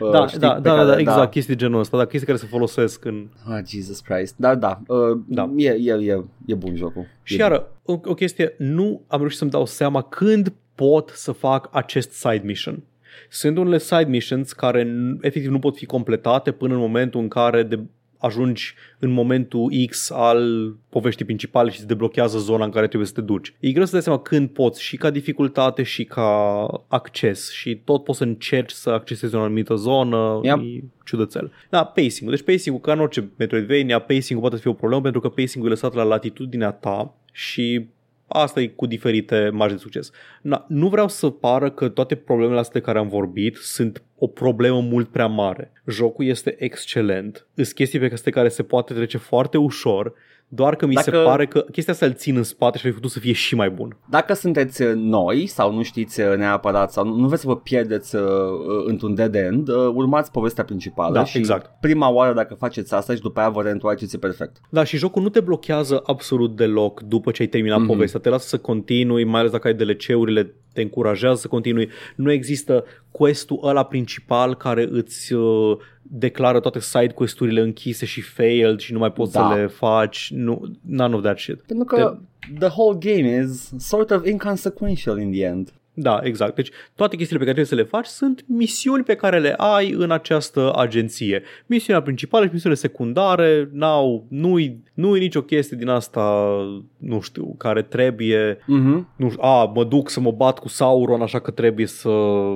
Uh, 0.00 0.10
Da, 0.10 0.26
știi, 0.26 0.38
da, 0.38 0.52
pe 0.54 0.60
da, 0.60 0.74
care- 0.74 0.86
da, 0.86 0.98
exact, 0.98 1.30
chestii 1.30 1.56
genul 1.56 1.80
ăsta, 1.80 1.96
da, 1.96 2.04
chestii 2.04 2.26
care 2.26 2.38
se 2.38 2.46
folosesc 2.46 3.04
în... 3.04 3.28
Ah, 3.48 3.64
Jesus 3.66 4.00
Christ. 4.00 4.34
Dar 4.38 4.54
da, 4.56 4.80
uh, 4.86 5.18
Da. 5.26 5.50
E, 5.56 5.68
e, 5.70 5.92
e, 5.92 6.24
e 6.46 6.54
bun 6.54 6.76
jocul. 6.76 7.06
Și 7.22 7.34
e 7.34 7.38
iară, 7.38 7.72
o, 7.84 7.92
o 8.04 8.14
chestie, 8.14 8.54
nu 8.58 9.02
am 9.06 9.18
reușit 9.18 9.38
să-mi 9.38 9.50
dau 9.50 9.66
seama 9.66 10.02
când 10.02 10.52
pot 10.74 11.08
să 11.14 11.32
fac 11.32 11.68
acest 11.72 12.12
side 12.12 12.42
mission. 12.44 12.82
Sunt 13.30 13.56
unele 13.58 13.78
side 13.78 14.04
missions 14.08 14.52
care 14.52 14.82
n- 14.84 15.20
efectiv 15.20 15.50
nu 15.50 15.58
pot 15.58 15.76
fi 15.76 15.86
completate 15.86 16.50
până 16.52 16.74
în 16.74 16.80
momentul 16.80 17.20
în 17.20 17.28
care 17.28 17.62
de, 17.62 17.80
ajungi 18.24 18.74
în 18.98 19.10
momentul 19.10 19.72
X 19.90 20.10
al 20.10 20.72
poveștii 20.88 21.24
principale 21.24 21.70
și 21.70 21.78
se 21.78 21.84
deblochează 21.84 22.38
zona 22.38 22.64
în 22.64 22.70
care 22.70 22.86
trebuie 22.86 23.08
să 23.08 23.14
te 23.14 23.20
duci. 23.20 23.54
E 23.60 23.72
greu 23.72 23.84
să 23.84 23.92
dai 23.92 24.02
seama 24.02 24.18
când 24.18 24.48
poți 24.48 24.82
și 24.82 24.96
ca 24.96 25.10
dificultate 25.10 25.82
și 25.82 26.04
ca 26.04 26.66
acces 26.88 27.50
și 27.52 27.80
tot 27.84 28.04
poți 28.04 28.18
să 28.18 28.24
încerci 28.24 28.70
să 28.72 28.90
accesezi 28.90 29.34
o 29.34 29.40
anumită 29.40 29.74
zonă, 29.74 30.40
Yep. 30.42 30.58
e 30.58 30.84
ciudățel. 31.04 31.52
Da, 31.70 31.84
pacing-ul. 31.84 32.30
Deci 32.34 32.44
pacing-ul, 32.44 32.80
ca 32.80 32.92
în 32.92 33.00
orice 33.00 33.30
Metroidvania, 33.36 33.98
pacing-ul 33.98 34.40
poate 34.48 34.56
fi 34.62 34.68
o 34.68 34.72
problemă 34.72 35.02
pentru 35.02 35.20
că 35.20 35.28
pacing-ul 35.28 35.66
e 35.66 35.72
lăsat 35.72 35.94
la 35.94 36.02
latitudinea 36.02 36.70
ta 36.70 37.14
și 37.32 37.86
asta 38.26 38.60
e 38.60 38.66
cu 38.66 38.86
diferite 38.86 39.50
marge 39.52 39.74
de 39.74 39.80
succes. 39.80 40.10
Na, 40.42 40.64
nu 40.68 40.88
vreau 40.88 41.08
să 41.08 41.30
pară 41.30 41.70
că 41.70 41.88
toate 41.88 42.14
problemele 42.14 42.58
astea 42.58 42.80
de 42.80 42.86
care 42.86 42.98
am 42.98 43.08
vorbit 43.08 43.56
sunt 43.56 44.02
o 44.18 44.26
problemă 44.26 44.80
mult 44.80 45.08
prea 45.08 45.26
mare. 45.26 45.72
Jocul 45.86 46.24
este 46.24 46.54
excelent, 46.58 47.46
sunt 47.54 47.68
chestii 47.68 47.98
pe 47.98 48.10
astea 48.12 48.32
care 48.32 48.48
se 48.48 48.62
poate 48.62 48.94
trece 48.94 49.18
foarte 49.18 49.58
ușor, 49.58 50.14
doar 50.48 50.76
că 50.76 50.86
mi 50.86 50.94
se 50.96 51.10
Dacă- 51.10 51.22
pare 51.24 51.46
că 51.46 51.60
chestia 51.72 51.92
asta 51.92 52.06
îl 52.06 52.12
țin 52.12 52.36
în 52.36 52.42
spate 52.42 52.78
și 52.78 52.84
ar 52.86 52.90
fi 52.92 52.96
putut 52.98 53.12
să 53.12 53.18
fie 53.18 53.32
și 53.32 53.54
mai 53.54 53.70
bun. 53.70 53.96
Dacă 54.10 54.32
sunteți 54.34 54.82
uh, 54.82 54.92
noi 54.94 55.46
sau 55.46 55.74
nu 55.74 55.82
știți 55.82 56.20
uh, 56.20 56.36
neapărat 56.36 56.92
sau 56.92 57.04
nu, 57.06 57.14
nu 57.16 57.26
vreți 57.26 57.42
să 57.42 57.48
vă 57.48 57.56
pierdeți 57.56 58.16
uh, 58.16 58.22
uh, 58.22 58.84
într-un 58.86 59.14
dead 59.14 59.34
end, 59.34 59.68
uh, 59.68 59.74
urmați 59.94 60.30
povestea 60.30 60.64
principală 60.64 61.14
Da, 61.14 61.24
și 61.24 61.38
exact. 61.38 61.70
prima 61.80 62.08
oară 62.10 62.34
dacă 62.34 62.54
faceți 62.54 62.94
asta 62.94 63.14
și 63.14 63.20
după 63.20 63.40
aia 63.40 63.48
vă 63.48 63.62
reîntoarceți 63.62 64.14
e 64.14 64.18
perfect. 64.18 64.56
Da, 64.70 64.84
și 64.84 64.96
jocul 64.96 65.22
nu 65.22 65.28
te 65.28 65.40
blochează 65.40 66.00
absolut 66.06 66.56
deloc 66.56 67.00
după 67.02 67.30
ce 67.30 67.42
ai 67.42 67.48
terminat 67.48 67.76
Mhm. 67.78 67.86
mm-hmm. 67.86 67.92
povestea. 67.92 68.20
Te 68.20 68.28
lasă 68.28 68.48
să 68.48 68.58
continui, 68.58 69.24
mai 69.24 69.40
ales 69.40 69.52
dacă 69.52 69.66
ai 69.68 69.74
DLC-urile, 69.74 70.54
te 70.72 70.82
încurajează 70.82 71.40
să 71.40 71.48
continui. 71.48 71.88
Nu 72.16 72.32
există 72.32 72.84
quest-ul 73.10 73.60
ăla 73.62 73.82
principal 73.84 74.54
care 74.54 74.88
îți 74.90 75.32
uh, 75.32 75.76
declară 76.10 76.60
toate 76.60 76.80
side 76.80 77.12
quest-urile 77.14 77.60
închise 77.60 78.06
și 78.06 78.20
failed 78.20 78.78
și 78.78 78.92
nu 78.92 78.98
mai 78.98 79.12
poți 79.12 79.32
Da. 79.32 79.48
să 79.48 79.54
le 79.60 79.66
faci. 79.66 80.30
Nu, 80.34 80.62
none 80.80 81.14
of 81.14 81.22
that 81.22 81.38
shit. 81.38 81.60
Pentru 81.62 81.84
că 81.84 82.18
the 82.58 82.68
whole 82.68 82.98
game 83.00 83.42
is 83.44 83.72
sort 83.78 84.10
of 84.10 84.26
inconsequential 84.26 85.18
in 85.18 85.30
the 85.30 85.44
end. 85.44 85.72
Da, 85.96 86.20
exact. 86.22 86.54
Deci 86.54 86.70
toate 86.94 87.16
chestiile 87.16 87.44
pe 87.44 87.50
care 87.50 87.62
trebuie 87.62 87.78
să 87.78 87.88
le 87.88 87.96
faci 87.98 88.06
sunt 88.06 88.44
misiuni 88.48 89.04
pe 89.04 89.14
care 89.14 89.38
le 89.38 89.54
ai 89.56 89.90
în 89.90 90.10
această 90.10 90.72
agenție. 90.76 91.42
Misiunea 91.66 92.02
principală 92.02 92.44
și 92.46 92.50
misiunile 92.52 92.80
secundare 92.80 93.68
n-au, 93.72 94.26
nu-i, 94.28 94.82
nu-i 94.94 95.18
nicio 95.18 95.42
chestie 95.42 95.76
din 95.76 95.88
asta, 95.88 96.54
nu 96.96 97.20
știu, 97.20 97.54
care 97.58 97.82
trebuie, 97.82 98.58
Mhm. 98.66 99.08
nu 99.16 99.28
știu, 99.30 99.42
a, 99.42 99.64
mă 99.74 99.84
duc 99.84 100.10
să 100.10 100.20
mă 100.20 100.30
bat 100.30 100.58
cu 100.58 100.68
Sauron, 100.68 101.20
așa 101.22 101.38
că 101.40 101.50
trebuie 101.50 101.86
să 101.86 102.10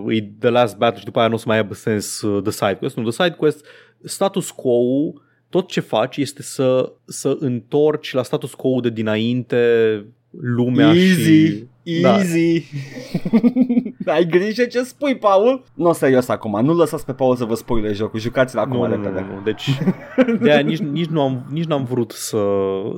îi 0.05 0.23
The 0.39 0.49
Last 0.49 0.77
Battle 0.77 0.99
și 0.99 1.05
după 1.05 1.19
aia 1.19 1.29
nu 1.29 1.35
o 1.35 1.39
să 1.39 1.45
mai 1.47 1.57
aibă 1.57 1.75
sens 1.75 2.21
uh, 2.23 2.43
The 2.43 2.53
Side 2.53 2.75
Quest. 2.79 2.97
Nu, 2.97 3.03
The 3.11 3.23
Side 3.25 3.37
Quest, 3.37 3.65
status 4.05 4.51
quo 4.51 5.13
tot 5.49 5.69
ce 5.69 5.81
faci 5.81 6.17
este 6.17 6.43
să, 6.43 6.93
să 7.05 7.37
întorci 7.41 8.13
la 8.13 8.23
status 8.23 8.55
quo 8.55 8.81
de 8.81 8.91
dinainte 8.91 9.59
lumea 10.41 10.87
Easy, 10.87 11.21
și... 11.23 11.65
Da. 12.03 12.15
easy. 12.15 12.65
Ai 14.07 14.27
grijă 14.27 14.65
ce 14.65 14.83
spui, 14.83 15.17
Paul? 15.17 15.65
Nu, 15.75 15.93
serios 15.93 16.29
acum, 16.29 16.65
nu 16.65 16.75
lăsați 16.75 17.05
pe 17.05 17.13
Paul 17.13 17.37
să 17.37 17.45
vă 17.45 17.55
spoile 17.55 17.93
jocul, 17.93 18.21
jucați-l 18.21 18.59
acum 18.59 18.77
Nu, 18.77 18.87
nu, 18.87 18.91
repede. 18.91 19.27
nu, 19.29 19.35
nu. 19.35 19.41
Deci 19.45 19.71
de 20.43 20.51
aia 20.51 20.61
nici, 20.61 20.79
nici, 20.79 21.07
nu 21.07 21.21
am, 21.21 21.47
nici 21.51 21.65
n-am 21.65 21.85
vrut 21.85 22.11
să, 22.11 22.39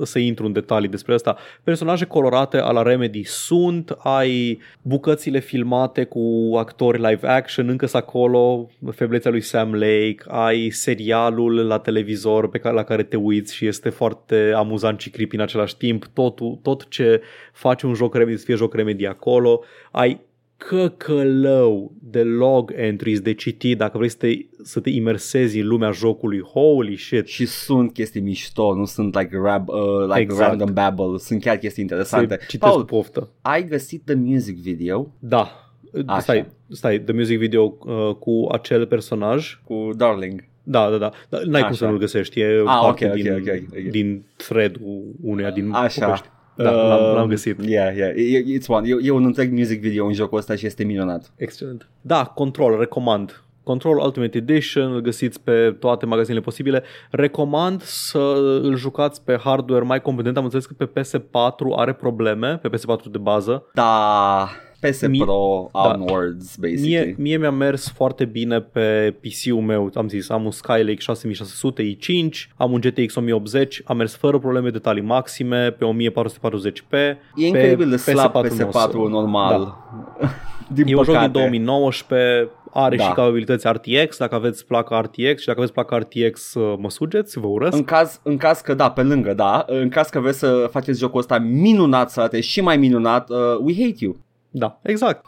să 0.03 0.19
intru 0.19 0.45
în 0.45 0.51
detalii 0.51 0.89
despre 0.89 1.13
asta. 1.13 1.37
Personaje 1.63 2.05
colorate 2.05 2.57
a 2.57 2.71
la 2.71 2.81
Remedy 2.81 3.23
sunt, 3.23 3.95
ai 3.97 4.59
bucățile 4.81 5.39
filmate 5.39 6.03
cu 6.03 6.53
actori 6.57 7.01
live 7.01 7.27
action, 7.27 7.69
încă 7.69 7.85
sunt 7.85 8.03
acolo, 8.03 8.69
feblețea 8.91 9.31
lui 9.31 9.41
Sam 9.41 9.73
Lake, 9.73 10.17
ai 10.27 10.69
serialul 10.69 11.55
la 11.67 11.77
televizor 11.79 12.49
pe 12.49 12.57
care, 12.57 12.75
la 12.75 12.83
care 12.83 13.03
te 13.03 13.15
uiți 13.15 13.55
și 13.55 13.67
este 13.67 13.89
foarte 13.89 14.51
amuzant 14.55 14.99
și 14.99 15.09
creepy 15.09 15.35
în 15.35 15.41
același 15.41 15.77
timp. 15.77 16.05
Totul, 16.13 16.59
tot 16.61 16.87
ce 16.87 17.21
face 17.53 17.85
un 17.85 17.93
joc 17.93 18.15
Remedy 18.15 18.37
să 18.37 18.45
fie 18.45 18.55
joc 18.55 18.73
Remedy 18.73 18.79
acolo. 19.09 19.61
Ai 19.91 20.19
căcălău 20.57 21.91
de 22.01 22.23
log 22.23 22.73
entries 22.75 23.19
de 23.19 23.33
citit 23.33 23.77
dacă 23.77 23.97
vrei 23.97 24.09
să 24.09 24.17
te, 24.17 24.27
să 24.63 24.79
te 24.79 24.89
imersezi 24.89 25.59
în 25.59 25.67
lumea 25.67 25.91
jocului. 25.91 26.41
Holy 26.41 26.97
shit! 26.97 27.27
Și 27.27 27.45
sunt 27.45 27.93
chestii 27.93 28.21
mișto, 28.21 28.73
nu 28.75 28.85
sunt 28.85 29.15
like, 29.19 29.37
rab, 29.43 29.67
uh, 29.69 29.75
like 30.07 30.19
Exact. 30.19 30.47
random 30.49 30.73
babble, 30.73 31.17
sunt 31.17 31.41
chiar 31.41 31.57
chestii 31.57 31.81
interesante. 31.83 32.37
Se 32.39 32.45
citesc 32.47 32.71
Paul, 32.71 32.79
cu 32.85 32.85
poftă. 32.87 33.29
ai 33.41 33.63
găsit 33.67 34.01
the 34.05 34.15
music 34.15 34.57
video 34.57 35.13
Da. 35.19 35.71
Așa. 36.05 36.19
Stai, 36.19 36.45
stai, 36.69 36.99
the 36.99 37.13
music 37.13 37.37
video 37.37 37.77
uh, 37.79 38.15
cu 38.19 38.47
acel 38.51 38.85
personaj. 38.87 39.59
cu 39.63 39.89
Darling? 39.95 40.43
Da, 40.63 40.89
da, 40.89 40.97
da. 40.97 41.11
da 41.29 41.37
n-ai 41.45 41.61
cum 41.61 41.69
Așa. 41.69 41.73
să 41.77 41.85
nu-l 41.85 41.97
găsești. 41.97 42.39
E 42.39 42.45
Ah, 42.65 42.79
parte 42.81 43.05
ok, 43.05 43.11
ok, 43.11 43.21
din, 43.21 43.33
ok, 43.33 43.61
ok. 43.71 43.91
din 43.91 44.25
thread-ul 44.35 45.03
uneia 45.21 45.51
din 45.51 45.71
Așa. 45.71 46.05
povești. 46.05 46.27
Da, 46.55 46.71
l-am, 46.71 47.13
l-am 47.15 47.23
Uh, 47.23 47.29
găsit. 47.29 47.63
Yeah, 47.65 47.95
yeah, 47.95 48.13
e, 48.15 48.57
it's 48.59 48.67
one. 48.67 48.87
E, 48.89 48.97
e 49.01 49.11
un 49.11 49.25
întreg 49.25 49.51
music 49.51 49.81
video 49.81 50.05
în 50.05 50.13
jocul 50.13 50.37
ăsta 50.37 50.55
și 50.55 50.65
este 50.65 50.83
minunat. 50.83 51.31
Excelent. 51.35 51.89
Da, 52.01 52.25
Control, 52.25 52.79
recomand. 52.79 53.43
Control 53.63 53.97
Ultimate 53.97 54.37
Edition, 54.37 54.93
îl 54.93 54.99
găsiți 54.99 55.41
pe 55.41 55.75
toate 55.79 56.05
magazinele 56.05 56.43
posibile. 56.43 56.83
Recomand 57.11 57.81
să 57.81 58.59
îl 58.63 58.75
jucați 58.75 59.23
pe 59.23 59.37
hardware 59.43 59.83
mai 59.85 60.01
competent. 60.01 60.37
Am 60.37 60.43
înțeles 60.43 60.65
că 60.65 60.73
pe 60.73 61.01
PS4 61.01 61.75
are 61.75 61.93
probleme, 61.93 62.57
pe 62.57 62.69
PS4 62.69 63.11
de 63.11 63.17
bază. 63.17 63.65
Da, 63.73 64.49
PS 64.89 65.07
Mie- 65.07 65.23
Pro 65.23 65.69
da. 65.73 65.79
onwards, 65.79 66.55
basically. 66.55 66.89
Mie, 67.05 67.15
mie 67.17 67.37
mi-a 67.37 67.51
mers 67.51 67.91
foarte 67.91 68.25
bine 68.25 68.59
pe 68.61 69.15
PC-ul 69.21 69.61
meu, 69.61 69.89
am 69.93 70.07
zis, 70.07 70.29
am 70.29 70.45
un 70.45 70.51
Skylake 70.51 70.95
6600 70.99 71.83
i5, 71.95 72.47
am 72.55 72.71
un 72.71 72.79
GTX 72.79 73.15
1080, 73.15 73.81
am 73.85 73.97
mers 73.97 74.15
fără 74.15 74.39
probleme, 74.39 74.69
detalii 74.69 75.01
maxime, 75.03 75.71
pe 75.71 75.85
1440p. 75.85 76.93
E 77.35 77.45
incredibil 77.45 77.89
de 77.89 77.95
pe 78.05 78.11
slab 78.11 78.31
PS4 78.31 78.49
PS4 78.49 78.93
nu 78.93 79.01
o 79.01 79.05
să- 79.05 79.09
normal. 79.11 79.75
din 80.73 80.87
E 80.87 80.95
un 80.95 81.03
joc 81.03 81.13
păcate. 81.15 81.23
din 81.31 81.31
2019, 81.41 82.49
are 82.73 82.95
Da. 82.95 83.03
și 83.03 83.09
capabilități 83.13 83.67
RTX, 83.67 84.17
dacă 84.17 84.35
aveți 84.35 84.65
placa 84.65 84.99
RTX 85.01 85.39
și 85.41 85.45
dacă 85.47 85.57
aveți 85.59 85.73
placa 85.73 85.97
RTX 85.97 86.53
uh, 86.53 86.73
mă 86.77 86.89
sugeți, 86.89 87.39
vă 87.39 87.47
urăsc. 87.47 87.75
În 87.77 87.83
caz, 87.83 88.19
în 88.23 88.37
caz 88.37 88.59
că, 88.59 88.73
da, 88.73 88.91
pe 88.91 89.01
lângă, 89.03 89.33
da, 89.33 89.65
în 89.67 89.89
caz 89.89 90.09
că 90.09 90.19
vreți 90.19 90.39
să 90.39 90.67
faceți 90.71 90.99
jocul 90.99 91.19
ăsta 91.19 91.37
minunat, 91.39 92.11
să 92.11 92.19
arate 92.19 92.39
și 92.41 92.61
mai 92.61 92.77
minunat, 92.77 93.29
uh, 93.29 93.37
we 93.61 93.73
hate 93.73 93.95
you. 93.99 94.15
Da, 94.53 94.79
exact. 94.83 95.25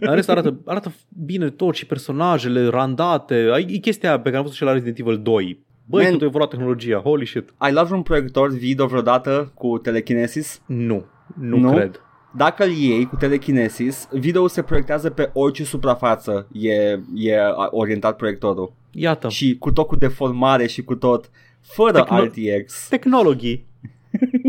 În 0.00 0.14
rest 0.14 0.28
arată, 0.30 0.60
arată 0.64 0.92
bine 1.24 1.50
tot 1.50 1.74
și 1.74 1.86
personajele 1.86 2.66
randate. 2.66 3.48
Ai- 3.52 3.66
E 3.70 3.78
chestia 3.78 4.16
pe 4.16 4.22
care 4.24 4.36
am 4.36 4.42
văzut 4.42 4.56
și 4.56 4.62
la 4.64 4.72
Resident 4.72 4.98
Evil 4.98 5.18
2. 5.22 5.64
Băi, 5.84 6.02
Man. 6.02 6.12
cât 6.12 6.22
a 6.22 6.24
evoluat 6.24 6.50
tehnologia, 6.50 6.98
holy 6.98 7.26
shit. 7.26 7.54
Ai 7.56 7.72
luat 7.72 7.86
vreun 7.86 8.02
proiector 8.02 8.50
video 8.50 8.86
vreodată 8.86 9.52
cu 9.54 9.78
telekinesis? 9.78 10.62
Nu, 10.66 11.04
nu, 11.40 11.56
Nu? 11.58 11.72
cred. 11.72 12.00
Dacă 12.36 12.64
îl 12.64 12.70
iei 12.70 13.06
cu 13.06 13.16
telekinesis, 13.16 14.08
video 14.12 14.46
se 14.46 14.62
proiectează 14.62 15.10
pe 15.10 15.30
orice 15.32 15.64
suprafață 15.64 16.48
e, 16.52 16.72
e 17.14 17.36
orientat 17.70 18.16
proiectorul. 18.16 18.72
Iată, 18.90 19.28
Și 19.28 19.56
cu 19.58 19.72
tot 19.72 19.86
cu 19.86 19.96
deformare 19.96 20.66
și 20.66 20.82
cu 20.84 20.94
tot, 20.94 21.30
fără 21.60 22.02
Tecno- 22.04 22.24
RTX. 22.24 22.88
tehnologii. 22.88 23.66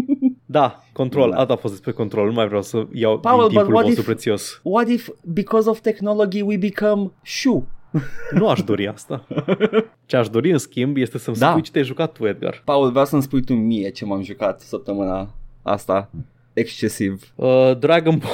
da, 0.51 0.83
control, 0.93 1.29
Da. 1.29 1.37
asta 1.37 1.53
a 1.53 1.55
fost 1.55 1.73
despre 1.73 1.91
control, 1.91 2.25
nu 2.27 2.33
mai 2.33 2.47
vreau 2.47 2.61
să 2.61 2.85
iau 2.93 3.19
Paul, 3.19 3.37
din 3.37 3.47
but 3.47 3.55
timpul 3.57 3.73
what 3.73 3.85
vostru 3.85 4.01
if- 4.01 4.05
prețios. 4.05 4.59
What 4.63 4.87
if, 4.87 5.09
because 5.23 5.69
of 5.69 5.79
technology, 5.79 6.41
we 6.41 6.57
become 6.57 7.11
shoe? 7.23 7.61
Nu 8.39 8.47
aș 8.47 8.61
dori 8.63 8.87
asta. 8.87 9.27
Ce 10.05 10.17
aș 10.17 10.29
dori, 10.29 10.51
în 10.51 10.57
schimb, 10.57 10.97
este 10.97 11.17
să-mi 11.17 11.37
Da. 11.37 11.49
spui 11.49 11.61
ce 11.61 11.71
te-ai 11.71 11.83
jucat 11.83 12.11
tu, 12.11 12.27
Edgar. 12.27 12.61
Paul, 12.65 12.89
vreau 12.89 13.05
să-mi 13.05 13.21
spui 13.21 13.43
tu 13.43 13.53
mie 13.53 13.89
ce 13.89 14.05
m-am 14.05 14.21
jucat 14.23 14.59
săptămâna 14.61 15.29
asta. 15.61 16.09
Excesiv. 16.53 17.23
Uh, 17.35 17.77
Dragon 17.79 18.17
Ball. 18.17 18.33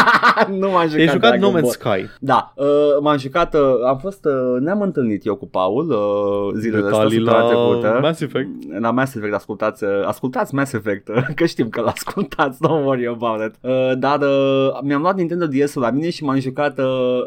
nu 0.60 0.70
m-am 0.70 0.88
jucat 0.88 0.94
Te-ai 0.94 1.06
jucat 1.06 1.20
Dragon 1.20 1.40
No 1.40 1.58
Man's 1.58 1.62
Ball. 1.62 1.72
Sky. 1.72 2.10
Da, 2.20 2.52
uh, 2.56 2.66
m-am 3.00 3.18
jucat, 3.18 3.54
uh, 3.54 3.60
am 3.86 3.98
fost, 3.98 4.24
uh, 4.24 4.60
ne-am 4.60 4.80
întâlnit 4.80 5.26
eu 5.26 5.34
cu 5.34 5.48
Paul 5.48 5.90
uh, 5.90 6.60
zilele 6.60 6.84
astea, 6.86 6.98
Detalii 6.98 7.24
săptămâna 7.24 7.42
la 7.42 7.48
trecută. 7.48 7.98
Mass 8.00 8.20
Effect. 8.20 8.48
La 8.80 8.90
Mass 8.90 9.14
Effect, 9.14 9.34
ascultați, 9.34 9.84
uh, 9.84 9.90
ascultați 10.06 10.54
Mass 10.54 10.72
Effect, 10.72 11.08
uh, 11.08 11.26
că 11.36 11.44
știm 11.44 11.68
că 11.68 11.80
l-ascultați, 11.80 12.58
don't 12.66 12.84
worry 12.84 13.06
about 13.06 13.40
it. 13.46 13.54
Uh, 13.60 13.92
dar 13.98 14.20
uh, 14.20 14.78
mi-am 14.82 15.00
luat 15.02 15.16
Nintendo 15.16 15.46
DS-ul 15.46 15.82
la 15.82 15.90
mine 15.90 16.10
și 16.10 16.24
m-am 16.24 16.38
jucat 16.38 16.78
uh, 16.78 16.86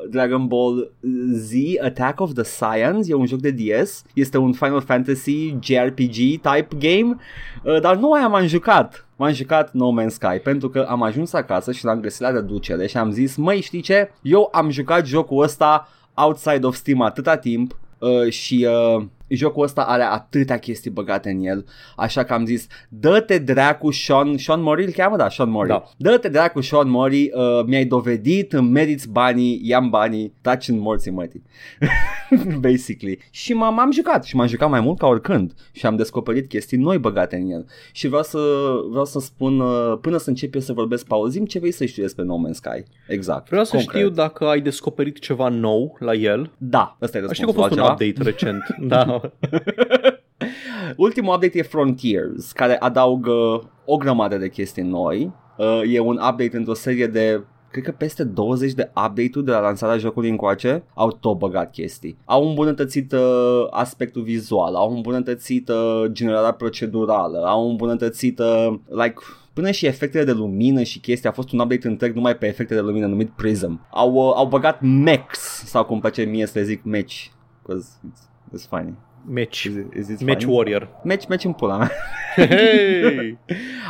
Dragon 0.10 0.48
Ball 0.48 0.92
Z 1.34 1.52
Attack 1.84 2.20
of 2.20 2.34
the 2.34 2.44
Science, 2.44 3.12
e 3.12 3.14
un 3.14 3.26
joc 3.26 3.40
de 3.40 3.52
DS, 3.52 4.04
este 4.14 4.38
un 4.38 4.54
Final 4.54 4.82
Fantasy 4.82 5.56
JRPG 5.62 6.16
type 6.16 6.68
game, 6.80 7.16
uh, 7.64 7.82
dar 7.82 7.96
nu 7.96 8.12
aia 8.12 8.28
m-am 8.28 8.48
jucat. 8.48 9.05
M-am 9.16 9.34
jucat 9.34 9.74
No 9.74 10.02
Man's 10.02 10.14
Sky 10.14 10.40
pentru 10.44 10.70
că 10.70 10.86
am 10.90 11.04
ajuns 11.04 11.34
acasă 11.34 11.72
și 11.72 11.86
l-am 11.86 12.00
găsit 12.00 12.22
la 12.22 12.30
reducere 12.30 12.88
și 12.88 12.98
am 12.98 13.12
zis, 13.12 13.36
măi 13.36 13.62
știi 13.62 13.82
ce, 13.82 14.12
eu 14.22 14.50
am 14.52 14.70
jucat 14.70 15.06
jocul 15.06 15.44
ăsta 15.44 15.88
outside 16.14 16.66
of 16.66 16.76
Steam 16.76 17.02
atâta 17.02 17.38
timp 17.38 17.78
uh, 18.00 18.30
și 18.30 18.68
uh, 18.70 19.06
jocul 19.28 19.64
ăsta 19.64 19.82
are 19.82 20.04
atâtea 20.04 20.60
chestii 20.60 20.92
băgate 20.92 21.30
în 21.30 21.44
el, 21.44 21.66
așa 21.96 22.24
că 22.24 22.34
am 22.34 22.46
zis, 22.46 22.68
dă-te 22.90 23.38
dracu 23.38 23.92
Sean, 23.92 24.38
Sean 24.38 24.62
Murray 24.62 24.86
îl 24.86 24.92
cheamă? 24.92 25.16
Da, 25.18 25.30
Sean 25.30 25.50
Murray. 25.50 25.68
Da. 25.78 25.84
Dă-te 26.10 26.30
dracu 26.30 26.62
Sean 26.62 26.90
Murray, 26.90 27.32
uh, 27.34 27.66
mi-ai 27.66 27.86
dovedit, 27.86 28.54
îmi 28.54 28.70
meriți 28.70 29.10
banii, 29.10 29.60
i-am 29.64 29.90
banii, 29.90 30.34
taci 30.42 30.68
în 30.68 30.80
morții 30.80 31.12
mătii. 31.12 31.44
Basically. 32.60 33.20
Și 33.32 33.54
m- 33.54 33.58
m-am 33.58 33.92
jucat 33.92 34.24
și 34.24 34.36
m-am 34.36 34.48
jucat 34.48 34.70
mai 34.70 34.80
mult 34.80 34.98
ca 34.98 35.08
oricând 35.08 35.54
și 35.72 35.86
am 35.86 35.96
descoperit 35.96 36.48
chestii 36.48 36.78
noi 36.78 36.98
băgate 36.98 37.36
în 37.36 37.50
el. 37.52 37.66
Și 37.92 38.08
vreau 38.08 38.24
să, 38.24 38.40
vreau 38.90 39.06
să 39.06 39.20
spun, 39.20 39.60
uh, 39.60 39.98
până 40.02 40.18
să 40.18 40.30
încep 40.30 40.54
eu 40.56 40.62
să 40.62 40.74
vorbesc 40.74 41.06
pauzim, 41.06 41.46
ce 41.46 41.60
vrei 41.60 41.72
să 41.72 41.86
știi 41.86 42.02
despre 42.02 42.24
No 42.24 42.36
Man's 42.48 42.54
Sky? 42.54 42.84
Exact. 43.08 43.50
Vreau 43.50 43.64
să 43.64 43.76
Concret. 43.76 44.02
știu 44.02 44.10
dacă 44.14 44.46
ai 44.46 44.62
descoperit 44.62 45.20
ceva 45.20 45.48
nou 45.50 45.96
la 46.00 46.14
el. 46.14 46.52
Da, 46.58 46.98
ăsta 47.02 47.18
e 47.18 47.22
Știu 47.32 47.52
că 47.52 47.62
a 47.62 47.68
răspunsul. 47.68 47.68
fost 47.68 47.72
un 47.72 47.80
altceva? 47.80 48.12
update 48.12 48.30
recent. 48.30 48.64
da. 48.92 49.15
Ultimul 50.98 51.34
update 51.34 51.58
e 51.58 51.62
Frontiers, 51.62 52.52
care 52.52 52.78
adaugă 52.80 53.70
o 53.86 53.98
grămadă 53.98 54.38
de 54.38 54.50
chestii 54.50 54.84
noi. 54.84 55.32
Uh, 55.58 55.82
e 55.94 56.00
un 56.00 56.16
update 56.16 56.58
într-o 56.58 56.74
serie 56.74 57.08
de 57.08 57.44
cred 57.72 57.88
că 57.88 57.92
peste 57.92 58.24
20 58.24 58.74
de 58.74 58.92
update-uri 58.96 59.46
de 59.46 59.52
la 59.52 59.60
lansarea 59.60 59.98
jocului 59.98 60.30
încoace 60.30 60.84
au 60.94 61.12
tot 61.12 61.38
băgat 61.38 61.72
chestii. 61.72 62.18
Au 62.26 62.48
îmbunătățit 62.48 63.12
uh, 63.12 63.68
aspectul 63.70 64.22
vizual, 64.22 64.76
au 64.76 64.96
îmbunătățit 64.96 65.70
uh, 65.70 66.04
generarea 66.12 66.52
procedurală, 66.52 67.46
au 67.46 67.70
îmbunătățit 67.70 68.40
uh, 68.40 68.74
like 68.88 69.20
Până 69.56 69.72
și 69.72 69.86
efectele 69.86 70.24
de 70.24 70.32
lumină 70.32 70.84
și 70.84 71.00
chestii, 71.00 71.30
a 71.30 71.32
fost 71.32 71.52
un 71.52 71.60
update 71.60 71.88
întreg 71.88 72.16
numai 72.16 72.38
pe 72.38 72.48
efecte 72.48 72.74
de 72.74 72.80
lumină 72.80 73.06
numit 73.06 73.30
Prism. 73.30 73.88
Au, 73.92 74.14
uh, 74.14 74.34
au 74.36 74.48
băgat 74.48 74.82
mechs, 74.82 75.40
sau 75.66 75.86
cum 75.86 76.00
place 76.00 76.24
mie 76.24 76.46
să 76.46 76.60
le 76.60 76.66
zic 76.66 76.84
meci, 76.84 77.32
because 77.62 77.90
it's, 78.08 78.58
it's 78.58 78.68
funny. 78.70 78.94
Match. 79.28 79.66
Is 79.66 79.76
it, 79.76 79.94
is 79.94 80.10
it 80.10 80.22
Match 80.22 80.44
funny? 80.44 80.54
Warrior. 80.56 80.88
Match, 81.04 81.28
match 81.28 81.44
în 81.44 81.54
pula 81.54 81.78
mea. 81.78 81.92
Hey! 82.36 83.38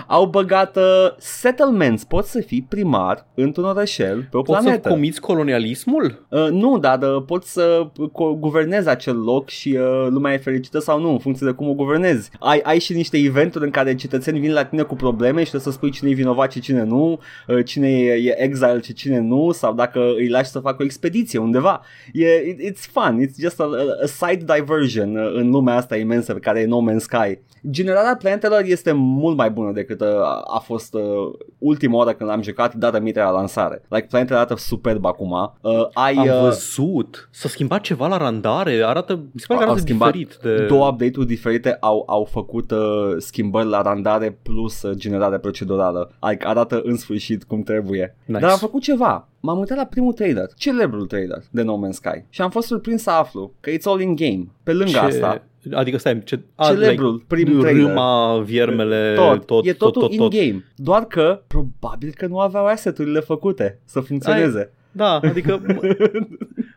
Au 0.08 0.26
băgat 0.26 0.76
uh, 0.78 0.84
settlements, 1.18 2.04
poți 2.04 2.32
să 2.32 2.42
fii 2.42 2.66
primar 2.70 3.28
într-un 3.34 3.64
orășel 3.66 4.28
pe 4.32 4.38
o 4.38 4.42
Poți 4.42 4.58
să 4.58 4.64
planetă. 4.64 4.90
comiți 4.90 5.20
colonialismul? 5.22 6.26
Uh, 6.30 6.48
nu, 6.52 6.78
dar 6.80 7.02
uh, 7.02 7.24
poți 7.26 7.52
să 7.54 7.88
co- 7.98 8.40
guvernezi 8.40 8.90
acel 8.90 9.18
loc 9.18 9.50
și 9.50 9.78
uh, 9.80 10.08
lumea 10.10 10.34
e 10.34 10.38
fericită 10.38 10.80
sau 10.80 11.00
nu, 11.02 11.12
în 11.12 11.20
funcție 11.20 11.48
de 11.48 11.54
cum 11.54 11.70
o 11.70 11.74
guvernezi. 11.74 12.30
Ai, 12.40 12.60
ai 12.64 12.80
și 12.80 12.94
niște 12.94 13.18
eventuri 13.18 13.66
în 13.66 13.72
care 13.72 13.96
cetățenii 13.96 14.40
vin 14.42 14.54
la 14.54 14.66
tine 14.66 14.82
cu 14.82 14.96
probleme 14.96 15.40
și 15.44 15.50
trebuie 15.50 15.72
să 15.72 15.78
spui 15.78 15.92
cine 15.92 16.10
e 16.10 16.14
vinovat 16.14 16.52
și 16.52 16.60
cine 16.60 16.84
nu, 16.84 17.20
uh, 17.48 17.66
cine 17.66 17.90
e, 17.90 18.12
e 18.14 18.42
exile 18.44 18.80
și 18.84 18.94
cine 18.94 19.20
nu, 19.20 19.52
sau 19.52 19.74
dacă 19.74 20.00
îi 20.18 20.28
lași 20.30 20.50
să 20.50 20.60
facă 20.60 20.78
o 20.80 20.86
expediție 20.86 21.40
undeva. 21.40 21.82
E, 22.14 22.28
it, 22.48 22.60
it's 22.72 22.92
fun, 22.92 23.26
it's 23.28 23.36
just 23.40 23.60
a, 23.60 23.70
a 24.04 24.06
side 24.06 24.46
diversion 24.56 25.16
uh, 25.18 25.32
în 25.34 25.50
lumea 25.50 25.76
asta 25.76 25.96
imensă 25.98 26.34
pe 26.34 26.40
care 26.40 26.60
e 26.60 26.66
No 26.66 26.80
Man's 26.92 26.98
Sky. 26.98 27.40
Generarea 27.70 28.16
planetelor 28.40 28.72
este 28.72 28.92
mult 28.92 29.38
mai 29.38 29.50
bună 29.50 29.72
decât 29.72 30.02
uh, 30.02 30.08
a 30.54 30.62
fost 30.64 30.94
uh, 30.94 31.02
ultima 31.58 31.98
oară 31.98 32.14
când 32.14 32.30
l-am 32.30 32.42
jucat, 32.42 32.74
data 32.74 33.00
mitre 33.00 33.22
la 33.22 33.30
lansare. 33.30 33.82
Like, 33.88 34.06
planetele 34.10 34.38
arată 34.38 34.56
superb 34.58 35.06
acum. 35.06 35.32
Uh, 35.62 35.88
ai, 35.94 36.16
Am 36.16 36.28
uh, 36.28 36.42
văzut. 36.42 37.30
S-a 37.32 37.50
schimbat 37.50 37.82
ceva 37.82 38.08
la 38.08 38.18
randare. 38.18 38.84
Arată, 38.84 39.14
mi 39.16 39.40
se 39.40 39.46
pare 39.48 39.60
că 39.60 39.66
Au 39.66 39.72
arată 39.72 39.86
schimbat 39.86 40.12
diferit. 40.12 40.40
De... 40.42 40.66
Două 40.66 40.88
update-uri 40.88 41.28
diferite 41.28 41.78
au, 41.80 42.04
au 42.08 42.24
făcut 42.24 42.72
uh, 42.72 42.80
schimbări 43.18 43.68
la 43.68 43.82
randare 43.82 44.40
plus 44.44 44.82
uh, 44.82 44.96
generare 44.96 45.38
procedurală. 45.38 46.12
Adică 46.20 46.48
arată 46.48 46.82
în 46.84 46.96
sfârșit 46.96 47.44
cum 47.44 47.62
trebuie. 47.62 48.16
Nice. 48.26 48.40
Dar 48.40 48.50
am 48.50 48.58
făcut 48.58 48.82
ceva. 48.82 49.28
M-am 49.40 49.60
uitat 49.60 49.78
la 49.78 49.86
primul 49.86 50.14
trailer, 50.14 50.50
celebrul 50.56 51.06
trailer 51.06 51.44
de 51.52 51.62
No 51.62 51.78
Man's 51.78 51.92
Sky 51.92 52.26
și 52.30 52.42
am 52.42 52.50
fost 52.50 52.68
surprins 52.68 53.02
să 53.02 53.10
aflu 53.10 53.54
că 53.60 53.70
it's 53.70 53.84
all 53.84 54.02
in 54.02 54.16
game. 54.16 54.48
Pe 54.64 54.74
lângă 54.74 54.92
Ce... 54.92 54.98
asta, 54.98 55.44
Adică 55.74 55.98
stai, 55.98 56.24
ce... 56.24 56.40
a, 56.56 56.66
Celebrul 56.68 57.12
like, 57.14 57.26
prim 57.28 57.60
trailer. 57.60 57.86
Râma, 57.88 58.40
viermele, 58.46 59.14
tot, 59.16 59.46
tot, 59.46 59.66
e 59.66 59.74
tot, 59.74 59.94
totul 59.94 60.02
tot, 60.02 60.18
tot, 60.18 60.30
tot. 60.30 60.34
in-game. 60.42 60.66
Doar 60.76 61.06
că 61.06 61.42
probabil 61.48 62.14
că 62.18 62.26
nu 62.28 62.40
aveau 62.40 62.66
asset-urile 62.66 63.20
făcute 63.20 63.80
să 63.86 64.00
funcționeze. 64.00 64.72
Da, 64.92 65.18
adică... 65.18 65.62
m- 65.62 65.80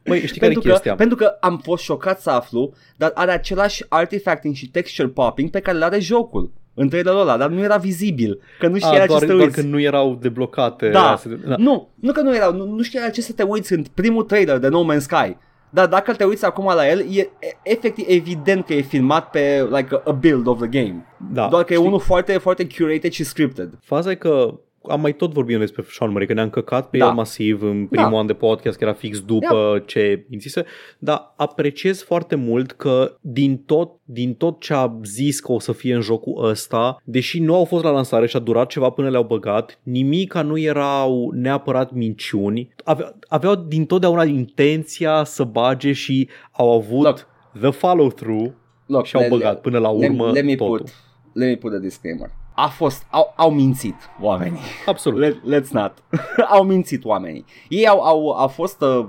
Măi, 0.05 0.20
știi 0.26 0.41
care 0.41 0.51
e 0.53 0.55
pentru, 0.55 0.61
că, 0.61 0.68
chestia? 0.68 0.95
pentru 0.95 1.16
că 1.16 1.36
am 1.41 1.59
fost 1.62 1.82
șocat 1.82 2.20
să 2.20 2.30
aflu, 2.30 2.72
dar 2.97 3.11
are 3.14 3.30
același 3.30 3.84
artifacting 3.89 4.55
și 4.55 4.70
texture 4.70 5.09
popping 5.09 5.51
pe 5.51 5.61
care 5.61 5.78
le 5.78 5.84
are 5.84 5.99
jocul 5.99 6.51
în 6.74 6.89
trailerul 6.89 7.20
ăla, 7.20 7.36
dar 7.36 7.51
nu 7.51 7.61
era 7.62 7.76
vizibil, 7.76 8.41
că 8.59 8.68
nu 8.68 8.76
știai 8.76 8.95
A, 8.97 8.99
la 8.99 9.01
ce 9.03 9.07
doar, 9.07 9.20
să 9.20 9.26
te 9.26 9.32
doar 9.32 9.45
uiți. 9.45 9.61
că 9.61 9.66
nu 9.66 9.80
erau 9.80 10.18
deblocate. 10.20 10.89
Da. 10.89 11.11
astea- 11.12 11.39
da. 11.47 11.55
Nu, 11.59 11.89
nu 11.95 12.12
că 12.12 12.20
nu 12.20 12.34
erau, 12.36 12.55
nu, 12.55 12.64
nu 12.64 12.82
știai 12.82 13.03
la 13.05 13.11
ce 13.11 13.20
să 13.20 13.32
te 13.32 13.43
uiți 13.43 13.72
în 13.72 13.84
primul 13.95 14.22
trailer 14.22 14.59
de 14.59 14.68
No 14.68 14.95
Man's 14.95 14.99
Sky. 14.99 15.36
Dar 15.71 15.87
dacă 15.87 16.12
te 16.12 16.25
uiți 16.25 16.45
acum 16.45 16.64
la 16.75 16.89
el, 16.89 16.99
e 17.11 17.21
e- 17.21 17.31
efectiv 17.62 18.05
evident 18.09 18.64
că 18.66 18.75
e 18.75 18.81
filmat 18.81 19.31
pe 19.31 19.69
like 19.71 19.89
a, 19.95 20.11
a 20.11 20.12
build 20.12 20.47
of 20.47 20.59
the 20.59 20.66
game. 20.69 21.07
da. 21.33 21.49
Doar 21.49 21.64
că 21.64 21.73
știi? 21.73 21.85
e 21.85 21.87
unul 21.87 22.01
foarte, 22.01 22.39
foarte 22.39 22.66
curated 22.66 23.11
și 23.11 23.25
scripted. 23.25 23.71
Faza 23.83 24.11
e 24.11 24.14
că 24.14 24.55
am 24.89 25.01
mai 25.01 25.12
tot 25.12 25.32
vorbit 25.32 25.59
despre 25.59 25.84
Sean 25.91 26.11
Murray, 26.11 26.26
că 26.26 26.32
ne-am 26.32 26.51
căcat 26.51 26.91
pe 26.91 26.99
Da. 26.99 27.07
el 27.07 27.12
masiv 27.12 27.62
în 27.62 27.86
primul 27.86 28.11
Da. 28.11 28.18
an 28.18 28.26
de 28.26 28.32
podcast, 28.34 28.78
că 28.78 28.84
era 28.84 28.93
fix 28.93 29.20
după 29.20 29.82
ce 29.86 30.26
insistă, 30.30 30.64
dar 30.99 31.32
apreciez 31.36 32.03
foarte 32.03 32.34
mult 32.34 32.72
că 32.72 33.16
din 33.20 33.57
tot, 33.57 33.91
din 34.05 34.34
tot 34.34 34.61
ce 34.61 34.74
a 34.74 34.99
zis 35.05 35.41
că 35.41 35.53
o 35.53 35.59
să 35.59 35.72
fie 35.72 35.95
în 35.95 36.01
jocul 36.01 36.45
ăsta, 36.49 36.97
deși 37.05 37.41
nu 37.41 37.55
au 37.55 37.64
fost 37.64 37.84
la 37.84 37.91
lansare 37.91 38.26
și 38.26 38.36
a 38.36 38.41
durat 38.41 38.68
ceva 38.68 38.91
până 38.91 39.09
le-au 39.11 39.24
băgat, 39.24 39.80
nimica 39.82 40.43
nu 40.43 40.59
erau 40.59 41.30
neapărat 41.34 41.93
minciuni, 41.93 42.74
Ave- 42.84 43.14
aveau 43.28 43.55
din 43.55 43.86
totdeauna 43.86 44.24
intenția 44.24 45.24
să 45.24 45.45
bage 45.45 45.93
și 45.93 46.28
au 46.53 46.72
avut 46.74 47.03
Look. 47.05 47.26
the 47.61 47.70
follow-through 47.70 48.51
Look, 48.86 49.05
și 49.07 49.16
au 49.16 49.22
le- 49.22 49.28
băgat 49.28 49.61
până 49.61 49.78
la 49.78 49.89
urmă 49.89 50.24
let, 50.24 50.34
let 50.34 50.45
me 50.45 50.55
totul. 50.55 50.78
put, 50.78 50.89
let 51.32 51.49
me 51.49 51.57
put 51.57 51.72
a 51.72 51.78
disclaimer. 51.78 52.30
A 52.61 52.67
fost, 52.69 53.07
au, 53.11 53.33
au 53.37 53.51
mințit 53.51 53.95
oamenii. 54.21 54.61
Absolut. 54.87 55.19
Let, 55.19 55.37
let's 55.61 55.69
not. 55.71 55.93
au 56.57 56.63
mințit 56.65 57.05
oamenii. 57.05 57.45
Ei 57.69 57.87
au, 57.89 58.01
au, 58.01 58.31
au 58.31 58.49
fost 58.49 58.83
uh, 58.83 59.05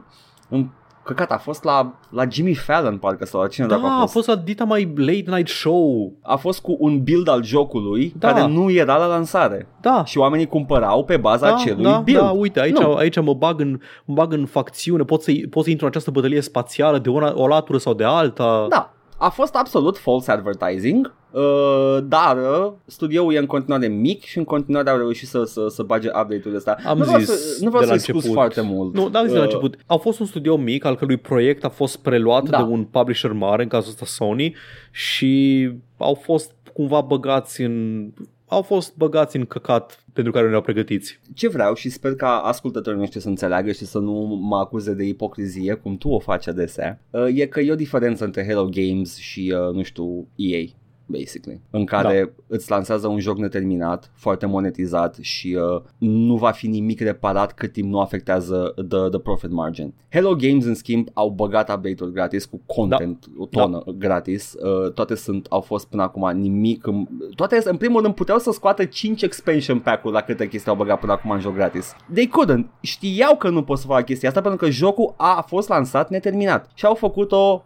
în 0.49 0.67
căcat, 1.03 1.31
a 1.31 1.37
fost 1.37 1.63
la, 1.63 1.93
la 2.09 2.23
Jimmy 2.29 2.53
Fallon 2.53 2.97
parcă 2.97 3.25
sau 3.25 3.41
la 3.41 3.47
cine 3.47 3.65
Da, 3.65 3.73
dracu 3.75 3.87
a 3.89 3.95
a 3.95 3.99
fost. 3.99 4.13
fost 4.13 4.27
la 4.27 4.35
dita 4.35 4.63
mai 4.63 4.93
late 4.95 5.23
night 5.27 5.47
show. 5.47 6.13
A 6.21 6.35
fost 6.35 6.61
cu 6.61 6.75
un 6.79 7.03
build 7.03 7.27
al 7.27 7.43
jocului 7.43 8.13
Da. 8.19 8.31
care 8.33 8.47
nu 8.47 8.71
era 8.71 8.97
la 8.97 9.05
lansare. 9.05 9.67
Da, 9.81 10.05
Și 10.05 10.17
oamenii 10.17 10.47
cumpărau 10.47 11.03
pe 11.03 11.17
baza 11.17 11.47
da, 11.47 11.55
acelui 11.55 11.83
da, 11.83 11.99
build. 11.99 12.19
da, 12.21 12.29
uite, 12.29 12.59
aici, 12.59 12.77
Nu. 12.77 12.93
aici 12.93 13.21
mă, 13.21 13.33
bag 13.33 13.59
în, 13.59 13.79
mă 14.05 14.13
bag 14.13 14.33
în 14.33 14.45
facțiune, 14.45 15.03
pot 15.03 15.21
să, 15.21 15.31
pot 15.49 15.63
să 15.63 15.69
intru 15.69 15.85
în 15.85 15.91
această 15.91 16.11
bătălie 16.11 16.41
spațială 16.41 16.97
de 16.99 17.09
una, 17.09 17.33
o 17.35 17.47
latură 17.47 17.77
sau 17.77 17.93
de 17.93 18.03
alta. 18.03 18.65
Da, 18.69 18.93
a 19.19 19.29
fost 19.29 19.55
absolut 19.55 19.97
false 19.97 20.31
advertising, 20.31 21.13
uh, 21.31 21.97
dar 22.03 22.37
uh, 22.37 22.71
studioul 22.85 23.33
e 23.33 23.37
în 23.37 23.45
continuare 23.45 23.87
mic 23.87 24.23
și 24.23 24.37
în 24.37 24.43
continuare 24.43 24.89
au 24.89 24.97
reușit 24.97 25.27
să, 25.27 25.43
să, 25.43 25.67
să 25.67 25.83
bage 25.83 26.07
update-ul 26.07 26.55
ăsta. 26.55 26.75
Am 26.85 26.97
nu 26.97 27.03
vreau 27.03 27.19
zis 27.19 27.29
să, 27.29 27.63
nu 27.63 27.69
vreau 27.69 27.83
de 27.83 27.89
la 27.89 27.97
să 27.97 28.03
scuz 28.03 28.15
început. 28.15 28.33
foarte 28.37 28.61
mult. 28.61 28.93
Nu, 28.93 29.09
dar 29.09 29.21
am 29.21 29.27
zis 29.27 29.33
de 29.33 29.39
la 29.41 29.45
Uh, 29.47 29.51
început. 29.53 29.77
Au 29.85 29.97
fost 29.97 30.19
un 30.19 30.25
studio 30.25 30.57
mic, 30.57 30.85
al 30.85 30.95
cărui 30.95 31.17
proiect 31.17 31.63
a 31.63 31.69
fost 31.69 31.97
preluat 31.97 32.49
Da. 32.49 32.57
de 32.57 32.63
un 32.63 32.83
publisher 32.83 33.31
mare, 33.31 33.63
în 33.63 33.69
cazul 33.69 33.89
ăsta 33.89 34.05
Sony, 34.05 34.55
și 34.91 35.71
au 35.97 36.13
fost 36.13 36.51
cumva 36.73 37.01
băgați 37.01 37.61
în 37.61 38.05
au 38.49 38.61
fost 38.61 38.95
băgați 38.97 39.35
în 39.35 39.45
căcat 39.45 40.03
pentru 40.13 40.31
care 40.31 40.43
nu 40.43 40.49
erau 40.49 40.61
pregătiți. 40.61 41.19
Ce 41.33 41.47
vreau 41.47 41.73
și 41.73 41.89
sper 41.89 42.15
ca 42.15 42.37
ascultătorii 42.37 42.99
noștri 42.99 43.21
să 43.21 43.27
înțeleagă 43.27 43.71
și 43.71 43.85
să 43.85 43.99
nu 43.99 44.39
mă 44.41 44.57
acuze 44.57 44.93
de 44.93 45.03
ipocrizie, 45.03 45.73
cum 45.73 45.97
tu 45.97 46.09
o 46.09 46.19
faci 46.19 46.47
adesea, 46.47 46.99
uh, 47.09 47.27
e 47.33 47.45
că 47.45 47.59
e 47.59 47.71
o 47.71 47.75
diferență 47.75 48.25
între 48.25 48.45
Hello 48.45 48.69
Games 48.69 49.17
și, 49.17 49.53
uh, 49.55 49.75
nu 49.75 49.83
știu, 49.83 50.27
EA 50.35 50.63
basically, 51.09 51.61
în 51.69 51.85
care 51.85 52.23
da. 52.23 52.55
îți 52.55 52.71
lansează 52.71 53.07
un 53.07 53.19
joc 53.19 53.37
neterminat, 53.37 54.11
foarte 54.13 54.45
monetizat 54.45 55.17
și 55.21 55.57
uh, 55.75 55.81
nu 55.97 56.35
va 56.35 56.51
fi 56.51 56.67
nimic 56.67 56.99
reparat 56.99 57.53
cât 57.53 57.71
timp 57.71 57.89
nu 57.89 57.99
afectează 57.99 58.73
the, 58.75 59.09
the 59.09 59.19
profit 59.19 59.51
margin. 59.51 59.93
Hello 60.09 60.35
Games, 60.35 60.65
în 60.65 60.75
schimb, 60.75 61.07
au 61.13 61.29
băgat 61.29 61.69
update-uri 61.75 62.13
gratis 62.13 62.45
cu 62.45 62.61
content, 62.65 63.25
da. 63.25 63.33
o 63.37 63.45
tonă 63.45 63.83
da. 63.85 63.91
gratis, 63.91 64.53
uh, 64.53 64.91
toate 64.91 65.15
sunt, 65.15 65.45
au 65.49 65.61
fost 65.61 65.87
până 65.87 66.01
acum 66.01 66.31
nimic, 66.37 66.87
în, 66.87 67.07
toate, 67.35 67.61
în 67.63 67.77
primul 67.77 68.01
rând, 68.01 68.13
puteau 68.13 68.37
să 68.37 68.51
scoată 68.51 68.85
5 68.85 69.21
expansion 69.21 69.79
pack-uri 69.79 70.13
la 70.13 70.21
câte 70.21 70.47
chestii 70.47 70.71
au 70.71 70.77
băgat 70.77 70.99
până 70.99 71.11
acum 71.11 71.31
în 71.31 71.39
joc 71.39 71.53
gratis. 71.53 71.95
They 72.13 72.29
couldn't, 72.29 72.81
știau 72.81 73.35
că 73.35 73.49
nu 73.49 73.63
pot 73.63 73.77
să 73.77 73.87
facă 73.87 74.01
chestia 74.01 74.29
asta 74.29 74.41
pentru 74.41 74.59
că 74.59 74.71
jocul 74.71 75.13
a 75.17 75.43
fost 75.47 75.69
lansat 75.69 76.09
neterminat 76.09 76.69
și 76.73 76.85
au 76.85 76.93
făcut-o 76.93 77.63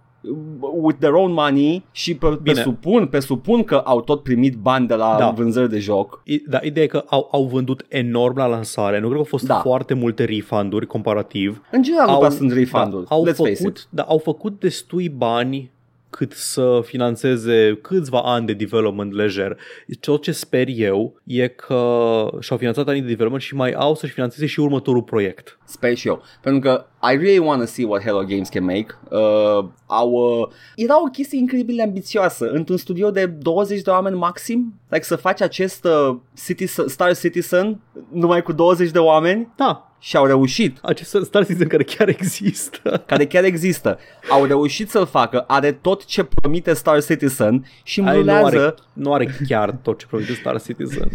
with 0.81 0.97
their 0.99 1.13
own 1.13 1.31
money 1.31 1.83
și 1.91 2.15
pe, 2.15 2.27
pe 2.27 2.37
Bine. 2.41 2.61
supun, 2.61 3.05
pe 3.07 3.19
supun 3.19 3.63
că 3.63 3.75
au 3.75 4.01
tot 4.01 4.23
primit 4.23 4.55
bani 4.55 4.87
de 4.87 4.93
la 4.95 5.15
Da. 5.19 5.29
vânzări 5.29 5.69
de 5.69 5.79
joc. 5.79 6.21
I- 6.25 6.43
Da, 6.47 6.59
ideea 6.61 6.85
e 6.85 6.87
că 6.87 7.03
au, 7.07 7.27
au 7.31 7.43
vândut 7.45 7.85
enorm 7.87 8.37
la 8.37 8.45
lansare. 8.45 8.95
Nu 8.95 9.01
cred 9.01 9.11
că 9.11 9.17
au 9.17 9.23
fost 9.23 9.45
Da. 9.45 9.55
foarte 9.55 9.93
multe 9.93 10.23
refunduri 10.25 10.85
comparativ. 10.87 11.61
În 11.71 11.81
general 11.83 12.05
nu 12.07 12.13
au, 12.13 12.17
prea 12.19 12.29
sunt 12.31 12.51
refund-uri, 12.51 13.07
da, 13.07 13.15
au, 13.15 13.27
let's 13.27 13.35
face 13.35 13.49
it. 13.51 13.57
făcut, 13.57 13.87
da, 13.89 14.03
au 14.03 14.17
făcut 14.17 14.59
destui 14.59 15.09
bani 15.09 15.71
cât 16.09 16.31
să 16.31 16.79
financeze 16.83 17.79
câțiva 17.81 18.19
ani 18.21 18.45
de 18.45 18.53
development 18.53 19.13
lejer. 19.13 19.57
Tot 19.99 20.21
ce 20.21 20.31
sper 20.31 20.67
eu 20.75 21.13
e 21.23 21.47
că 21.47 22.27
și-au 22.39 22.57
finanțat 22.57 22.87
anii 22.87 23.01
de 23.01 23.07
development 23.07 23.43
și 23.43 23.55
mai 23.55 23.71
au 23.71 23.95
să-și 23.95 24.13
financeze 24.13 24.45
și 24.45 24.59
următorul 24.59 25.01
proiect. 25.01 25.57
Sper 25.65 25.95
și 25.95 26.07
eu. 26.07 26.21
Pentru 26.41 26.61
că 26.61 26.85
I 27.11 27.15
really 27.17 27.39
want 27.39 27.59
to 27.61 27.67
see 27.67 27.85
what 27.85 28.01
Hello 28.03 28.23
Games 28.23 28.49
can 28.49 28.63
make. 28.63 28.95
Uh, 29.09 29.65
au, 29.85 30.11
uh, 30.11 30.47
era 30.75 31.01
o 31.01 31.05
chestie 31.05 31.39
incredibil 31.39 31.75
de 31.75 31.81
ambițioasă. 31.81 32.49
Într-un 32.51 32.77
studio 32.77 33.11
de 33.11 33.25
20 33.25 33.81
de 33.81 33.89
oameni 33.89 34.15
maxim, 34.15 34.73
like 34.89 35.03
să 35.03 35.15
faci 35.15 35.41
acest 35.41 35.85
uh, 35.85 36.15
Citizen, 36.45 36.87
Star 36.87 37.15
Citizen 37.17 37.79
numai 38.11 38.41
cu 38.41 38.51
20 38.51 38.89
de 38.91 38.99
oameni 38.99 39.47
Da, 39.55 39.91
și 39.99 40.15
au 40.17 40.25
reușit. 40.25 40.77
acest 40.81 41.17
Star 41.23 41.45
Citizen 41.45 41.67
care 41.67 41.83
chiar 41.83 42.07
există. 42.07 43.03
care 43.05 43.25
chiar 43.25 43.43
există. 43.43 43.97
Au 44.29 44.45
reușit 44.45 44.89
să-l 44.89 45.05
facă, 45.05 45.43
are 45.47 45.71
tot 45.71 46.05
ce 46.05 46.23
promite 46.23 46.73
Star 46.73 47.03
Citizen 47.03 47.65
și 47.83 47.99
Ai, 47.99 48.05
nu, 48.05 48.17
mulează... 48.17 48.45
are, 48.45 48.73
nu 48.93 49.13
are 49.13 49.27
chiar 49.47 49.71
tot 49.81 49.99
ce 49.99 50.05
promite 50.05 50.33
Star 50.33 50.61
Citizen. 50.61 51.09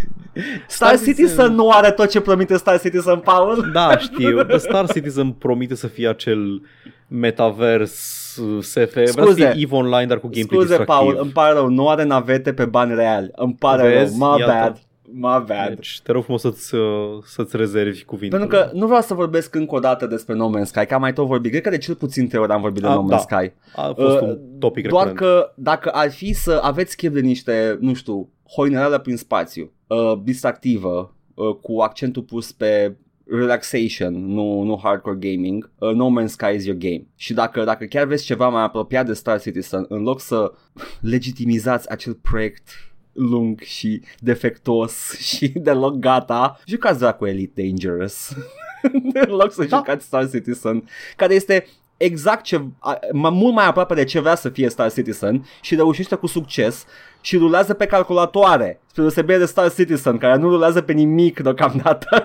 Star 0.68 0.99
Citizen 0.99 1.55
nu 1.55 1.70
are 1.70 1.91
tot 1.91 2.09
ce 2.11 2.20
promite 2.20 2.57
Star 2.57 2.80
Citizen, 2.80 3.18
Paul. 3.18 3.70
Da, 3.72 3.99
știu. 3.99 4.43
The 4.43 4.57
Star 4.59 4.93
Citizen 4.93 5.30
promite 5.30 5.74
să 5.79 5.87
fie 5.87 6.09
acel 6.09 6.62
metavers 7.09 8.37
uh, 8.37 8.62
SF. 8.62 8.93
Vrea 8.93 9.07
să 9.07 9.12
Scuze. 9.12 9.51
fie 9.51 9.62
EVE 9.62 9.74
Online, 9.74 10.07
dar 10.07 10.20
cu 10.20 10.29
gameplay 10.29 10.61
Scuze, 10.61 10.76
distractiv. 10.76 10.87
Paul, 10.97 11.18
îmi 11.22 11.31
pare 11.31 11.53
rău, 11.55 11.68
nu 11.68 11.89
are 11.89 12.05
navete 12.05 12.53
pe 12.53 12.64
bani 12.64 12.95
reali. 12.95 13.31
Îmi 13.35 13.55
pare 13.59 13.89
Vezi? 13.89 14.18
rău, 14.18 14.29
my 14.33 14.39
Iată. 14.41 14.53
bad. 14.53 14.79
My 15.12 15.45
bad. 15.47 15.68
Deci 15.74 16.01
te 16.03 16.12
rog 16.12 16.22
frumos 16.22 16.41
să-ți, 16.41 16.74
uh, 16.74 16.83
să-ți 17.24 17.57
rezervi 17.57 18.05
cuvintele. 18.05 18.47
Pentru 18.47 18.59
că 18.59 18.70
nu 18.79 18.87
vreau 18.87 19.01
să 19.03 19.14
vorbesc 19.14 19.55
încă 19.55 19.74
o 19.74 19.79
dată 19.79 20.07
despre 20.07 20.35
No 20.35 20.51
Man's 20.59 20.64
Sky, 20.64 20.87
că 20.87 20.95
am 20.95 21.01
mai 21.01 21.12
tot 21.12 21.26
vorbit. 21.26 21.51
Cred 21.51 21.62
că 21.62 21.70
de 21.70 21.79
cel 21.79 21.95
puțin 21.95 22.29
trei 22.29 22.41
ori 22.41 22.53
am 22.53 22.61
vorbit 22.61 22.83
de 22.83 22.89
A, 22.89 22.95
No 22.95 23.05
Man's 23.05 23.09
da. 23.09 23.18
Sky. 23.18 23.53
A 23.76 23.93
fost 23.97 24.20
Uh, 24.20 24.29
un 24.29 24.39
topic 24.59 24.89
Doar 24.89 25.07
recurent. 25.07 25.33
că 25.35 25.53
dacă 25.57 25.89
ar 25.91 26.11
fi 26.11 26.33
să 26.33 26.59
aveți 26.62 26.97
chef 26.97 27.12
de 27.12 27.20
niște, 27.20 27.76
nu 27.81 27.95
știu, 27.95 28.29
hoinerală 28.57 28.99
prin 28.99 29.16
spațiu, 29.16 29.72
uh, 29.87 30.12
distractivă, 30.22 31.14
uh, 31.35 31.55
cu 31.62 31.81
accentul 31.81 32.22
pus 32.22 32.53
pe 32.53 32.97
relaxation, 33.31 34.26
nu, 34.35 34.62
nu 34.62 34.81
hardcore 34.83 35.16
gaming, 35.20 35.70
uh, 35.79 35.91
No 35.95 36.09
Man's 36.20 36.26
Sky 36.26 36.55
is 36.55 36.64
your 36.64 36.79
game. 36.79 37.07
Și 37.16 37.33
dacă, 37.35 37.64
dacă 37.64 37.85
chiar 37.85 38.07
vreți 38.07 38.24
ceva 38.24 38.49
mai 38.49 38.62
apropiat 38.62 39.07
de 39.07 39.12
Star 39.12 39.41
Citizen, 39.41 39.85
în 39.89 40.03
loc 40.03 40.20
să 40.20 40.53
legitimizați 41.01 41.91
acel 41.91 42.14
proiect 42.14 42.68
lung 43.12 43.61
și 43.61 44.03
defectuos 44.18 45.12
și 45.29 45.49
deloc 45.49 45.97
gata, 45.99 46.61
jucați 46.66 46.99
dracu 46.99 47.26
Elite 47.26 47.62
Dangerous. 47.62 48.33
în 49.26 49.31
loc 49.35 49.53
să 49.53 49.64
Da. 49.64 49.76
jucați 49.76 50.05
Star 50.05 50.31
Citizen, 50.31 50.89
care 51.16 51.35
este 51.35 51.66
exact 51.97 52.43
ce, 52.45 52.64
a, 52.79 52.95
m- 52.99 53.31
mult 53.33 53.55
mai 53.55 53.66
aproape 53.66 53.95
de 53.95 54.05
ce 54.05 54.20
vrea 54.20 54.35
să 54.35 54.49
fie 54.49 54.68
Star 54.68 54.93
Citizen 54.93 55.47
și 55.61 55.74
reușește 55.74 56.14
cu 56.14 56.26
succes 56.26 56.85
și 57.20 57.37
rulează 57.37 57.74
pe 57.74 57.87
calculatoare, 57.87 58.81
spre 58.87 59.03
deosebire 59.03 59.39
de 59.39 59.45
Star 59.45 59.72
Citizen, 59.74 60.18
care 60.18 60.37
nu 60.41 60.49
rulează 60.49 60.81
pe 60.81 60.93
nimic 60.93 61.41
deocamdată. 61.41 62.24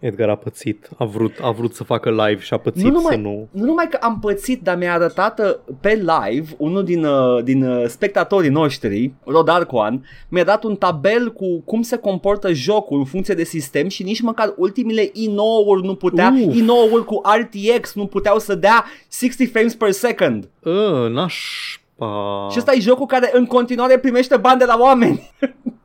Edgar 0.00 0.28
a 0.28 0.34
pățit, 0.34 0.88
a 0.98 1.04
vrut, 1.04 1.38
a 1.42 1.50
vrut 1.50 1.74
să 1.74 1.84
facă 1.84 2.10
live 2.10 2.40
și 2.40 2.54
a 2.54 2.56
pățit 2.58 2.82
Nu 2.84 2.90
numai- 2.90 3.14
să 3.14 3.20
nu... 3.20 3.48
nu 3.50 3.64
numai 3.64 3.86
că 3.90 3.98
am 4.00 4.18
pățit, 4.20 4.62
dar 4.62 4.76
mi-a 4.76 4.92
arătat 4.94 5.38
uh, 5.40 5.74
pe 5.80 5.88
live 5.94 6.54
unul 6.58 6.84
din, 6.84 7.04
uh, 7.04 7.42
din 7.44 7.62
uh, 7.62 7.84
spectatorii 7.86 8.50
noștri, 8.50 9.12
Rod 9.24 9.48
Arcoan, 9.48 10.04
mi-a 10.28 10.44
dat 10.44 10.64
un 10.64 10.76
tabel 10.76 11.32
cu 11.32 11.60
cum 11.60 11.82
se 11.82 11.96
comportă 11.96 12.52
jocul 12.52 12.98
în 12.98 13.04
funcție 13.04 13.34
de 13.34 13.44
sistem 13.44 13.88
și 13.88 14.02
nici 14.02 14.20
măcar 14.20 14.54
ultimile 14.56 15.04
i9-uri 15.06 15.82
nu 15.82 15.94
putea, 15.94 16.34
Uf. 16.46 16.54
i9-uri 16.54 17.04
cu 17.04 17.20
RTX 17.40 17.94
nu 17.94 18.06
puteau 18.06 18.38
să 18.38 18.54
dea 18.54 18.84
60 19.12 19.50
frames 19.50 19.74
per 19.74 19.90
second. 19.90 20.48
Ă, 20.64 21.08
nașpa. 21.08 22.48
Și 22.50 22.58
ăsta 22.58 22.72
e 22.72 22.80
jocul 22.80 23.06
care 23.06 23.30
în 23.32 23.46
continuare 23.46 23.98
primește 23.98 24.36
bani 24.36 24.58
de 24.58 24.64
la 24.64 24.76
oameni. 24.80 25.30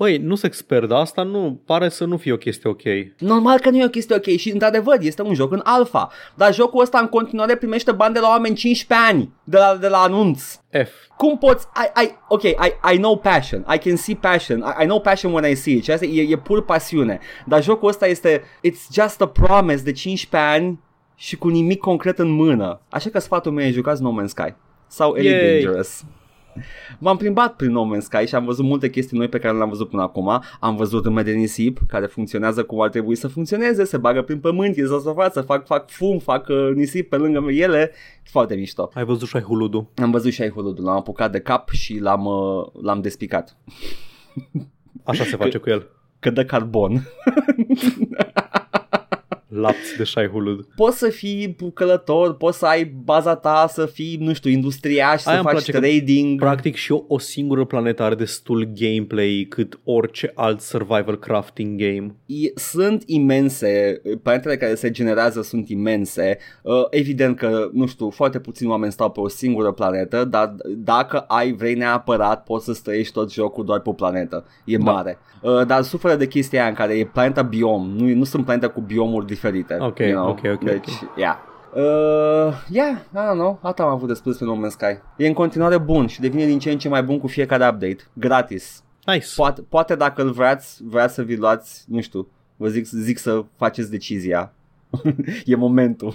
Băi, 0.00 0.16
nu 0.16 0.34
sunt 0.34 0.52
expert, 0.52 0.88
dar 0.88 1.00
asta 1.00 1.22
nu 1.22 1.60
pare 1.66 1.88
să 1.88 2.04
nu 2.04 2.16
fie 2.16 2.32
o 2.32 2.36
chestie 2.36 2.70
ok. 2.70 2.82
Normal 3.18 3.58
că 3.58 3.70
nu 3.70 3.76
e 3.76 3.84
o 3.84 3.88
chestie 3.88 4.16
ok 4.16 4.24
și 4.24 4.50
într-adevăr 4.50 4.96
este 5.00 5.22
un 5.22 5.34
joc 5.34 5.52
în 5.52 5.60
alfa, 5.64 6.10
dar 6.34 6.54
jocul 6.54 6.82
ăsta 6.82 6.98
în 6.98 7.06
continuare 7.06 7.56
primește 7.56 7.92
bani 7.92 8.14
de 8.14 8.20
la 8.20 8.28
oameni 8.28 8.54
15 8.54 9.08
ani 9.08 9.32
de 9.44 9.56
la, 9.56 9.76
de 9.80 9.88
la 9.88 9.98
anunț. 9.98 10.42
F. 10.70 10.90
Cum 11.16 11.38
poți, 11.38 11.66
I, 11.76 12.04
I, 12.04 12.10
ok, 12.28 12.42
I, 12.42 12.94
I 12.94 12.96
know 12.96 13.18
passion, 13.18 13.66
I 13.74 13.78
can 13.78 13.96
see 13.96 14.16
passion, 14.16 14.58
I, 14.58 14.82
I 14.82 14.84
know 14.84 15.00
passion 15.00 15.32
when 15.32 15.50
I 15.50 15.54
see 15.54 15.74
it, 15.74 15.84
și 15.84 15.90
asta 15.90 16.04
e, 16.04 16.22
e 16.22 16.36
pur 16.36 16.64
pasiune, 16.64 17.18
dar 17.46 17.62
jocul 17.62 17.88
ăsta 17.88 18.06
este, 18.06 18.42
it's 18.68 18.94
just 18.94 19.20
a 19.20 19.28
promise 19.28 19.82
de 19.82 19.92
15 19.92 20.50
ani 20.50 20.80
și 21.14 21.36
cu 21.36 21.48
nimic 21.48 21.78
concret 21.78 22.18
în 22.18 22.30
mână. 22.30 22.80
Așa 22.88 23.10
că 23.10 23.18
sfatul 23.18 23.52
meu 23.52 23.66
e 23.66 23.70
jucați 23.70 24.02
No 24.02 24.22
Man's 24.22 24.28
Sky 24.28 24.54
sau 24.86 25.14
Elite 25.14 25.34
Yay. 25.34 25.62
Dangerous. 25.62 26.04
M-am 26.98 27.16
plimbat 27.16 27.56
prin 27.56 27.70
No 27.70 27.88
Man's 27.94 28.00
Sky 28.00 28.26
și 28.26 28.34
am 28.34 28.44
văzut 28.44 28.64
multe 28.64 28.90
chestii 28.90 29.18
noi 29.18 29.28
pe 29.28 29.38
care 29.38 29.52
nu 29.52 29.58
le-am 29.58 29.70
văzut 29.70 29.88
până 29.88 30.02
acum. 30.02 30.42
Am 30.60 30.76
văzut 30.76 31.04
râme 31.04 31.22
de 31.22 31.32
nisip 31.32 31.78
care 31.88 32.06
funcționează 32.06 32.64
cum 32.64 32.80
ar 32.80 32.88
trebui 32.88 33.14
să 33.14 33.28
funcționeze, 33.28 33.84
se 33.84 33.96
bagă 33.96 34.22
prin 34.22 34.38
pământ, 34.38 34.76
ies 34.76 34.88
la 34.88 34.98
suprafață, 34.98 35.40
fac, 35.40 35.66
fac 35.66 35.90
fum, 35.90 36.18
fac 36.18 36.48
uh, 36.48 36.70
nisip 36.74 37.08
pe 37.08 37.16
lângă 37.16 37.50
ele. 37.50 37.92
Foarte 38.22 38.54
mișto. 38.54 38.90
Ai 38.94 39.04
văzut 39.04 39.28
și 39.28 39.36
ai 39.36 39.42
huludu. 39.42 39.90
Am 39.96 40.10
văzut 40.10 40.32
și 40.32 40.42
ai 40.42 40.50
huludul, 40.50 40.84
l-am 40.84 40.96
apucat 40.96 41.32
de 41.32 41.40
cap 41.40 41.68
și 41.68 41.98
l-am, 41.98 42.24
uh, 42.24 42.82
l-am 42.82 43.00
despicat. 43.00 43.56
Așa 45.04 45.24
se 45.24 45.36
face 45.36 45.58
cu 45.58 45.70
el. 45.70 45.86
Că 46.18 46.30
dă 46.30 46.44
carbon. 46.44 47.02
Lapți 49.60 49.96
de 49.96 50.04
șai 50.04 50.28
hulud. 50.28 50.66
Poți 50.76 50.98
să 50.98 51.08
fii 51.08 51.56
călător, 51.74 52.36
poți 52.36 52.58
să 52.58 52.66
ai 52.66 52.84
baza 52.84 53.36
ta, 53.36 53.66
să 53.68 53.86
fii, 53.86 54.16
nu 54.20 54.32
știu, 54.32 54.50
industriaș, 54.50 55.08
Aia 55.08 55.18
să 55.18 55.30
îmi 55.30 55.42
faci 55.42 55.52
place 55.52 55.72
că 55.72 55.78
trading. 55.78 56.40
Practic 56.40 56.74
și 56.74 56.92
o, 56.92 57.04
o 57.08 57.18
singură 57.18 57.64
planetă 57.64 58.02
are 58.02 58.14
destul 58.14 58.72
gameplay 58.74 59.46
cât 59.48 59.80
orice 59.84 60.32
alt 60.34 60.60
survival 60.60 61.18
crafting 61.18 61.80
game. 61.80 62.14
I- 62.26 62.52
sunt 62.54 63.02
imense, 63.06 64.02
planetele 64.22 64.56
care 64.56 64.74
se 64.74 64.90
generează 64.90 65.42
sunt 65.42 65.68
imense. 65.68 66.38
Uh, 66.62 66.86
evident 66.90 67.36
că, 67.36 67.68
nu 67.72 67.86
știu, 67.86 68.10
foarte 68.10 68.38
puțini 68.40 68.70
oameni 68.70 68.92
stau 68.92 69.10
pe 69.10 69.20
o 69.20 69.28
singură 69.28 69.72
planetă, 69.72 70.24
dar 70.24 70.54
dacă 70.76 71.18
ai, 71.18 71.52
vrei 71.52 71.74
neapărat, 71.74 72.42
poți 72.42 72.64
să 72.64 72.72
străiești 72.72 73.12
tot 73.12 73.32
jocul 73.32 73.64
doar 73.64 73.80
pe 73.80 73.88
o 73.88 73.92
planetă. 73.92 74.44
E 74.64 74.76
Da. 74.76 74.92
mare. 74.92 75.18
Uh, 75.42 75.66
dar 75.66 75.82
suferă 75.82 76.14
de 76.16 76.26
chestia 76.26 76.60
aia 76.60 76.68
în 76.68 76.74
care 76.74 76.98
e 76.98 77.04
planeta 77.04 77.42
biom, 77.42 77.90
nu, 77.90 78.14
nu 78.14 78.24
sunt 78.24 78.44
planete 78.44 78.66
cu 78.66 78.80
biomuri 78.80 79.26
diferite. 79.26 79.49
Ok, 79.80 79.98
you 79.98 80.10
know? 80.12 80.28
ok, 80.28 80.40
ok, 80.52 80.64
Deci, 80.64 80.88
ok. 81.02 81.16
yeah. 81.16 81.36
Uh, 81.74 82.52
yeah, 82.70 82.96
I 83.12 83.16
don't 83.16 83.32
know, 83.38 83.58
asta 83.62 83.82
am 83.82 83.88
avut 83.88 84.08
de 84.08 84.14
spus 84.14 84.36
pe 84.36 84.44
No 84.44 84.54
Man's 84.56 84.70
Sky. 84.70 84.98
E 85.16 85.26
în 85.26 85.32
continuare 85.32 85.78
bun 85.78 86.06
și 86.06 86.20
devine 86.20 86.46
din 86.46 86.58
ce 86.58 86.70
în 86.70 86.78
ce 86.78 86.88
mai 86.88 87.02
bun 87.02 87.18
cu 87.18 87.26
fiecare 87.26 87.68
update. 87.68 87.98
Gratis. 88.12 88.82
Nice. 89.06 89.26
Poate, 89.36 89.62
poate 89.68 89.94
dacă 89.94 90.22
îl 90.22 90.30
vreați, 90.30 90.80
vrea 90.84 91.08
să 91.08 91.22
vi 91.22 91.36
luați, 91.36 91.84
nu 91.88 92.00
știu, 92.00 92.28
vă 92.56 92.68
zic, 92.68 92.84
zic 92.86 93.18
să 93.18 93.44
faceți 93.56 93.90
decizia. 93.90 94.52
e 95.44 95.56
momentul. 95.56 96.14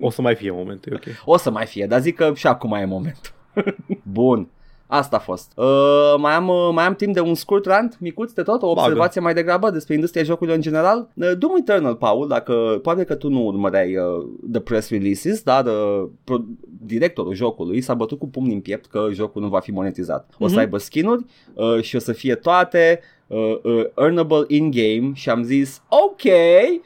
O 0.00 0.10
să 0.10 0.22
mai 0.22 0.34
fie 0.34 0.50
momentul, 0.50 0.92
e 0.92 0.94
ok. 0.94 1.16
O 1.24 1.36
să 1.36 1.50
mai 1.50 1.66
fie, 1.66 1.86
dar 1.86 2.00
zic 2.00 2.16
că 2.16 2.32
și 2.34 2.46
acum 2.46 2.72
e 2.72 2.84
momentul. 2.84 3.32
Bun. 4.02 4.48
Asta 4.92 5.16
a 5.16 5.18
fost. 5.18 5.52
Uh, 5.56 6.14
mai, 6.18 6.32
am, 6.32 6.48
uh, 6.48 6.68
mai 6.72 6.84
am 6.86 6.94
timp 6.94 7.14
de 7.14 7.20
un 7.20 7.34
scurt 7.34 7.66
rant, 7.66 7.96
micuț 8.00 8.32
de 8.32 8.42
tot, 8.42 8.62
o 8.62 8.66
Bagă. 8.66 8.80
observație 8.80 9.20
mai 9.20 9.34
degrabă 9.34 9.70
despre 9.70 9.94
industria 9.94 10.22
jocurilor 10.22 10.56
în 10.56 10.62
general. 10.62 11.08
Uh, 11.14 11.30
Doom 11.38 11.56
Eternal, 11.56 11.94
Paul, 11.94 12.28
dacă 12.28 12.78
poate 12.82 13.04
că 13.04 13.14
tu 13.14 13.28
nu 13.28 13.44
urmăreai 13.46 13.96
uh, 13.96 14.26
the 14.52 14.60
press 14.60 14.90
releases, 14.90 15.42
dar 15.42 15.64
uh, 15.66 16.08
pro- 16.24 16.44
directorul 16.82 17.34
jocului 17.34 17.80
s-a 17.80 17.94
bătut 17.94 18.18
cu 18.18 18.28
pumnii 18.28 18.54
în 18.54 18.60
piept 18.60 18.86
că 18.86 19.06
jocul 19.12 19.42
nu 19.42 19.48
va 19.48 19.60
fi 19.60 19.70
monetizat. 19.70 20.30
O 20.38 20.44
să 20.46 20.50
Mhm. 20.50 20.58
aibă 20.60 20.78
skin-uri 20.78 21.24
uh, 21.54 21.80
și 21.82 21.96
o 21.96 21.98
să 21.98 22.12
fie 22.12 22.34
toate 22.34 23.00
uh, 23.26 23.58
uh, 23.62 23.84
earnable 23.96 24.44
in-game 24.48 25.10
și 25.14 25.30
am 25.30 25.42
zis 25.42 25.82
ok, 25.88 26.22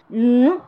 mm, 0.06 0.62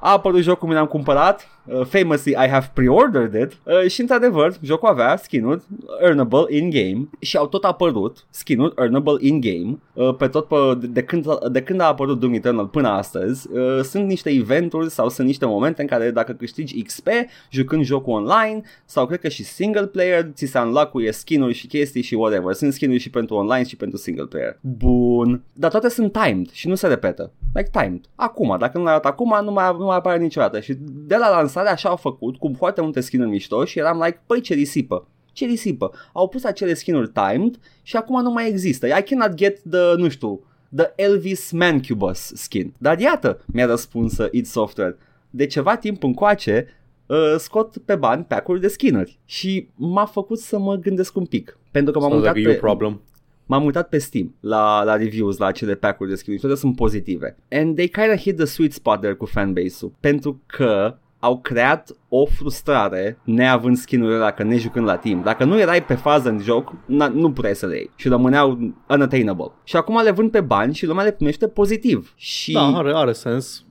a 0.00 0.12
apărut 0.12 0.40
jocul, 0.40 0.68
mi 0.68 0.74
l-am 0.74 0.86
cumpărat 0.86 1.48
uh, 1.64 1.84
Famously 1.84 2.32
I 2.32 2.48
have 2.48 2.70
pre-ordered 2.74 3.34
it. 3.42 3.58
Uh, 3.64 3.90
Și 3.90 4.00
într-adevăr 4.00 4.54
jocul 4.62 4.88
avea 4.88 5.16
skin-uri 5.16 5.62
Earnable 6.02 6.44
in-game 6.48 7.08
Și 7.20 7.36
au 7.36 7.46
tot 7.46 7.64
apărut 7.64 8.24
skin-uri 8.30 8.74
earnable 8.78 9.16
in-game. 9.20 9.78
Uh, 9.92 10.14
Pe 10.14 10.26
tot 10.26 10.46
pe, 10.48 10.56
de, 10.80 10.86
de, 10.86 11.02
când, 11.02 11.26
de 11.50 11.62
când 11.62 11.80
a 11.80 11.86
apărut 11.86 12.20
Doom 12.20 12.32
Eternal 12.32 12.66
până 12.66 12.88
astăzi 12.88 13.48
uh, 13.52 13.80
Sunt 13.82 14.06
niște 14.08 14.30
eventuri 14.30 14.90
sau 14.90 15.08
sunt 15.08 15.26
niște 15.26 15.46
momente 15.46 15.80
în 15.80 15.88
care 15.88 16.10
dacă 16.10 16.32
câștigi 16.32 16.82
XP 16.82 17.08
Jucând 17.50 17.84
jocul 17.84 18.12
online 18.12 18.62
Sau 18.84 19.06
cred 19.06 19.20
că 19.20 19.28
și 19.28 19.44
single 19.44 19.86
player 19.86 20.30
Ți 20.34 20.46
se 20.46 20.58
unlock-uie 20.58 21.12
skin-uri 21.12 21.54
și 21.54 21.66
chestii 21.66 22.02
și 22.02 22.14
whatever. 22.14 22.54
Sunt 22.54 22.72
skin-uri 22.72 22.98
și 22.98 23.10
pentru 23.10 23.34
online 23.34 23.64
și 23.64 23.76
pentru 23.76 23.98
single 23.98 24.24
player. 24.24 24.58
Bun. 24.60 25.42
Dar 25.52 25.70
toate 25.70 25.88
sunt 25.88 26.12
timed 26.12 26.50
și 26.50 26.68
nu 26.68 26.74
se 26.74 26.86
repetă. 26.86 27.32
Like 27.54 27.70
timed. 27.72 28.00
Acum, 28.14 28.56
dacă 28.58 28.78
nu 28.78 28.84
l-ai 28.84 28.92
arăt 28.92 29.04
acum 29.04 29.44
nu 29.44 29.52
mai, 29.52 29.74
nu 29.78 29.84
mai 29.84 29.96
apare 29.96 30.18
niciodată. 30.18 30.60
Și 30.60 30.76
de 31.06 31.16
la 31.16 31.30
lansare 31.30 31.51
așa 31.60 31.88
au 31.88 31.96
făcut 31.96 32.36
Cu 32.36 32.52
foarte 32.56 32.80
multe 32.80 33.00
skin-uri 33.00 33.30
mișto 33.30 33.64
Și 33.64 33.78
eram 33.78 34.02
like, 34.04 34.20
păi 34.26 34.40
ce 34.40 34.54
risipă 34.54 35.06
ce 35.32 35.44
risipă. 35.44 35.90
Au 36.12 36.28
pus 36.28 36.44
acele 36.44 36.74
skin-uri 36.74 37.10
timed 37.10 37.58
și 37.82 37.96
acum 37.96 38.22
nu 38.22 38.30
mai 38.30 38.48
există. 38.48 38.86
I 38.86 39.02
cannot 39.02 39.34
get 39.34 39.60
the, 39.70 39.94
nu 39.96 40.08
știu, 40.08 40.40
the 40.76 40.92
Elvis 40.96 41.50
Mancubus 41.50 42.32
skin. 42.34 42.74
Dar 42.78 42.98
iată, 42.98 43.44
mi-a 43.46 43.66
răspuns 43.66 44.18
uh, 44.18 44.28
id 44.30 44.46
Software. 44.46 44.96
De 45.30 45.46
ceva 45.46 45.76
timp 45.76 46.02
încoace 46.02 46.66
uh, 47.06 47.34
scot 47.38 47.78
pe 47.78 47.94
bani 47.94 48.24
pack-uri 48.24 48.60
de 48.60 48.68
skin-uri 48.68 49.18
și 49.24 49.68
m-a 49.74 50.04
făcut 50.04 50.38
să 50.38 50.58
mă 50.58 50.74
gândesc 50.74 51.16
un 51.16 51.24
pic. 51.24 51.58
Pentru 51.70 51.92
că 51.92 51.98
m-am 51.98 52.10
Sounds 52.10 52.26
uitat 52.26 52.36
like 52.36 52.48
a 52.48 52.52
you 52.52 52.60
pe, 52.60 52.66
problem. 52.66 53.00
m-am 53.46 53.64
uitat 53.64 53.88
pe 53.88 53.98
Steam 53.98 54.34
la, 54.40 54.82
la 54.82 54.96
reviews 54.96 55.36
la 55.36 55.46
acele 55.46 55.74
pack-uri 55.74 56.10
de 56.10 56.16
skin 56.16 56.36
toate 56.36 56.56
sunt 56.56 56.76
pozitive. 56.76 57.36
And 57.50 57.74
they 57.74 57.88
kind 57.88 58.10
of 58.12 58.18
hit 58.18 58.36
the 58.36 58.44
sweet 58.44 58.72
spot 58.72 59.00
there 59.00 59.14
cu 59.14 59.26
fanbase-ul. 59.26 59.92
Pentru 60.00 60.40
că 60.46 60.96
au 61.24 61.38
creat 61.40 61.90
o 62.08 62.26
frustrare 62.26 63.18
neavând 63.24 63.76
skin-urile 63.76 64.16
alea, 64.16 64.30
că 64.30 64.42
nejucând 64.42 64.86
la 64.86 64.96
timp. 64.96 65.24
Dacă 65.24 65.44
nu 65.44 65.58
erai 65.58 65.84
pe 65.84 65.94
fază 65.94 66.28
în 66.28 66.38
joc, 66.38 66.72
na- 66.72 67.12
nu 67.12 67.32
puteai 67.32 67.54
să 67.54 67.66
le 67.66 67.76
iei 67.76 67.90
și 67.96 68.08
rămâneau 68.08 68.58
unattainable. 68.88 69.50
Și 69.64 69.76
acum 69.76 70.00
le 70.02 70.10
vând 70.10 70.30
pe 70.30 70.40
bani 70.40 70.74
și 70.74 70.86
lumea 70.86 71.04
le 71.04 71.12
primește 71.12 71.48
pozitiv. 71.48 72.12
Și 72.16 72.52
Da, 72.52 72.66
are, 72.66 72.92
are 72.94 73.12
sens. 73.12 73.64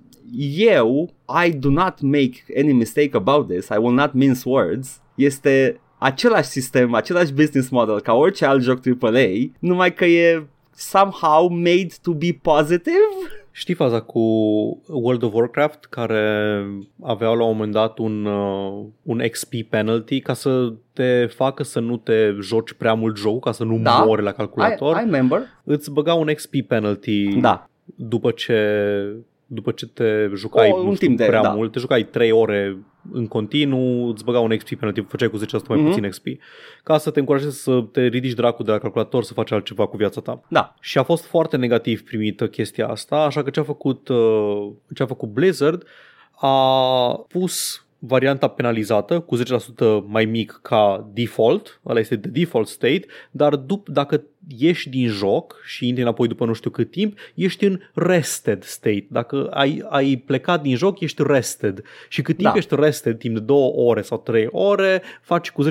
eu, 0.58 1.14
I 1.45 1.49
do 1.52 1.70
not 1.70 2.02
make 2.02 2.32
any 2.58 2.74
mistake 2.74 3.12
about 3.18 3.47
this, 3.47 3.68
I 3.68 3.78
will 3.78 3.93
not 3.95 4.14
mince 4.14 4.41
words, 4.45 5.02
este 5.16 5.80
același 5.97 6.49
sistem, 6.49 6.93
același 6.93 7.34
business 7.34 7.70
model 7.70 7.99
ca 8.02 8.14
orice 8.14 8.45
alt 8.45 8.62
joc 8.62 8.80
AAA, 8.99 9.52
numai 9.60 9.93
că 9.93 10.06
e 10.06 10.45
somehow 10.76 11.47
made 11.49 11.88
to 12.02 12.12
be 12.14 12.39
positive. 12.41 12.97
Știi 13.52 13.74
faza 13.74 14.02
cu 14.02 14.20
World 14.88 15.24
of 15.24 15.34
Warcraft 15.34 15.86
care 15.86 16.66
aveau 17.04 17.36
la 17.38 17.43
un 17.43 17.52
moment 17.52 17.72
dat 17.72 17.97
un, 17.97 18.26
uh, 18.26 18.86
un 19.04 19.22
XP 19.32 19.54
penalty 19.70 20.20
ca 20.20 20.34
să 20.34 20.74
te 20.93 21.26
facă 21.26 21.64
să 21.64 21.80
nu 21.80 21.97
te 21.97 22.36
joci 22.41 22.74
prea 22.74 22.93
mult 22.93 23.18
jocul, 23.18 23.39
ca 23.39 23.52
să 23.52 23.64
nu 23.64 23.78
Da. 23.78 24.04
mori 24.06 24.24
la 24.24 24.30
I, 24.30 24.34
calculator. 24.34 24.95
I 24.95 24.99
remember. 24.99 25.41
Îți 25.64 25.91
băga 25.91 26.14
un 26.14 26.30
XP 26.34 26.56
penalty 26.68 27.39
Da. 27.39 27.70
după 27.95 28.32
ce 28.32 28.56
după 29.54 29.72
ce 29.72 29.88
te 29.88 30.30
jucai 30.36 30.70
O, 30.72 30.78
un 30.80 30.86
nu 30.86 30.93
știu, 30.95 31.08
timp 31.08 31.20
de- 31.20 31.26
prea 31.26 31.41
da. 31.41 31.49
mult, 31.49 31.72
te 31.72 31.80
jucai 31.80 32.04
3 32.04 32.32
ore 32.32 32.78
în 33.12 33.28
continuu, 33.28 34.08
îți 34.10 34.24
băga 34.24 34.39
un 34.39 34.58
XP 34.58 34.76
penalty, 34.80 35.02
făceai 35.02 35.30
cu 35.30 35.38
10% 35.38 35.68
mai 35.68 35.78
Mhm. 35.78 35.88
puțin 35.88 36.10
XP, 36.10 36.26
ca 36.84 36.97
să 36.97 37.12
te 37.12 37.20
încurajezi 37.20 37.62
să 37.64 37.84
te 37.91 38.06
ridici 38.06 38.34
dracu 38.34 38.64
de 38.64 38.72
la 38.72 38.78
calculator 38.78 39.24
să 39.24 39.34
faci 39.34 39.52
altceva 39.52 39.86
cu 39.86 39.97
viața 39.97 40.22
ta. 40.22 40.41
Da. 40.49 40.74
Și 40.80 40.97
a 40.97 41.04
fost 41.04 41.26
foarte 41.26 41.58
negativ 41.58 42.04
primită 42.04 42.47
chestia 42.47 42.88
asta, 42.88 43.16
așa 43.16 43.43
că 43.43 43.49
ce 43.49 43.60
a 43.60 43.64
făcut, 43.64 44.08
uh, 44.08 44.68
ce 44.93 45.04
a 45.04 45.06
făcut 45.06 45.30
Blizzard 45.30 45.84
a 46.36 47.26
pus 47.28 47.86
varianta 48.04 48.47
penalizată 48.47 49.20
cu 49.20 49.38
10% 49.38 49.41
mai 50.06 50.26
mic 50.26 50.60
ca 50.62 51.10
default, 51.14 51.80
ăla 51.86 51.99
este 51.99 52.18
the 52.18 52.30
default 52.30 52.68
state, 52.68 53.06
dar 53.32 53.56
dup- 53.56 53.86
dacă 53.86 54.24
ieși 54.58 54.89
din 54.89 55.08
joc 55.08 55.56
și 55.66 55.88
intri 55.88 56.02
înapoi 56.04 56.28
după 56.28 56.45
nu 56.45 56.54
știu 56.54 56.70
cât 56.70 56.91
timp, 56.91 57.18
ești 57.36 57.66
în 57.66 57.80
rested 57.93 58.64
state. 58.64 59.06
Dacă 59.10 59.47
ai, 59.52 59.84
ai 59.89 60.16
plecat 60.26 60.62
din 60.62 60.76
joc, 60.76 60.99
ești 60.99 61.24
rested. 61.26 61.82
Și 62.10 62.22
cât 62.22 62.36
timp 62.38 62.49
Da. 62.52 62.58
ești 62.58 62.76
rested, 62.76 63.18
timp 63.18 63.34
de 63.34 63.39
2 63.41 63.72
ore 63.76 64.02
sau 64.02 64.18
3 64.18 64.47
ore, 64.52 65.02
faci 65.22 65.52
cu 65.52 65.64
10% 65.64 65.68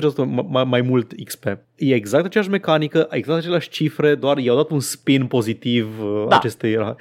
mai, 0.47 0.63
mai 0.63 0.81
mult 0.81 1.11
XP. 1.23 1.45
E 1.75 1.93
exact 1.93 2.25
aceeași 2.25 2.49
mecanică, 2.49 3.07
exact 3.11 3.39
aceleași 3.39 3.69
cifre, 3.69 4.15
doar 4.15 4.37
i-au 4.37 4.55
dat 4.55 4.69
un 4.69 4.79
spin 4.79 5.25
pozitiv 5.27 6.01
uh, 6.03 6.25
Da. 6.29 6.35
acestei... 6.35 6.77
A- 6.77 6.95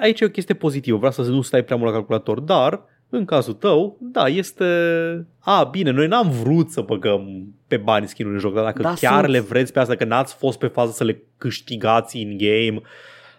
Aici 0.00 0.20
e 0.20 0.24
o 0.24 0.28
chestie 0.28 0.54
pozitivă, 0.54 0.96
vreau 0.96 1.12
să 1.12 1.22
nu 1.22 1.40
stai 1.42 1.64
prea 1.64 1.76
mult 1.76 1.88
la 1.88 1.94
calculator, 1.96 2.40
dar 2.40 2.82
în 3.10 3.24
cazul 3.24 3.52
tău, 3.54 3.96
da, 4.00 4.26
este... 4.28 4.64
A, 5.38 5.64
bine, 5.64 5.90
noi 5.90 6.06
n-am 6.06 6.30
vrut 6.30 6.70
să 6.70 6.80
băgăm 6.80 7.54
pe 7.66 7.76
bani 7.76 8.08
skin 8.08 8.32
în 8.32 8.38
joc, 8.38 8.54
dar 8.54 8.64
dacă 8.64 8.82
Da, 8.82 8.94
chiar 8.94 9.18
sunt- 9.20 9.32
le 9.32 9.40
vreți 9.40 9.72
pe 9.72 9.78
asta, 9.80 9.94
că 9.96 10.04
n-ați 10.04 10.34
fost 10.34 10.58
pe 10.58 10.66
fază 10.66 10.92
să 10.92 11.04
le 11.04 11.22
câștigați 11.38 12.16
în 12.16 12.36
game, 12.36 12.80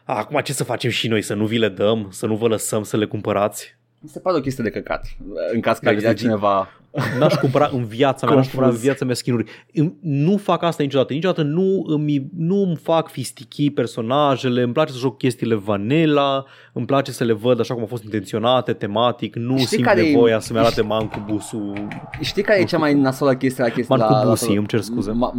acum 0.04 0.40
ce 0.44 0.54
să 0.54 0.64
facem 0.64 0.90
și 0.90 1.08
noi, 1.08 1.22
să 1.22 1.34
nu 1.34 1.46
vi 1.46 1.58
le 1.58 1.70
dăm, 1.70 2.08
să 2.12 2.26
nu 2.26 2.36
vă 2.36 2.48
lăsăm 2.48 2.84
să 2.84 2.98
le 2.98 3.06
cumpărați? 3.06 3.76
Mi 4.00 4.10
se 4.10 4.20
pare 4.20 4.38
o 4.38 4.42
chestie 4.42 4.64
de 4.64 4.70
căcat. 4.70 5.06
În 5.54 5.60
caz 5.62 5.78
că 5.78 5.84
Dacă 5.86 5.96
ai 5.96 6.02
vrea 6.02 6.12
zici- 6.14 6.20
cineva... 6.20 6.81
N-aș 7.20 7.34
cumpăra 7.34 7.70
în 7.74 7.86
viața 7.86 8.26
mea, 8.26 8.36
n-aș 8.36 8.46
cumpăra 8.46 8.66
în 8.66 8.72
Confuz. 8.72 8.86
viața 8.88 9.06
mea 9.06 9.14
skin-uri. 9.14 9.52
Îmi- 9.74 9.94
Nu 10.02 10.38
fac 10.38 10.64
asta 10.64 10.84
niciodată. 10.84 11.14
Niciodată 11.14 11.42
nu 11.42 11.84
îmi, 11.88 12.30
nu 12.38 12.56
îmi 12.64 12.76
fac 12.76 13.10
fistichii 13.10 13.72
personajele, 13.72 14.62
îmi 14.62 14.74
place 14.74 14.92
să 14.92 14.98
joc 14.98 15.18
chestiile 15.18 15.56
vanilla, 15.56 16.46
îmi 16.74 16.86
place 16.86 17.12
să 17.12 17.24
le 17.24 17.34
văd 17.34 17.60
așa 17.60 17.74
cum 17.74 17.82
au 17.82 17.88
fost 17.90 18.04
intenționate, 18.04 18.74
tematic, 18.74 19.36
nu 19.36 19.54
Știi 19.56 19.68
simt 19.68 19.84
care 19.84 20.02
e- 20.02 20.12
nevoia 20.12 20.40
să-mi 20.40 20.60
arate 20.60 20.82
mancubusul. 20.82 21.88
Știi 22.22 22.44
care 22.44 22.60
e 22.60 22.64
cea 22.64 22.78
mai 22.78 22.94
nasolă 22.94 23.34
chestie 23.36 23.64
la 23.64 23.70
chestia 23.70 23.96
la, 23.96 24.06
la, 24.06 24.12
Mancubusi, 24.12 24.52
îmi 24.52 24.68
cer 24.68 24.82
scuze. 24.82 25.12
Ma, 25.12 25.34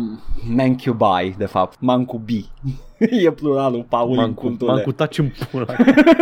mancubai, 0.49 1.35
de 1.39 1.47
fapt. 1.47 1.77
Mancubi. 1.81 2.49
e 3.25 3.31
pluralul, 3.31 3.87
Paul, 3.89 4.11
în 4.11 4.17
Mancu, 4.17 4.41
cultură. 4.47 4.71
mancu 4.73 4.93
taci 4.93 5.19
în 5.19 5.31
pula. 5.51 5.67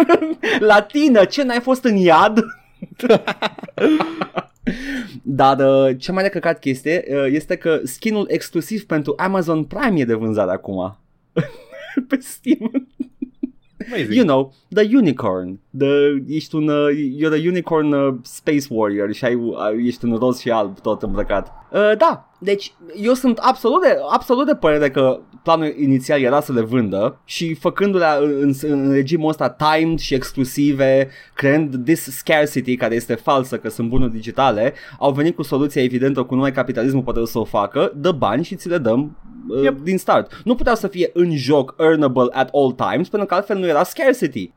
Latină, 0.71 1.25
ce 1.25 1.43
n-ai 1.43 1.61
fost 1.61 1.85
în 1.85 1.97
iad? 1.97 2.41
Dar 5.23 5.59
uh, 5.59 5.97
cea 5.99 6.13
mai 6.13 6.23
de 6.23 6.29
căcat 6.29 6.59
chestie 6.59 7.05
uh, 7.09 7.27
este 7.31 7.57
că 7.57 7.81
skinul 7.85 8.27
exclusiv 8.31 8.85
pentru 8.85 9.15
Amazon 9.17 9.65
Prime 9.65 10.01
e 10.01 10.05
de 10.05 10.15
vânzare 10.15 10.51
acum. 10.51 10.99
Pe 12.09 12.19
Steam. 12.21 12.89
Amazing. 13.87 14.15
You 14.15 14.25
know, 14.25 14.53
the 14.69 14.97
unicorn. 14.97 15.59
The, 15.79 16.23
ești 16.29 16.55
un, 16.55 16.69
uh, 16.69 16.89
you're 17.19 17.33
a 17.33 17.49
unicorn 17.49 17.93
uh, 17.93 18.15
space 18.23 18.67
warrior 18.69 19.13
și 19.13 19.25
ai, 19.25 19.35
uh, 19.35 19.55
ești 19.85 20.05
în 20.05 20.17
roz 20.17 20.39
și 20.39 20.51
alb 20.51 20.81
tot 20.81 21.03
îmbrăcat. 21.03 21.53
Uh, 21.73 21.93
da, 21.99 22.30
deci 22.43 22.73
eu 22.97 23.13
sunt 23.13 23.39
absolut 23.39 23.83
de, 23.83 23.97
absolut 24.11 24.47
de 24.47 24.55
părere 24.55 24.91
că 24.91 25.21
planul 25.43 25.75
inițial 25.79 26.21
era 26.21 26.41
să 26.41 26.53
le 26.53 26.61
vândă 26.61 27.21
și 27.25 27.55
făcându-le 27.55 28.07
în, 28.21 28.53
în 28.63 28.93
regimul 28.93 29.29
ăsta 29.29 29.49
timed 29.49 29.99
și 29.99 30.15
exclusive, 30.15 31.09
creând 31.35 31.85
this 31.85 32.17
scarcity 32.17 32.77
care 32.77 32.95
este 32.95 33.15
falsă 33.15 33.59
că 33.59 33.69
sunt 33.69 33.89
bunuri 33.89 34.13
digitale, 34.13 34.75
au 34.99 35.13
venit 35.13 35.35
cu 35.35 35.43
soluția 35.43 35.83
evidentă 35.83 36.23
cu 36.23 36.35
numai 36.35 36.53
capitalismul 36.53 37.03
poate 37.03 37.25
să 37.25 37.39
o 37.39 37.45
facă, 37.45 37.93
dă 37.97 38.13
bani 38.13 38.45
și 38.45 38.57
ți 38.57 38.69
le 38.69 38.79
dăm 38.79 39.17
uh, 39.49 39.63
Yep. 39.63 39.79
din 39.79 39.99
start. 39.99 40.41
Nu 40.45 40.55
puteau 40.55 40.75
să 40.75 40.89
fie 40.89 41.11
în 41.13 41.37
joc 41.37 41.75
earnable 41.79 42.29
at 42.33 42.49
all 42.53 42.73
times 42.73 43.09
pentru 43.09 43.29
că 43.29 43.35
altfel 43.35 43.59
nu 43.59 43.67
era 43.67 43.83
scarcity. 43.83 44.53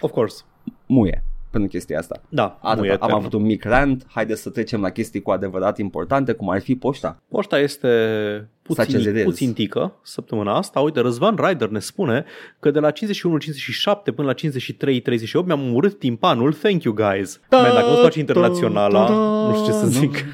Of 0.00 0.10
course. 0.10 0.42
Muie 0.86 1.24
pentru 1.50 1.70
chestia 1.70 1.98
asta. 1.98 2.20
Da, 2.28 2.58
Atât, 2.62 2.78
nu 2.80 2.86
e 2.86 2.88
am 2.88 2.94
eternă. 2.94 3.14
avut 3.14 3.32
un 3.32 3.42
mic 3.42 3.64
rant, 3.64 4.06
haideți 4.08 4.42
să 4.42 4.50
trecem 4.50 4.80
la 4.80 4.90
chestii 4.90 5.22
cu 5.22 5.30
adevărat 5.30 5.78
importante, 5.78 6.32
cum 6.32 6.50
ar 6.50 6.60
fi 6.60 6.74
poșta. 6.76 7.22
Poșta 7.28 7.58
este 7.58 7.88
Such 8.66 8.78
as 8.78 8.86
it 8.88 8.94
puțin, 8.96 9.16
is. 9.16 9.22
puțin 9.24 9.52
tică 9.52 9.92
săptămâna 10.02 10.56
asta. 10.56 10.80
Uite, 10.80 11.00
Răzvan 11.00 11.36
Rider 11.46 11.68
ne 11.68 11.78
spune 11.78 12.24
că 12.60 12.70
de 12.70 12.78
la 12.78 12.90
51-57 12.90 12.94
până 14.14 14.28
la 14.28 14.34
53-38 15.42 15.44
mi-am 15.44 15.74
urât 15.74 15.98
timpanul. 15.98 16.52
Thank 16.52 16.82
you, 16.82 16.94
guys. 16.94 17.40
Man, 17.50 17.74
dacă 17.74 17.86
nu-ți 17.86 18.00
place 18.00 18.18
internaționala, 18.18 19.08
nu 19.48 19.54
știu 19.54 19.66
ce 19.66 19.72
să 19.72 19.86
zic. 19.86 20.24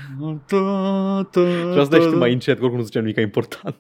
Trebuie 1.31 1.85
să 1.85 1.91
dai 1.91 2.01
și 2.01 2.09
tu 2.09 2.17
mai 2.19 2.33
încet, 2.33 2.55
că 2.57 2.61
oricum 2.63 2.79
nu 2.79 2.85
ziceam 2.85 3.03
nimic 3.05 3.19
important. 3.21 3.77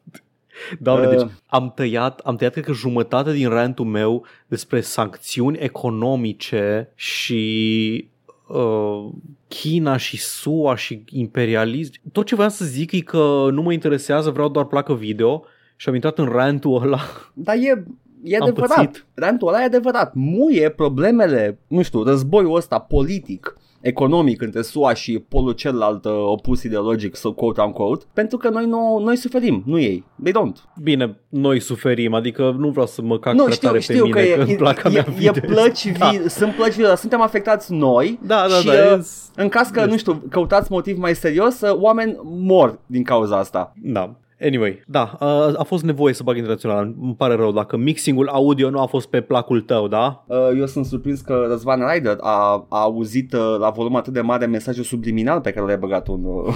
Doamne, 0.80 1.06
Uh. 1.06 1.10
deci 1.16 1.26
am 1.46 1.72
tăiat, 1.74 2.20
am 2.24 2.36
tăiat 2.36 2.52
cred 2.52 2.64
că 2.64 2.72
jumătate 2.72 3.32
din 3.32 3.48
rantul 3.48 3.84
meu 3.84 4.24
despre 4.46 4.80
sancțiuni 4.80 5.58
economice 5.58 6.92
și 6.94 8.08
uh, 8.48 9.08
China 9.48 9.96
și 9.96 10.18
SUA 10.18 10.76
și 10.76 11.04
imperialism. 11.10 11.92
Tot 12.12 12.26
ce 12.26 12.34
voiam 12.34 12.50
să 12.50 12.64
zic 12.64 12.92
e 12.92 13.00
că 13.00 13.48
nu 13.50 13.62
mă 13.62 13.72
interesează, 13.72 14.30
vreau 14.30 14.48
doar 14.48 14.64
placă 14.64 14.94
video 14.94 15.44
și 15.76 15.88
am 15.88 15.94
intrat 15.94 16.18
în 16.18 16.26
rantul 16.26 16.82
ăla. 16.82 17.00
Dar 17.32 17.56
e, 17.56 17.84
e 18.22 18.36
Am 18.36 18.42
adevărat. 18.42 18.76
pățit. 18.76 19.06
Rantul 19.14 19.48
ăla 19.48 19.60
e 19.60 19.64
adevărat. 19.64 20.14
Muie 20.14 20.68
problemele, 20.68 21.58
nu 21.66 21.82
știu, 21.82 22.02
războiul 22.02 22.56
ăsta 22.56 22.78
politic 22.78 23.56
economic 23.82 24.42
între 24.42 24.62
SUA 24.62 24.94
și 24.94 25.18
polul 25.18 25.52
celălalt 25.52 26.04
uh, 26.04 26.12
opus 26.12 26.62
ideologic, 26.62 27.16
so 27.16 27.32
quote 27.32 27.60
unquote, 27.60 28.04
pentru 28.12 28.36
că 28.36 28.48
noi, 28.48 28.66
nu, 28.66 28.98
noi 29.04 29.16
suferim, 29.16 29.62
nu 29.66 29.78
ei. 29.78 30.04
They 30.22 30.32
don't. 30.32 30.56
Bine, 30.82 31.20
noi 31.28 31.60
suferim, 31.60 32.14
adică 32.14 32.56
nu 32.58 32.68
vreau 32.68 32.86
să 32.86 33.02
mă 33.02 33.18
cac 33.18 33.34
nu, 33.34 33.42
prea 33.42 33.54
știu, 33.54 33.68
tare 33.68 33.80
știu 33.80 34.04
pe 34.04 34.10
că 34.10 34.18
mine, 34.18 34.30
e, 34.30 34.34
că 34.36 34.42
în 34.50 34.56
placa 34.56 34.88
e, 34.88 34.92
mea 34.92 35.04
e, 35.08 35.12
video 35.16 35.32
e 35.36 35.40
plăci 35.40 35.84
este- 35.84 36.08
vii, 36.10 36.30
sunt 36.30 36.54
plăci 36.54 36.74
vii, 36.74 36.84
dar 36.84 36.96
suntem 36.96 37.20
afectați 37.20 37.72
noi 37.72 38.18
Da, 38.22 38.46
da, 38.48 38.54
și 38.54 38.66
da, 38.66 38.72
uh, 38.72 38.78
e- 38.78 39.02
în 39.36 39.48
caz 39.48 39.68
că, 39.68 39.84
nu 39.84 39.96
știu, 39.96 40.22
căutați 40.30 40.72
motiv 40.72 40.98
mai 40.98 41.14
serios, 41.14 41.60
uh, 41.60 41.70
oameni 41.80 42.16
mor 42.22 42.78
din 42.86 43.02
cauza 43.02 43.36
asta. 43.38 43.72
Da. 43.82 44.14
Anyway, 44.42 44.82
da, 44.86 45.16
a, 45.18 45.52
a 45.56 45.62
fost 45.62 45.82
nevoie 45.84 46.14
să 46.14 46.22
bag 46.22 46.36
internațional. 46.36 46.94
Îmi 47.00 47.14
pare 47.14 47.34
rău 47.34 47.52
dacă 47.52 47.76
mixingul 47.76 48.28
audio 48.28 48.70
nu 48.70 48.80
a 48.80 48.86
fost 48.86 49.08
pe 49.08 49.20
placul 49.20 49.60
tău, 49.60 49.88
da? 49.88 50.24
Uh, 50.26 50.36
Eu 50.58 50.66
sunt 50.66 50.84
surprins 50.86 51.20
că 51.20 51.44
Răzvan 51.48 51.80
Rider 51.92 52.16
a, 52.20 52.66
a 52.68 52.80
auzit 52.80 53.32
uh, 53.32 53.56
la 53.58 53.70
volum 53.70 53.96
atât 53.96 54.12
de 54.12 54.20
mare 54.20 54.46
mesajul 54.46 54.84
subliminal 54.84 55.40
pe 55.40 55.50
care 55.50 55.66
l-ai 55.66 55.78
băgat 55.78 56.08
un... 56.08 56.24
uh, 56.24 56.54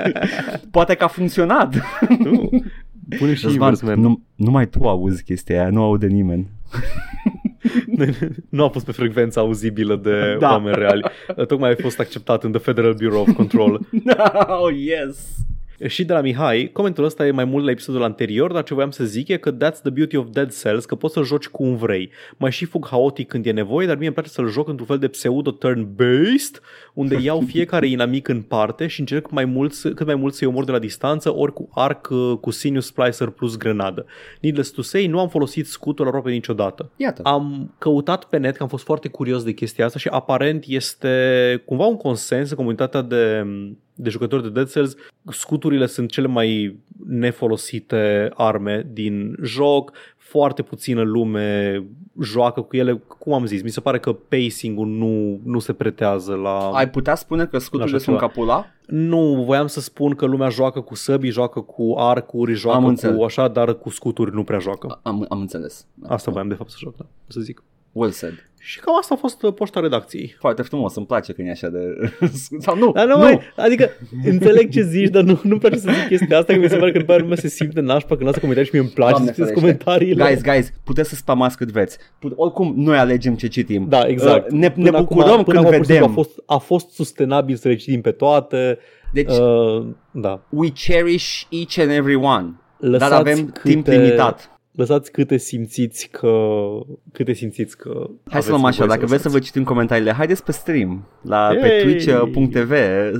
Poate 0.70 0.94
că 0.94 1.04
a 1.04 1.08
funcționat. 1.08 1.74
Nu. 2.18 2.50
Pune 3.18 3.34
și 3.34 3.46
invers, 3.52 3.80
man. 3.80 4.00
nu, 4.00 4.22
numai 4.34 4.66
tu 4.66 4.88
auzi 4.88 5.22
chestia 5.22 5.60
aia, 5.60 5.70
nu 5.70 5.82
aude 5.82 6.06
nimeni. 6.06 6.50
nu 8.48 8.64
a 8.64 8.68
fost 8.68 8.84
pe 8.84 8.92
frecvența 8.92 9.40
auzibilă 9.40 9.96
de 9.96 10.36
Da. 10.38 10.38
da. 10.38 10.50
oameni 10.52 10.76
reali. 10.76 11.02
Tocmai 11.48 11.68
ai 11.68 11.76
fost 11.80 12.00
acceptat 12.00 12.44
în 12.44 12.52
The 12.52 12.60
Federal 12.60 12.94
Bureau 12.94 13.20
of 13.20 13.32
Control. 13.36 13.80
oh, 14.62 14.74
yes! 14.76 15.36
Și 15.86 16.04
de 16.04 16.12
la 16.12 16.20
Mihai, 16.20 16.70
comentul 16.72 17.04
ăsta 17.04 17.26
e 17.26 17.30
mai 17.30 17.44
mult 17.44 17.64
la 17.64 17.70
episodul 17.70 18.02
anterior, 18.02 18.52
dar 18.52 18.62
ce 18.62 18.74
voiam 18.74 18.90
să 18.90 19.04
zic 19.04 19.28
e 19.28 19.36
că 19.36 19.54
that's 19.54 19.80
the 19.82 19.90
beauty 19.90 20.16
of 20.16 20.26
Dead 20.30 20.54
Cells, 20.60 20.84
că 20.84 20.94
poți 20.94 21.14
să-l 21.14 21.24
joci 21.24 21.46
cum 21.46 21.76
vrei. 21.76 22.10
Mai 22.36 22.50
și 22.50 22.64
fug 22.64 22.86
haotic 22.86 23.28
când 23.28 23.46
e 23.46 23.50
nevoie, 23.50 23.86
dar 23.86 23.96
mie 23.96 24.06
îmi 24.06 24.14
place 24.14 24.28
să-l 24.30 24.48
joc 24.48 24.68
într-un 24.68 24.86
fel 24.86 24.98
de 24.98 25.08
pseudo 25.08 25.50
turn-based, 25.52 26.60
unde 26.94 27.18
iau 27.20 27.40
fiecare 27.52 27.86
inamic 27.86 28.28
în 28.28 28.42
parte 28.42 28.86
și 28.86 29.00
încerc 29.00 29.30
mai 29.30 29.44
mult, 29.44 29.72
să- 29.72 29.90
cât 29.90 30.06
mai 30.06 30.14
mult 30.14 30.34
să-i 30.34 30.46
omor 30.48 30.64
de 30.64 30.72
la 30.72 30.78
distanță, 30.78 31.34
ori 31.34 31.52
cu 31.52 31.68
arc, 31.74 32.08
uh, 32.10 32.38
cu 32.40 32.50
Sinus 32.50 32.86
Splicer 32.86 33.28
plus 33.28 33.56
grenadă. 33.56 34.06
Needless 34.40 34.70
to 34.70 34.82
say, 34.82 35.06
nu 35.06 35.20
am 35.20 35.28
folosit 35.28 35.66
scutul 35.66 36.06
aproape 36.06 36.30
niciodată. 36.30 36.90
Iată. 36.96 37.22
Am 37.24 37.74
căutat 37.78 38.24
pe 38.24 38.36
net, 38.38 38.56
că 38.56 38.62
am 38.62 38.68
fost 38.68 38.84
foarte 38.84 39.08
curios 39.08 39.42
de 39.42 39.52
chestia 39.52 39.84
asta 39.84 39.98
și 39.98 40.08
aparent 40.08 40.64
este 40.66 41.62
cumva 41.64 41.84
un 41.84 41.96
consens 41.96 42.50
în 42.50 42.56
comunitatea 42.56 43.00
de, 43.00 43.46
de 43.96 44.10
jucători 44.10 44.42
de 44.42 44.48
Dead 44.48 44.70
Cells. 44.70 44.94
Scuturile 45.30 45.86
sunt 45.86 46.10
cele 46.10 46.26
mai 46.26 46.78
nefolosite 47.06 48.30
arme 48.34 48.86
din 48.92 49.36
joc, 49.42 49.92
foarte 50.16 50.62
puțină 50.62 51.02
lume 51.02 51.82
joacă 52.22 52.60
cu 52.60 52.76
ele. 52.76 53.02
Cum 53.18 53.32
am 53.32 53.46
zis, 53.46 53.62
mi 53.62 53.70
se 53.70 53.80
pare 53.80 53.98
că 53.98 54.12
pacing-ul 54.12 54.86
nu, 54.86 55.40
nu 55.44 55.58
se 55.58 55.72
pretează 55.72 56.34
la... 56.34 56.70
Ai 56.70 56.90
putea 56.90 57.14
spune 57.14 57.46
că 57.46 57.58
scuturile 57.58 57.96
Așa 57.96 58.04
sunt 58.04 58.16
ceva. 58.16 58.28
capula? 58.28 58.66
Nu, 58.86 59.42
voiam 59.44 59.66
să 59.66 59.80
spun 59.80 60.14
că 60.14 60.26
lumea 60.26 60.48
joacă 60.48 60.80
cu 60.80 60.94
săbii, 60.94 61.30
joacă 61.30 61.60
cu 61.60 61.94
arcuri, 61.98 62.52
joacă 62.54 62.76
Am 62.76 62.82
cu 62.82 62.88
înțeles. 62.88 63.22
așa, 63.24 63.48
dar 63.48 63.74
cu 63.74 63.88
scuturi 63.90 64.34
nu 64.34 64.44
prea 64.44 64.58
joacă. 64.58 65.00
Am, 65.02 65.26
am 65.28 65.40
înțeles. 65.40 65.86
Asta 66.06 66.30
voiam 66.30 66.48
de 66.48 66.54
fapt 66.54 66.70
să 66.70 66.76
joc, 66.80 66.96
da, 66.96 67.06
să 67.26 67.40
zic. 67.40 67.62
Well 67.92 68.10
said. 68.10 68.50
Și 68.68 68.80
cam 68.80 68.96
asta 69.00 69.14
a 69.14 69.16
fost 69.16 69.42
uh, 69.42 69.54
poșta 69.54 69.80
redacției. 69.80 70.36
Foarte 70.38 70.62
frumos, 70.62 70.94
îmi 70.96 71.06
place 71.06 71.32
când 71.32 71.48
e 71.48 71.50
așa 71.50 71.68
de... 71.68 71.78
Sau 72.64 72.76
nu, 72.76 72.92
Dar 72.92 73.06
nu, 73.06 73.12
nu. 73.12 73.18
Mai, 73.18 73.40
adică 73.56 73.90
înțeleg 74.24 74.70
ce 74.70 74.82
zici, 74.82 75.08
dar 75.10 75.22
nu, 75.22 75.40
nu-mi 75.42 75.60
place 75.60 75.78
să 75.78 75.90
zic 75.92 76.06
chestia 76.08 76.38
asta, 76.38 76.52
că 76.52 76.58
mi 76.58 76.68
se 76.68 76.76
pare 76.76 76.92
că 76.92 76.98
după 76.98 77.12
aia 77.12 77.20
lumea 77.20 77.36
se 77.36 77.48
simte 77.48 77.80
nașpa 77.80 78.14
când 78.14 78.26
lasă 78.26 78.38
comentarii 78.38 78.68
și 78.70 78.74
mie 78.76 78.84
îmi 78.84 78.94
place 78.94 79.10
Doamne 79.12 79.28
să 79.32 79.34
citesc 79.34 79.52
ferește. 79.60 79.76
comentariile. 79.84 80.24
Guys, 80.24 80.42
guys, 80.42 80.72
puteți 80.84 81.08
să 81.08 81.14
spamați 81.14 81.56
cât 81.56 81.70
vreți. 81.70 81.98
Put- 82.18 82.32
oricum, 82.36 82.72
noi 82.76 82.96
alegem 82.98 83.34
ce 83.34 83.46
citim. 83.46 83.86
Da, 83.88 84.00
exact. 84.06 84.44
Uh, 84.50 84.58
ne, 84.58 84.72
ne 84.74 84.90
Până 84.90 84.98
bucurăm 84.98 85.30
acum, 85.30 85.44
până 85.44 85.60
când 85.62 85.66
acum, 85.72 85.76
pur 85.78 85.86
și 85.86 85.92
simplu, 85.92 85.94
vedem. 85.94 86.10
A 86.10 86.12
fost, 86.12 86.42
a 86.46 86.56
fost 86.56 86.90
sustenabil 86.90 87.56
să 87.56 87.68
le 87.68 87.74
citim 87.76 88.00
pe 88.00 88.10
toate. 88.10 88.78
Deci, 89.12 89.30
Uh, 89.32 89.86
da. 90.10 90.40
we 90.48 90.68
cherish 90.70 91.42
each 91.48 91.78
and 91.78 91.90
every 91.90 92.14
one. 92.14 92.46
Lăsați 92.78 93.10
dar 93.10 93.20
avem 93.20 93.46
câte, 93.50 93.68
timp 93.68 93.86
limitat. 93.86 94.50
Lăsați 94.76 95.10
câte 95.12 95.36
simțiți 95.36 96.08
că 96.10 96.30
câte 97.12 97.32
simțiți 97.32 97.76
că 97.76 97.90
Hai 97.94 98.08
aveți 98.24 98.44
să 98.44 98.50
luăm 98.50 98.64
așa, 98.64 98.78
nevoie 98.80 98.96
dacă 98.98 99.06
vreți 99.08 99.22
să 99.22 99.28
vă 99.28 99.34
lăsați. 99.34 99.52
citim 99.52 99.64
comentariile, 99.64 100.12
haideți 100.12 100.44
pe 100.44 100.52
stream 100.52 101.06
la 101.22 101.48
pe 101.60 101.66
Yay! 101.66 101.82
twitch.tv 101.82 102.72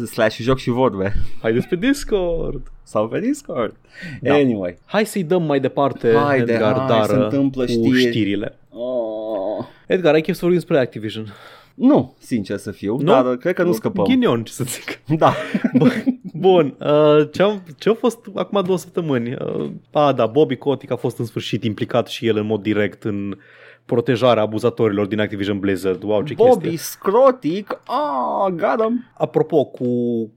slash 0.07 0.37
joc 0.41 0.59
și 0.59 0.71
vorbe 0.71 1.13
Haideți 1.43 1.69
pe 1.69 1.77
Discord. 1.77 2.71
sau 2.83 3.09
pe 3.09 3.21
Discord. 3.21 3.75
Da. 4.21 4.35
Anyway. 4.35 4.79
Hai 4.85 5.07
să-i 5.07 5.23
dăm 5.25 5.43
mai 5.43 5.61
departe 5.61 6.13
Haide, 6.13 6.53
Edgar 6.53 6.75
hai, 6.77 6.87
Dară 6.87 7.07
se 7.13 7.15
întâmplă 7.15 7.65
cu 7.65 7.71
știri. 7.71 7.99
știrile. 8.01 8.59
Oh. 8.71 9.65
Edgar, 9.87 10.15
ai 10.15 10.21
chef 10.21 10.35
să 10.35 10.41
vorbim 10.41 10.59
despre 10.59 10.79
Activision? 10.79 11.35
Nu, 11.77 12.15
sincer 12.19 12.57
să 12.57 12.71
fiu, 12.71 12.97
Nu? 12.97 13.05
dar 13.05 13.37
cred 13.37 13.55
că 13.55 13.63
nu 13.63 13.73
scăpăm. 13.73 14.05
Ghinion, 14.05 14.43
ce 14.43 14.53
să 14.53 14.65
zic. 14.65 15.01
Da. 15.19 15.35
Bun, 16.35 16.77
uh, 16.81 17.29
ce-am, 17.33 17.63
ce-a 17.79 17.95
fost 17.95 18.19
acum 18.35 18.63
două 18.65 18.79
săptămâni? 18.79 19.33
Uh, 19.35 19.71
a, 19.93 20.13
da, 20.13 20.27
Bobby 20.27 20.57
Kotick 20.57 20.93
a 20.93 20.97
fost 20.97 21.19
în 21.19 21.25
sfârșit 21.25 21.65
implicat 21.65 22.09
și 22.09 22.27
el 22.27 22.37
în 22.37 22.47
mod 22.47 22.63
direct 22.63 23.05
în 23.05 23.37
protejarea 23.85 24.43
abuzatorilor 24.43 25.07
din 25.07 25.21
Activision 25.21 25.59
Blizzard. 25.59 26.03
Wow, 26.03 26.23
ce 26.23 26.35
Bobby 26.35 26.53
chestie. 26.69 26.77
Scrotic, 26.77 27.81
ah, 27.85 28.53
got 28.53 28.83
him. 28.87 29.05
Apropo, 29.15 29.65
cu, 29.65 29.87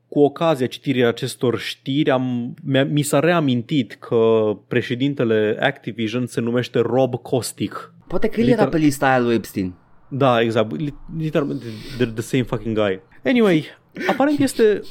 cu 0.08 0.20
ocazia 0.20 0.68
citirii 0.68 1.06
acestor 1.06 1.58
știri, 1.60 2.10
am, 2.12 2.54
mi-a, 2.64 2.86
mi 2.86 3.02
s-a 3.02 3.20
reamintit 3.20 3.94
că 3.94 4.52
președintele 4.68 5.58
Activision 5.62 6.26
se 6.26 6.42
numește 6.42 6.80
Rob 6.80 7.16
Kostick. 7.16 7.94
Poate 8.08 8.28
că 8.28 8.40
el 8.40 8.46
Literal- 8.46 8.68
era 8.68 8.78
pe 8.78 8.84
lista 8.84 9.08
aia 9.08 9.20
lui 9.20 9.34
Epstein. 9.36 9.74
Da, 10.10 10.42
exact. 10.42 10.72
Li- 10.80 10.94
Literalmente, 11.18 11.66
they're 11.98 12.14
the 12.14 12.22
same 12.22 12.44
fucking 12.44 12.76
guy. 12.78 13.00
Anyway, 13.26 13.66
aparent 14.08 14.40
este 14.40 14.82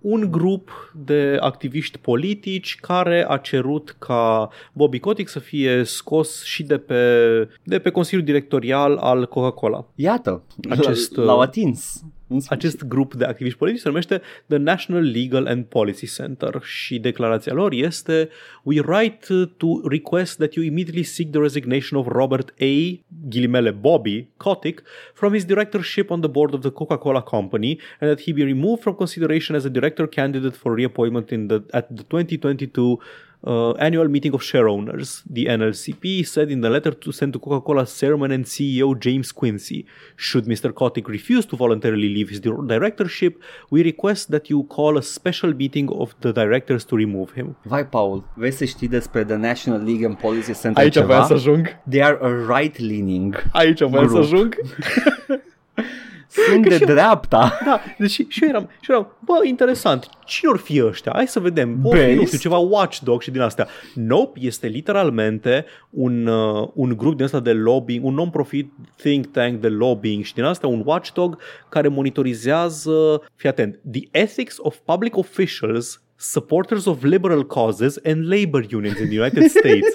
un 0.00 0.30
grup 0.30 0.92
de 0.94 1.36
activiști 1.40 1.98
politici 1.98 2.76
care 2.80 3.24
a 3.28 3.36
cerut 3.36 3.96
ca 3.98 4.48
Bobby 4.72 4.98
Kotick 4.98 5.28
să 5.28 5.38
fie 5.38 5.84
scos 5.84 6.44
și 6.44 6.62
de 6.62 6.78
pe, 6.78 7.04
de 7.64 7.78
pe 7.78 7.90
Consiliul 7.90 8.26
Directorial 8.26 8.96
al 8.96 9.26
Coca-Cola. 9.26 9.86
Iată, 9.94 10.42
Acest, 10.68 11.16
l-au 11.16 11.36
uh, 11.36 11.42
atins. 11.42 12.02
În 12.34 12.40
sfârșit. 12.40 12.64
Acest 12.64 12.84
grup 12.88 13.14
de 13.14 13.24
activiști 13.24 13.58
politici 13.58 13.80
se 13.80 13.88
numește 13.88 14.20
The 14.46 14.56
National 14.56 15.02
Legal 15.02 15.46
and 15.46 15.64
Policy 15.64 16.06
Center 16.06 16.60
și 16.62 16.98
declarația 16.98 17.52
lor 17.52 17.72
este 17.72 18.28
We 18.62 18.80
write 18.80 19.44
to 19.56 19.66
request 19.88 20.36
that 20.36 20.54
you 20.54 20.64
immediately 20.64 21.02
seek 21.02 21.30
the 21.30 21.40
resignation 21.40 22.00
of 22.00 22.06
Robert 22.06 22.54
A. 22.60 23.00
ghilimele 23.28 23.70
Bobby 23.70 24.28
Kotick 24.36 24.82
from 25.14 25.32
his 25.32 25.44
directorship 25.44 26.10
on 26.10 26.20
the 26.20 26.30
board 26.30 26.54
of 26.54 26.60
the 26.60 26.70
Coca-Cola 26.70 27.22
Company 27.22 27.78
and 28.00 28.10
that 28.10 28.20
he 28.20 28.32
be 28.32 28.44
removed 28.44 28.82
from 28.82 28.94
consideration 28.94 29.56
as 29.56 29.64
a 29.64 29.68
director 29.68 30.06
candidate 30.08 30.54
for 30.54 30.74
reappointment 30.74 31.30
in 31.30 31.46
the, 31.46 31.62
at 31.70 31.86
the 31.94 32.02
2022 32.02 32.98
uh, 33.44 33.72
annual 33.72 34.08
meeting 34.08 34.32
of 34.34 34.42
share 34.42 34.68
owners, 34.68 35.22
the 35.28 35.46
NLCP 35.46 36.26
said 36.26 36.50
in 36.50 36.60
the 36.60 36.70
letter 36.70 36.92
to 36.92 37.12
send 37.12 37.32
to 37.32 37.38
Coca-Cola 37.38 37.86
chairman 37.86 38.30
and 38.30 38.44
CEO 38.44 38.98
James 38.98 39.32
Quincy. 39.32 39.84
Should 40.16 40.44
Mr. 40.46 40.72
Kotick 40.72 41.08
refuse 41.08 41.44
to 41.46 41.56
voluntarily 41.56 42.08
leave 42.16 42.28
his 42.28 42.40
directorship, 42.40 43.32
we 43.70 43.82
request 43.82 44.30
that 44.30 44.48
you 44.48 44.62
call 44.64 44.96
a 44.96 45.02
special 45.02 45.52
meeting 45.54 45.88
of 46.02 46.14
the 46.20 46.32
directors 46.32 46.84
to 46.84 46.96
remove 46.96 47.32
him. 47.34 47.56
Vai, 47.62 47.86
Paul, 47.86 48.24
vrei 48.34 48.50
să 48.52 48.64
știi 48.64 48.88
despre 48.88 49.24
The 49.24 49.36
National 49.36 49.84
League 49.84 50.06
and 50.06 50.16
Policy 50.16 50.52
Center 50.52 50.82
Aici 50.82 50.92
ceva? 50.92 51.06
voiam 51.06 51.26
să 51.26 51.32
ajung. 51.32 51.66
They 51.90 52.02
are 52.02 52.18
a 52.20 52.58
right-leaning. 52.58 53.44
Aici 53.52 53.80
voiam 53.82 54.08
să 54.08 54.16
ajung. 54.16 54.56
Sunt 56.32 56.68
de 56.68 56.78
dreapta. 56.78 57.58
Da, 57.64 57.80
deci 57.98 58.10
și 58.10 58.38
eu 58.42 58.48
eram, 58.48 58.70
și 58.80 58.90
eu 58.90 58.96
eram, 58.96 59.16
bă, 59.24 59.46
interesant, 59.46 60.08
cine 60.24 60.50
or 60.50 60.58
fi 60.58 60.82
ăștia? 60.84 61.12
Hai 61.14 61.26
să 61.26 61.40
vedem. 61.40 61.80
O 61.82 61.90
fi, 61.90 61.96
Based? 61.96 62.16
nu 62.16 62.26
știu, 62.26 62.38
ceva 62.38 62.56
watchdog 62.56 63.22
și 63.22 63.30
din 63.30 63.40
astea. 63.40 63.68
Nope, 63.94 64.40
este 64.42 64.66
literalmente 64.66 65.64
un, 65.90 66.26
uh, 66.26 66.68
un 66.74 66.96
grup 66.96 67.16
din 67.16 67.24
asta 67.24 67.40
de 67.40 67.52
lobbying, 67.52 68.04
un 68.04 68.14
non-profit 68.14 68.72
think 68.96 69.26
tank 69.26 69.60
de 69.60 69.68
lobbying 69.68 70.24
și 70.24 70.34
din 70.34 70.44
asta 70.44 70.66
un 70.66 70.82
watchdog 70.84 71.38
care 71.68 71.88
monitorizează, 71.88 73.22
fii 73.34 73.48
atent, 73.48 73.80
the 73.90 74.08
ethics 74.10 74.56
of 74.58 74.76
public 74.76 75.16
officials 75.16 76.02
supporters 76.22 76.86
of 76.86 77.02
liberal 77.02 77.44
causes 77.44 77.98
and 78.04 78.28
labor 78.28 78.64
unions 78.70 78.98
in 79.00 79.08
the 79.08 79.16
United 79.18 79.50
States. 79.58 79.88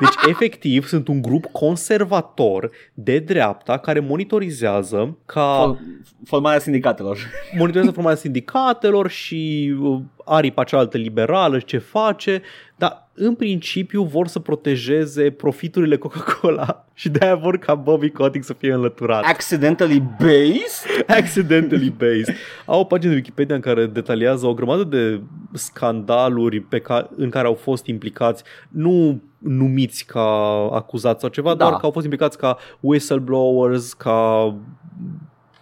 Deci, 0.00 0.30
efectiv, 0.30 0.86
sunt 0.86 1.08
un 1.08 1.22
grup 1.22 1.44
conservator 1.52 2.70
de 2.94 3.18
dreapta 3.18 3.78
care 3.78 4.00
monitorizează 4.00 5.18
ca 5.26 5.78
Formarea 6.24 6.58
sindicatelor. 6.58 7.18
monitorizează 7.52 7.90
formarea 7.90 8.16
sindicatelor 8.16 9.08
și 9.10 9.74
uh, 9.80 10.00
aripa 10.24 10.64
cealaltă 10.64 10.96
liberală 10.96 11.58
și 11.58 11.64
ce 11.64 11.78
face, 11.78 12.42
dar 12.76 13.08
în 13.14 13.34
principiu 13.34 14.02
vor 14.02 14.26
să 14.26 14.38
protejeze 14.38 15.30
profiturile 15.30 15.96
Coca-Cola 15.96 16.84
și 16.94 17.08
de-aia 17.08 17.34
vor 17.34 17.56
ca 17.58 17.74
Bobby 17.74 18.10
Kotick 18.10 18.44
să 18.44 18.52
fie 18.52 18.72
înlăturat. 18.72 19.22
Accidentally 19.24 20.00
based? 20.18 21.04
Accidentally 21.20 21.90
based. 21.98 22.34
Au 22.66 22.80
o 22.80 22.84
pagină 22.84 23.10
de 23.10 23.16
Wikipedia 23.16 23.54
în 23.54 23.60
care 23.60 23.86
detaliază 23.86 24.46
o 24.46 24.54
grămadă 24.54 24.84
de 24.84 25.20
scandaluri 25.52 26.60
pe 26.60 26.78
ca- 26.78 27.10
în 27.16 27.30
care 27.30 27.46
au 27.46 27.54
fost 27.54 27.86
implicați, 27.86 28.42
nu 28.68 29.22
numiți 29.38 30.04
ca 30.04 30.24
acuzați 30.72 31.20
sau 31.20 31.28
ceva, 31.30 31.48
Da. 31.54 31.54
doar 31.64 31.72
că 31.80 31.84
au 31.86 31.90
fost 31.92 32.04
implicați 32.04 32.38
ca 32.38 32.56
whistleblowers, 32.80 33.92
ca 33.92 34.54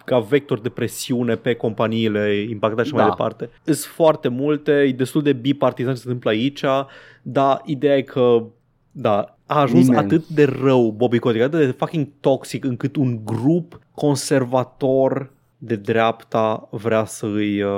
ca 0.05 0.19
vector 0.19 0.59
de 0.59 0.69
presiune 0.69 1.35
pe 1.35 1.53
companiile 1.53 2.45
impactate 2.49 2.87
și 2.87 2.93
mai 2.93 3.03
Da. 3.03 3.09
departe. 3.09 3.49
Sunt 3.63 3.77
foarte 3.77 4.27
multe, 4.27 4.71
e 4.71 4.91
destul 4.91 5.21
de 5.21 5.33
bipartizan 5.33 5.93
ce 5.93 5.99
se 5.99 6.05
întâmplă 6.07 6.29
aici, 6.29 6.63
dar 7.21 7.61
ideea 7.65 7.97
e 7.97 8.01
că 8.01 8.43
da, 8.91 9.37
a 9.45 9.59
ajuns 9.59 9.87
Nimeni. 9.87 10.03
atât 10.05 10.27
de 10.27 10.43
rău 10.61 10.91
Bobby 10.91 11.19
Kotick, 11.19 11.43
atât 11.43 11.59
de 11.59 11.71
fucking 11.71 12.07
toxic 12.19 12.63
încât 12.65 12.95
un 12.95 13.19
grup 13.25 13.79
conservator 13.95 15.31
de 15.57 15.75
dreapta 15.75 16.67
vrea 16.71 17.05
să 17.05 17.25
îi 17.25 17.61
uh, 17.61 17.71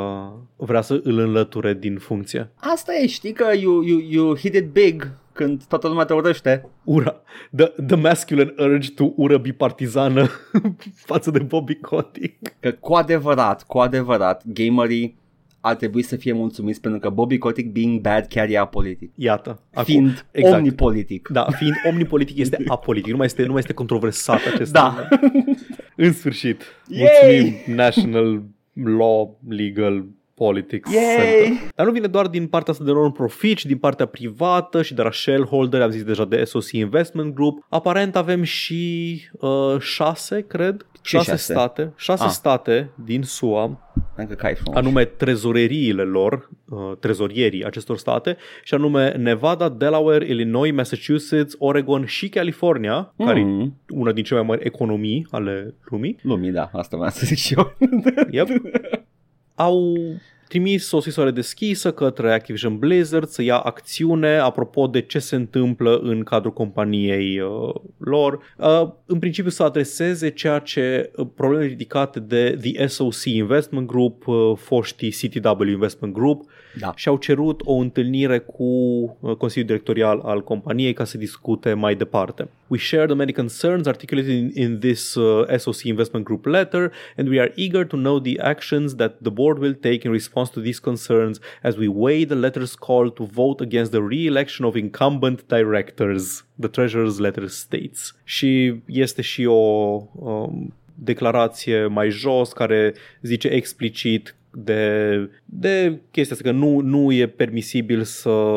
vrea 0.56 0.82
să 0.82 1.00
îl 1.04 1.18
înlăture 1.20 1.74
din 1.74 1.98
funcție. 1.98 2.50
Asta 2.56 2.94
e, 2.96 3.08
știi 3.08 3.32
că 3.34 3.46
you, 3.60 3.82
you, 3.82 4.00
you 4.10 4.36
hit 4.36 4.54
it 4.54 4.66
big 4.72 5.10
când 5.36 5.64
toată 5.64 5.88
lumea 5.88 6.06
te 6.06 6.14
urăște. 6.14 6.70
Ura, 6.84 7.22
the, 7.56 7.66
the 7.88 7.96
masculine 7.96 8.54
urge 8.58 8.90
to 8.92 9.12
ură 9.16 9.38
bipartizană 9.38 10.30
față 11.10 11.32
de 11.32 11.40
Bobby 11.40 11.76
Kotick. 11.76 12.54
Că 12.60 12.72
cu 12.72 12.94
adevărat, 12.94 13.64
cu 13.64 13.78
adevărat, 13.80 14.44
gamerii 14.48 15.18
ar 15.62 15.76
trebui 15.76 16.02
să 16.02 16.16
fie 16.16 16.34
mulțumiți 16.34 16.82
pentru 16.82 17.00
că 17.00 17.10
Bobby 17.10 17.38
Kotick 17.38 17.72
being 17.72 18.00
bad 18.02 18.26
chiar 18.26 18.50
e 18.50 18.58
apolitic. 18.58 19.12
Iată. 19.16 19.60
acum- 19.74 19.84
Fiind 19.84 20.26
exact. 20.32 20.56
omnipolitic. 20.58 21.28
Da, 21.28 21.48
fiind 21.52 21.76
omnipolitic 21.90 22.38
este 22.38 22.64
apolitic, 22.68 23.12
nu 23.12 23.18
mai 23.18 23.26
este, 23.26 23.42
nu 23.46 23.52
mai 23.52 23.60
este 23.60 23.74
controversat 23.74 24.40
acest 24.54 24.72
Da. 24.72 25.08
În 25.96 26.14
sfârșit. 26.14 26.62
Yay! 26.88 27.10
Mulțumim 27.32 27.76
National 27.76 28.44
Law 28.74 29.40
Legal 29.48 30.06
Politics 30.36 30.94
Yay! 30.94 31.44
Center. 31.44 31.72
Dar 31.76 31.86
nu 31.86 31.92
vine 31.92 32.08
doar 32.08 32.28
din 32.28 32.48
partea 32.48 32.74
asta 32.74 32.86
de 32.86 32.92
non-profit, 32.92 33.58
ci 33.58 33.66
din 33.66 33.78
partea 33.78 34.06
privată 34.06 34.82
și 34.82 34.94
de 34.94 35.02
la 35.02 35.12
shareholder, 35.12 35.82
am 35.82 35.90
zis 35.90 36.04
deja 36.04 36.26
de 36.26 36.44
SOC 36.44 36.72
Investment 36.72 37.34
Group. 37.34 37.66
Aparent 37.70 38.16
avem 38.16 38.44
și 38.44 39.22
uh, 39.32 39.76
șase, 39.80 40.42
cred, 40.42 40.86
Ce 41.02 41.16
șase, 41.18 41.30
șase? 41.32 41.54
state, 41.54 41.94
șase 41.96 42.24
Ah. 42.24 42.30
state 42.30 42.90
din 43.06 43.22
SUA 43.24 43.80
Încă 44.16 44.34
că 44.34 44.46
ai 44.46 44.56
frumos. 44.56 44.78
anume 44.80 45.06
trezoreriile 45.06 46.02
lor, 46.04 46.50
uh, 46.70 46.92
trezorierii 47.00 47.66
acestor 47.66 47.98
state, 47.98 48.38
și 48.64 48.74
anume 48.74 49.10
Nevada, 49.12 49.70
Delaware, 49.70 50.26
Illinois, 50.28 50.74
Massachusetts, 50.74 51.56
Oregon 51.60 52.06
și 52.06 52.30
California, 52.30 53.14
mm. 53.16 53.26
care 53.26 53.40
e 53.40 53.44
Mm. 53.44 53.82
una 53.90 54.12
din 54.12 54.24
cele 54.24 54.40
mai 54.40 54.48
mari 54.50 54.66
economii 54.66 55.28
ale 55.32 55.74
lumii, 55.90 56.18
Lumii, 56.22 56.52
da, 56.52 56.70
asta 56.74 56.98
vreau 56.98 57.12
să 57.12 57.26
zic 57.26 57.38
și 57.38 57.54
eu. 57.58 57.76
yep, 58.32 58.48
au 59.58 60.16
trimis 60.48 60.92
o 60.92 61.00
scrisoare 61.00 61.32
deschisă 61.32 61.92
către 61.92 62.34
Activision 62.34 62.78
Blizzard 62.78 63.28
să 63.28 63.42
ia 63.42 63.58
acțiune 63.58 64.38
apropo 64.38 64.88
de 64.88 65.02
ce 65.02 65.20
se 65.20 65.36
întâmplă 65.36 66.00
în 66.04 66.24
cadrul 66.24 66.54
companiei 66.54 67.40
uh, 67.40 67.74
lor. 67.98 68.40
Uh, 68.58 68.90
în 69.06 69.20
principiu 69.20 69.50
să 69.50 69.64
adreseze 69.64 70.30
ceea 70.30 70.60
ce 70.60 71.12
uh, 71.16 71.28
probleme 71.36 71.66
ridicate 71.66 72.20
de 72.20 72.58
The 72.62 72.88
SOC 72.88 73.24
Investment 73.26 73.88
Group, 73.88 74.28
uh, 74.28 74.36
foștii 74.56 75.10
CTW 75.12 75.64
Investment 75.68 76.14
Group, 76.14 76.50
Da. 76.80 76.92
și 76.96 77.08
au 77.08 77.18
cerut 77.18 77.62
o 77.64 77.74
întâlnire 77.74 78.40
cu 78.40 78.64
uh, 79.20 79.36
Consiliul 79.36 79.68
Directorial 79.68 80.20
al 80.20 80.44
companiei 80.44 80.94
ca 80.94 81.04
să 81.04 81.18
discute 81.18 81.74
mai 81.74 81.96
departe. 81.96 82.50
We 82.68 82.78
share 82.80 83.06
the 83.06 83.16
many 83.16 83.32
concerns 83.34 83.88
articulated 83.88 84.32
in, 84.34 84.52
in 84.54 84.80
this 84.80 85.16
uh, 85.16 85.58
SOC 85.58 85.82
Investment 85.84 86.26
Group 86.26 86.46
letter 86.46 86.92
and 87.18 87.28
we 87.28 87.40
are 87.40 87.52
eager 87.56 87.86
to 87.86 87.98
know 87.98 88.20
the 88.20 88.40
actions 88.40 88.96
that 88.96 89.16
the 89.22 89.30
board 89.30 89.58
will 89.58 89.74
take 89.74 90.00
in 90.08 90.12
response 90.12 90.34
to 90.44 90.60
these 90.60 90.80
concerns 90.80 91.40
as 91.64 91.76
we 91.78 91.88
weigh 91.88 92.26
the 92.26 92.36
letter's 92.36 92.76
call 92.76 93.10
to 93.10 93.24
vote 93.24 93.64
against 93.64 93.92
the 93.92 94.02
re-election 94.02 94.66
of 94.66 94.76
incumbent 94.76 95.48
directors, 95.48 96.46
the 96.60 96.70
treasurer's 96.70 97.20
letter 97.20 97.48
states. 97.48 98.16
Și 98.24 98.82
este 98.86 99.22
și 99.22 99.46
o 99.46 100.02
um, 100.14 100.74
declarație 100.96 101.86
mai 101.86 102.10
jos 102.10 102.54
care 102.54 102.94
zice 103.22 103.48
explicit 103.48 104.36
de, 104.58 105.30
de 105.46 106.00
chestia 106.12 106.36
asta 106.36 106.50
că 106.50 106.56
nu, 106.56 106.80
nu 106.80 107.12
e 107.12 107.28
permisibil 107.28 108.04
să, 108.04 108.54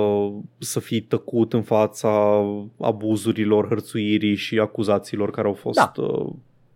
să 0.58 0.80
fii 0.80 1.00
tăcut 1.00 1.52
în 1.52 1.62
fața 1.62 2.44
abuzurilor, 2.80 3.68
hărțuirii 3.68 4.34
și 4.34 4.58
acuzațiilor 4.58 5.30
care 5.30 5.46
au 5.46 5.54
fost 5.54 5.76
Da. 5.76 5.92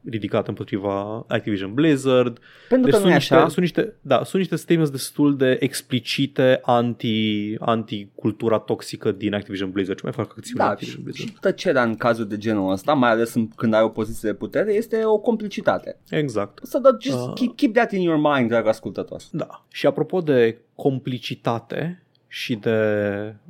Uh, 0.05 0.11
ridicate 0.11 0.49
împotriva 0.49 1.25
Activision 1.29 1.75
Blizzard. 1.75 2.39
Pentru 2.69 2.91
Deci 2.91 3.01
că 3.01 3.07
nu 3.07 3.09
e 3.09 3.11
sunt, 3.11 3.15
niște, 3.21 3.35
așa. 3.35 3.49
sunt, 3.49 3.61
niște, 3.61 3.95
da, 4.01 4.17
sunt 4.25 4.35
niște 4.43 4.57
statements 4.57 4.91
destul 4.91 5.37
de 5.37 5.57
explicite 5.61 6.59
anti, 6.63 7.55
anti-cultura 7.59 8.59
toxică 8.59 9.13
din 9.13 9.35
Activision 9.35 9.71
Blizzard. 9.71 9.99
Ce 9.99 10.05
mai 10.05 10.13
fac 10.13 10.31
acțiunea 10.37 10.65
Da, 10.65 10.71
Activision 10.71 10.99
și, 10.99 11.05
Blizzard? 11.05 11.29
și 11.31 11.37
tăcerea 11.41 11.83
în 11.83 11.95
cazul 11.95 12.27
de 12.29 12.37
genul 12.37 12.73
ăsta, 12.73 12.93
mai 12.93 13.11
ales 13.11 13.35
în, 13.35 13.49
când 13.49 13.75
ai 13.75 13.83
o 13.83 13.89
poziție 13.89 14.29
de 14.31 14.35
putere, 14.35 14.73
este 14.73 15.05
o 15.05 15.19
complicitate. 15.19 15.97
Exact. 16.11 16.61
So 16.67 16.79
that 16.79 17.03
just 17.03 17.17
Ah. 17.29 17.33
keep, 17.35 17.57
keep 17.57 17.73
that 17.75 17.93
in 17.93 18.01
your 18.01 18.35
mind, 18.35 18.49
drag 18.49 18.67
ascultător. 18.67 19.21
Da. 19.31 19.65
Și 19.69 19.87
apropo 19.87 20.21
de 20.21 20.59
complicitate 21.17 22.03
și 22.29 22.55
de 22.57 22.77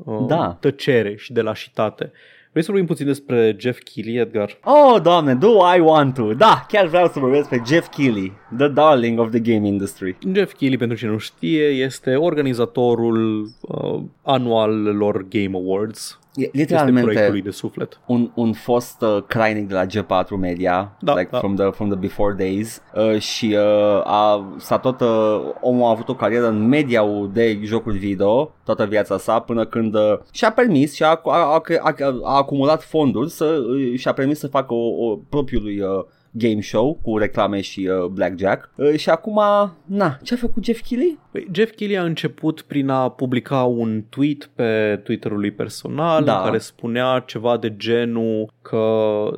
uh, 0.04 0.24
Da. 0.26 0.56
tăcere 0.60 1.16
și 1.16 1.32
de 1.32 1.40
lașitate, 1.42 2.12
vrei 2.52 2.64
să 2.64 2.70
vorbim 2.70 2.86
puțin 2.86 3.06
despre 3.06 3.56
Jeff 3.58 3.80
Keighley, 3.82 4.20
Edgar? 4.20 4.58
Oh, 4.64 5.00
doamne, 5.02 5.34
do 5.34 5.48
I 5.76 5.80
want 5.80 6.14
to? 6.14 6.34
Da, 6.34 6.64
chiar 6.68 6.86
vreau 6.86 7.08
să 7.08 7.18
vorbesc 7.18 7.48
pe 7.48 7.62
Jeff 7.66 7.88
Keighley, 7.88 8.32
the 8.56 8.68
darling 8.68 9.18
of 9.18 9.30
the 9.30 9.40
game 9.40 9.66
industry. 9.66 10.16
Jeff 10.32 10.52
Keighley, 10.52 10.78
pentru 10.78 10.96
cine 10.96 11.10
nu 11.10 11.18
știe, 11.18 11.64
este 11.66 12.16
organizatorul 12.16 13.50
uh, 13.60 14.00
anualelor 14.22 15.26
Game 15.28 15.56
Awards. 15.56 16.20
E 16.34 16.42
Este 16.42 16.56
literalmente 16.58 17.00
proiectul 17.00 17.32
lui 17.32 17.42
de 17.42 17.50
suflet. 17.50 18.00
un, 18.06 18.30
un 18.34 18.52
fost 18.52 19.02
uh, 19.02 19.22
crainic 19.26 19.68
de 19.68 19.74
la 19.74 19.86
G4 19.86 20.28
Media, 20.38 20.96
Da, 21.00 21.14
like 21.14 21.28
da. 21.30 21.38
from 21.38 21.54
the 21.54 21.70
from 21.70 21.88
the 21.88 21.98
before 21.98 22.34
days 22.34 22.82
uh, 22.94 23.18
și 23.20 23.56
uh, 23.58 24.00
a, 24.04 24.54
s-a 24.58 24.78
tot 24.78 25.00
uh, 25.00 25.40
omul 25.60 25.84
a 25.84 25.90
avut 25.90 26.08
o 26.08 26.14
carieră 26.14 26.48
în 26.48 26.68
media 26.68 27.02
de 27.32 27.60
jocuri 27.62 27.98
video 27.98 28.54
toată 28.64 28.84
viața 28.84 29.18
sa 29.18 29.38
până 29.40 29.64
când 29.66 29.94
uh, 29.94 30.18
și-a 30.30 30.52
permis 30.52 30.94
și 30.94 31.02
a, 31.02 31.20
a, 31.24 31.38
a, 31.38 31.62
a, 31.80 31.94
a 32.22 32.36
acumulat 32.36 32.82
fonduri 32.82 33.30
să 33.30 33.44
uh, 33.44 33.98
și-a 33.98 34.12
permis 34.12 34.38
să 34.38 34.46
facă 34.48 34.74
o, 34.74 35.06
o 35.06 35.16
propriul 35.28 35.62
lui 35.62 35.80
uh, 35.80 36.04
game 36.32 36.60
show 36.60 36.98
cu 37.02 37.18
reclame 37.18 37.60
și 37.60 37.88
uh, 37.90 38.06
blackjack 38.06 38.70
uh, 38.76 38.94
și 38.96 39.10
acum, 39.10 39.40
na, 39.84 40.18
ce 40.22 40.34
a 40.34 40.36
făcut 40.36 40.64
Jeff 40.64 40.80
Keighley? 40.88 41.18
Păi, 41.32 41.48
Jeff 41.52 41.74
Keighley 41.74 42.00
a 42.00 42.04
început 42.04 42.60
prin 42.60 42.88
a 42.88 43.08
publica 43.08 43.62
un 43.62 44.04
tweet 44.08 44.50
pe 44.54 45.00
Twitterul 45.04 45.38
lui 45.38 45.50
personal 45.50 46.24
Da. 46.24 46.38
în 46.38 46.44
care 46.44 46.58
spunea 46.58 47.22
ceva 47.26 47.56
de 47.56 47.76
genul 47.76 48.52
că 48.62 48.86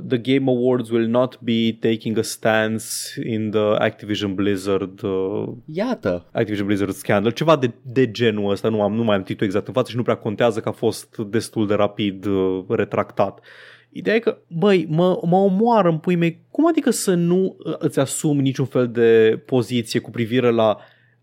the 0.08 0.18
Game 0.18 0.50
Awards 0.50 0.90
will 0.90 1.06
not 1.06 1.40
be 1.40 1.76
taking 1.80 2.18
a 2.18 2.22
stance 2.22 2.86
in 3.26 3.50
the 3.50 3.74
Activision 3.78 4.34
Blizzard 4.34 5.02
uh, 5.02 5.48
Iată, 5.64 6.26
Activision 6.32 6.66
Blizzard 6.66 6.92
scandal, 6.92 7.30
ceva 7.30 7.56
de, 7.56 7.70
de 7.82 8.10
genul 8.10 8.50
ăsta, 8.50 8.68
nu, 8.68 8.82
am, 8.82 8.94
nu 8.94 9.04
mai 9.04 9.16
am 9.16 9.22
titlul 9.22 9.48
exact 9.48 9.66
în 9.66 9.72
față 9.72 9.90
și 9.90 9.96
nu 9.96 10.02
prea 10.02 10.14
contează 10.14 10.60
că 10.60 10.68
a 10.68 10.72
fost 10.72 11.16
destul 11.16 11.66
de 11.66 11.74
rapid 11.74 12.26
uh, 12.26 12.64
retractat. 12.68 13.40
Ideea 13.96 14.16
e 14.16 14.18
că, 14.18 14.38
băi, 14.48 14.86
mă, 14.88 15.20
mă 15.24 15.36
omoară 15.36 15.88
în 15.88 15.98
pui 15.98 16.16
mei. 16.16 16.40
Cum 16.50 16.66
adică 16.66 16.90
să 16.90 17.14
nu 17.14 17.56
uh, 17.58 17.74
îți 17.78 17.98
asumi 17.98 18.42
niciun 18.42 18.64
fel 18.64 18.88
de 18.88 19.42
poziție 19.46 20.00
cu 20.00 20.10
privire 20.10 20.50
la 20.50 20.78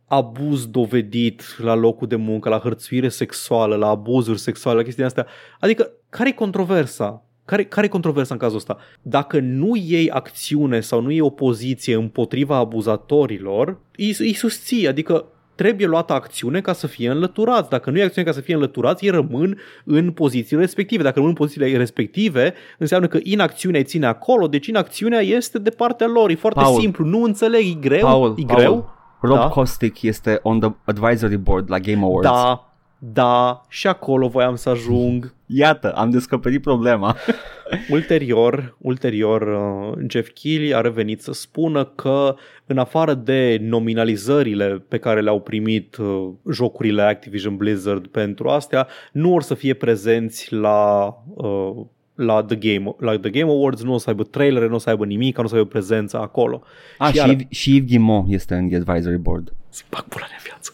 abuz 0.06 0.66
dovedit 0.66 1.44
la 1.58 1.76
locul 1.76 2.08
de 2.08 2.16
muncă, 2.16 2.50
la 2.50 2.60
hărțuire 2.60 3.10
sexuală, 3.10 3.76
la 3.76 3.88
abuzuri 3.88 4.40
sexuale, 4.40 4.78
la 4.78 4.84
chestii 4.84 5.04
astea? 5.04 5.28
Adică, 5.60 5.92
care 6.10 6.30
e 6.30 6.32
controversa? 6.32 7.26
Care, 7.46 7.64
care 7.66 7.86
e 7.86 7.90
controversa 7.90 8.34
în 8.34 8.40
cazul 8.40 8.58
ăsta? 8.58 8.78
Dacă 9.02 9.40
nu 9.40 9.76
iei 9.76 10.10
acțiune 10.10 10.80
sau 10.80 11.02
nu 11.02 11.10
iei 11.10 11.22
o 11.22 11.30
poziție 11.30 11.96
împotriva 11.96 12.56
abuzatorilor, 12.56 13.80
îi, 13.98 14.16
îi 14.20 14.34
susții, 14.34 14.88
adică 14.88 15.26
trebuie 15.62 15.88
luată 15.88 16.14
acțiune 16.14 16.62
ca 16.62 16.74
să 16.74 16.88
fie 16.88 17.10
înlăturați. 17.10 17.70
Dacă 17.70 17.90
nu 17.90 17.98
e 17.98 18.04
acțiune 18.04 18.28
ca 18.28 18.34
să 18.34 18.42
fie 18.42 18.54
înlăturați, 18.54 19.06
ei 19.06 19.12
rămân 19.12 19.58
în 19.86 20.12
pozițiile 20.12 20.62
respective. 20.62 21.04
Dacă 21.04 21.14
rămân 21.16 21.30
în 21.30 21.36
pozițiile 21.36 21.78
respective, 21.78 22.54
înseamnă 22.78 23.08
că 23.08 23.20
inacțiunea 23.24 23.80
îi 23.80 23.86
ține 23.86 24.06
acolo, 24.06 24.48
deci 24.48 24.68
inacțiunea 24.68 25.20
este 25.20 25.60
de 25.60 25.70
partea 25.70 26.08
lor. 26.08 26.30
E 26.30 26.36
foarte 26.36 26.60
Paul. 26.60 26.80
simplu, 26.80 27.06
nu 27.06 27.24
înțeleg, 27.24 27.66
e 27.66 27.80
greu, 27.80 28.02
Paul, 28.02 28.36
e 28.38 28.44
Paul, 28.46 28.60
greu. 28.60 28.90
Rob 29.22 29.36
Da. 29.36 29.50
Caustic 29.50 30.02
este 30.02 30.40
on 30.44 30.60
the 30.60 30.70
advisory 30.86 31.38
board 31.38 31.70
la 31.70 31.80
Game 31.80 32.02
Awards. 32.04 32.30
Da, 32.30 32.71
da, 33.04 33.66
și 33.70 33.88
acolo 33.88 34.28
voiam 34.28 34.56
să 34.56 34.70
ajung. 34.70 35.34
Iată, 35.46 35.92
am 35.92 36.10
descoperit 36.10 36.62
problema. 36.62 37.16
Ulterior, 37.90 38.76
ulterior 38.78 39.42
uh, 39.42 40.04
Jeff 40.10 40.30
Keighley 40.34 40.74
a 40.74 40.82
revenit 40.82 41.22
să 41.22 41.34
spună 41.34 41.86
că 41.86 42.36
în 42.66 42.78
afară 42.78 43.14
de 43.14 43.58
nominalizările 43.62 44.86
pe 44.88 44.98
care 44.98 45.22
le-au 45.22 45.40
primit 45.40 45.98
uh, 45.98 46.30
jocurile 46.52 47.02
Activision 47.02 47.58
Blizzard 47.58 48.08
pentru 48.08 48.50
astea, 48.50 48.88
nu 49.12 49.34
or 49.34 49.42
să 49.42 49.54
fie 49.54 49.74
prezenți 49.74 50.54
la 50.54 51.14
uh, 51.34 51.86
la 52.26 52.44
The 52.44 52.56
Game, 52.56 52.96
la 53.00 53.18
The 53.20 53.30
Game 53.30 53.52
Awards 53.52 53.84
nu 53.84 53.94
o 53.94 53.98
să 53.98 54.10
aibă 54.10 54.24
trailere, 54.24 54.68
nu 54.68 54.76
o 54.76 54.78
să 54.78 54.90
aibă 54.90 55.06
nimic, 55.06 55.38
nu 55.38 55.44
o 55.44 55.48
să 55.48 55.56
aibă 55.56 55.68
prezență 55.68 56.18
acolo. 56.20 56.64
A, 56.98 57.12
și, 57.12 57.18
iar- 57.18 57.28
Yves, 57.30 57.46
și 57.50 57.70
Yves 57.76 57.88
Guillemot 57.88 58.26
este 58.28 58.54
în 58.56 58.68
The 58.68 58.78
Advisory 58.78 59.18
Board. 59.18 59.54
să 59.70 59.84
bag 59.90 60.04
pula 60.04 60.26
în 60.30 60.38
viață. 60.44 60.72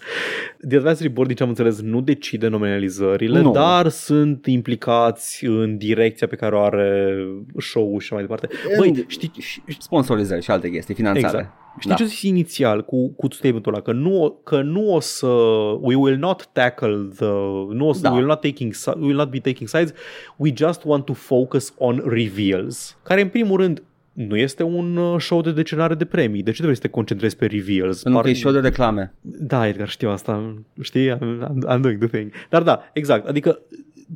The 0.68 0.78
Advisory 0.78 1.10
Board, 1.10 1.28
din 1.28 1.38
ce 1.38 1.44
am 1.44 1.50
înțeles, 1.50 1.82
nu 1.82 2.02
decide 2.02 2.48
nominalizările, 2.48 3.40
Nu. 3.42 3.52
dar 3.52 3.88
sunt 3.88 4.46
implicați 4.46 5.46
în 5.46 5.78
direcția 5.78 6.28
pe 6.28 6.36
care 6.36 6.56
o 6.56 6.60
are 6.60 7.16
show-ul 7.58 8.00
și 8.00 8.14
mai 8.14 8.22
departe. 8.22 8.48
Băi, 8.78 9.06
știi, 9.08 9.32
Și 9.38 9.62
Sponsorizări 9.80 10.42
și 10.44 10.52
alte 10.52 10.70
chestii, 10.70 10.96
finanțare. 10.96 11.28
Exact. 11.38 11.54
Știi 11.80 11.90
da. 11.90 11.96
ce 11.96 12.06
zis 12.06 12.22
inițial 12.22 12.86
cu, 12.86 13.10
cu 13.10 13.28
statementul 13.34 13.74
ăla? 13.74 13.82
Că 13.82 13.92
nu, 13.92 14.40
că 14.44 14.62
nu 14.62 14.94
o 14.94 15.00
să... 15.00 15.28
We 15.82 15.96
will 15.96 16.18
not 16.18 16.50
tackle 16.54 17.08
the... 17.16 17.26
Nu 17.74 17.88
o 17.88 17.94
să, 17.94 18.02
Da. 18.02 18.10
we, 18.10 18.16
will 18.16 18.28
not 18.28 18.42
taking, 18.42 18.74
si- 18.74 18.90
we 18.90 19.06
will 19.06 19.16
not 19.16 19.30
be 19.30 19.40
taking 19.40 19.70
sides. 19.70 19.94
We 20.38 20.52
just 20.56 20.84
want 20.86 21.06
to 21.06 21.14
focus 21.14 21.74
on 21.78 22.04
reveals. 22.06 22.98
Care, 23.04 23.22
în 23.22 23.28
primul 23.28 23.58
rând, 23.60 23.84
nu 24.14 24.38
este 24.38 24.64
un 24.64 24.96
uh, 24.98 25.20
show 25.22 25.42
de 25.42 25.52
decenare 25.52 25.94
de 25.96 26.06
premii. 26.06 26.44
De 26.44 26.50
ce 26.50 26.56
trebuie 26.56 26.76
să 26.76 26.82
te 26.82 26.88
concentrezi 26.88 27.36
pe 27.36 27.46
reveals? 27.46 28.02
Pentru 28.04 28.20
că 28.22 28.26
Par- 28.28 28.36
e 28.36 28.40
show 28.40 28.52
de 28.52 28.60
reclame. 28.60 29.14
Da, 29.22 29.68
Edgar, 29.68 29.90
știu 29.90 30.10
asta. 30.10 30.54
Știi? 30.82 31.16
I'm, 31.16 31.20
I'm, 31.20 31.76
I'm 31.76 31.80
doing 31.82 32.00
the 32.00 32.08
thing. 32.18 32.32
Dar 32.50 32.64
da, 32.64 32.80
exact. 32.94 33.28
Adică 33.28 33.60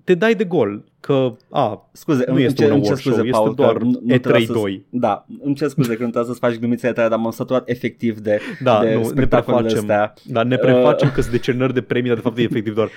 te 0.03 0.14
dai 0.16 0.36
de 0.36 0.43
gol 0.43 0.84
că, 1.02 1.34
a, 1.49 1.89
Scuze, 1.91 2.24
Nu 2.28 2.34
îmi 2.34 2.43
este 2.43 2.64
cer, 2.64 2.72
un 2.72 2.74
îmi 2.74 2.84
cer 2.84 2.91
award 2.91 3.02
show, 3.04 3.14
scuze, 3.14 3.28
este 3.28 3.39
Paul, 3.41 3.54
doar 3.56 3.78
că 3.78 3.84
nu, 3.84 3.99
nu 4.04 4.18
trebuia 4.18 4.45
să- 4.45 4.54
E3-2. 4.54 4.82
Da, 4.89 5.26
îmi 5.43 5.56
cer 5.56 5.68
scuze 5.68 5.88
că 5.95 6.04
nu 6.04 6.10
trebuie 6.10 6.24
să-ți 6.26 6.39
faci 6.39 6.60
glumițele 6.60 6.93
tale, 6.93 7.08
dar 7.10 7.18
m-am 7.20 7.32
săturat 7.32 7.70
efectiv 7.70 8.20
de, 8.20 8.39
da, 8.64 8.80
de 8.84 8.93
nu, 8.93 8.99
ne 8.99 9.04
spectacolele 9.06 9.64
prefacem, 9.64 9.89
astea. 9.89 10.14
da, 10.26 10.43
ne 10.43 10.56
prefacem 10.58 11.12
că 11.12 11.22
sunt 11.22 11.34
decernări 11.34 11.74
de 11.74 11.82
premii, 11.82 12.08
dar 12.08 12.16
de 12.16 12.22
fapt 12.24 12.38
e 12.38 12.41
efectiv 12.41 12.74
doar 12.74 12.89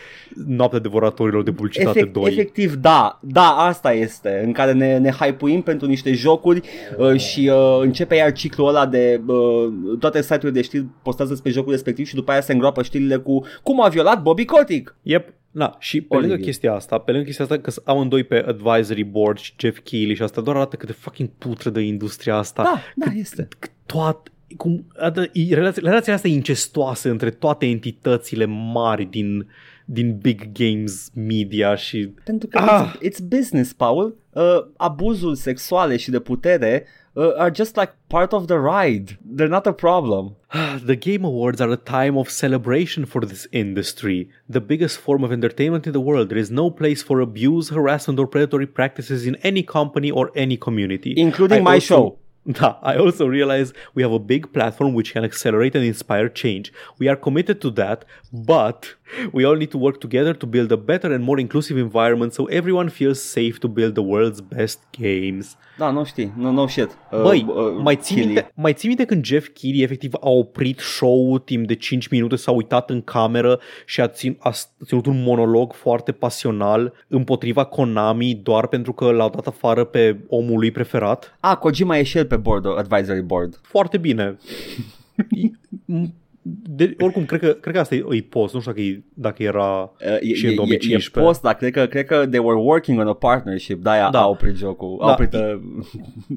noaptea 0.46 0.78
devoratorilor 0.78 1.42
de 1.42 1.50
publicitate 1.52 1.98
Efect, 1.98 2.12
2. 2.12 2.24
efectiv, 2.32 2.74
da, 2.74 3.18
da, 3.22 3.46
asta 3.48 3.92
este, 3.92 4.42
în 4.44 4.52
care 4.52 4.72
ne, 4.72 4.98
ne 4.98 5.10
hypuim 5.10 5.62
pentru 5.62 5.86
niște 5.86 6.12
jocuri 6.12 6.60
uh, 6.98 7.16
și 7.16 7.50
uh, 7.52 7.78
începe 7.80 8.14
iar 8.14 8.32
ciclul 8.32 8.68
ăla 8.68 8.86
de 8.86 9.20
uh, 9.26 9.72
toate 9.98 10.22
site-urile 10.22 10.50
de 10.50 10.62
știri 10.62 10.86
postează 11.02 11.30
despre 11.32 11.50
jocul 11.50 11.72
respectiv 11.72 12.06
și 12.06 12.14
după 12.14 12.30
aia 12.30 12.40
se 12.40 12.52
îngroapă 12.52 12.82
știrile 12.82 13.16
cu 13.16 13.44
cum 13.62 13.82
a 13.82 13.88
violat 13.88 14.22
Bobby 14.22 14.44
Kotick. 14.44 14.96
Yep. 15.02 15.32
Na, 15.50 15.76
și 15.78 16.00
pe 16.00 16.06
lângă 16.14 16.26
Olivier. 16.28 16.48
chestia 16.48 16.74
asta, 16.74 16.98
pe 16.98 17.10
lângă 17.10 17.26
chestia 17.26 17.44
asta 17.44 17.58
că 17.58 17.70
sunt 17.70 17.84
amândoi 17.94 18.24
pe 18.24 18.44
advisory 18.46 19.02
board 19.02 19.38
și 19.38 19.52
Jeff 19.58 19.78
Keighley 19.84 20.16
și 20.16 20.22
asta 20.22 20.40
doar 20.40 20.56
arată 20.56 20.76
cât 20.76 20.86
de 20.88 20.94
fucking 20.94 21.28
putră 21.38 21.70
de 21.70 21.80
industria 21.80 22.36
asta. 22.36 22.62
Da, 22.62 22.80
da, 23.06 23.12
este. 23.12 23.48
toate 23.86 24.28
cum, 24.56 24.86
adă, 24.96 25.30
e- 25.32 25.54
relația, 25.54 25.82
relația 25.84 26.14
asta 26.14 26.28
incestoasă 26.28 27.10
între 27.10 27.30
toate 27.30 27.66
entitățile 27.66 28.44
mari 28.44 29.04
din, 29.04 29.46
din 29.84 30.18
big 30.18 30.52
games 30.52 31.10
media 31.14 31.74
și 31.74 32.08
Pentru 32.24 32.48
că 32.48 32.58
Ah. 32.58 32.92
it's, 32.96 32.98
it's 33.10 33.28
business, 33.28 33.72
Paul. 33.72 34.16
Uh, 34.30 34.42
abuzul 34.76 35.34
sexuale 35.34 35.96
și 35.96 36.10
de 36.10 36.18
putere 36.20 36.84
uh, 37.16 37.34
are 37.36 37.50
just 37.50 37.76
like 37.76 37.92
part 38.08 38.32
of 38.34 38.48
the 38.48 38.58
ride. 38.58 39.18
They're 39.24 39.48
not 39.48 39.66
a 39.66 39.72
problem. 39.72 40.36
The 40.84 40.96
Game 40.96 41.24
Awards 41.24 41.60
are 41.60 41.70
a 41.70 41.76
time 41.76 42.16
of 42.18 42.30
celebration 42.30 43.06
for 43.06 43.20
this 43.22 43.46
industry, 43.52 44.28
the 44.48 44.60
biggest 44.60 44.98
form 44.98 45.22
of 45.24 45.32
entertainment 45.32 45.86
in 45.86 45.92
the 45.92 46.00
world. 46.00 46.28
There 46.28 46.38
is 46.38 46.50
no 46.50 46.70
place 46.70 47.02
for 47.02 47.20
abuse, 47.20 47.68
harassment, 47.68 48.18
or 48.18 48.26
predatory 48.26 48.66
practices 48.66 49.26
in 49.26 49.36
any 49.36 49.62
company 49.62 50.10
or 50.10 50.30
any 50.34 50.56
community. 50.56 51.14
Including 51.16 51.60
I 51.60 51.62
my 51.62 51.74
also- 51.74 51.86
show. 51.86 52.18
Da, 52.60 52.78
I 52.82 52.96
also 52.96 53.26
realize 53.26 53.72
we 53.94 54.02
have 54.02 54.12
a 54.12 54.18
big 54.18 54.52
platform 54.52 54.92
which 54.94 55.12
can 55.12 55.24
accelerate 55.24 55.74
and 55.74 55.84
inspire 55.84 56.28
change. 56.28 56.72
We 56.98 57.08
are 57.08 57.16
committed 57.16 57.58
to 57.60 57.70
that, 57.70 58.04
but 58.32 58.96
we 59.32 59.44
all 59.46 59.56
need 59.56 59.70
to 59.70 59.78
work 59.78 59.98
together 60.00 60.34
to 60.34 60.46
build 60.46 60.70
a 60.72 60.76
better 60.76 61.12
and 61.12 61.24
more 61.24 61.40
inclusive 61.40 61.78
environment 61.78 62.34
so 62.34 62.44
everyone 62.46 62.88
feels 62.90 63.22
safe 63.22 63.58
to 63.60 63.68
build 63.68 63.94
the 63.94 64.02
world's 64.02 64.40
best 64.40 64.78
games. 65.00 65.56
Da, 65.78 65.90
nu 65.90 66.04
știi. 66.04 66.32
No, 66.36 66.50
no 66.50 66.66
shit. 66.66 66.98
Uh, 67.12 67.22
Băi, 67.22 67.46
uh, 67.48 67.54
mai, 67.82 67.96
ții 67.96 68.14
Keighley. 68.14 68.34
minte, 68.34 68.52
mai 68.54 68.72
ții 68.72 68.88
minte 68.88 69.04
când 69.04 69.24
Jeff 69.24 69.48
Keighley 69.48 69.82
efectiv 69.84 70.12
a 70.20 70.28
oprit 70.30 70.78
show-ul 70.78 71.38
timp 71.38 71.66
de 71.66 71.74
5 71.74 72.08
minute, 72.08 72.36
s-a 72.36 72.50
uitat 72.50 72.90
în 72.90 73.02
cameră 73.02 73.60
și 73.86 74.00
a, 74.00 74.08
țin, 74.08 74.36
a 74.40 74.50
ținut 74.84 75.06
un 75.06 75.22
monolog 75.22 75.72
foarte 75.72 76.12
pasional 76.12 76.92
împotriva 77.08 77.64
Konami 77.64 78.34
doar 78.42 78.66
pentru 78.66 78.92
că 78.92 79.10
l-au 79.10 79.30
dat 79.30 79.46
afară 79.46 79.84
pe 79.84 80.16
omul 80.28 80.58
lui 80.58 80.70
preferat? 80.70 81.36
Ah, 81.40 81.56
Kojima 81.56 81.96
e 81.98 82.02
și 82.02 82.18
el 82.18 82.26
pe 82.34 82.40
board, 82.40 82.66
advisory 82.78 83.20
board. 83.22 83.60
Foarte 83.62 83.98
bine. 83.98 84.36
M- 86.46 86.62
de, 86.76 86.96
oricum, 87.00 87.24
cred 87.24 87.40
că, 87.40 87.46
cred 87.52 87.74
că 87.74 87.80
asta 87.80 87.94
e, 87.94 88.04
e 88.10 88.20
post, 88.28 88.54
nu 88.54 88.60
știu 88.60 88.72
dacă, 88.72 88.84
e, 88.84 89.02
dacă 89.14 89.42
era 89.42 89.92
Uh, 90.00 90.30
e, 90.30 90.34
și 90.34 90.44
în 90.46 90.50
e, 90.52 90.54
2015. 90.54 91.10
E, 91.18 91.20
e 91.20 91.24
post, 91.24 91.42
dar 91.42 91.54
cred 91.54 91.72
că, 91.72 91.86
cred 91.86 92.04
că 92.04 92.26
they 92.26 92.38
were 92.44 92.58
working 92.58 92.98
on 93.00 93.06
a 93.06 93.12
partnership, 93.12 93.82
de-aia 93.82 94.02
Da. 94.02 94.10
da. 94.10 94.20
au 94.20 94.30
oprit 94.30 94.56
jocul. 94.56 94.96
Da, 95.00 95.04
Au 95.06 95.12
oprit, 95.12 95.32
e- 95.32 95.36
uh, 95.38 95.84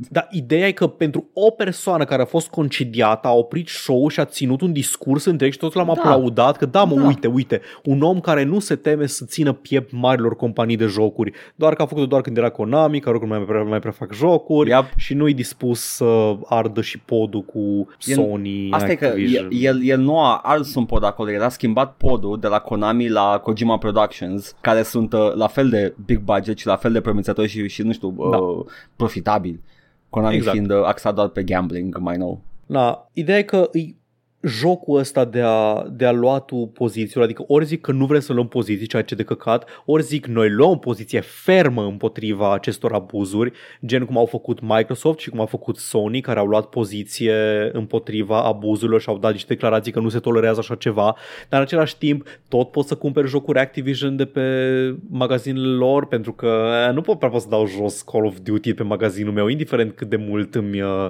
Dar 0.09 0.27
ideea 0.31 0.67
e 0.67 0.71
că 0.71 0.87
pentru 0.87 1.29
o 1.33 1.49
persoană 1.49 2.03
care 2.05 2.21
a 2.21 2.25
fost 2.25 2.47
concediată 2.49 3.27
a 3.27 3.33
oprit 3.33 3.67
show 3.67 4.07
și 4.07 4.19
a 4.19 4.25
ținut 4.25 4.61
un 4.61 4.71
discurs 4.73 5.25
întreg 5.25 5.51
și 5.51 5.57
totul 5.57 5.81
l-am 5.85 5.93
Da. 5.95 6.01
aplaudat 6.01 6.57
că 6.57 6.65
da 6.65 6.83
mă, 6.83 6.95
Da. 6.95 7.05
uite, 7.07 7.27
uite, 7.27 7.61
un 7.83 8.01
om 8.01 8.19
care 8.19 8.43
nu 8.43 8.59
se 8.59 8.75
teme 8.75 9.05
să 9.05 9.25
țină 9.25 9.53
piept 9.53 9.91
marilor 9.91 10.35
companii 10.35 10.75
de 10.77 10.85
jocuri, 10.85 11.31
doar 11.55 11.73
că 11.75 11.81
a 11.81 11.85
făcut 11.85 12.09
doar 12.09 12.21
când 12.21 12.37
era 12.37 12.49
Konami, 12.49 12.99
care 12.99 13.15
oricum 13.15 13.29
mai 13.37 13.45
prea, 13.45 13.61
mai 13.63 13.79
prea 13.79 13.91
fac 13.91 14.13
jocuri 14.13 14.69
Yep. 14.69 14.85
și 14.97 15.13
nu-i 15.13 15.33
dispus 15.33 15.79
să 15.81 16.35
ardă 16.45 16.81
și 16.81 16.99
podul 16.99 17.41
cu 17.41 17.87
Sony, 17.97 18.67
Asta 18.71 18.91
e 18.91 18.95
că 18.95 19.05
Activision. 19.05 19.47
el, 19.51 19.61
el, 19.63 19.81
el 19.83 19.96
nu 19.97 20.19
a 20.19 20.35
ars 20.43 20.75
un 20.75 20.85
pod 20.85 21.03
acolo, 21.03 21.31
el 21.31 21.43
a 21.43 21.49
schimbat 21.49 21.93
podul 21.97 22.39
de 22.39 22.47
la 22.47 22.59
Konami 22.59 23.09
la 23.09 23.39
Kojima 23.43 23.77
Productions, 23.77 24.55
care 24.61 24.83
sunt 24.83 25.13
uh, 25.13 25.33
la 25.33 25.47
fel 25.47 25.69
de 25.69 25.95
big 26.05 26.19
budget 26.19 26.57
și 26.57 26.67
la 26.67 26.75
fel 26.75 26.91
de 26.91 27.01
promițători 27.01 27.47
și, 27.47 27.67
și 27.67 27.81
nu 27.81 27.91
știu, 27.91 28.15
Da. 28.31 28.37
uh, 28.37 28.65
profitabili. 28.95 29.61
Konami 30.09 30.35
Exact. 30.35 30.55
fiind 30.57 30.71
uh, 30.71 30.83
axat 30.85 31.15
doar 31.15 31.27
pe 31.27 31.43
gambling 31.43 31.97
mai 31.97 32.17
nou. 32.17 32.41
Da, 32.65 33.07
ideea 33.13 33.37
e 33.37 33.41
că 33.43 33.67
îi 33.71 33.96
jocul 34.47 34.99
ăsta 34.99 35.25
de 35.25 35.41
a, 35.41 35.85
de 35.91 36.05
a 36.05 36.11
lua 36.11 36.39
tu 36.39 36.55
pozițiile, 36.73 37.23
adică 37.23 37.43
ori 37.47 37.65
zic 37.65 37.81
că 37.81 37.91
nu 37.91 38.05
vrem 38.05 38.19
să 38.19 38.33
luăm 38.33 38.47
poziții, 38.47 38.87
ceea 38.87 39.01
ce 39.01 39.15
de 39.15 39.23
căcat, 39.23 39.69
ori 39.85 40.03
zic 40.03 40.25
noi 40.25 40.49
luăm 40.49 40.79
poziție 40.79 41.19
fermă 41.19 41.83
împotriva 41.83 42.53
acestor 42.53 42.93
abuzuri, 42.93 43.51
gen 43.85 44.05
cum 44.05 44.17
au 44.17 44.25
făcut 44.25 44.59
Microsoft 44.61 45.19
și 45.19 45.29
cum 45.29 45.41
a 45.41 45.45
făcut 45.45 45.77
Sony, 45.77 46.21
care 46.21 46.39
au 46.39 46.47
luat 46.47 46.65
poziție 46.65 47.69
împotriva 47.71 48.43
abuzurilor 48.43 49.01
și 49.01 49.09
au 49.09 49.17
dat 49.17 49.31
niște 49.31 49.53
declarații 49.53 49.91
că 49.91 49.99
nu 49.99 50.09
se 50.09 50.19
tolerează 50.19 50.59
așa 50.59 50.75
ceva, 50.75 51.15
dar 51.49 51.59
în 51.59 51.65
același 51.65 51.97
timp 51.97 52.27
tot 52.47 52.71
poți 52.71 52.87
să 52.87 52.95
cumperi 52.95 53.27
jocuri 53.27 53.59
Activision 53.59 54.15
de 54.15 54.25
pe 54.25 54.41
magazinele 55.09 55.67
lor, 55.67 56.07
pentru 56.07 56.33
că 56.33 56.69
eh, 56.87 56.93
nu 56.93 57.01
pot 57.01 57.17
prea 57.17 57.29
pot 57.29 57.41
să 57.41 57.49
dau 57.49 57.67
jos 57.67 58.01
Call 58.01 58.25
of 58.25 58.37
Duty 58.43 58.73
pe 58.73 58.83
magazinul 58.83 59.33
meu, 59.33 59.47
indiferent 59.47 59.95
cât 59.95 60.09
de 60.09 60.15
mult 60.15 60.55
îmi... 60.55 60.81
uh, 60.81 61.09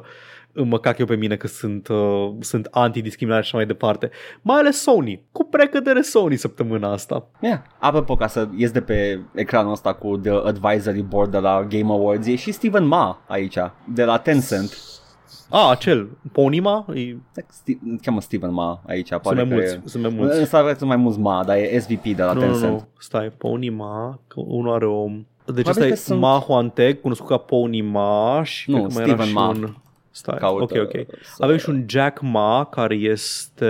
mă 0.63 0.79
cac 0.79 0.97
eu 0.97 1.05
pe 1.05 1.15
mine 1.15 1.35
că 1.35 1.47
sunt, 1.47 1.87
uh, 1.87 2.29
sunt 2.39 2.67
antidiscriminare 2.71 3.41
și 3.43 3.47
așa 3.47 3.57
mai 3.57 3.65
departe. 3.65 4.09
Mai 4.41 4.57
ales 4.59 4.81
Sony. 4.81 5.23
Cu 5.31 5.43
precădere 5.43 6.01
Sony 6.01 6.35
săptămâna 6.35 6.91
asta. 6.91 7.27
Yeah. 7.41 7.59
Apropo, 7.79 8.15
ca 8.15 8.27
să 8.27 8.47
ies 8.55 8.71
de 8.71 8.81
pe 8.81 9.19
ecranul 9.35 9.71
ăsta 9.71 9.93
cu 9.93 10.17
The 10.17 10.31
Advisory 10.31 11.01
Board 11.01 11.31
de 11.31 11.37
la 11.39 11.63
Game 11.69 11.91
Awards, 11.91 12.27
e 12.27 12.35
și 12.35 12.51
Steven 12.51 12.85
Ma 12.85 13.21
aici, 13.27 13.57
de 13.93 14.03
la 14.03 14.17
Tencent. 14.17 14.77
A, 15.49 15.69
acel. 15.69 16.09
Ponima? 16.31 16.85
E, 16.93 17.15
Sti- 17.35 17.79
îl 17.85 17.99
cheamă 18.01 18.21
Steven 18.21 18.53
Ma 18.53 18.81
aici, 18.87 19.07
sunt 19.07 19.21
pare 19.21 19.35
mai 19.35 19.47
că 19.47 19.53
mulți. 19.53 19.73
e... 19.73 19.81
Sunt 19.85 20.03
mai 20.03 20.13
mulți. 20.17 20.39
În 20.39 20.45
Star 20.45 20.75
sunt 20.75 20.87
mai 20.89 20.97
mulți 20.97 21.19
Ma, 21.19 21.43
dar 21.45 21.57
e 21.57 21.79
SVP 21.79 22.03
de 22.03 22.23
la 22.23 22.33
Nu, 22.33 22.39
nu, 22.39 22.45
Tencent. 22.51 22.71
nu. 22.71 22.87
Stai, 22.99 23.29
Ponima. 23.37 24.19
Că 24.27 24.39
unul 24.45 24.73
are 24.73 24.85
o... 24.87 25.07
Deci 25.07 25.63
Probabil 25.63 25.69
asta 25.69 25.85
e 25.85 25.89
că 25.89 25.95
sunt- 25.95 26.19
Ma 26.19 26.39
Huantec, 26.47 27.01
cunoscut 27.01 27.27
ca 27.27 27.37
Ponima 27.37 28.41
și 28.43 28.69
Nu, 28.71 28.77
cred 28.77 28.87
că 28.87 28.93
mai 28.93 29.03
era 29.03 29.23
Steven 29.23 29.27
și 29.27 29.33
Ma. 29.33 29.47
un... 29.47 29.75
Stai, 30.17 30.37
Caută 30.37 30.81
ok, 30.81 30.81
ok. 30.83 31.05
să- 31.23 31.43
Avem 31.43 31.57
și 31.57 31.69
un 31.69 31.83
Jack 31.87 32.21
Ma 32.21 32.67
care 32.71 32.95
este 32.95 33.65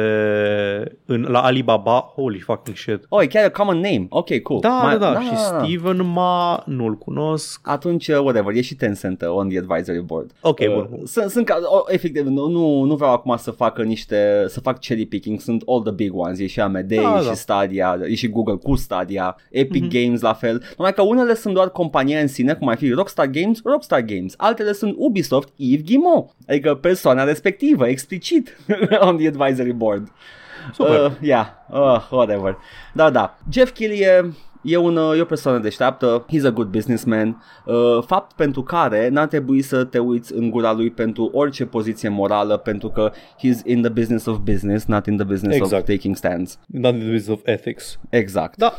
în, 1.06 1.22
la 1.30 1.40
Alibaba. 1.42 2.00
Holy 2.16 2.40
fucking 2.40 2.76
shit. 2.78 3.06
Oh, 3.10 3.22
e 3.24 3.28
chiar 3.28 3.46
a 3.46 3.50
common 3.50 3.76
name. 3.76 4.06
Ok, 4.10 4.40
cool. 4.42 4.60
Da, 4.60 4.70
Mai- 4.84 4.98
da, 4.98 5.14
da, 5.14 5.22
și 5.22 5.38
Steven 5.38 6.06
Ma 6.12 6.64
nu-l 6.66 6.94
cunosc. 6.98 7.60
Atunci, 7.64 8.08
uh, 8.08 8.18
whatever, 8.20 8.56
e 8.56 8.62
și 8.62 8.76
Tencent 8.76 9.22
uh, 9.22 9.28
on 9.30 9.50
the 9.50 9.58
advisory 9.58 10.02
board. 10.04 10.32
Ok, 10.42 10.60
Uh, 10.60 10.74
bun. 10.74 11.00
Sunt, 11.06 11.30
sunt 11.30 11.46
ca, 11.46 11.60
oh, 11.64 11.82
efectiv, 11.88 12.26
nu, 12.26 12.48
nu, 12.48 12.82
nu 12.84 12.96
vreau 12.96 13.12
acum 13.12 13.36
să 13.38 13.52
facă 13.52 13.84
niște, 13.84 14.46
să 14.48 14.60
fac 14.60 14.80
cherry 14.80 15.06
picking, 15.06 15.40
sunt 15.40 15.64
all 15.68 15.82
the 15.82 15.92
big 15.94 16.16
ones, 16.16 16.40
e 16.40 16.48
și 16.48 16.60
AMD, 16.60 16.88
Da, 16.88 16.96
e 16.96 17.02
da. 17.02 17.20
și 17.20 17.34
Stadia, 17.36 18.00
e 18.04 18.16
și 18.16 18.30
Google 18.30 18.56
cu 18.56 18.76
Stadia, 18.76 19.36
Epic 19.50 19.82
Mhm. 19.84 19.90
Games 19.92 20.22
la 20.22 20.34
fel, 20.34 20.64
numai 20.78 20.94
că 20.94 21.02
unele 21.02 21.34
sunt 21.36 21.54
doar 21.54 21.70
compania 21.70 22.20
în 22.20 22.28
sine, 22.28 22.54
cum 22.54 22.68
ar 22.68 22.78
fi 22.78 22.90
Rockstar 22.90 23.26
Games, 23.26 23.60
Rockstar 23.64 24.02
Games, 24.02 24.34
altele 24.38 24.72
sunt 24.74 24.96
Ubisoft, 24.98 25.50
Yves 25.56 25.86
Guillemot, 25.86 26.30
adică 26.48 26.76
persoana 26.76 27.24
respectivă, 27.24 27.88
explicit, 27.88 28.58
on 29.08 29.18
the 29.18 29.28
advisory 29.28 29.74
board. 29.74 30.12
Super. 30.74 31.06
Uh, 31.06 31.12
yeah, 31.22 31.46
uh, 31.70 32.08
whatever. 32.10 32.58
Da, 32.94 33.10
da. 33.10 33.38
Jeff 33.52 33.72
Keighley 33.72 34.00
e, 34.00 34.34
e, 34.62 34.78
un, 34.78 34.96
uh, 34.96 35.18
e 35.18 35.22
o 35.22 35.26
persoană 35.26 35.60
deșteaptă, 35.60 36.26
he's 36.34 36.46
a 36.46 36.50
good 36.50 36.68
businessman, 36.68 37.44
uh, 37.66 38.04
fapt 38.06 38.36
pentru 38.36 38.64
care 38.64 39.08
n-ar 39.10 39.28
trebui 39.28 39.62
să 39.62 39.84
te 39.84 40.00
uiți 40.00 40.34
în 40.34 40.50
gura 40.50 40.74
lui 40.74 40.90
pentru 40.90 41.30
orice 41.34 41.66
poziție 41.66 42.10
morală, 42.10 42.58
pentru 42.58 42.90
că 42.90 43.12
he's 43.14 43.66
in 43.66 43.82
the 43.82 43.92
business 43.92 44.26
of 44.26 44.38
business, 44.38 44.86
not 44.86 45.06
in 45.06 45.16
the 45.16 45.26
business 45.26 45.56
Exact. 45.56 45.82
of 45.82 45.96
taking 45.96 46.16
stands. 46.16 46.60
Not 46.66 46.94
in 46.94 47.00
the 47.00 47.12
business 47.12 47.40
of 47.40 47.48
ethics. 47.48 48.00
Exact. 48.10 48.58
Da, 48.58 48.78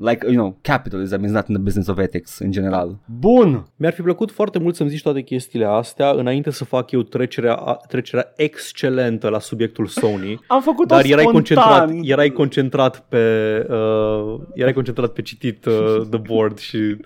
Like, 0.00 0.26
you 0.26 0.34
know, 0.34 0.58
capitalism 0.60 1.24
is 1.24 1.30
not 1.30 1.48
in 1.48 1.54
the 1.54 1.62
business 1.62 1.88
of 1.88 1.98
ethics 1.98 2.38
în 2.38 2.50
general. 2.50 2.98
Bun! 3.18 3.66
Mi-ar 3.76 3.92
fi 3.92 4.02
plăcut 4.02 4.30
foarte 4.30 4.58
mult 4.58 4.74
să-mi 4.74 4.88
zici 4.88 5.02
toate 5.02 5.22
chestiile 5.22 5.64
astea 5.66 6.10
înainte 6.10 6.50
să 6.50 6.64
fac 6.64 6.90
eu 6.90 7.02
trecerea, 7.02 7.54
trecerea 7.88 8.32
excelentă 8.36 9.28
la 9.28 9.38
subiectul 9.38 9.86
Sony. 9.86 10.40
Am 10.46 10.62
făcut-o 10.62 10.94
Dar 10.94 11.04
erai 11.04 11.24
spontan. 11.24 11.32
concentrat, 11.32 11.90
erai 12.02 12.30
concentrat 12.30 13.04
pe 13.08 13.18
uh, 13.70 14.40
erai 14.54 14.72
concentrat 14.72 15.12
pe 15.12 15.22
citit 15.22 15.64
uh, 15.64 16.00
the 16.10 16.18
board 16.18 16.58
și 16.58 16.96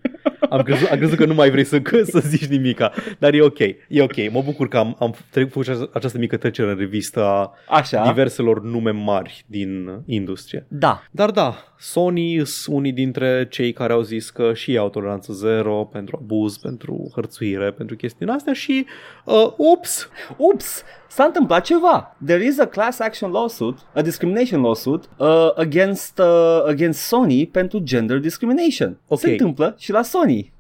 am 0.49 0.62
crezut, 0.62 0.88
am 0.88 0.99
crezut 0.99 1.16
că 1.16 1.26
nu 1.26 1.34
mai 1.34 1.51
vrei 1.51 1.64
să, 1.64 1.80
să 2.03 2.18
zici 2.18 2.47
nimica. 2.47 2.93
Dar 3.18 3.34
e 3.34 3.43
ok, 3.43 3.59
e 3.88 4.03
ok. 4.03 4.30
Mă 4.32 4.43
bucur 4.45 4.68
că 4.68 4.76
am, 4.76 4.97
am 4.99 5.14
făcut 5.30 5.57
această, 5.62 5.90
această 5.93 6.18
mică 6.18 6.36
trecere 6.36 6.70
în 6.70 6.76
revistă 6.76 7.24
a 7.24 7.53
Așa. 7.68 8.07
diverselor 8.07 8.62
nume 8.62 8.90
mari 8.90 9.45
din 9.47 10.03
industrie. 10.07 10.66
Da. 10.68 11.03
Dar 11.11 11.30
da, 11.30 11.55
Sony 11.83 12.47
sunt 12.47 12.76
unii 12.76 12.93
dintre 12.93 13.47
cei 13.51 13.72
care 13.72 13.93
au 13.93 14.03
zis 14.03 14.30
că 14.30 14.55
și 14.55 14.70
ei 14.70 14.76
au 14.76 14.89
toleranță 14.89 15.33
zero 15.33 15.89
pentru 15.93 16.18
abuz, 16.22 16.57
pentru 16.57 17.11
hărțuire, 17.14 17.70
pentru 17.70 17.97
chestiile 17.97 18.33
astea 18.33 18.53
și 18.53 18.87
uh, 19.24 19.53
ups, 19.57 20.09
Ups, 20.37 20.83
s-a 21.09 21.24
întâmplat 21.24 21.64
ceva. 21.64 22.16
There 22.26 22.45
is 22.45 22.59
a 22.59 22.66
class 22.66 22.99
action 22.99 23.30
lawsuit, 23.30 23.78
a 23.95 24.03
discrimination 24.03 24.61
lawsuit 24.61 25.09
uh, 25.16 25.51
against 25.57 26.18
uh, 26.18 26.62
against 26.66 27.01
Sony 27.01 27.47
pentru 27.47 27.78
gender 27.78 28.18
discrimination. 28.18 28.99
Ok. 29.07 29.18
Se 29.18 29.30
întâmplă 29.30 29.74
și 29.78 29.91
la 29.91 30.03
Sony. 30.03 30.53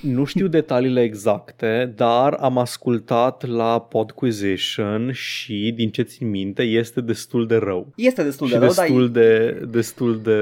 Nu 0.00 0.24
știu 0.24 0.46
detaliile 0.46 1.02
exacte, 1.02 1.92
dar 1.96 2.32
am 2.32 2.58
ascultat 2.58 3.46
la 3.46 3.80
Podquisition 3.80 5.12
și 5.12 5.72
din 5.76 5.90
ce 5.90 6.02
țin 6.02 6.30
minte 6.30 6.62
este 6.62 7.00
destul 7.00 7.46
de 7.46 7.56
rău. 7.56 7.92
Este 7.96 8.22
destul 8.22 8.46
și 8.46 8.52
de 8.52 8.58
rău, 8.58 8.72
dar 8.72 8.86
destul 8.86 9.10
de, 9.10 9.60
destul 9.70 10.20
de 10.22 10.36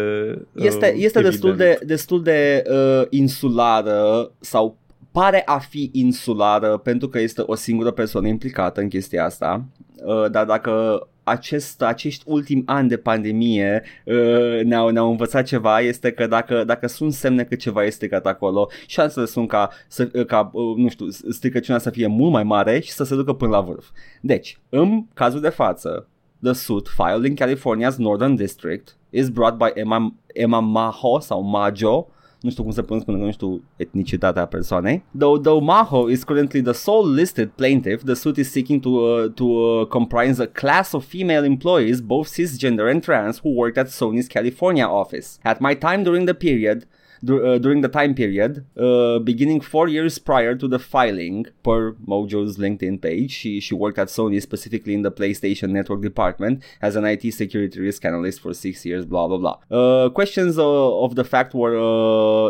este, 0.66 0.92
uh, 0.94 1.02
este 1.02 1.22
destul 1.22 1.48
evident. 1.48 1.78
de, 1.78 1.84
destul 1.84 2.22
de 2.22 2.62
uh, 2.70 3.06
insulară 3.10 4.30
sau 4.40 4.78
pare 5.10 5.42
a 5.44 5.58
fi 5.58 5.90
insulară 5.92 6.76
pentru 6.76 7.08
că 7.08 7.20
este 7.20 7.42
o 7.46 7.54
singură 7.54 7.90
persoană 7.90 8.28
implicată 8.28 8.80
în 8.80 8.88
chestia 8.88 9.24
asta. 9.24 9.64
Uh, 10.06 10.30
dar 10.30 10.44
dacă 10.44 11.00
acest, 11.22 11.82
acești 11.82 12.24
ultimi 12.26 12.62
ani 12.66 12.88
de 12.88 12.96
pandemie 12.96 13.82
uh, 14.04 14.60
ne-au, 14.64 14.88
ne-au 14.88 15.10
învățat 15.10 15.44
ceva 15.44 15.80
este 15.80 16.12
că 16.12 16.26
dacă, 16.26 16.64
dacă 16.64 16.86
sunt 16.86 17.12
semne 17.12 17.44
că 17.44 17.54
ceva 17.54 17.82
este 17.82 17.94
stricat 17.94 18.26
acolo, 18.26 18.68
șansele 18.86 19.26
sunt 19.26 19.48
ca, 19.48 19.70
să, 19.88 20.06
ca 20.06 20.50
uh, 20.52 20.76
nu 20.76 20.88
știu, 20.88 21.08
stricăciunea 21.10 21.80
să 21.80 21.90
fie 21.90 22.06
mult 22.06 22.32
mai 22.32 22.42
mare 22.42 22.80
și 22.80 22.90
să 22.90 23.04
se 23.04 23.14
ducă 23.14 23.32
până 23.32 23.50
la 23.50 23.60
vârf. 23.60 23.86
Deci, 24.20 24.58
în 24.68 25.06
cazul 25.14 25.40
de 25.40 25.48
față, 25.48 26.08
The 26.42 26.52
suit 26.52 26.88
filed 26.88 27.24
in 27.24 27.34
California's 27.34 27.96
Northern 27.96 28.34
District 28.34 28.96
is 29.10 29.28
brought 29.28 29.58
by 29.58 29.70
Emma, 29.74 30.14
Emma 30.26 30.60
Maho 30.60 31.18
sau 31.18 31.42
Majo 31.42 32.08
nu 32.46 32.52
știu 32.52 32.62
cum 32.62 32.72
se 32.72 32.82
pronunță 32.82 33.10
nu 33.10 33.30
știu 33.30 33.62
etnicitatea 33.76 34.46
persoanei. 34.46 35.04
Though, 35.18 35.40
though 35.42 35.62
Maho 35.62 36.10
is 36.10 36.24
currently 36.24 36.62
the 36.62 36.72
sole 36.72 37.14
listed 37.20 37.48
plaintiff, 37.48 38.02
the 38.04 38.14
suit 38.14 38.36
is 38.36 38.50
seeking 38.50 38.80
to, 38.82 38.88
uh, 38.88 39.32
to 39.34 39.44
uh, 39.44 39.86
comprise 39.86 40.42
a 40.42 40.46
class 40.46 40.92
of 40.92 41.04
female 41.04 41.44
employees, 41.44 42.00
both 42.00 42.28
cisgender 42.28 42.90
and 42.92 43.02
trans, 43.02 43.40
who 43.42 43.50
worked 43.62 43.78
at 43.78 43.88
Sony's 43.88 44.28
California 44.28 44.86
office. 44.86 45.38
At 45.42 45.60
my 45.60 45.74
time 45.74 46.04
during 46.04 46.26
the 46.26 46.34
period, 46.34 46.78
uh, 47.22 47.58
during 47.58 47.80
the 47.80 47.88
time 47.88 48.14
period, 48.14 48.64
uh, 48.76 49.18
beginning 49.18 49.60
four 49.60 49.88
years 49.88 50.18
prior 50.18 50.54
to 50.54 50.68
the 50.68 50.78
filing, 50.78 51.46
per 51.62 51.92
Mojo's 51.92 52.58
LinkedIn 52.58 53.00
page, 53.00 53.30
she, 53.30 53.60
she 53.60 53.74
worked 53.74 53.98
at 53.98 54.08
Sony 54.08 54.40
specifically 54.40 54.94
in 54.94 55.02
the 55.02 55.12
PlayStation 55.12 55.70
Network 55.70 56.02
department 56.02 56.62
as 56.80 56.96
an 56.96 57.04
IT 57.04 57.32
security 57.32 57.80
risk 57.80 58.04
analyst 58.04 58.40
for 58.40 58.52
six 58.54 58.84
years, 58.84 59.04
blah 59.04 59.26
blah 59.28 59.38
blah. 59.38 59.58
Uh, 59.70 60.08
questions 60.10 60.58
of 60.58 61.14
the 61.14 61.24
fact 61.24 61.54
were, 61.54 61.76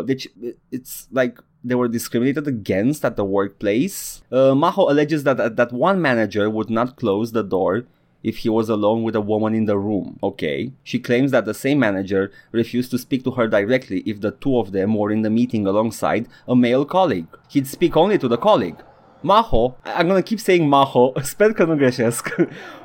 deci, 0.03 0.27
it's 0.71 1.07
like 1.11 1.39
they 1.63 1.75
were 1.75 1.87
discriminated 1.87 2.47
against 2.47 3.03
at 3.03 3.15
the 3.15 3.25
workplace. 3.25 4.21
Uh, 4.31 4.53
Maho 4.53 4.89
alleges 4.89 5.23
that 5.23 5.55
that 5.55 5.71
one 5.71 6.01
manager 6.01 6.49
would 6.49 6.69
not 6.69 6.95
close 6.95 7.31
the 7.31 7.43
door 7.43 7.85
if 8.23 8.37
he 8.37 8.49
was 8.49 8.69
alone 8.69 9.03
with 9.03 9.15
a 9.15 9.21
woman 9.21 9.53
in 9.53 9.65
the 9.65 9.77
room. 9.77 10.17
Okay. 10.21 10.71
She 10.83 10.99
claims 10.99 11.31
that 11.31 11.45
the 11.45 11.53
same 11.53 11.79
manager 11.79 12.31
refused 12.51 12.91
to 12.91 12.97
speak 12.97 13.23
to 13.23 13.31
her 13.31 13.47
directly 13.47 13.99
if 14.05 14.21
the 14.21 14.31
two 14.31 14.57
of 14.57 14.71
them 14.71 14.95
were 14.95 15.11
in 15.11 15.21
the 15.21 15.29
meeting 15.29 15.65
alongside 15.67 16.27
a 16.47 16.55
male 16.55 16.85
colleague. 16.85 17.27
He'd 17.49 17.67
speak 17.67 17.95
only 17.95 18.17
to 18.17 18.27
the 18.27 18.37
colleague. 18.37 18.77
Maho, 19.23 19.75
I'm 19.85 20.07
gonna 20.07 20.21
keep 20.21 20.39
saying 20.39 20.69
Maho, 20.69 21.13
sper 21.23 21.53
că 21.53 21.63
nu 21.63 21.77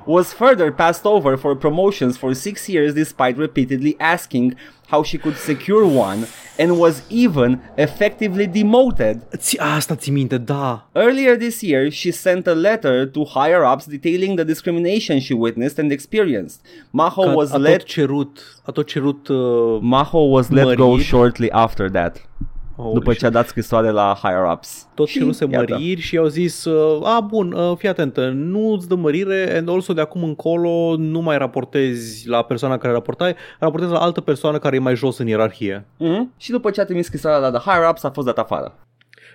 was 0.05 0.33
further 0.33 0.73
passed 0.73 1.05
over 1.05 1.37
for 1.37 1.55
promotions 1.55 2.17
for 2.17 2.33
six 2.35 2.69
years 2.69 2.95
despite 2.95 3.37
repeatedly 3.37 3.95
asking 3.99 4.57
how 4.89 5.03
she 5.03 5.19
could 5.19 5.37
secure 5.37 5.87
one 5.87 6.27
and 6.59 6.79
was 6.79 7.03
even 7.09 7.61
effectively 7.77 8.47
demoted. 8.47 9.23
Ți, 9.37 9.59
asta 9.59 9.95
ți 9.95 10.11
minte, 10.11 10.39
da. 10.39 10.89
Earlier 10.93 11.37
this 11.37 11.63
year, 11.63 11.91
she 11.91 12.11
sent 12.11 12.47
a 12.47 12.53
letter 12.53 13.07
to 13.07 13.25
higher 13.25 13.65
ups 13.73 13.87
detailing 13.87 14.37
the 14.37 14.45
discrimination 14.45 15.19
she 15.21 15.35
witnessed 15.35 15.79
and 15.79 15.91
experienced. 15.91 16.61
Maho 16.91 17.23
Că 17.23 17.33
was 17.35 17.53
a 17.53 17.59
let 17.59 17.79
tot 17.79 17.89
cerut, 17.89 18.61
a 18.65 18.71
tot 18.71 18.91
cerut 18.91 19.29
uh, 19.29 19.37
Maho 19.81 20.31
was 20.31 20.49
let 20.51 20.77
go 20.77 20.99
shortly 20.99 21.51
after 21.51 21.91
that. 21.91 22.29
Holy 22.77 22.93
după 22.95 23.11
shit. 23.11 23.21
ce 23.21 23.27
a 23.27 23.31
dat 23.31 23.47
scrisoare 23.49 23.91
la 23.91 24.19
higher 24.23 24.53
ups. 24.53 24.89
tot 24.95 25.09
Și 25.09 25.19
ceruse 25.19 25.47
iată. 25.51 25.73
măriri 25.75 26.01
și 26.01 26.15
i-au 26.15 26.27
zis, 26.27 26.65
uh, 26.65 27.07
a, 27.07 27.21
bun, 27.21 27.53
uh, 27.53 27.77
fii 27.77 27.89
atentă, 27.89 28.29
nu 28.29 28.73
îți 28.73 28.89
dă 28.89 28.95
mărire 28.95 29.57
and 29.57 29.69
also 29.69 29.93
de 29.93 30.01
acum 30.01 30.25
încolo 30.25 30.97
nu 30.99 31.21
mai 31.21 31.39
raportezi 31.39 32.29
la 32.29 32.43
persoana 32.43 32.79
care 32.79 32.93
raportai, 32.93 33.35
raportezi 33.59 33.93
la 33.93 33.99
altă 33.99 34.21
persoană 34.21 34.59
care 34.59 34.77
e 34.77 34.79
mai 34.79 34.97
jos 34.97 35.19
în 35.19 35.27
ierarhie. 35.27 35.85
Mhm. 35.99 36.33
Și 36.37 36.51
după 36.51 36.71
ce 36.71 36.81
a 36.81 36.85
trimis 36.85 37.05
scrisoarea 37.07 37.39
la 37.49 37.59
the 37.59 37.71
higher 37.71 37.89
ups 37.91 38.03
a 38.03 38.11
fost 38.11 38.27
dat 38.27 38.39
afară. 38.39 38.79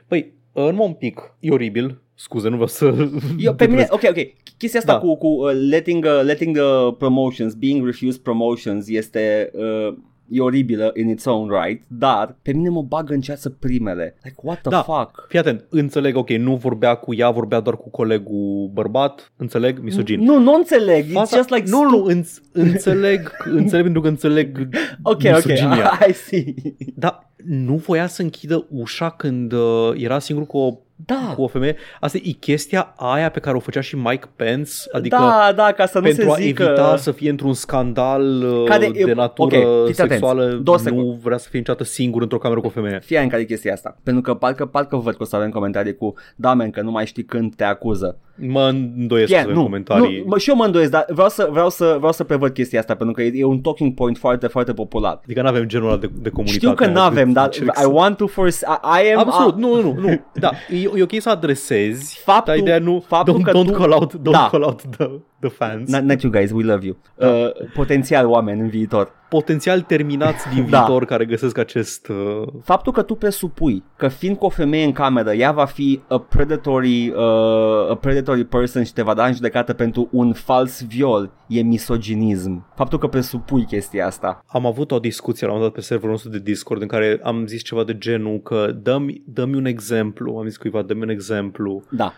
Păi, 0.07 0.33
uh, 0.51 0.63
numai 0.63 0.87
un 0.87 0.93
pic, 0.93 1.33
e 1.39 1.51
oribil, 1.51 2.01
scuze, 2.15 2.47
nu 2.47 2.53
vreau 2.53 2.67
să... 2.67 2.85
Eu, 3.39 3.53
pe 3.53 3.67
mine, 3.67 3.87
ok, 3.89 4.01
ok, 4.09 4.17
chestia 4.57 4.79
asta 4.79 4.91
Da. 4.93 4.99
cu, 4.99 5.15
cu 5.17 5.27
uh, 5.27 5.51
letting, 5.69 6.05
uh, 6.05 6.21
letting 6.23 6.55
the 6.57 6.91
promotions, 6.97 7.53
being 7.53 7.85
refused 7.85 8.21
promotions 8.21 8.87
este... 8.87 9.51
Uh, 9.53 9.93
E 10.29 10.41
oribilă 10.41 10.91
in 10.95 11.09
its 11.09 11.25
own 11.25 11.49
right, 11.63 11.83
dar 11.87 12.35
pe 12.41 12.51
mine 12.53 12.69
mă 12.69 12.81
bagă 12.81 13.13
în 13.13 13.21
ceață 13.21 13.49
primele. 13.49 14.15
Like, 14.23 14.35
what 14.41 14.61
the 14.61 14.69
Da. 14.69 14.81
fuck? 14.81 15.25
Fii 15.29 15.39
atent, 15.39 15.65
înțeleg, 15.69 16.15
ok, 16.15 16.29
nu 16.29 16.55
vorbea 16.55 16.95
cu 16.95 17.13
ea, 17.15 17.29
vorbea 17.29 17.59
doar 17.59 17.77
cu 17.77 17.89
colegul 17.89 18.69
bărbat, 18.73 19.31
înțeleg, 19.37 19.79
misogin. 19.79 20.19
Nu, 20.23 20.39
nu 20.39 20.53
înțeleg. 20.53 21.05
It's 21.05 21.11
Fața- 21.11 21.35
just 21.35 21.49
like... 21.49 21.69
nu, 21.69 21.81
nu, 21.83 22.07
înț- 22.13 22.41
înțeleg, 22.51 23.31
înțeleg 23.45 23.83
pentru 23.83 24.01
că 24.01 24.07
înțeleg 24.07 24.67
Ok, 25.03 25.21
misoginia. 25.23 25.91
ok, 26.01 26.07
I 26.09 26.13
see. 26.13 26.53
Dar 26.95 27.29
nu 27.45 27.75
voia 27.75 28.07
să 28.07 28.21
închidă 28.21 28.65
ușa 28.69 29.09
când 29.09 29.51
uh, 29.51 29.91
era 29.95 30.19
singur 30.19 30.45
cu 30.47 30.57
o, 30.57 30.77
Da. 31.05 31.33
cu 31.35 31.41
o 31.41 31.47
femeie? 31.47 31.75
Asta 31.99 32.17
e 32.23 32.31
chestia 32.31 32.93
aia 32.95 33.29
pe 33.29 33.39
care 33.39 33.55
o 33.55 33.59
făcea 33.59 33.81
și 33.81 33.95
Mike 33.95 34.27
Pence? 34.35 34.71
Adică 34.91 35.15
da, 35.19 35.51
da, 35.55 35.71
ca 35.71 35.85
să 35.85 35.97
nu 35.99 36.03
pentru 36.03 36.23
se 36.23 36.29
a 36.31 36.33
zică... 36.33 36.63
evita 36.63 36.97
să 36.97 37.11
fie 37.11 37.29
într-un 37.29 37.53
scandal 37.53 38.43
uh, 38.43 38.63
Care 38.69 38.89
e- 38.93 39.03
de 39.05 39.13
natură 39.13 39.57
ok, 39.57 39.85
fiți 39.87 40.01
atenți. 40.01 40.13
sexuală, 40.23 40.45
Două 40.45 40.77
nu 40.77 40.83
secunde. 40.83 41.17
vrea 41.21 41.37
să 41.37 41.47
fie 41.49 41.59
niciodată 41.59 41.83
singur 41.83 42.21
într-o 42.21 42.37
cameră 42.37 42.59
cu 42.59 42.65
o 42.67 42.69
femeie. 42.69 42.99
Fie 42.99 43.19
în 43.19 43.27
care 43.29 43.41
e 43.41 43.45
chestia 43.45 43.73
asta. 43.73 43.97
Pentru 44.03 44.21
că 44.21 44.33
parcă, 44.33 44.65
parcă 44.65 44.95
văd 44.95 45.15
că 45.15 45.23
o 45.23 45.25
să 45.25 45.35
avem 45.35 45.49
comentarii 45.49 45.95
cu 45.95 46.13
Da, 46.35 46.53
men, 46.53 46.69
că 46.69 46.81
nu 46.81 46.91
mai 46.91 47.05
știi 47.05 47.23
când 47.25 47.55
te 47.55 47.63
acuză. 47.63 48.17
Mă 48.39 48.67
îndoiesc 48.97 49.31
Fie, 49.31 49.41
să 49.45 49.51
nu, 49.51 49.61
comentarii. 49.63 50.17
nu, 50.17 50.23
mă, 50.27 50.37
și 50.37 50.49
eu 50.49 50.55
mă 50.55 50.65
îndoiesc, 50.65 50.91
dar 50.91 51.05
vreau 51.09 51.29
să, 51.29 51.47
vreau, 51.51 51.69
să, 51.69 51.95
vreau 51.97 52.11
să 52.11 52.23
prevăd 52.23 52.51
chestia 52.51 52.79
asta 52.79 52.95
Pentru 52.95 53.15
că 53.15 53.21
e, 53.21 53.31
e 53.33 53.43
un 53.43 53.59
talking 53.59 53.93
point 53.93 54.17
foarte, 54.17 54.47
foarte 54.47 54.73
popular 54.73 55.19
Adică 55.23 55.41
nu 55.41 55.47
avem 55.47 55.63
genul 55.65 55.87
ăla 55.87 55.97
de, 55.97 56.09
de 56.21 56.29
comunitate. 56.29 56.65
Știu 56.65 56.73
că 56.73 56.85
nu 56.87 56.99
avem, 56.99 57.31
dar 57.31 57.45
Încerc 57.45 57.67
I 57.77 57.79
să- 57.81 57.89
want 57.91 58.17
to 58.17 58.27
force 58.27 58.57
I, 58.65 59.07
I 59.07 59.13
am 59.13 59.19
Absolut, 59.19 59.53
a, 59.53 59.57
nu, 59.57 59.75
nu, 59.75 59.81
nu, 59.81 59.99
nu. 60.09 60.19
Da, 60.39 60.51
e, 60.69 60.91
e 60.95 61.01
ok 61.03 61.11
să 61.21 61.29
adresezi, 61.29 62.21
Faptul- 62.23 62.45
dar 62.53 62.57
ideea 62.57 62.79
nu, 62.79 63.03
faptul 63.07 63.39
don't, 63.39 63.43
că 63.43 63.51
don't 63.51 63.65
tu- 63.65 63.71
call 63.71 63.91
out, 63.91 64.13
don't 64.17 64.31
Da. 64.31 64.47
call 64.51 64.63
out 64.63 64.81
the, 64.97 65.07
the 65.39 65.49
fans. 65.49 65.91
Not, 65.91 66.01
not 66.01 66.21
you 66.21 66.31
guys, 66.31 66.51
we 66.51 66.63
love 66.63 66.85
you 66.85 66.97
uh, 67.15 67.49
Potențial 67.73 68.25
oameni 68.27 68.59
în 68.61 68.67
viitor 68.69 69.11
Potențial 69.29 69.81
terminați 69.81 70.49
din 70.53 70.67
Da. 70.69 70.77
viitor 70.77 71.05
care 71.05 71.25
găsesc 71.25 71.57
acest... 71.57 72.07
Uh, 72.07 72.47
Faptul 72.63 72.91
că 72.91 73.01
tu 73.01 73.15
presupui 73.15 73.83
că 73.95 74.07
fiind 74.07 74.37
cu 74.37 74.45
o 74.45 74.49
femeie 74.49 74.85
în 74.85 74.91
cameră 74.91 75.33
Ea 75.33 75.51
va 75.51 75.65
fi 75.65 76.01
a 76.07 76.17
predatory, 76.17 77.09
uh, 77.09 77.89
a 77.89 77.97
predatory 78.01 78.45
person 78.45 78.83
Și 78.83 78.93
te 78.93 79.01
va 79.01 79.13
da 79.13 79.25
în 79.25 79.33
judecată 79.33 79.73
pentru 79.73 80.07
un 80.11 80.33
fals 80.33 80.85
viol 80.85 81.31
E 81.47 81.61
misoginism. 81.61 82.65
Faptul 82.75 82.99
că 82.99 83.07
presupui 83.07 83.65
chestia 83.65 84.05
asta. 84.05 84.43
Am 84.47 84.65
avut 84.65 84.91
o 84.91 84.99
discuție 84.99 85.47
la 85.47 85.51
un 85.51 85.57
moment 85.57 85.75
dat 85.75 85.83
pe 85.83 85.87
serverul 85.87 86.11
nostru 86.11 86.29
de 86.29 86.39
Discord 86.39 86.81
în 86.81 86.87
care 86.87 87.19
am 87.23 87.45
zis 87.45 87.63
ceva 87.63 87.83
de 87.83 87.97
genul 87.97 88.39
că 88.39 88.75
dă-mi, 88.81 89.21
dă-mi 89.25 89.55
un 89.55 89.65
exemplu, 89.65 90.37
am 90.37 90.47
zis 90.47 90.57
cuiva, 90.57 90.81
dă-mi 90.81 91.01
un 91.01 91.09
exemplu. 91.09 91.83
Da. 91.89 92.05
uh, 92.05 92.11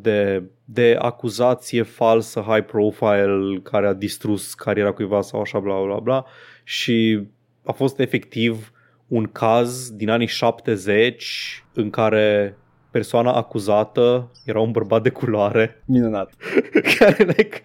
de, 0.00 0.42
de 0.64 0.96
acuzație 0.98 1.82
falsă, 1.82 2.40
high 2.40 2.64
profile, 2.64 3.60
care 3.62 3.86
a 3.86 3.92
distrus 3.92 4.54
cariera 4.54 4.92
cuiva 4.92 5.20
sau 5.20 5.40
așa, 5.40 5.58
bla 5.58 5.82
bla 5.84 5.98
bla. 5.98 6.24
Și 6.64 7.26
a 7.64 7.72
fost 7.72 7.98
efectiv 7.98 8.72
un 9.06 9.24
caz 9.24 9.90
din 9.90 10.10
anii 10.10 10.26
70 10.26 11.64
în 11.74 11.90
care 11.90 12.56
persoana 12.90 13.32
acuzată 13.32 14.30
era 14.44 14.60
un 14.60 14.70
bărbat 14.70 15.02
de 15.02 15.08
culoare. 15.10 15.82
Minunat. 15.86 16.32
Care 16.98 17.24
like, 17.24 17.60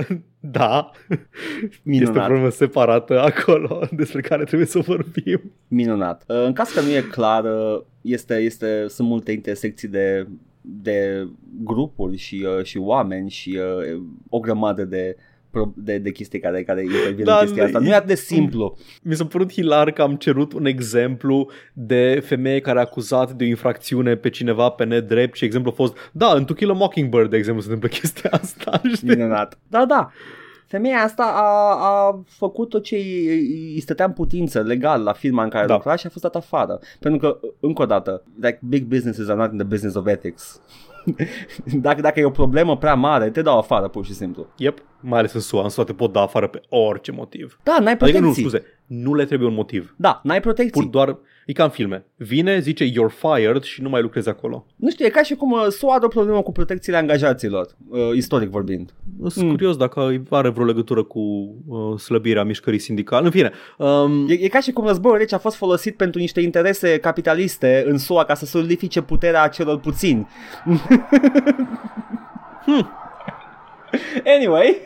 da 0.40 0.90
este 1.10 1.74
o 1.74 1.80
Minunat. 1.82 2.24
problemă 2.24 2.48
separată 2.48 3.20
acolo 3.20 3.86
despre 3.90 4.20
care 4.20 4.44
trebuie 4.44 4.66
să 4.66 4.78
vorbim. 4.78 5.52
Minunat. 5.68 6.24
Uh, 6.26 6.44
În 6.44 6.52
caz 6.52 6.70
că 6.70 6.80
nu 6.80 6.90
e 6.90 7.00
clar, 7.00 7.44
uh, 7.44 7.82
este, 8.00 8.34
este, 8.34 8.84
sunt 8.88 9.08
multe 9.08 9.32
intersecții 9.32 9.88
de, 9.88 10.26
de 10.68 11.28
grupuri 11.64 12.16
și, 12.16 12.46
uh, 12.58 12.64
și 12.64 12.78
oameni 12.78 13.30
și 13.30 13.58
uh, 13.94 14.00
o 14.28 14.38
grămadă 14.40 14.84
de, 14.84 15.16
pro- 15.50 15.72
de, 15.76 15.98
de 15.98 16.10
chestii 16.10 16.40
care, 16.40 16.62
care 16.62 16.82
intervin 16.82 17.24
Da, 17.24 17.34
în 17.34 17.40
chestia 17.44 17.64
asta. 17.64 17.78
e- 17.78 17.80
Nu 17.82 17.88
e 17.88 17.94
atât 17.94 18.08
de 18.08 18.14
simplu. 18.14 18.76
Mi 19.02 19.14
s-a 19.14 19.24
părut 19.26 19.52
hilar 19.52 19.90
că 19.90 20.02
am 20.02 20.16
cerut 20.16 20.52
un 20.52 20.66
exemplu 20.66 21.50
de 21.72 22.22
femeie 22.24 22.60
care 22.60 22.78
a 22.78 22.80
acuzat 22.80 23.32
de 23.32 23.44
o 23.44 23.46
infracțiune 23.46 24.14
pe 24.16 24.30
cineva 24.30 24.68
pe 24.68 24.84
nedrept 24.84 25.36
și 25.36 25.44
exemplu 25.44 25.70
a 25.70 25.74
fost, 25.74 25.96
da, 26.12 26.32
în 26.34 26.44
To 26.44 26.54
Kill 26.54 26.70
a 26.70 26.74
Mockingbird, 26.74 27.30
de 27.30 27.36
exemplu, 27.36 27.62
se 27.62 27.72
întâmplă 27.72 27.96
chestia 27.98 28.30
asta, 28.32 28.80
știi? 28.94 29.08
Minunat. 29.08 29.58
Da, 29.68 29.84
da. 29.84 30.10
Femeia 30.66 30.96
asta 30.98 31.22
a, 31.22 31.76
a 31.86 32.20
făcut 32.26 32.68
tot 32.68 32.82
ce 32.82 32.94
îi, 32.96 33.26
îi 33.74 33.80
stătea 33.80 34.04
în 34.04 34.12
putință 34.12 34.60
legal 34.62 35.02
la 35.02 35.12
firma 35.12 35.42
în 35.42 35.48
care 35.48 35.66
Da. 35.66 35.74
lucra 35.74 35.96
și 35.96 36.06
a 36.06 36.10
fost 36.10 36.22
dat 36.22 36.36
afară. 36.36 36.78
Pentru 37.00 37.20
că, 37.20 37.48
încă 37.60 37.82
o 37.82 37.86
dată, 37.86 38.22
like 38.40 38.58
big 38.68 38.84
businesses 38.84 39.28
are 39.28 39.38
not 39.38 39.50
in 39.52 39.58
the 39.58 39.66
business 39.66 39.96
of 39.96 40.06
ethics. 40.06 40.60
dacă, 41.86 42.00
dacă 42.00 42.20
e 42.20 42.24
o 42.24 42.30
problemă 42.30 42.76
prea 42.76 42.94
mare, 42.94 43.30
te 43.30 43.42
dau 43.42 43.58
afară 43.58 43.88
pur 43.88 44.04
și 44.04 44.14
simplu. 44.14 44.46
Yep, 44.56 44.78
mai 45.00 45.18
ales 45.18 45.32
în 45.32 45.40
SUA, 45.40 45.62
în 45.62 45.68
SUA 45.68 45.84
te 45.84 45.92
pot 45.92 46.12
da 46.12 46.20
afară 46.20 46.46
pe 46.46 46.60
orice 46.68 47.12
motiv. 47.12 47.58
Da, 47.62 47.72
n-ai 47.80 47.92
Adică 47.92 47.96
protecții. 47.96 48.42
nu, 48.42 48.48
scuze, 48.48 48.64
nu 48.86 49.14
le 49.14 49.24
trebuie 49.24 49.48
un 49.48 49.54
motiv. 49.54 49.94
Da, 49.96 50.20
n-ai 50.22 50.40
protecții. 50.40 50.80
Pur 50.82 50.90
doar, 50.90 51.18
e 51.46 51.52
ca 51.52 51.64
în 51.64 51.70
filme. 51.70 52.04
Vine, 52.16 52.58
zice 52.58 52.90
you're 52.90 53.14
fired 53.18 53.62
și 53.62 53.82
nu 53.82 53.88
mai 53.88 54.02
lucrezi 54.02 54.28
acolo. 54.28 54.66
Nu 54.76 54.90
știu, 54.90 55.04
e 55.06 55.08
ca 55.08 55.22
și 55.22 55.34
cum 55.34 55.50
uh, 55.50 55.66
SUA 55.68 55.94
are 55.94 56.04
o 56.04 56.08
problemă 56.08 56.42
cu 56.42 56.52
protecțiile 56.52 56.98
angajaților, 56.98 57.66
uh, 57.88 57.98
istoric 58.14 58.48
vorbind. 58.48 58.94
Sunt 59.26 59.44
Mm. 59.44 59.50
curios 59.50 59.76
dacă 59.76 60.22
are 60.30 60.48
vreo 60.48 60.64
legătură 60.64 61.02
cu 61.02 61.20
uh, 61.66 61.98
slăbirea 61.98 62.44
mișcării 62.44 62.78
sindicale. 62.78 63.24
În 63.24 63.30
fine, 63.30 63.52
um, 63.78 64.28
E, 64.28 64.32
e 64.32 64.48
ca 64.48 64.60
și 64.60 64.72
cum 64.72 64.86
războiul 64.86 65.18
rece 65.18 65.34
a 65.34 65.38
fost 65.38 65.56
folosit 65.56 65.96
pentru 65.96 66.20
niște 66.20 66.40
interese 66.40 66.98
capitaliste 66.98 67.84
în 67.86 67.98
SUA 67.98 68.24
ca 68.24 68.34
să 68.34 68.44
solidifice 68.46 69.00
puterea 69.02 69.48
celor 69.48 69.78
puțini. 69.78 70.28
Hmm. 72.64 72.90
Anyway, 74.36 74.76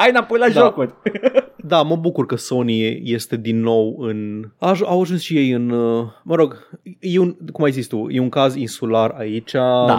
ai 0.00 0.10
înapoi 0.10 0.38
la 0.38 0.48
Da. 0.48 0.60
jocuri. 0.60 0.94
Da, 1.64 1.82
mă 1.82 1.96
bucur 1.96 2.26
că 2.26 2.36
Sony 2.36 3.00
este 3.04 3.36
din 3.36 3.60
nou 3.60 3.96
în... 3.98 4.44
A, 4.58 4.72
aj- 4.74 4.80
au 4.86 5.00
ajuns 5.00 5.20
și 5.20 5.36
ei 5.36 5.50
în... 5.50 5.70
uh, 5.70 6.04
Mă 6.22 6.34
rog, 6.34 6.68
e 7.00 7.18
un, 7.18 7.36
cum 7.52 7.64
ai 7.64 7.70
zis 7.70 7.86
tu, 7.86 8.06
e 8.10 8.20
un 8.20 8.28
caz 8.28 8.54
insular 8.54 9.14
aici, 9.18 9.52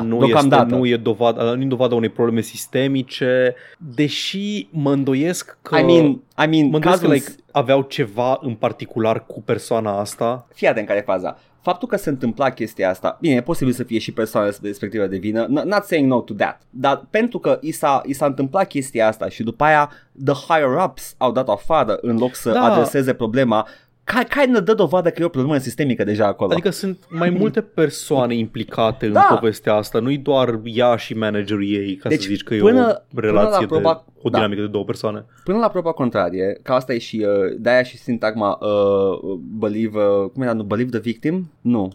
nu, 0.03 0.15
este, 0.15 0.25
deocamdată. 0.25 0.75
nu 0.75 0.85
e 0.87 0.95
dovadă, 0.97 1.53
nu 1.55 1.61
e 1.63 1.65
dovada 1.65 1.95
unei 1.95 2.09
probleme 2.09 2.41
sistemice, 2.41 3.55
deși 3.77 4.67
mă 4.71 4.91
îndoiesc 4.91 5.57
că... 5.61 5.77
I 5.77 5.83
mean, 5.83 6.05
I 6.05 6.21
mean, 6.49 6.69
mă 6.69 6.75
îndoiesc 6.75 6.81
cazul... 6.81 7.07
că 7.07 7.13
like, 7.13 7.31
aveau 7.51 7.81
ceva 7.81 8.37
în 8.41 8.53
particular 8.53 9.25
cu 9.25 9.41
persoana 9.41 9.99
asta. 9.99 10.47
Fii 10.53 10.67
atent 10.67 10.87
care 10.87 10.99
e 10.99 11.03
faza. 11.03 11.39
Faptul 11.61 11.87
că 11.87 11.97
se 11.97 12.09
întâmpla 12.09 12.49
chestia 12.49 12.89
asta, 12.89 13.17
bine, 13.21 13.35
e 13.35 13.41
posibil 13.41 13.73
să 13.73 13.83
fie 13.83 13.99
și 13.99 14.11
persoana 14.11 14.49
respectivă 14.61 15.05
de 15.07 15.17
vină, 15.17 15.45
n- 15.45 15.63
not 15.63 15.83
saying 15.83 16.09
no 16.09 16.21
to 16.21 16.33
that, 16.33 16.61
dar 16.69 17.05
pentru 17.09 17.39
că 17.39 17.57
i 17.61 17.71
s-a, 17.71 18.01
i 18.05 18.13
s-a 18.13 18.25
întâmplat 18.25 18.67
chestia 18.67 19.07
asta 19.07 19.29
și 19.29 19.43
după 19.43 19.63
aia 19.63 19.91
the 20.25 20.33
higher-ups 20.33 21.15
au 21.17 21.31
dat 21.31 21.49
afară 21.49 21.97
în 22.01 22.17
loc 22.17 22.35
să 22.35 22.51
Da. 22.51 22.61
adreseze 22.63 23.13
problema, 23.13 23.67
ca, 24.13 24.23
care 24.29 24.45
ne 24.45 24.59
dă 24.59 24.73
dovadă 24.73 25.09
că 25.09 25.21
e 25.21 25.25
o 25.25 25.29
problemă 25.29 25.57
sistemică 25.57 26.03
deja 26.03 26.25
acolo. 26.25 26.51
Adică 26.51 26.69
sunt 26.69 27.05
mai 27.09 27.29
multe 27.29 27.61
persoane 27.61 28.35
implicate 28.35 29.05
în 29.05 29.11
Da. 29.13 29.27
povestea 29.39 29.73
asta, 29.73 29.99
nu-i 29.99 30.17
doar 30.17 30.59
ea 30.63 30.95
și 30.95 31.13
managerii 31.13 31.73
ei, 31.75 31.95
ca 31.95 32.09
Deci, 32.09 32.21
să 32.21 32.27
zici 32.27 32.43
că 32.43 32.55
până- 32.55 32.79
e 32.79 32.81
o 32.81 32.93
până 33.13 33.27
relație 33.27 33.65
la 33.69 33.75
proba- 33.77 34.03
de 34.05 34.11
o 34.21 34.29
da. 34.29 34.37
dinamică 34.37 34.61
de 34.61 34.67
două 34.67 34.83
persoane. 34.83 35.25
Până 35.43 35.57
la 35.57 35.67
proba 35.69 35.91
contrarie, 35.91 36.59
că 36.63 36.71
asta 36.73 36.93
e 36.93 36.97
și, 36.97 37.25
uh, 37.27 37.55
de-aia 37.59 37.83
și 37.83 37.97
sintagma 37.97 38.57
uh, 38.61 39.39
believe, 39.59 39.99
uh, 39.99 40.29
cum 40.33 40.41
era, 40.41 40.53
nu, 40.53 40.63
believe 40.63 40.89
the 40.89 40.99
victim? 40.99 41.51
Nu, 41.61 41.91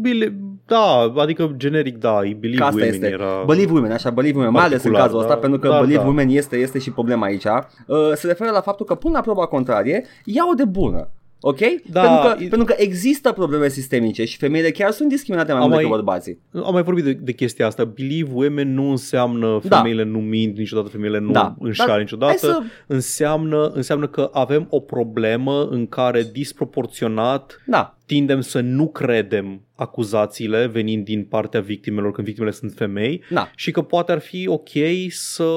Bile, 0.00 0.34
da, 0.66 1.12
adică 1.16 1.54
generic, 1.56 1.96
da, 1.98 2.20
e 2.24 2.36
Believe 2.40 2.56
că 2.60 2.64
asta 2.64 2.74
Women 2.80 2.92
este. 2.94 3.06
era... 3.08 3.42
Believe 3.46 3.72
women, 3.72 3.90
așa, 3.92 4.10
believe 4.10 4.36
women, 4.36 4.52
mai 4.52 4.64
ales 4.64 4.82
în 4.84 4.90
Particular, 4.90 5.06
cazul 5.06 5.18
ăsta, 5.20 5.34
da. 5.34 5.40
pentru 5.40 5.58
că 5.58 5.68
Da, 5.68 5.78
believe 5.80 6.00
da. 6.00 6.06
women 6.06 6.28
este, 6.28 6.56
este 6.56 6.78
și 6.78 6.90
problema 6.90 7.26
aici. 7.26 7.44
Uh, 7.44 7.96
se 8.14 8.26
referă 8.26 8.50
la 8.50 8.60
faptul 8.60 8.86
că 8.86 8.94
până 8.94 9.12
la 9.14 9.20
proba 9.20 9.46
contrarie, 9.46 10.04
iau 10.24 10.54
de 10.54 10.64
bună 10.64 11.10
Ok? 11.40 11.58
Da, 11.90 12.00
pentru, 12.00 12.28
că, 12.36 12.44
e- 12.44 12.48
pentru 12.48 12.66
că 12.66 12.74
există 12.76 13.32
probleme 13.32 13.68
sistemice 13.68 14.24
și 14.24 14.36
femeile 14.36 14.70
chiar 14.70 14.90
sunt 14.90 15.08
discriminate 15.08 15.52
mai 15.52 15.60
Am 15.62 15.68
mult 15.68 15.80
decât 15.80 15.94
mai- 15.94 16.02
bărbații. 16.02 16.38
Am 16.66 16.72
mai 16.72 16.82
vorbit 16.82 17.04
de, 17.04 17.12
de 17.12 17.32
chestia 17.32 17.66
asta. 17.66 17.84
Believe 17.84 18.30
women 18.32 18.74
nu 18.74 18.90
înseamnă 18.90 19.60
Da. 19.64 19.76
femeile 19.76 20.02
nu 20.02 20.18
mint 20.18 20.56
niciodată, 20.56 20.88
femeile 20.88 21.18
nu 21.18 21.30
Da. 21.32 21.56
înșală 21.58 21.90
Dar 21.90 21.98
niciodată. 22.00 22.30
Hai 22.40 22.50
să... 22.50 22.62
Înseamnă, 22.86 23.66
înseamnă 23.74 24.06
că 24.08 24.30
avem 24.32 24.66
o 24.70 24.80
problemă 24.80 25.66
în 25.70 25.86
care 25.86 26.22
disproporționat 26.32 27.62
Da, 27.66 27.96
tindem 28.06 28.40
să 28.40 28.60
nu 28.60 28.88
credem 28.88 29.60
acuzațiile 29.74 30.66
venind 30.66 31.04
din 31.04 31.24
partea 31.24 31.60
victimelor 31.60 32.12
când 32.12 32.26
victimele 32.26 32.52
sunt 32.52 32.72
femei 32.72 33.22
da. 33.30 33.50
și 33.54 33.70
că 33.70 33.82
poate 33.82 34.12
ar 34.12 34.18
fi 34.20 34.48
ok 34.48 34.68
să, 35.08 35.48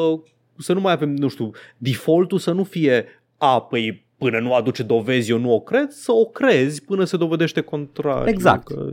să 0.58 0.74
nu 0.74 0.80
mai 0.80 0.94
avem, 0.94 1.10
nu 1.10 1.28
știu, 1.28 1.52
defaultul 1.78 2.38
să 2.38 2.52
nu 2.52 2.64
fie 2.64 3.06
a, 3.38 3.62
păi 3.62 4.08
până 4.20 4.40
nu 4.40 4.54
aduce 4.54 4.84
dovezi, 4.84 5.32
eu 5.32 5.38
nu 5.38 5.54
o 5.54 5.60
cred, 5.60 5.90
să 5.90 6.12
o 6.12 6.26
crezi 6.26 6.84
până 6.84 7.04
se 7.04 7.18
dovedește 7.18 7.62
contrariul. 7.62 8.28
Exact. 8.28 8.68
Că, 8.68 8.90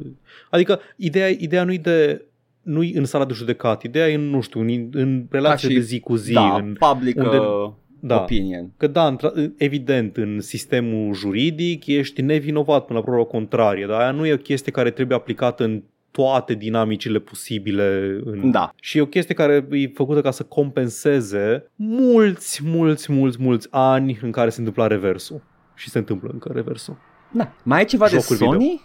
adică 0.50 0.80
ideea, 0.96 1.28
ideea 1.28 1.64
nu-i 1.64 1.78
de 1.78 2.24
nu-i 2.62 2.92
în 2.92 3.04
sala 3.04 3.24
de 3.24 3.32
judecat, 3.32 3.82
ideea 3.82 4.08
e, 4.08 4.14
în, 4.14 4.28
nu 4.30 4.40
știu, 4.40 4.60
în, 4.60 4.88
în 4.92 5.26
relația 5.30 5.68
și- 5.68 5.74
de 5.74 5.80
zi 5.80 6.00
cu 6.00 6.14
zi. 6.16 6.32
da, 6.32 6.54
în, 6.54 6.76
public 6.78 7.16
unde- 7.16 7.36
uh, 7.36 7.70
da. 8.00 8.20
opinion. 8.20 8.70
Că 8.76 8.86
da, 8.86 9.16
într- 9.16 9.50
evident, 9.56 10.16
în 10.16 10.40
sistemul 10.40 11.14
juridic 11.14 11.86
ești 11.86 12.22
nevinovat 12.22 12.84
până 12.84 12.98
la 12.98 13.04
probă 13.04 13.24
contrarie, 13.24 13.86
dar 13.86 14.00
aia 14.00 14.10
nu 14.10 14.26
e 14.26 14.32
o 14.32 14.36
chestie 14.36 14.72
care 14.72 14.90
trebuie 14.90 15.16
aplicată 15.16 15.64
în 15.64 15.82
toate 16.16 16.54
dinamicile 16.54 17.18
posibile. 17.18 18.20
În... 18.24 18.50
Da. 18.50 18.72
Și 18.80 18.98
e 18.98 19.00
o 19.00 19.06
chestie 19.06 19.34
care 19.34 19.66
e 19.70 19.88
făcută 19.94 20.20
ca 20.20 20.30
să 20.30 20.42
compenseze 20.42 21.70
mulți, 21.76 22.60
mulți, 22.64 23.12
mulți, 23.12 23.42
mulți 23.42 23.68
ani 23.70 24.18
în 24.22 24.30
care 24.30 24.50
se 24.50 24.58
întâmpla 24.58 24.86
reversul. 24.86 25.42
Și 25.74 25.90
se 25.90 25.98
întâmplă 25.98 26.30
încă 26.32 26.50
reversul. 26.54 26.96
Da. 27.30 27.52
Mai 27.62 27.78
ai 27.78 27.84
ceva 27.84 28.08
de 28.08 28.14
Jocuri 28.14 28.38
video. 28.38 28.52
Sony? 28.52 28.82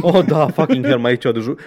Oh, 0.00 0.24
da, 0.26 0.46
fucking 0.46 0.86
hell, 0.86 0.98
mai 0.98 1.12
e 1.12 1.16
ceva 1.16 1.34
de 1.34 1.40
juc. 1.40 1.60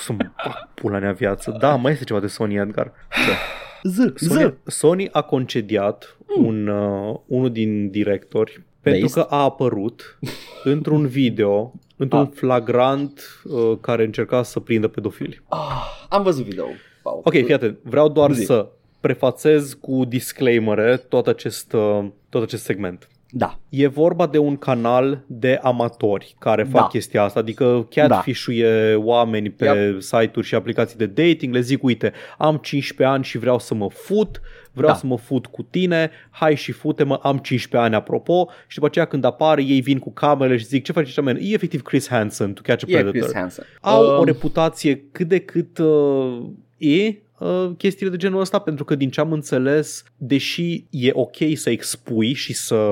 Să-mi 0.00 0.18
fac 0.36 0.68
pula 0.74 0.98
mea 0.98 1.12
viață. 1.12 1.56
Da, 1.58 1.76
mai 1.76 1.92
este 1.92 2.04
ceva 2.04 2.20
de 2.20 2.26
Sony 2.26 2.56
Edgar. 2.56 2.92
Z, 3.82 3.96
Sony, 4.14 4.54
z. 4.64 4.72
Sony 4.72 5.08
a 5.12 5.20
concediat 5.22 6.16
un, 6.36 6.66
uh, 6.66 7.16
unul 7.26 7.50
din 7.50 7.90
directori 7.90 8.62
pentru 8.80 9.00
Based? 9.00 9.22
că 9.22 9.34
a 9.34 9.42
apărut 9.42 10.18
într-un 10.64 11.06
video, 11.06 11.72
într-un 12.00 12.20
Ah. 12.20 12.28
flagrant 12.34 13.40
uh, 13.44 13.78
care 13.80 14.04
încerca 14.04 14.42
să 14.42 14.60
prindă 14.60 14.88
pedofili. 14.88 15.40
Ah, 15.48 16.06
am 16.08 16.22
văzut 16.22 16.44
video. 16.44 16.64
Wow. 17.02 17.20
Ok, 17.24 17.32
fii 17.32 17.52
atent, 17.52 17.78
vreau 17.82 18.08
doar 18.08 18.32
Zi. 18.32 18.44
să 18.44 18.68
prefațez 19.00 19.72
cu 19.80 20.04
disclaimere 20.04 20.96
tot 20.96 21.26
acest, 21.26 21.72
uh, 21.72 22.04
tot 22.28 22.42
acest 22.42 22.62
segment. 22.62 23.08
Da. 23.32 23.58
E 23.68 23.86
vorba 23.86 24.26
de 24.26 24.38
un 24.38 24.56
canal 24.56 25.24
de 25.26 25.58
amatori 25.62 26.34
care 26.38 26.62
fac 26.62 26.80
Da. 26.80 26.86
chestia 26.86 27.22
asta, 27.22 27.38
adică 27.40 27.86
catfish-uie 27.90 28.94
oameni 28.94 29.50
pe 29.50 29.64
Yep. 29.64 30.00
site-uri 30.00 30.46
și 30.46 30.54
aplicații 30.54 30.98
de 30.98 31.06
dating, 31.06 31.54
le 31.54 31.60
zic, 31.60 31.82
uite, 31.82 32.12
am 32.38 32.56
15 32.56 33.14
ani 33.16 33.24
și 33.24 33.38
vreau 33.38 33.58
să 33.58 33.74
mă 33.74 33.88
fut, 33.90 34.40
vreau 34.72 34.92
Da. 34.92 34.98
să 34.98 35.06
mă 35.06 35.16
fut 35.18 35.46
cu 35.46 35.62
tine, 35.62 36.10
hai 36.30 36.56
și 36.56 36.72
fute-mă, 36.72 37.18
am 37.22 37.38
15 37.38 37.76
ani 37.90 37.94
apropo 38.00 38.48
și 38.66 38.74
după 38.74 38.86
aceea 38.86 39.04
când 39.04 39.24
apare 39.24 39.62
ei 39.62 39.80
vin 39.80 39.98
cu 39.98 40.12
camerele 40.12 40.58
și 40.58 40.64
zic, 40.64 40.84
ce 40.84 40.92
faci 40.92 41.06
aici, 41.06 41.20
man? 41.20 41.36
E 41.40 41.52
efectiv 41.52 41.82
Chris 41.82 42.08
Hansen, 42.08 42.52
to 42.52 42.60
catch 42.64 42.84
a 42.84 42.86
E 42.88 42.92
predator. 42.92 43.20
Chris 43.20 43.34
Hansen. 43.34 43.64
Au 43.80 44.04
Um, 44.14 44.18
o 44.20 44.24
reputație 44.24 45.04
cât 45.12 45.28
de 45.28 45.38
cât 45.38 45.78
uh, 45.78 46.42
e 46.76 47.22
uh, 47.38 47.70
chestiile 47.76 48.10
de 48.10 48.16
genul 48.16 48.40
ăsta 48.40 48.58
pentru 48.58 48.84
că 48.84 48.94
din 48.94 49.10
ce 49.10 49.20
am 49.20 49.32
înțeles, 49.32 50.04
deși 50.16 50.84
e 50.90 51.10
ok 51.12 51.36
să 51.54 51.70
expui 51.70 52.32
și 52.32 52.52
să, 52.52 52.90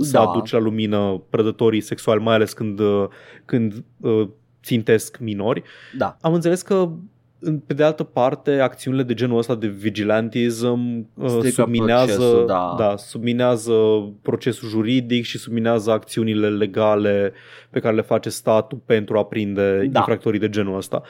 să 0.00 0.10
Da. 0.12 0.20
aduci 0.20 0.50
la 0.50 0.58
lumină 0.58 1.22
prădătorii 1.30 1.80
sexuali, 1.80 2.22
mai 2.22 2.34
ales 2.34 2.52
când, 2.52 2.78
uh, 2.78 3.04
când 3.44 3.84
uh, 4.00 4.28
țintesc 4.62 5.18
minori, 5.18 5.62
Da. 5.98 6.16
am 6.20 6.34
înțeles 6.34 6.62
că 6.62 6.74
în- 6.74 6.98
pe 7.66 7.74
de 7.74 7.82
altă 7.82 8.02
parte, 8.02 8.58
acțiunile 8.58 9.02
de 9.02 9.14
genul 9.14 9.38
ăsta 9.38 9.54
de 9.54 9.66
vigilantism 9.66 11.08
uh, 11.14 11.28
Strică 11.28 11.48
subminează, 11.48 12.04
procesul, 12.04 12.46
da. 12.46 12.74
da, 12.78 12.96
subminează 12.96 13.74
procesul 14.22 14.68
juridic 14.68 15.24
și 15.24 15.38
subminează 15.38 15.90
acțiunile 15.90 16.48
legale 16.48 17.32
pe 17.70 17.80
care 17.80 17.94
le 17.94 18.02
face 18.02 18.28
statul 18.28 18.80
pentru 18.86 19.18
a 19.18 19.24
prinde 19.24 19.88
Da. 19.90 19.98
infractorii 19.98 20.40
de 20.40 20.48
genul 20.48 20.76
ăsta. 20.76 21.02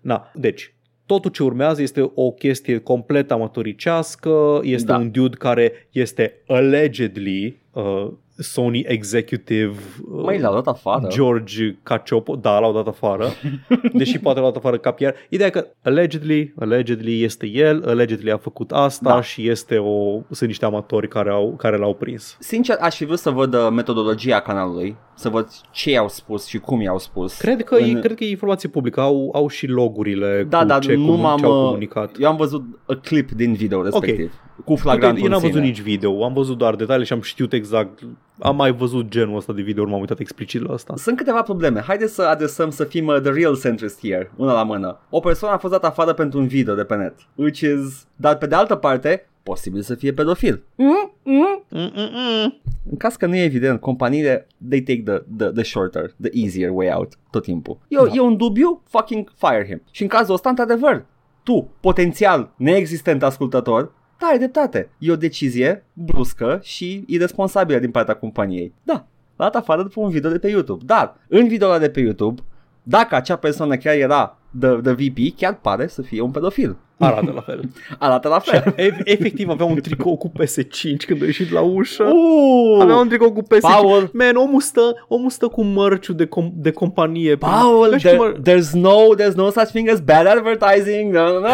Na, 0.00 0.30
deci, 0.34 0.74
totul 1.06 1.30
ce 1.30 1.42
urmează 1.42 1.82
este 1.82 2.10
o 2.14 2.30
chestie 2.30 2.78
complet 2.78 3.30
amatoricească, 3.30 4.60
este 4.62 4.86
Da. 4.86 4.96
un 4.96 5.10
dude 5.10 5.36
care 5.36 5.88
este 5.90 6.42
allegedly 6.46 7.62
uh, 7.72 8.08
Sony 8.36 8.84
executive 8.86 9.74
uh, 10.10 10.22
Măi, 10.24 10.38
l-au 10.38 10.54
dat 10.54 10.66
afară. 10.66 11.08
George 11.08 11.76
Caciopo, 11.82 12.36
da, 12.36 12.58
l-au 12.58 12.72
dat 12.72 12.86
afară, 12.86 13.26
deși 13.92 14.18
poate 14.18 14.40
l-au 14.40 14.48
dat 14.48 14.58
afară 14.58 14.78
ca 14.78 14.90
PR. 14.90 15.08
Ideea 15.28 15.48
e 15.48 15.50
că 15.50 15.66
allegedly, 15.82 16.54
allegedly 16.58 17.22
este 17.22 17.46
el, 17.46 17.84
allegedly 17.86 18.30
a 18.30 18.36
făcut 18.36 18.72
asta 18.72 19.14
Da. 19.14 19.22
și 19.22 19.48
este 19.48 19.76
o, 19.76 20.20
sunt 20.30 20.48
niște 20.48 20.64
amatori 20.64 21.08
care, 21.08 21.30
au, 21.30 21.54
care 21.56 21.76
l-au 21.76 21.94
prins. 21.94 22.36
Sincer, 22.40 22.76
aș 22.80 22.96
fi 22.96 23.04
vrut 23.04 23.18
să 23.18 23.30
văd 23.30 23.54
uh, 23.54 23.68
metodologia 23.72 24.40
canalului, 24.40 24.96
să 25.14 25.28
văd 25.28 25.48
ce 25.70 25.90
i-au 25.90 26.08
spus 26.08 26.46
și 26.46 26.58
cum 26.58 26.80
i-au 26.80 26.98
spus. 26.98 27.36
Cred 27.36 27.64
că, 27.64 27.74
În- 27.74 27.96
e, 27.96 28.00
cred 28.00 28.16
că 28.16 28.24
e 28.24 28.30
informație 28.30 28.68
publică, 28.68 29.00
au, 29.00 29.30
au 29.34 29.48
și 29.48 29.66
logurile 29.66 30.46
Da, 30.48 30.58
cu 30.58 30.64
dar 30.64 30.80
ce, 30.80 30.94
nu 30.94 31.04
comun, 31.04 31.20
m-am, 31.20 31.38
ce 31.38 31.44
au 31.44 31.58
uh, 31.58 31.64
comunicat. 31.64 32.10
Eu 32.18 32.28
am 32.28 32.36
văzut 32.36 32.64
a 32.86 32.94
clip 32.94 33.30
din 33.30 33.52
video 33.52 33.82
respectiv. 33.82 34.32
Cu 34.64 34.76
flagrantul 34.76 35.22
eu 35.22 35.28
n-am 35.28 35.34
în 35.34 35.40
văzut 35.40 35.54
sine. 35.54 35.66
nici 35.66 35.80
video, 35.80 36.24
am 36.24 36.32
văzut 36.32 36.58
doar 36.58 36.74
detalii 36.74 37.06
și 37.06 37.12
am 37.12 37.20
știut 37.20 37.52
exact, 37.52 37.98
am 38.38 38.56
mai 38.56 38.72
văzut 38.72 39.08
genul 39.08 39.36
ăsta 39.36 39.52
de 39.52 39.62
video, 39.62 39.84
nu 39.84 39.90
m-am 39.90 40.00
uitat 40.00 40.18
explicit 40.18 40.66
la 40.66 40.74
asta. 40.74 40.94
Sunt 40.96 41.16
câteva 41.16 41.42
probleme. 41.42 41.80
Haideți 41.80 42.14
să 42.14 42.22
adresăm 42.22 42.70
să 42.70 42.84
fim 42.84 43.06
uh, 43.06 43.20
the 43.20 43.30
real 43.30 43.58
centrist 43.58 44.00
here, 44.00 44.32
una 44.36 44.52
la 44.52 44.62
mână. 44.62 44.98
O 45.10 45.20
persoană 45.20 45.54
a 45.54 45.58
fost 45.58 45.72
dată 45.72 45.86
afară 45.86 46.12
pentru 46.12 46.38
un 46.38 46.46
video 46.46 46.74
de 46.74 46.84
pe 46.84 46.94
net, 46.94 47.14
which 47.34 47.60
is... 47.60 48.06
Dar 48.16 48.36
pe 48.36 48.46
de 48.46 48.54
altă 48.54 48.74
parte, 48.74 49.28
posibil 49.44 49.82
să 49.82 49.94
fie 49.94 50.12
pedofil. 50.12 50.62
Mm? 50.74 51.12
Mm? 51.22 51.64
Mm-mm-mm. 51.68 52.62
În 52.90 52.96
caz 52.96 53.16
că 53.16 53.26
nu 53.26 53.36
e 53.36 53.42
evident, 53.42 53.80
companiile, 53.80 54.46
they 54.68 54.82
take 54.82 55.02
the, 55.02 55.22
the, 55.36 55.52
the 55.52 55.62
shorter, 55.62 56.14
the 56.20 56.30
easier 56.32 56.70
way 56.70 56.92
out 56.94 57.18
tot 57.30 57.42
timpul. 57.42 57.78
E, 57.88 57.96
da. 57.96 58.04
Da. 58.04 58.10
e 58.14 58.20
un 58.20 58.36
dubiu, 58.36 58.82
fucking 58.88 59.32
fire 59.36 59.66
him. 59.66 59.82
Și 59.90 60.02
în 60.02 60.08
cazul 60.08 60.34
ăsta, 60.34 60.48
într-adevăr, 60.48 61.06
tu, 61.42 61.70
potențial 61.80 62.52
neexistent 62.56 63.22
ascultător, 63.22 63.92
da, 64.18 64.26
ai 64.26 64.38
dreptate. 64.38 64.90
E 64.98 65.10
o 65.10 65.16
decizie 65.16 65.84
bruscă 65.92 66.60
și 66.62 67.04
irresponsabilă 67.06 67.78
din 67.78 67.90
partea 67.90 68.14
companiei. 68.14 68.74
Da, 68.82 69.06
l-a 69.36 69.44
dat 69.44 69.56
afară 69.56 69.82
după 69.82 70.00
un 70.00 70.10
video 70.10 70.30
de 70.30 70.38
pe 70.38 70.48
YouTube. 70.48 70.84
Dar, 70.86 71.16
în 71.28 71.48
video 71.48 71.78
de 71.78 71.90
pe 71.90 72.00
YouTube, 72.00 72.42
dacă 72.82 73.14
acea 73.14 73.36
persoană 73.36 73.76
chiar 73.76 73.94
era 73.94 74.38
the, 74.60 74.68
the 74.68 74.92
VP, 74.92 75.36
chiar 75.36 75.54
pare 75.60 75.86
să 75.86 76.02
fie 76.02 76.20
un 76.20 76.30
pedofil. 76.30 76.76
Arată 76.98 77.32
la 77.34 77.40
fel. 77.40 77.60
Arată 77.98 78.28
la 78.28 78.38
fel. 78.38 78.74
E- 78.76 78.96
Efectiv 79.04 79.48
avea 79.48 79.66
un 79.66 79.80
tricou 79.80 80.16
cu 80.16 80.32
PS5 80.40 81.06
când 81.06 81.22
a 81.22 81.24
ieșit 81.24 81.50
la 81.50 81.60
ușă. 81.60 82.02
Uh, 82.04 82.80
Avea 82.82 82.96
un 82.96 83.08
tricou 83.08 83.32
cu 83.32 83.42
PS5. 83.42 83.60
Paul. 83.60 84.10
Man, 84.12 84.36
omul 84.36 84.60
stă, 84.60 85.04
omul 85.08 85.30
stă 85.30 85.48
cu 85.48 85.62
mărciu 85.62 86.12
de, 86.12 86.24
com- 86.26 86.52
de 86.52 86.70
companie. 86.70 87.36
Paul, 87.36 87.88
Nu 87.90 87.98
știu 87.98 88.10
there, 88.10 88.16
cum 88.16 88.26
ar- 88.26 88.40
there's 88.54 88.70
no 88.72 89.14
there's 89.18 89.34
no 89.34 89.50
such 89.50 89.68
thing 89.68 89.88
as 89.88 90.00
bad 90.00 90.26
advertising. 90.26 91.12
No, 91.14 91.22
no, 91.32 91.38
no. 91.38 91.48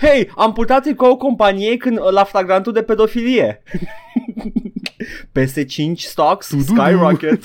Hei, 0.00 0.30
am 0.36 0.52
purtat 0.52 0.82
tricou 0.82 1.16
companiei 1.16 1.76
când 1.76 1.98
la 2.10 2.24
flagrantul 2.24 2.72
de 2.72 2.82
pedofilie. 2.82 3.62
PS5 5.38 5.92
stocks 5.94 6.46
skyrocket. 6.66 7.44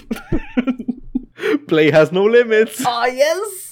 Play 1.66 1.92
has 1.92 2.10
no 2.12 2.24
limits. 2.24 2.82
oh, 2.86 3.06
yes! 3.06 3.72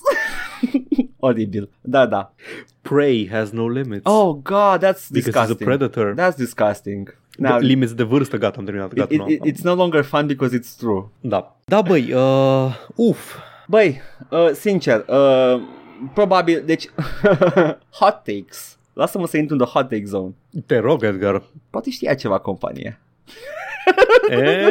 Oribil. 1.19 1.69
Da, 1.81 2.05
da. 2.05 2.33
Prey 2.81 3.27
has 3.27 3.51
no 3.51 3.65
limits. 3.67 4.01
Oh 4.05 4.33
god, 4.43 4.81
that's 4.81 5.09
Because 5.09 5.09
he's 5.09 5.27
a 5.27 5.31
disgusting. 5.31 5.67
predator. 5.67 6.13
That's 6.15 6.35
disgusting. 6.37 7.07
Now, 7.37 7.49
Now, 7.49 7.59
limits 7.59 7.93
de 7.93 8.03
vârstă, 8.03 8.37
gata, 8.37 8.59
am 8.59 8.65
terminat. 8.65 8.93
Gata, 8.93 9.13
it, 9.13 9.19
nu, 9.19 9.29
it, 9.29 9.41
am- 9.41 9.47
it's 9.51 9.61
no 9.63 9.73
longer 9.73 10.03
fun 10.03 10.25
because 10.27 10.57
it's 10.59 10.75
true. 10.77 11.09
Da. 11.19 11.55
Da, 11.65 11.81
băi, 11.81 12.13
uh, 12.13 12.75
uf. 12.95 13.35
Băi, 13.67 14.01
uh, 14.29 14.49
sincer, 14.53 15.05
uh, 15.07 15.61
probabil, 16.13 16.63
deci, 16.65 16.87
hot 17.99 18.21
takes. 18.23 18.77
Lasă-mă 18.93 19.27
să 19.27 19.37
intru 19.37 19.55
în 19.55 19.61
the 19.61 19.71
hot 19.71 19.89
take 19.89 20.05
zone. 20.05 20.33
Te 20.65 20.77
rog, 20.77 21.03
Edgar. 21.03 21.43
Poate 21.69 21.89
știa 21.89 22.13
ceva 22.13 22.37
companie. 22.39 22.99
E? 24.29 24.65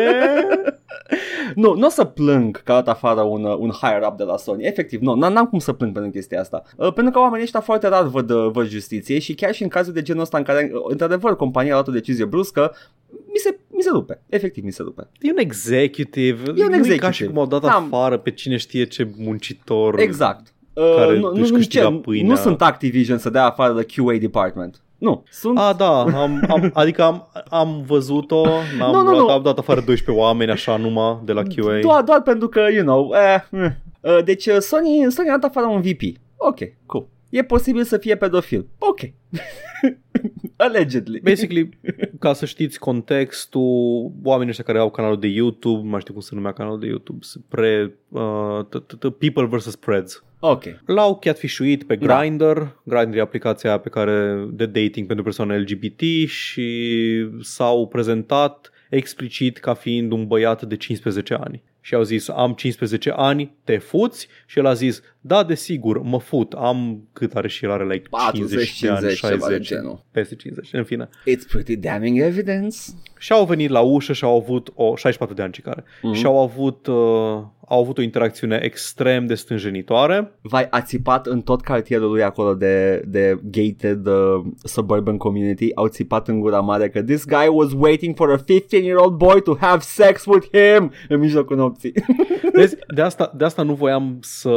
Nu, 1.55 1.75
nu 1.75 1.87
o 1.87 1.89
să 1.89 2.05
plâng 2.05 2.63
că 2.63 2.73
a 2.73 2.75
dat 2.75 2.89
afară 2.89 3.21
un, 3.21 3.45
uh, 3.45 3.57
un 3.59 3.71
higher 3.71 4.03
up 4.09 4.17
de 4.17 4.23
la 4.23 4.37
Sony. 4.37 4.65
Efectiv, 4.65 5.01
nu, 5.01 5.15
n-am 5.15 5.47
cum 5.47 5.59
să 5.59 5.73
plâng 5.73 5.93
pentru 5.93 6.11
chestia 6.11 6.41
asta. 6.41 6.63
Uh, 6.77 6.93
pentru 6.93 7.13
că 7.13 7.19
oamenii 7.19 7.45
ăștia 7.45 7.61
foarte 7.61 7.89
rar 7.89 8.03
văd, 8.07 8.31
uh, 8.31 8.51
văd 8.53 8.69
justiție 8.69 9.19
și 9.19 9.35
chiar 9.35 9.55
și 9.55 9.63
în 9.63 9.69
cazul 9.69 9.93
de 9.93 10.03
genul 10.03 10.23
ăsta 10.23 10.39
în 10.39 10.43
care, 10.45 10.71
uh, 10.75 10.81
într-adevăr, 10.89 11.37
compania 11.37 11.71
a 11.71 11.75
luat 11.75 11.89
o 11.89 11.93
decizie 11.93 12.25
bruscă, 12.25 12.75
mi 13.11 13.39
se, 13.39 13.59
mi 13.69 13.83
se 13.83 13.89
rupe. 13.93 14.21
Efectiv, 14.29 14.65
mi 14.65 14.73
se 14.73 14.83
rupe. 14.83 15.09
E 15.21 15.31
un 15.31 15.39
executive. 15.39 16.43
E 16.47 16.51
un 16.51 16.55
Nu 16.55 16.63
e 16.65 16.69
ca 16.69 16.77
executive. 16.77 17.11
și 17.13 17.25
cum 17.25 17.39
au 17.39 17.47
dat 17.47 17.61
Da. 17.61 17.69
afară 17.71 18.17
pe 18.19 18.31
cine 18.31 18.57
știe 18.57 18.85
ce 18.87 19.09
muncitor. 19.17 19.99
Exact. 19.99 20.53
Uh, 20.73 20.95
Care 20.97 21.19
nu, 21.19 21.21
nu, 21.35 21.41
își 21.41 21.51
nu, 21.51 21.57
câștiga 21.57 21.89
ce, 21.89 21.95
pâinea. 21.95 22.29
nu 22.31 22.37
sunt 22.37 22.63
Activision 22.63 23.19
să 23.19 23.31
dea 23.31 23.45
afară 23.45 23.73
de 23.73 23.87
QA 23.95 24.17
department. 24.21 24.81
Nu, 25.01 25.25
sunt... 25.31 25.59
A, 25.59 25.73
da, 25.73 26.01
am, 26.03 26.45
am, 26.49 26.71
adică 26.75 27.03
am, 27.03 27.29
am 27.49 27.83
văzut-o, 27.87 28.43
n-am 28.79 28.93
Nu, 28.95 29.03
nu, 29.03 29.11
luat, 29.11 29.17
nu. 29.27 29.29
am 29.29 29.43
dat 29.43 29.59
afară 29.59 29.81
12 29.81 30.25
oameni 30.25 30.51
așa 30.51 30.77
numai 30.77 31.19
de 31.25 31.33
la 31.33 31.43
QA. 31.43 31.79
Doar, 31.81 32.03
doar 32.03 32.23
pentru 32.23 32.49
că, 32.49 32.61
you 32.73 32.83
know, 32.85 33.11
eh, 33.15 33.61
eh. 33.63 33.71
Uh, 34.01 34.25
Deci 34.25 34.47
uh, 34.47 34.57
Sony, 34.59 35.07
Sony 35.11 35.29
a 35.29 35.39
dat 35.39 35.51
afară 35.51 35.67
un 35.67 35.81
VP. 35.81 36.01
Ok, 36.37 36.59
cool. 36.87 37.07
E 37.31 37.43
posibil 37.43 37.85
să 37.85 37.97
fie 37.97 38.17
pedofil. 38.17 38.67
Ok. 38.79 38.99
Allegedly. 40.57 41.21
Basically, 41.21 41.79
ca 42.19 42.33
să 42.33 42.45
știți 42.45 42.79
contextul, 42.79 44.13
oamenii 44.25 44.49
ăștia 44.49 44.65
care 44.65 44.79
au 44.79 44.91
canalul 44.91 45.19
de 45.19 45.27
YouTube, 45.27 45.83
nu 45.83 45.89
mai 45.89 46.01
știu 46.01 46.13
cum 46.13 46.23
se 46.23 46.35
numea 46.35 46.53
canalul 46.53 46.79
de 46.81 46.87
YouTube, 46.87 47.25
pre, 47.49 47.95
uh, 48.09 48.59
t- 48.65 48.81
t- 48.87 48.97
t- 49.09 49.19
People 49.19 49.45
vs. 49.57 49.77
Preds. 49.77 50.25
Ok. 50.41 50.65
L-au 50.87 51.19
catfishuit 51.19 51.85
pe 51.85 51.97
Da. 51.97 52.19
Grindr, 52.19 52.59
Grindr 52.83 53.17
e 53.17 53.21
aplicația 53.21 53.79
pe 53.79 53.89
care 53.89 54.47
de 54.51 54.67
dating 54.67 55.07
pentru 55.07 55.25
persoane 55.25 55.59
LGBT 55.59 56.29
și 56.29 57.29
s-au 57.41 57.89
prezentat 57.89 58.71
explicit 58.91 59.59
ca 59.59 59.75
fiind 59.75 60.13
un 60.13 60.27
băiat 60.27 60.63
de 60.63 60.77
15 60.77 61.35
ani. 61.35 61.63
Și 61.81 61.95
au 61.95 62.03
zis, 62.03 62.29
am 62.29 62.53
15 62.53 63.11
ani, 63.17 63.57
te 63.65 63.79
fuți? 63.79 64.29
Și 64.47 64.59
el 64.59 64.67
a 64.67 64.73
zis, 64.73 65.03
da, 65.21 65.43
desigur, 65.43 66.03
mă 66.03 66.19
fut, 66.19 66.53
am, 66.53 67.09
cât 67.13 67.35
are 67.35 67.49
și 67.49 67.65
el 67.65 67.71
are, 67.71 67.85
like 67.85 68.09
50 68.33 68.81
de 68.81 68.89
ani, 68.89 69.07
40-50, 69.07 69.15
ceva 69.15 69.49
de 69.49 69.63
60, 69.63 69.67
genul. 69.67 70.05
peste 70.11 70.35
50, 70.35 70.73
în 70.73 70.85
fine. 70.85 71.09
It's 71.09 71.51
pretty 71.51 71.77
damning 71.77 72.21
evidence. 72.21 72.77
Și 73.19 73.33
au 73.33 73.45
venit 73.45 73.71
la 73.71 73.81
ușă 73.81 74.13
și 74.13 74.25
au 74.25 74.37
avut 74.37 74.73
o 74.75 74.97
64 74.97 75.35
de 75.35 75.43
ani 75.43 75.53
cei 75.53 75.63
care. 75.63 75.85
Mhm. 76.03 76.15
Și 76.15 76.27
au 76.27 76.43
avut 76.43 76.87
uh, 76.87 77.43
au 77.71 77.81
avut 77.81 77.99
o 77.99 78.03
interacțiune 78.03 78.61
extrem 78.63 79.27
de 79.27 79.35
stânjenitoare. 79.35 80.33
Vai, 80.43 80.67
a 80.71 80.81
țipat 80.81 81.27
în 81.27 81.41
tot 81.41 81.61
cartierul 81.61 82.11
lui 82.11 82.23
acolo 82.23 82.55
de, 82.55 83.03
de 83.07 83.41
gated 83.43 84.07
uh, 84.07 84.43
suburban 84.63 85.17
community, 85.17 85.75
au 85.75 85.87
țipat 85.87 86.29
în 86.29 86.41
gura 86.41 86.61
mare 86.61 86.89
că 86.89 87.03
this 87.03 87.25
guy 87.25 87.49
was 87.51 87.73
waiting 87.77 88.17
for 88.17 88.31
a 88.31 88.37
15-year-old 88.37 89.17
boy 89.17 89.43
to 89.43 89.57
have 89.61 89.81
sex 89.81 90.25
with 90.25 90.47
him 90.53 90.93
în 91.09 91.19
mijlocul 91.19 91.57
nopții. 91.71 91.93
Vezi, 92.53 92.77
de 92.95 93.03
asta, 93.03 93.33
de 93.37 93.45
asta 93.45 93.63
nu 93.63 93.75
voiam 93.75 94.19
să 94.21 94.53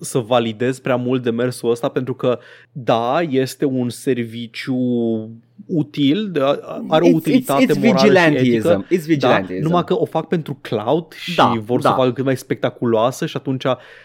să 0.00 0.18
validez 0.18 0.78
prea 0.78 0.96
mult 0.96 1.22
demersul 1.22 1.70
ăsta 1.70 1.88
pentru 1.88 2.14
că 2.14 2.38
da, 2.72 3.20
este 3.20 3.64
un 3.64 3.88
serviciu 3.88 4.76
util, 5.72 6.28
de, 6.32 6.40
are 6.88 7.04
o 7.04 7.08
It's- 7.08 7.12
utilitate 7.14 7.64
it's, 7.64 7.68
it's 7.76 7.80
morală 7.80 7.98
și 7.98 8.02
vigilantism. 8.04 8.44
etică. 8.68 8.84
It's 8.94 8.98
Da, 8.98 9.04
vigilantism. 9.06 9.62
numai 9.62 9.84
că 9.84 9.94
o 10.00 10.04
fac 10.04 10.26
pentru 10.28 10.58
cloud 10.60 11.12
și 11.12 11.36
Da, 11.36 11.52
vor 11.64 11.80
să 11.80 11.88
da. 11.88 11.94
o 11.94 11.96
facă 11.96 12.12
cât 12.12 12.24
mai 12.24 12.36
spectaculoasă 12.36 13.26
și 13.26 13.36
atunci 13.36 13.64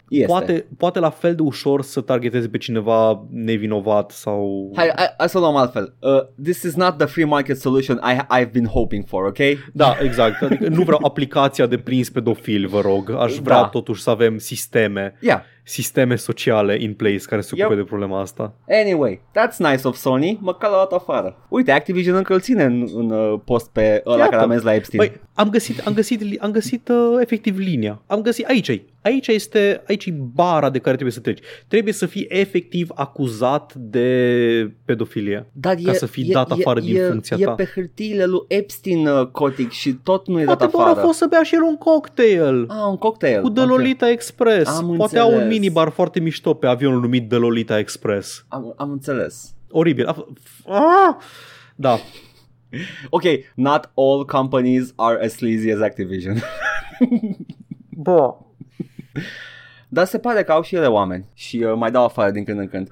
Este. 0.10 0.26
poate, 0.26 0.66
poate 0.78 1.00
la 1.00 1.10
fel 1.10 1.36
de 1.36 1.42
ușor 1.42 1.82
să 1.82 2.02
targeteze 2.02 2.48
pe 2.48 2.58
cineva 2.58 3.26
nevinovat 3.32 4.12
sau... 4.12 4.72
Hai, 4.76 4.92
hai, 4.96 5.06
hai 5.18 5.30
să 5.30 5.38
o 5.38 5.42
luăm 5.42 5.56
altfel. 5.56 5.94
Uh, 6.00 6.10
this 6.44 6.62
is 6.64 6.76
not 6.76 6.98
the 6.98 7.08
free 7.08 7.26
market 7.26 7.58
solution 7.58 8.00
I, 8.04 8.42
I've 8.42 8.52
been 8.52 8.66
hoping 8.68 9.04
for, 9.08 9.26
ok? 9.26 9.38
Da, 9.74 9.98
exact. 10.02 10.42
Adică 10.42 10.68
nu 10.70 10.84
vreau 10.84 11.00
aplicația 11.04 11.66
de 11.66 11.78
prins 11.78 12.10
pedofil, 12.10 12.68
vă 12.68 12.82
rog. 12.82 13.12
Aș 13.20 13.34
vrea 13.34 13.60
Da. 13.60 13.68
totuși 13.68 14.02
să 14.02 14.10
avem 14.10 14.38
sisteme, 14.38 15.16
Yeah. 15.22 15.40
Sisteme 15.68 16.16
sociale 16.16 16.78
in 16.82 16.94
place 16.94 17.18
care 17.26 17.42
se 17.42 17.50
ocupe 17.54 17.68
Yep. 17.74 17.78
de 17.84 17.90
problema 17.90 18.20
asta. 18.22 18.54
Anyway, 18.70 19.22
that's 19.32 19.58
nice 19.58 19.88
of 19.88 19.96
Sony, 19.96 20.38
măcar 20.42 20.70
l-a 20.70 20.78
dat 20.78 20.92
afară. 20.92 21.38
Uite, 21.50 21.72
Activision 21.72 22.16
încă 22.16 22.34
îl 22.34 22.40
ține 22.40 22.64
în, 22.64 22.88
în 22.96 23.10
uh, 23.10 23.40
post 23.46 23.70
pe 23.72 24.02
ăla 24.06 24.18
Iată. 24.18 24.30
care 24.30 24.42
a 24.42 24.46
mers 24.46 24.64
la 24.64 24.74
Epstein. 24.74 25.00
Băi, 25.08 25.22
am 25.38 25.50
găsit, 25.50 25.80
am 25.86 25.94
găsit, 25.94 26.22
li- 26.22 26.38
am 26.40 26.52
găsit 26.52 26.88
uh, 26.90 27.18
efectiv 27.22 27.58
linia. 27.58 28.02
Am 28.08 28.22
găsit, 28.22 28.46
aici 28.46 28.68
e. 28.68 28.82
Aici 29.02 29.28
este, 29.28 29.84
aici 29.88 30.06
e 30.06 30.12
bara 30.34 30.70
de 30.70 30.78
care 30.80 30.92
trebuie 30.94 31.12
să 31.14 31.20
treci. 31.20 31.40
Trebuie 31.68 31.94
să 31.94 32.06
fii 32.06 32.26
efectiv 32.30 32.90
acuzat 32.96 33.74
de 33.74 34.72
pedofilie. 34.86 35.46
Dar 35.52 35.76
ca 35.84 35.94
să 35.94 36.06
fii 36.06 36.32
dat 36.32 36.52
afară 36.52 36.80
din 36.80 36.96
e, 36.96 37.08
funcția 37.08 37.38
e 37.40 37.44
ta. 37.44 37.52
pe 37.52 37.70
hârtiile 37.76 38.26
lui 38.26 38.40
Epstein, 38.48 39.08
uh, 39.08 39.28
Cotic, 39.28 39.72
și 39.72 39.94
tot 39.94 40.28
nu 40.28 40.40
e 40.42 40.46
dat 40.46 40.58
Poate 40.58 40.72
doar 40.72 40.86
afară. 40.88 41.00
a 41.02 41.06
fost 41.06 41.18
să 41.18 41.26
bea 41.30 41.44
și 41.44 41.56
el 41.56 41.62
un 41.62 41.76
cocktail. 41.78 42.66
Ah, 42.70 42.86
un 42.90 42.98
cocktail. 42.98 43.42
Cu 43.42 43.50
The 43.50 43.64
Ok. 43.64 43.70
Lolita 43.70 44.10
Express. 44.10 44.78
Am 44.78 44.94
Poate 44.98 45.20
au 45.20 45.28
un 45.28 45.34
înțeles. 45.34 45.54
minibar 45.58 45.90
foarte 45.90 46.20
mișto 46.20 46.54
pe 46.54 46.68
avionul 46.68 47.00
numit 47.00 47.30
The 47.30 47.38
Lolita 47.38 47.78
Express. 47.80 48.46
Am, 48.48 48.74
am 48.78 48.92
înțeles. 48.92 49.54
Oribil. 49.70 50.06
A 50.08 50.14
f- 50.14 50.34
ah! 50.68 51.16
Da. 51.76 51.98
Ok, 53.10 53.24
not 53.56 53.92
all 53.96 54.26
companies 54.26 54.94
are 54.98 55.18
as 55.18 55.34
sleazy 55.34 55.72
as 55.72 55.80
Activision. 55.80 56.42
Bă. 57.90 58.36
Dar 59.88 60.06
se 60.06 60.18
pare 60.18 60.44
că 60.44 60.52
au 60.52 60.62
și 60.62 60.76
ele 60.76 60.88
oameni 60.88 61.26
și 61.34 61.58
uh, 61.58 61.74
mai 61.76 61.92
dau 61.92 62.04
afară 62.04 62.32
din 62.32 62.44
când 62.44 62.60
în 62.60 62.68
când. 62.68 62.90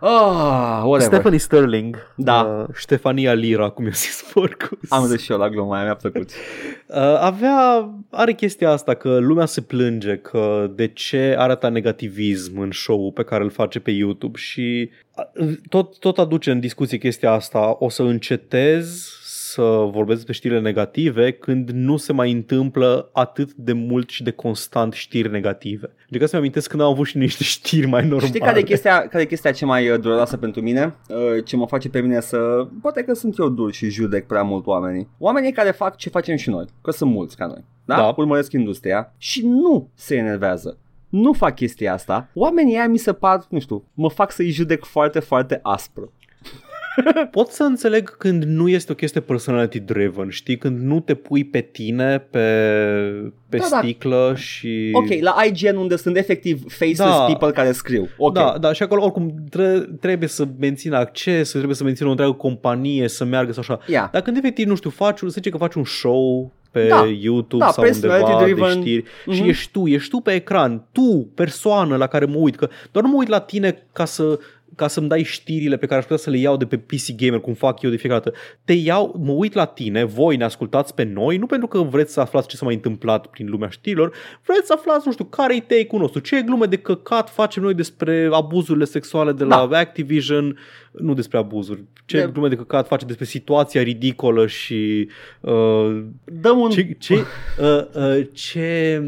Ah, 0.00 0.82
whatever. 0.84 1.00
Stephanie 1.00 1.38
Sterling. 1.38 1.96
Da. 2.16 2.40
Uh, 2.42 2.74
Ștefania 2.74 3.32
Lira, 3.32 3.68
cum 3.68 3.84
i-a 3.84 3.90
zis 3.90 4.20
Forcus. 4.20 4.90
Am 4.90 5.06
râs 5.10 5.22
și 5.22 5.32
eu 5.32 5.38
la 5.38 5.48
gluma 5.48 5.74
aia, 5.74 5.84
mi-a 5.84 5.94
plăcut. 5.94 6.30
Uh, 6.86 6.98
avea, 7.20 7.90
are 8.10 8.32
chestia 8.32 8.70
asta 8.70 8.94
că 8.94 9.18
lumea 9.18 9.46
se 9.46 9.60
plânge 9.60 10.16
că 10.16 10.70
de 10.74 10.86
ce 10.88 11.34
arată 11.38 11.68
negativism 11.68 12.58
în 12.58 12.70
show-ul 12.70 13.12
pe 13.12 13.22
care 13.22 13.42
îl 13.42 13.50
face 13.50 13.80
pe 13.80 13.90
YouTube 13.90 14.38
și 14.38 14.90
uh, 15.34 15.52
tot, 15.68 15.98
tot 15.98 16.18
aduce 16.18 16.50
în 16.50 16.60
discuție 16.60 16.98
chestia 16.98 17.30
asta, 17.32 17.76
o 17.78 17.88
să 17.88 18.02
încetez 18.02 19.12
să 19.52 19.62
vorbesc 19.90 20.16
despre 20.16 20.32
știrile 20.32 20.60
negative 20.60 21.32
când 21.32 21.70
nu 21.70 21.96
se 21.96 22.12
mai 22.12 22.32
întâmplă 22.32 23.10
atât 23.12 23.52
de 23.52 23.72
mult 23.72 24.08
și 24.08 24.22
de 24.22 24.30
constant 24.30 24.92
știri 24.92 25.30
negative. 25.30 25.94
Adică 26.08 26.26
să-mi 26.26 26.40
amintesc 26.40 26.68
când 26.68 26.82
am 26.82 26.88
avut 26.88 27.06
și 27.06 27.16
niște 27.16 27.44
știri 27.44 27.86
mai 27.86 28.02
normale. 28.02 28.26
Știi 28.26 28.40
care 28.40 28.58
e 28.58 28.62
chestia, 28.62 29.08
care 29.08 29.22
e 29.22 29.26
chestia 29.26 29.52
cea 29.52 29.66
mai 29.66 29.90
uh, 29.90 30.00
dureroasă 30.00 30.36
pentru 30.36 30.60
mine? 30.60 30.94
Uh, 31.08 31.44
Ce 31.44 31.56
mă 31.56 31.66
face 31.66 31.88
pe 31.88 32.00
mine 32.00 32.20
să... 32.20 32.68
Poate 32.82 33.02
că 33.02 33.14
sunt 33.14 33.38
eu 33.38 33.48
dur 33.48 33.72
și 33.72 33.90
judec 33.90 34.26
prea 34.26 34.42
mult 34.42 34.66
oamenii. 34.66 35.08
Oamenii 35.18 35.52
care 35.52 35.70
fac 35.70 35.96
ce 35.96 36.08
facem 36.08 36.36
și 36.36 36.50
noi, 36.50 36.64
că 36.82 36.90
sunt 36.90 37.10
mulți 37.10 37.36
ca 37.36 37.46
noi. 37.46 37.64
Da? 37.84 37.96
Da. 37.96 38.14
Urmăresc 38.16 38.52
industria 38.52 39.14
și 39.18 39.46
nu 39.46 39.90
se 39.94 40.16
enervează. 40.16 40.78
Nu 41.08 41.32
fac 41.32 41.54
chestia 41.54 41.92
asta. 41.92 42.28
Oamenii 42.34 42.76
aia 42.76 42.88
mi 42.88 42.98
se 42.98 43.12
par, 43.12 43.46
nu 43.48 43.58
știu, 43.58 43.84
mă 43.94 44.10
fac 44.10 44.32
să-i 44.32 44.50
judec 44.50 44.84
foarte, 44.84 45.18
foarte 45.18 45.60
aspru. 45.62 46.12
Pot 47.30 47.48
să 47.48 47.62
înțeleg 47.62 48.16
când 48.16 48.42
nu 48.44 48.68
este 48.68 48.92
o 48.92 48.94
chestie 48.94 49.20
personality 49.20 49.78
driven, 49.80 50.28
știi? 50.28 50.58
Când 50.58 50.80
nu 50.82 51.00
te 51.00 51.14
pui 51.14 51.44
pe 51.44 51.60
tine, 51.60 52.18
pe, 52.18 52.38
pe 53.48 53.56
Da, 53.56 53.66
da. 53.70 53.78
sticlă 53.82 54.32
și... 54.36 54.90
Ok, 54.92 55.06
la 55.20 55.34
IGN 55.52 55.76
unde 55.76 55.96
sunt 55.96 56.16
efectiv 56.16 56.62
faceless 56.68 56.98
Da. 57.16 57.24
people 57.24 57.50
care 57.50 57.72
scriu. 57.72 58.08
Ok. 58.16 58.34
Da, 58.34 58.56
da, 58.60 58.72
și 58.72 58.82
acolo 58.82 59.02
oricum 59.02 59.34
tre- 59.50 59.88
trebuie 60.00 60.28
să 60.28 60.44
mențină 60.60 60.96
acces, 60.96 61.50
trebuie 61.50 61.74
să 61.74 61.84
mențină 61.84 62.08
o 62.08 62.10
întreagă 62.10 62.34
companie, 62.34 63.08
să 63.08 63.24
meargă 63.24 63.52
sau 63.52 63.62
așa. 63.68 63.78
Yeah. 63.86 64.08
Dar 64.12 64.22
când 64.22 64.36
efectiv, 64.36 64.66
nu 64.66 64.74
știu, 64.74 64.90
faci, 64.90 65.20
un- 65.20 65.28
să 65.28 65.34
zice 65.34 65.50
că 65.50 65.56
faci 65.56 65.74
un 65.74 65.84
show 65.84 66.52
pe 66.70 66.86
Da, 66.88 67.04
YouTube 67.20 67.64
da, 67.64 67.70
sau 67.70 67.84
undeva 67.84 68.16
de 68.16 68.22
personality-driven. 68.22 68.80
știri 68.80 69.04
Mhm. 69.26 69.36
și 69.36 69.48
ești 69.48 69.70
tu, 69.72 69.86
ești 69.86 70.10
tu 70.10 70.16
pe 70.16 70.32
ecran, 70.32 70.86
tu, 70.92 71.28
persoană 71.34 71.96
la 71.96 72.06
care 72.06 72.24
mă 72.24 72.36
uit, 72.36 72.56
că 72.56 72.68
doar 72.92 73.04
nu 73.04 73.10
mă 73.10 73.16
uit 73.18 73.28
la 73.28 73.40
tine 73.40 73.86
ca 73.92 74.04
să 74.04 74.38
ca 74.76 74.88
să-mi 74.88 75.08
dai 75.08 75.22
știrile 75.22 75.76
pe 75.76 75.86
care 75.86 75.98
aș 75.98 76.02
putea 76.02 76.22
să 76.22 76.30
le 76.30 76.38
iau 76.38 76.56
de 76.56 76.66
pe 76.66 76.76
PC 76.76 77.14
Gamer, 77.16 77.40
cum 77.40 77.54
fac 77.54 77.82
eu 77.82 77.90
de 77.90 77.96
fiecare 77.96 78.20
dată. 78.24 78.36
Te 78.64 78.72
iau, 78.72 79.20
mă 79.24 79.32
uit 79.32 79.52
la 79.54 79.64
tine, 79.64 80.04
voi 80.04 80.36
ne 80.36 80.44
ascultați 80.44 80.94
pe 80.94 81.02
noi, 81.02 81.36
nu 81.36 81.46
pentru 81.46 81.68
că 81.68 81.78
vreți 81.78 82.12
să 82.12 82.20
aflați 82.20 82.48
ce 82.48 82.56
s-a 82.56 82.64
mai 82.64 82.74
întâmplat 82.74 83.26
prin 83.26 83.50
lumea 83.50 83.68
știrilor, 83.68 84.14
vreți 84.44 84.66
să 84.66 84.72
aflați, 84.72 85.02
nu 85.06 85.12
știu, 85.12 85.24
care-i 85.24 85.60
take-ul 85.60 86.00
nostru, 86.00 86.20
ce 86.20 86.42
glume 86.42 86.66
de 86.66 86.76
căcat 86.76 87.30
facem 87.30 87.62
noi 87.62 87.74
despre 87.74 88.28
abuzurile 88.32 88.84
sexuale 88.84 89.32
de 89.32 89.44
la 89.44 89.66
Da. 89.66 89.78
Activision, 89.78 90.58
nu 90.92 91.14
despre 91.14 91.38
abuzuri, 91.38 91.84
ce 92.04 92.18
De- 92.20 92.30
glume 92.32 92.48
de 92.48 92.56
căcat 92.56 92.86
face 92.86 93.04
despre 93.04 93.24
situația 93.24 93.82
ridicolă 93.82 94.46
și 94.46 95.08
uh, 95.40 96.04
Dăm 96.24 96.58
un... 96.58 96.70
ce, 96.70 96.96
ce, 96.98 97.14
uh, 97.60 97.84
uh, 97.94 98.26
ce 98.32 99.02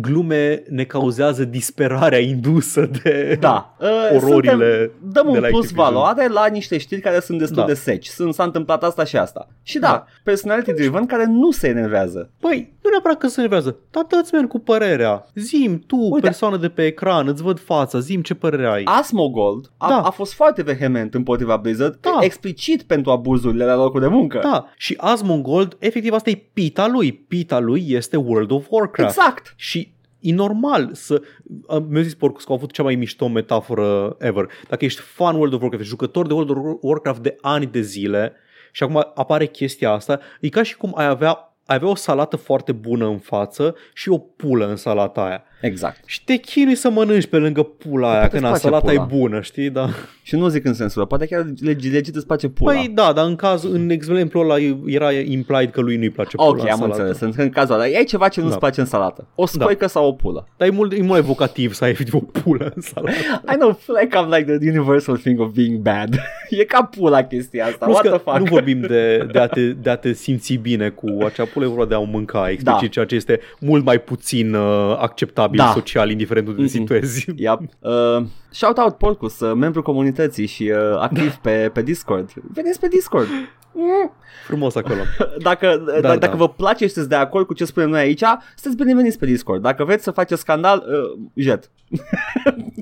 glume 0.00 0.62
ne 0.68 0.84
cauzează 0.84 1.44
disperarea 1.44 2.18
indusă 2.18 2.90
de 3.02 3.36
Da. 3.40 3.76
Uh, 3.80 3.88
ororile 4.22 4.50
suntem, 4.52 4.90
dăm 5.12 5.24
de 5.24 5.28
un 5.30 5.34
la 5.40 5.48
plus 5.48 5.60
Activision. 5.64 5.84
valoare 5.92 6.28
la 6.28 6.46
niște 6.46 6.78
știri 6.78 7.00
care 7.00 7.20
sunt 7.20 7.38
destul 7.38 7.56
Da. 7.56 7.64
de 7.66 7.74
seci. 7.74 8.06
Sunt, 8.06 8.34
s-a 8.34 8.42
întâmplat 8.44 8.82
asta 8.84 9.04
și 9.04 9.16
asta. 9.16 9.48
Și 9.62 9.78
da, 9.78 9.86
Da. 9.88 10.06
personality 10.24 10.72
driven 10.72 11.06
care 11.06 11.24
nu 11.28 11.50
se 11.50 11.68
enervează. 11.68 12.30
Păi, 12.40 12.72
nu 12.82 12.90
neapărat 12.90 13.18
că 13.18 13.26
se 13.26 13.40
nervează, 13.40 13.76
dar 13.90 14.04
dă-ți 14.08 14.46
cu 14.46 14.58
părerea. 14.58 15.26
Zim, 15.34 15.78
tu, 15.86 15.96
Uite. 15.96 16.12
Uite. 16.12 16.26
persoană 16.26 16.56
de 16.56 16.68
pe 16.68 16.86
ecran, 16.86 17.26
îți 17.28 17.42
văd 17.42 17.58
fața, 17.58 17.98
zim 17.98 18.22
ce 18.22 18.34
părere 18.34 18.66
ai. 18.66 18.82
Asmogold 18.84 19.70
a, 19.76 19.88
Da. 19.88 20.00
a 20.02 20.10
fost 20.10 20.32
foarte 20.34 20.62
vehement 20.62 21.14
împotriva 21.14 21.56
Blizzard, 21.56 21.98
Da. 22.00 22.18
explicit 22.20 22.82
pentru 22.82 23.10
abuzurile 23.10 23.64
la 23.64 23.74
locul 23.76 24.00
de 24.00 24.06
muncă. 24.06 24.38
Da, 24.42 24.66
și 24.76 24.94
Asmongold, 24.98 25.76
efectiv 25.78 26.12
asta 26.12 26.30
e 26.30 26.42
pita 26.52 26.86
lui. 26.86 27.12
Pita 27.12 27.58
lui 27.58 27.84
este 27.88 28.16
World 28.16 28.50
of 28.50 28.66
Warcraft. 28.70 29.16
Exact. 29.16 29.54
Și 29.56 29.92
e 30.20 30.32
normal 30.34 30.90
să... 30.92 31.22
a, 31.66 31.78
Mi-a 31.88 32.02
zis 32.02 32.14
Porcus 32.14 32.44
că 32.44 32.50
au 32.50 32.56
avut 32.56 32.72
cea 32.72 32.82
mai 32.82 32.94
mișto 32.94 33.28
metaforă 33.28 34.16
ever. 34.18 34.48
Dacă 34.68 34.84
ești 34.84 35.00
fan 35.00 35.34
World 35.36 35.52
of 35.54 35.60
Warcraft, 35.60 35.84
jucător 35.86 36.26
de 36.26 36.32
World 36.32 36.50
of 36.50 36.56
Warcraft 36.80 37.20
de 37.22 37.36
ani 37.40 37.66
de 37.66 37.80
zile 37.80 38.32
și 38.72 38.82
acum 38.82 39.10
apare 39.14 39.46
chestia 39.46 39.90
asta, 39.90 40.20
e 40.40 40.48
ca 40.48 40.62
și 40.62 40.76
cum 40.76 40.92
ai 40.96 41.06
avea, 41.06 41.30
ai 41.30 41.49
avea 41.74 41.88
o 41.88 41.94
salată 41.94 42.36
foarte 42.36 42.72
bună 42.72 43.06
în 43.06 43.18
față 43.18 43.74
și 43.94 44.08
o 44.08 44.18
pulă 44.18 44.66
în 44.66 44.76
salata 44.76 45.24
aia. 45.24 45.44
Exact. 45.60 46.00
Și 46.06 46.24
te 46.24 46.36
chinui 46.36 46.74
să 46.74 46.90
mănânci 46.90 47.26
pe 47.26 47.36
lângă 47.36 47.62
pula 47.62 48.08
aia, 48.10 48.18
Poate 48.18 48.38
când 48.38 48.42
îți 48.52 48.60
place 48.60 48.74
salata 48.74 48.92
pula. 49.00 49.02
e 49.14 49.18
bună, 49.18 49.40
știi? 49.40 49.70
Da. 49.70 49.88
Și 50.22 50.36
nu 50.36 50.48
zic 50.48 50.64
în 50.64 50.74
sensul 50.74 50.98
ăla, 51.00 51.08
poate 51.08 51.26
chiar 51.26 51.46
legit, 51.60 51.92
legit 51.92 52.14
îți 52.16 52.26
place 52.26 52.48
pula. 52.48 52.72
Păi 52.72 52.90
da, 52.94 53.12
dar 53.12 53.26
în 53.26 53.36
caz, 53.36 53.64
în 53.64 53.90
exemplu 53.90 54.40
ăla 54.40 54.54
era 54.86 55.12
implied 55.12 55.70
că 55.70 55.80
lui 55.80 55.96
nu-i 55.96 56.10
place 56.10 56.36
pula 56.36 56.48
ok, 56.48 56.58
în 56.60 56.68
am 56.68 56.78
salată. 56.78 57.02
înțeles. 57.02 57.20
În, 57.20 57.32
în 57.44 57.50
cazul 57.50 57.74
ăla, 57.74 57.82
ai 57.82 58.04
ceva 58.04 58.28
ce 58.28 58.40
nu-ți 58.40 58.52
Da. 58.52 58.58
place 58.58 58.80
în 58.80 58.86
salată. 58.86 59.26
O 59.34 59.46
scoică 59.46 59.86
sau 59.86 60.06
o 60.06 60.12
pulă. 60.12 60.48
Dar 60.56 60.68
e 60.68 60.70
mult, 60.70 60.92
e 60.92 61.02
mult 61.02 61.18
evocativ 61.18 61.72
să 61.72 61.84
ai 61.84 61.90
efectiv 61.90 62.14
o 62.14 62.18
pulă 62.42 62.72
în 62.74 62.82
salată. 62.82 63.16
I 63.52 63.54
know, 63.58 63.72
feel 63.72 63.98
like 64.02 64.16
I'm 64.18 64.36
like 64.38 64.56
the 64.58 64.68
universal 64.68 65.16
thing 65.16 65.40
of 65.40 65.50
being 65.54 65.76
bad. 65.78 66.14
e 66.50 66.64
ca 66.64 66.82
pula 66.84 67.22
chestia 67.24 67.64
asta. 67.66 67.84
Plus 67.84 67.94
What 67.98 68.06
că 68.08 68.16
the 68.16 68.22
fuck? 68.24 68.38
nu 68.38 68.44
vorbim 68.44 68.80
de, 68.80 69.28
de, 69.32 69.38
a 69.38 69.46
te, 69.46 69.60
de 69.82 69.90
a 69.90 69.96
te 69.96 70.12
simți 70.12 70.54
bine 70.54 70.88
cu 70.88 71.18
acea 71.24 71.44
pulă, 71.44 71.64
e 71.64 71.68
vorba 71.68 71.84
de 71.84 71.94
a 71.94 71.98
o 71.98 72.04
mânca 72.04 72.50
explicit, 72.50 72.80
Da. 72.82 72.86
ceea 72.88 73.04
ce 73.04 73.14
este 73.14 73.40
mult 73.60 73.84
mai 73.84 73.98
puțin 74.00 74.54
uh, 74.54 74.96
acceptabil 74.98 75.49
Da. 75.56 75.72
social, 75.72 76.10
indiferent 76.10 76.46
unde 76.48 76.58
te 76.58 76.66
Mhm. 76.66 76.76
situezi. 76.78 77.26
Yep. 77.36 77.60
Uh, 77.80 78.24
shout 78.50 78.78
out 78.78 78.92
Porcus, 78.96 79.40
uh, 79.40 79.54
membru 79.54 79.82
comunității 79.82 80.46
și 80.46 80.72
uh, 80.74 80.98
activ 81.00 81.34
pe, 81.34 81.70
pe 81.72 81.82
Discord. 81.82 82.30
Veniți 82.52 82.80
pe 82.80 82.88
Discord. 82.88 83.26
Mm. 83.72 84.12
Frumos 84.46 84.74
acolo. 84.74 85.00
Dacă, 85.42 85.82
da, 85.94 86.00
da. 86.00 86.16
dacă 86.16 86.36
vă 86.36 86.48
place 86.48 86.86
și 86.86 86.92
sunteți 86.92 87.08
de 87.08 87.14
acord 87.24 87.46
cu 87.46 87.54
ce 87.54 87.64
spunem 87.64 87.88
noi 87.88 88.00
aici, 88.00 88.22
sunteți 88.54 88.76
bineveniți 88.82 89.18
pe 89.18 89.26
Discord. 89.26 89.62
Dacă 89.62 89.84
vreți 89.84 90.04
să 90.04 90.10
faceți 90.10 90.40
scandal, 90.40 90.84
uh, 90.86 91.20
jet. 91.34 91.70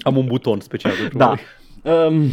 Am 0.01 0.17
un 0.17 0.27
buton 0.27 0.61
special 0.61 0.93
pentru 1.01 1.19
Da. 1.19 1.27
voi. 1.83 2.07
Um, 2.07 2.25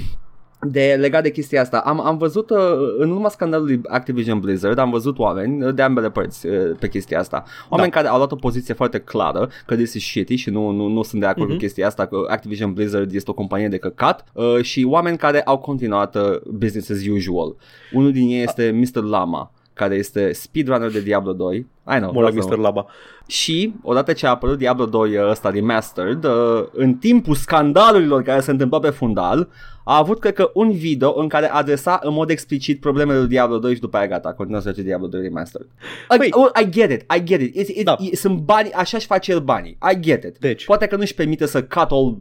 de 0.72 0.98
legat 1.00 1.24
de 1.24 1.32
chestia 1.32 1.62
asta, 1.62 1.78
am, 1.78 2.00
am 2.06 2.18
văzut 2.18 2.50
uh, 2.50 2.58
în 2.98 3.12
urma 3.12 3.30
scandalului 3.30 3.82
Activision 3.88 4.40
Blizzard, 4.40 4.78
am 4.78 4.90
văzut 4.90 5.20
oameni 5.20 5.66
uh, 5.66 5.74
de 5.74 5.82
ambele 5.82 6.10
părți 6.10 6.48
uh, 6.48 6.54
pe 6.80 6.88
chestia 6.88 7.20
asta. 7.20 7.44
Oameni 7.70 7.92
Da. 7.92 7.96
care 7.98 8.08
au 8.12 8.18
luat 8.18 8.32
o 8.32 8.36
poziție 8.36 8.74
foarte 8.74 9.00
clară 9.00 9.50
că 9.66 9.76
this 9.76 9.94
is 9.94 10.04
shitty 10.04 10.36
și 10.36 10.50
nu, 10.50 10.70
nu, 10.70 10.88
nu 10.88 11.04
sunt 11.04 11.22
de 11.22 11.28
acord 11.28 11.44
Mhm. 11.48 11.54
cu 11.58 11.62
chestia 11.62 11.88
asta, 11.88 12.06
că 12.06 12.18
Activision 12.28 12.74
Blizzard 12.74 13.14
este 13.14 13.30
o 13.32 13.34
companie 13.34 13.68
de 13.68 13.78
căcat 13.78 14.26
uh, 14.34 14.62
și 14.62 14.86
oameni 14.90 15.18
care 15.18 15.42
au 15.42 15.58
continuat 15.58 16.16
uh, 16.16 16.22
business 16.54 16.90
as 16.90 17.06
usual. 17.08 17.56
Unul 17.94 18.12
din 18.12 18.30
ei 18.30 18.44
este 18.44 18.72
Mr. 18.96 19.04
Lama 19.04 19.52
care 19.76 19.96
este 19.96 20.32
speedrunner 20.32 20.92
de 20.92 21.00
Diablo 21.02 21.34
2. 21.34 21.56
I 21.58 21.66
know. 21.98 22.12
Mă 22.14 22.22
la 22.22 22.30
vreau 22.30 22.42
să- 22.48 22.54
Mr. 22.56 22.58
Laba. 22.58 22.86
și 23.28 23.74
odată 23.82 24.14
ce 24.14 24.26
a 24.26 24.30
apărut 24.30 24.58
Diablo 24.58 24.86
2 24.86 25.18
ăsta 25.30 25.50
remastered, 25.50 26.24
uh, 26.24 26.64
în 26.72 26.94
timpul 26.94 27.36
scandalurilor 27.36 28.22
care 28.22 28.40
se 28.40 28.52
întâmplau 28.52 28.80
pe 28.82 28.90
fundal, 28.90 29.48
a 29.84 29.98
avut 29.98 30.20
cred 30.20 30.34
că 30.34 30.52
un 30.54 30.72
video 30.72 31.20
în 31.20 31.28
care 31.28 31.52
adresa 31.52 32.00
în 32.04 32.14
mod 32.14 32.30
explicit 32.30 32.80
problemele 32.80 33.18
lui 33.20 33.28
Diablo 33.28 33.58
2 33.58 33.74
și 33.74 33.80
după 33.80 33.98
aia 33.98 34.08
gata, 34.08 34.34
continuă 34.34 34.62
să 34.62 34.68
face 34.70 34.82
Diablo 34.82 35.08
2 35.08 35.22
remastered. 35.22 35.68
I, 36.16 36.18
Păi- 36.18 36.30
oh, 36.32 36.50
I 36.64 36.70
get 36.70 36.92
it, 36.92 37.12
I 37.16 37.24
get 37.24 37.42
it. 37.42 37.56
It's, 37.62 37.80
it's, 37.80 37.84
Da. 37.84 37.96
e- 38.00 38.16
sunt 38.16 38.40
bani, 38.40 38.72
așa 38.72 38.98
și 38.98 39.06
face 39.06 39.32
el 39.32 39.40
banii. 39.40 39.78
I 39.94 40.00
get 40.00 40.24
it. 40.24 40.38
Deci. 40.38 40.66
Poate 40.66 40.88
că 40.88 40.96
nu-și 40.96 41.14
permite 41.14 41.46
să 41.46 41.64
cut 41.64 41.92
all 41.92 42.18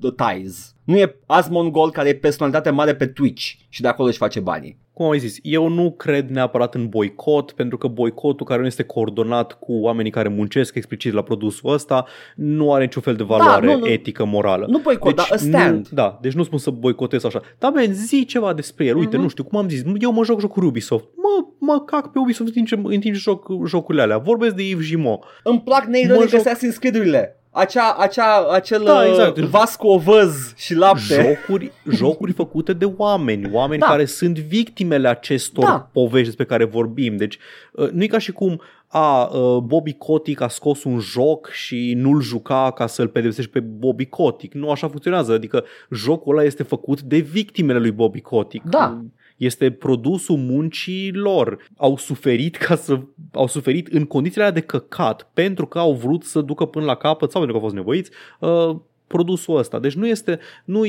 the 0.00 0.10
ties. 0.10 0.74
Nu 0.84 0.96
e 0.96 1.16
Asmongold 1.26 1.92
care 1.92 2.08
e 2.08 2.14
personalitate 2.14 2.70
mare 2.70 2.94
pe 2.94 3.06
Twitch 3.06 3.52
și 3.68 3.80
de 3.82 3.88
acolo 3.88 4.08
își 4.08 4.18
face 4.18 4.40
banii. 4.40 4.78
Cum 4.92 5.04
am 5.06 5.10
mai 5.12 5.20
zis, 5.20 5.38
eu 5.42 5.68
nu 5.68 5.90
cred 5.92 6.28
neapărat 6.30 6.74
în 6.74 6.88
boicot, 6.88 7.52
pentru 7.52 7.76
că 7.78 7.86
boicotul 7.86 8.46
care 8.46 8.60
nu 8.60 8.66
este 8.66 8.82
coordonat 8.82 9.52
cu 9.52 9.72
oamenii 9.72 10.10
care 10.10 10.28
muncesc 10.28 10.74
explicit 10.74 11.12
la 11.12 11.22
produsul 11.22 11.72
ăsta 11.72 12.04
nu 12.36 12.72
are 12.72 12.84
niciun 12.84 13.02
fel 13.02 13.14
de 13.16 13.22
valoare 13.22 13.66
nu, 13.66 13.78
nu. 13.78 13.86
etică, 13.86 14.24
morală. 14.24 14.66
Nu 14.68 14.78
boicot, 14.78 15.14
dar 15.16 15.28
a 15.30 15.36
stand. 15.36 15.74
Nu, 15.76 15.96
da, 15.96 16.18
deci 16.22 16.32
nu 16.32 16.42
spun 16.42 16.58
să 16.58 16.70
boicotez 16.70 17.24
așa. 17.24 17.40
Da, 17.58 17.68
man, 17.68 17.92
zi 17.92 18.24
ceva 18.24 18.52
despre 18.52 18.84
el. 18.84 18.96
Uite, 18.96 19.14
Mhm. 19.14 19.22
nu 19.22 19.28
știu, 19.28 19.44
cum 19.44 19.58
am 19.58 19.68
zis, 19.68 19.82
eu 19.98 20.12
mă 20.12 20.24
joc 20.24 20.40
jocuri 20.40 20.66
Ubisoft. 20.66 21.04
Mă, 21.16 21.46
mă 21.58 21.80
cac 21.80 22.12
pe 22.12 22.18
Ubisoft 22.18 22.48
în 22.48 22.54
timp 22.54 22.66
ce, 22.66 22.74
în 22.94 23.00
timp 23.00 23.14
ce 23.14 23.20
joc 23.20 23.48
jocurile 23.66 24.02
alea. 24.02 24.18
Vorbesc 24.18 24.54
de 24.54 24.68
Yves 24.68 24.86
Gimo. 24.86 25.20
Îmi 25.42 25.60
plac 25.60 25.84
Mă 25.84 25.90
neironic 25.90 26.28
joc- 26.28 26.40
Assassin's 26.40 26.78
Creed-urile. 26.78 27.32
Acea, 27.58 27.92
acea, 27.98 28.46
acel 28.52 28.82
Da, 28.84 28.92
da, 28.92 29.06
exact. 29.06 29.36
exact. 29.36 29.52
vas 29.52 29.76
cu 29.76 29.86
ovăz 29.86 30.52
și 30.56 30.74
lapte. 30.74 31.36
Jocuri, 31.46 31.72
jocuri 31.90 32.32
făcute 32.32 32.72
de 32.72 32.92
oameni, 32.96 33.50
oameni 33.52 33.80
Da. 33.80 33.86
care 33.86 34.04
sunt 34.04 34.38
victimele 34.38 35.08
acestor 35.08 35.64
Da. 35.64 35.88
povești 35.92 36.26
despre 36.26 36.44
care 36.44 36.64
vorbim. 36.64 37.16
Deci 37.16 37.38
uh, 37.72 37.90
nu 37.90 38.02
e 38.02 38.06
ca 38.06 38.18
și 38.18 38.32
cum 38.32 38.60
a, 38.90 39.22
uh, 39.24 39.56
Bobby 39.62 39.92
Kotick 39.92 40.40
a 40.40 40.48
scos 40.48 40.84
un 40.84 40.98
joc 40.98 41.50
și 41.50 41.92
nu-l 41.96 42.20
juca 42.20 42.72
ca 42.74 42.86
să-l 42.86 43.08
pedepsești 43.08 43.50
pe 43.50 43.60
Bobby 43.60 44.06
Kotick. 44.06 44.54
Nu 44.54 44.70
așa 44.70 44.88
funcționează. 44.88 45.32
Adică 45.32 45.64
jocul 45.90 46.36
ăla 46.36 46.44
este 46.46 46.62
făcut 46.62 47.00
de 47.00 47.18
victimele 47.18 47.78
lui 47.78 47.90
Bobby 47.90 48.20
Kotick. 48.20 48.64
Da. 48.64 49.02
Este 49.38 49.70
produsul 49.70 50.36
muncii 50.36 51.12
lor. 51.12 51.66
Au 51.76 51.96
suferit 51.96 52.56
ca 52.56 52.76
să 52.76 53.00
au 53.32 53.46
suferit 53.46 53.86
în 53.86 54.04
condițiile 54.04 54.44
alea 54.44 54.60
de 54.60 54.66
căcat 54.66 55.30
pentru 55.34 55.66
că 55.66 55.78
au 55.78 55.92
vrut 55.94 56.24
să 56.24 56.40
ducă 56.40 56.64
până 56.64 56.84
la 56.84 56.94
capăt 56.94 57.30
sau 57.30 57.40
pentru 57.40 57.58
că 57.58 57.64
au 57.64 57.70
fost 57.70 57.74
nevoiți 57.74 58.10
uh, 58.40 58.76
produsul 59.06 59.56
ăsta. 59.56 59.78
Deci 59.78 59.94
nu 59.94 60.06
este 60.06 60.38
nu, 60.64 60.82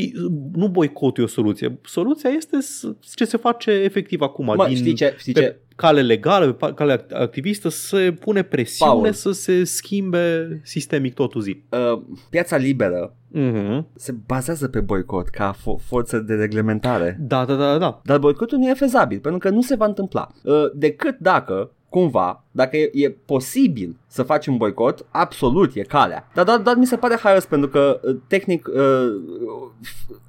nu 0.53 0.67
boicotul 0.67 1.23
e 1.23 1.25
o 1.25 1.29
soluție. 1.29 1.79
Soluția 1.83 2.29
este 2.29 2.61
să- 2.61 2.95
ce 3.15 3.25
se 3.25 3.37
face 3.37 3.71
efectiv 3.71 4.21
acum 4.21 4.45
Mă, 4.45 4.65
din 4.67 4.75
știi 4.75 4.93
ce? 4.93 5.15
Știi 5.17 5.33
pe 5.33 5.39
ce? 5.41 5.59
Cale 5.79 6.01
legală, 6.01 6.51
pe 6.51 6.65
pa- 6.67 6.73
cale 6.73 6.93
act- 6.93 7.11
activistă, 7.13 7.69
să 7.69 8.13
pune 8.19 8.41
presiune 8.43 8.91
Paul. 9.01 9.11
să 9.13 9.31
se 9.31 9.63
schimbe 9.63 10.59
sistemic 10.63 11.13
totul 11.13 11.41
zi. 11.41 11.63
Uh, 11.69 12.01
piața 12.29 12.57
liberă 12.57 13.13
Mm-hmm. 13.35 13.83
se 13.95 14.15
bazează 14.25 14.67
pe 14.67 14.79
boicot 14.79 15.27
ca 15.27 15.55
fo- 15.55 15.83
forță 15.85 16.19
de 16.19 16.33
reglementare. 16.33 17.17
Da, 17.19 17.45
da, 17.45 17.55
da, 17.55 17.77
da. 17.77 18.01
Dar 18.03 18.17
boicotul 18.19 18.57
nu 18.57 18.69
e 18.69 18.73
fezabil, 18.73 19.19
pentru 19.19 19.39
că 19.39 19.49
nu 19.49 19.61
se 19.61 19.75
va 19.75 19.85
întâmpla. 19.85 20.27
Uh, 20.43 20.53
decât 20.75 21.17
dacă, 21.19 21.71
cumva, 21.89 22.43
dacă 22.51 22.77
e, 22.77 22.89
e 22.93 23.09
posibil 23.25 23.95
să 24.07 24.23
faci 24.23 24.47
un 24.47 24.57
boicot, 24.57 25.05
absolut 25.09 25.75
e 25.75 25.81
calea. 25.81 26.27
Dar 26.33 26.45
doar, 26.45 26.57
doar 26.57 26.75
mi 26.75 26.85
se 26.85 26.95
pare 26.95 27.17
haios 27.23 27.45
pentru 27.45 27.69
că, 27.69 27.99
uh, 28.03 28.15
tehnic, 28.27 28.67
uh, 28.67 28.81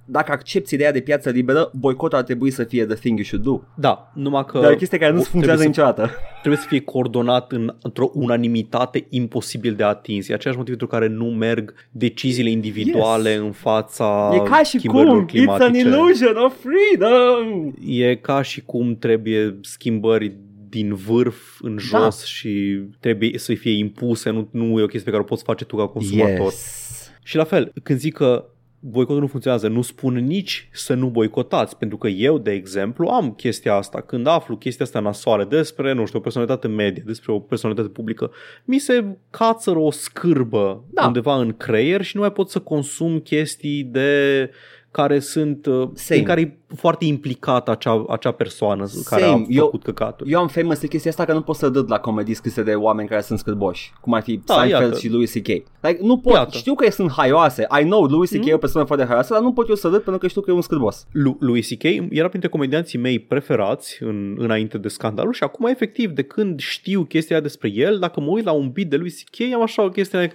dacă 0.04 0.32
accepti 0.32 0.74
ideea 0.74 0.92
de 0.92 1.00
piață 1.00 1.30
liberă, 1.30 1.70
boicotul 1.74 2.18
ar 2.18 2.24
trebui 2.24 2.50
să 2.50 2.64
fie 2.64 2.84
the 2.86 2.94
thing 2.94 3.16
you 3.18 3.24
should 3.24 3.44
do. 3.44 3.60
Da, 3.74 4.10
numai 4.14 4.44
că 4.44 4.58
Dar 4.60 4.70
e 4.70 4.74
o 4.74 4.76
chestie 4.76 4.98
care 4.98 5.12
nu 5.12 5.18
o- 5.18 5.22
funcționează 5.22 5.62
trebuie 5.62 5.84
să, 5.86 5.90
niciodată. 5.90 6.18
trebuie 6.40 6.60
să 6.60 6.66
fie 6.68 6.80
coordonat 6.80 7.52
în, 7.52 7.74
într-o 7.82 8.10
unanimitate 8.14 9.06
imposibil 9.08 9.74
de 9.74 9.82
atins. 9.84 10.28
E 10.28 10.34
același 10.34 10.58
motiv 10.58 10.76
pentru 10.76 10.96
care 10.98 11.08
nu 11.12 11.24
merg 11.24 11.74
deciziile 11.90 12.50
individuale 12.50 13.30
Yes. 13.30 13.38
în 13.40 13.52
fața 13.52 14.30
E 14.34 14.48
ca 14.48 14.62
și 14.62 14.78
schimbărilor 14.78 15.16
cum, 15.16 15.26
it's 15.26 15.46
an 15.48 15.56
climatice. 15.56 15.88
illusion 15.88 16.36
of 16.36 16.54
freedom. 16.60 17.72
E 17.86 18.14
ca 18.14 18.42
și 18.42 18.62
cum 18.64 18.96
trebuie 18.96 19.58
schimbări 19.60 20.36
din 20.70 20.94
vârf 20.94 21.60
în 21.60 21.74
Da. 21.74 21.98
jos 21.98 22.24
și 22.24 22.80
trebuie 23.00 23.38
să 23.38 23.54
fie 23.54 23.72
impuse, 23.76 24.30
nu, 24.30 24.48
nu 24.50 24.64
e 24.78 24.82
o 24.82 24.86
chestie 24.86 25.04
pe 25.04 25.10
care 25.10 25.22
o 25.22 25.24
poți 25.24 25.42
face 25.42 25.64
tu 25.64 25.76
ca 25.76 25.86
consumator. 25.86 26.44
Yes. 26.44 27.10
Și 27.22 27.36
la 27.36 27.44
fel, 27.44 27.72
când 27.82 27.98
zic 27.98 28.14
că 28.14 28.44
boicotul 28.82 29.20
nu 29.20 29.26
funcționează, 29.26 29.68
nu 29.68 29.82
spun 29.82 30.14
nici 30.14 30.68
să 30.72 30.94
nu 30.94 31.08
boicotați, 31.08 31.76
pentru 31.76 31.96
că 31.96 32.08
eu, 32.08 32.38
de 32.38 32.50
exemplu, 32.50 33.08
am 33.08 33.32
chestia 33.32 33.74
asta. 33.74 34.00
Când 34.00 34.26
aflu 34.26 34.56
chestia 34.56 34.84
asta 34.84 35.00
nasoare 35.00 35.44
despre, 35.44 35.92
nu 35.92 36.06
știu, 36.06 36.18
o 36.18 36.22
personalitate 36.22 36.68
medie, 36.68 37.02
despre 37.06 37.32
o 37.32 37.38
personalitate 37.38 37.92
publică, 37.92 38.30
mi 38.64 38.78
se 38.78 39.04
cațără 39.30 39.78
o 39.78 39.90
scârbă 39.90 40.84
Da. 40.90 41.06
undeva 41.06 41.40
în 41.40 41.52
creier 41.56 42.02
și 42.02 42.16
nu 42.16 42.22
mai 42.22 42.32
pot 42.32 42.50
să 42.50 42.58
consum 42.58 43.18
chestii 43.18 43.84
de 43.84 44.50
care 44.92 45.18
sunt 45.18 45.66
uh, 45.66 45.88
Same. 45.94 46.20
în 46.20 46.26
care 46.26 46.40
e 46.40 46.56
foarte 46.76 47.04
implicată 47.04 47.70
acea, 47.70 48.04
acea 48.08 48.30
persoană 48.30 48.86
care 49.04 49.22
a 49.22 49.26
Same. 49.26 49.36
făcut 49.38 49.54
Eu- 49.56 49.80
căcaturi. 49.84 50.30
Eu 50.30 50.40
am 50.40 50.48
famous 50.48 50.78
de 50.80 50.86
chestia 50.86 51.10
asta 51.10 51.24
că 51.24 51.32
nu 51.32 51.40
pot 51.42 51.56
să 51.56 51.68
dăd 51.68 51.90
la 51.90 51.98
comedii 51.98 52.34
scrise 52.34 52.62
de 52.62 52.74
oameni 52.74 53.08
care 53.08 53.20
sunt 53.20 53.38
scârboși, 53.38 53.92
cum 54.00 54.12
ar 54.14 54.22
fi 54.22 54.40
Da, 54.44 54.54
Seinfeld 54.54 54.82
iată. 54.84 54.98
și 54.98 55.08
Louis 55.08 55.32
C.K. 55.32 55.46
Like, 55.46 55.98
nu 56.00 56.18
pot, 56.18 56.32
Iată. 56.32 56.56
știu 56.56 56.74
că 56.74 56.90
sunt 56.90 57.10
haioase, 57.10 57.66
I 57.80 57.84
know 57.84 58.04
Louis 58.04 58.30
C.K. 58.30 58.38
Mhm. 58.38 58.48
e 58.48 58.54
o 58.54 58.58
persoană 58.58 58.86
foarte 58.86 59.04
haioasă, 59.06 59.32
dar 59.32 59.42
nu 59.42 59.52
pot 59.52 59.68
eu 59.68 59.74
să 59.74 59.88
râd 59.88 60.00
pentru 60.02 60.18
că 60.18 60.26
știu 60.28 60.40
că 60.40 60.50
e 60.50 60.54
un 60.54 60.60
scârbos. 60.62 61.06
Lu- 61.12 61.36
Louis 61.40 61.68
C.K. 61.68 61.84
era 62.10 62.28
printre 62.28 62.48
comedianții 62.48 62.98
mei 62.98 63.18
preferați 63.18 64.02
în, 64.02 64.34
înainte 64.38 64.78
de 64.78 64.88
scandalul 64.88 65.32
și 65.32 65.42
acum 65.42 65.66
efectiv 65.66 66.10
de 66.10 66.22
când 66.22 66.60
știu 66.60 67.02
chestia 67.04 67.36
aia 67.36 67.44
despre 67.44 67.70
el, 67.74 67.98
dacă 67.98 68.20
mă 68.20 68.26
uit 68.30 68.44
la 68.44 68.52
un 68.52 68.70
beat 68.70 68.88
de 68.88 68.96
Louis 68.96 69.22
C.K. 69.22 69.40
am 69.54 69.62
așa 69.62 69.82
o 69.82 69.88
chestie 69.88 70.20
like, 70.20 70.34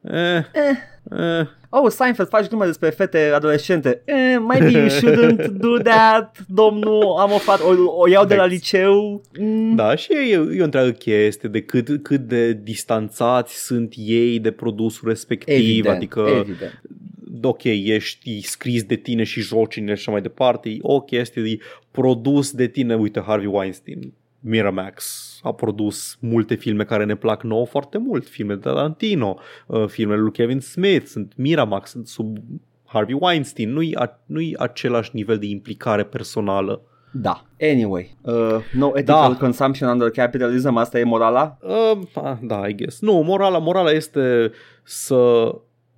eh, 0.16 0.36
eh. 0.36 0.76
Oh, 1.70 1.90
Seinfeld, 1.90 2.28
faci 2.28 2.46
glume 2.48 2.64
despre 2.66 2.90
fete 2.90 3.18
adolescente. 3.34 4.02
Eh, 4.04 4.36
maybe 4.48 4.70
you 4.78 4.88
shouldn't 4.88 5.46
do 5.50 5.78
that, 5.90 6.44
domnul, 6.48 7.16
am 7.18 7.32
o 7.32 7.38
fată, 7.38 7.62
o, 7.64 8.00
o 8.00 8.08
iau 8.08 8.24
de 8.24 8.34
la 8.34 8.42
Veți. 8.42 8.54
liceu. 8.54 9.22
Mm. 9.38 9.74
Da, 9.74 9.94
și 9.94 10.12
e, 10.12 10.32
e 10.52 10.60
o 10.60 10.64
întreagă 10.64 10.90
chestie 10.90 11.48
de 11.48 11.62
cât, 11.62 12.02
cât 12.02 12.20
de 12.20 12.52
distanțați 12.52 13.64
sunt 13.64 13.94
ei 13.96 14.38
de 14.38 14.50
produsul 14.50 15.08
respectiv, 15.08 15.54
Evident, 15.54 15.96
adică 15.96 16.26
evident. 16.38 16.82
ok, 17.42 17.64
ești 17.64 18.40
scris 18.42 18.82
de 18.82 18.94
tine 18.96 19.22
și 19.24 19.40
joci 19.40 19.76
în 19.76 19.82
el 19.88 19.94
și 19.94 20.00
așa 20.00 20.10
mai 20.10 20.20
departe, 20.22 20.68
e 20.68 20.78
o 20.80 21.00
chestie 21.00 21.42
de 21.42 21.58
produs 21.90 22.50
de 22.50 22.66
tine, 22.66 22.94
uite 22.94 23.22
Harvey 23.26 23.50
Weinstein, 23.52 24.12
Miramax 24.48 25.24
a 25.42 25.52
produs 25.52 26.16
multe 26.20 26.54
filme 26.54 26.84
care 26.84 27.04
ne 27.04 27.14
plac 27.14 27.42
nouă 27.42 27.66
foarte 27.66 27.98
mult, 27.98 28.28
filme 28.28 28.54
de 28.54 28.60
Tarantino, 28.60 29.38
uh, 29.66 29.86
filmele 29.86 30.20
lui 30.20 30.32
Kevin 30.32 30.60
Smith, 30.60 31.06
sunt 31.06 31.32
Miramax, 31.36 31.90
sunt 31.90 32.06
sub 32.06 32.36
Harvey 32.84 33.16
Weinstein, 33.20 33.72
nu-i, 33.72 33.94
a, 33.94 34.20
nu-i 34.26 34.54
același 34.58 35.10
nivel 35.12 35.38
de 35.38 35.46
implicare 35.46 36.04
personală. 36.04 36.80
Da. 37.12 37.44
Anyway, 37.60 38.16
uh, 38.22 38.34
no 38.72 38.90
ethical 38.94 39.32
Da. 39.32 39.38
consumption 39.38 39.88
under 39.90 40.10
capitalism, 40.10 40.76
asta 40.76 40.98
e 40.98 41.04
morala? 41.04 41.58
Uh, 41.60 41.98
ah, 42.14 42.36
da, 42.42 42.66
I 42.66 42.74
guess. 42.74 43.00
Nu, 43.00 43.12
morala, 43.12 43.58
morala 43.58 43.90
este 43.90 44.50
să... 44.82 45.16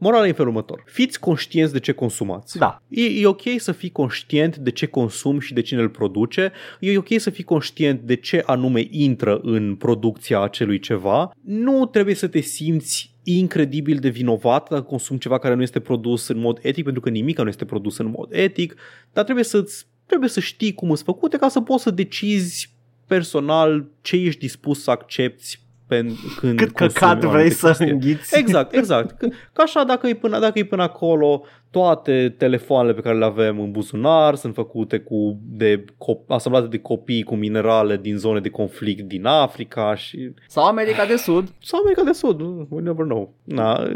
Morala 0.01 0.25
e 0.25 0.29
în 0.29 0.35
felul 0.35 0.51
următor. 0.51 0.83
Fiți 0.87 1.21
conștienți 1.21 1.73
de 1.73 1.79
ce 1.79 1.93
consumați. 1.93 2.59
Da. 2.59 2.83
E, 2.89 3.05
e 3.05 3.27
ok 3.27 3.43
să 3.57 3.73
fii 3.73 3.91
conștient 3.91 4.57
de 4.57 4.71
ce 4.71 4.87
consumi 4.87 5.41
și 5.41 5.53
de 5.53 5.61
cine 5.61 5.81
îl 5.81 5.89
produce. 5.89 6.53
E 6.81 6.99
ok 6.99 7.09
să 7.17 7.31
fii 7.31 7.45
conștient 7.45 8.01
de 8.01 8.17
ce 8.17 8.43
anume 8.47 8.87
intră 8.91 9.41
în 9.43 9.75
producția 9.75 10.41
acelui 10.41 10.79
ceva. 10.79 11.31
Nu 11.45 11.87
trebuie 11.87 12.15
să 12.15 12.27
te 12.27 12.41
simți 12.41 13.11
incredibil 13.23 13.99
de 13.99 14.09
vinovat 14.09 14.69
dacă 14.69 14.83
consumi 14.83 15.19
ceva 15.19 15.39
care 15.39 15.55
nu 15.55 15.63
este 15.63 15.81
produs 15.81 16.29
în 16.29 16.39
mod 16.39 16.59
etic, 16.63 16.85
pentru 16.85 17.03
că 17.03 17.09
nimic 17.09 17.39
nu 17.39 17.49
este 17.49 17.65
produs 17.65 17.99
în 17.99 18.15
mod 18.17 18.29
etic, 18.33 18.75
dar 19.13 19.25
trebuie 19.25 19.45
să 19.45 19.65
trebuie 20.07 20.29
să 20.29 20.41
știi 20.41 20.75
cum 20.75 20.89
sunt 20.89 21.01
făcute 21.01 21.37
ca 21.37 21.49
să 21.49 21.61
poți 21.61 21.83
să 21.83 21.91
decizi 21.91 22.71
personal 23.07 23.87
ce 24.01 24.17
ești 24.17 24.41
dispus 24.41 24.83
să 24.83 24.91
accepti 24.91 25.61
pen, 25.89 26.11
când 26.41 26.59
Cât 26.59 26.71
consumi 26.71 26.93
căcat 26.93 27.17
o 27.25 27.29
vrei 27.29 27.31
anumită 27.41 27.55
să 27.57 27.67
chestie. 27.67 27.91
înghiți? 27.91 28.39
Exact, 28.39 28.75
exact. 28.75 29.19
Că, 29.19 29.27
că 29.53 29.63
așa 29.63 29.85
dacă 29.85 30.07
e, 30.07 30.15
până, 30.15 30.39
dacă 30.39 30.59
e 30.59 30.65
până 30.65 30.83
acolo, 30.83 31.43
toate 31.71 32.35
telefoanele 32.39 32.95
pe 32.95 33.01
care 33.01 33.17
le 33.19 33.25
avem 33.25 33.61
în 33.61 33.71
buzunar 33.71 34.35
sunt 34.35 34.55
făcute 34.55 34.99
cu 34.99 35.39
de, 35.43 35.85
co- 35.85 36.27
asamblate 36.29 36.67
de 36.67 36.79
copii 36.79 37.23
cu 37.23 37.35
minerale 37.35 37.97
din 37.97 38.17
zone 38.17 38.41
de 38.41 38.49
conflict 38.49 39.03
din 39.03 39.25
Africa 39.27 39.95
și 39.95 40.31
Sau 40.49 40.65
America 40.67 41.05
de 41.07 41.17
Sud? 41.17 41.49
sau 41.63 41.81
America 41.81 42.03
de 42.03 42.13
Sud, 42.13 42.41
we 42.69 42.81
never 42.81 43.05
know. 43.07 43.35
Na, 43.45 43.89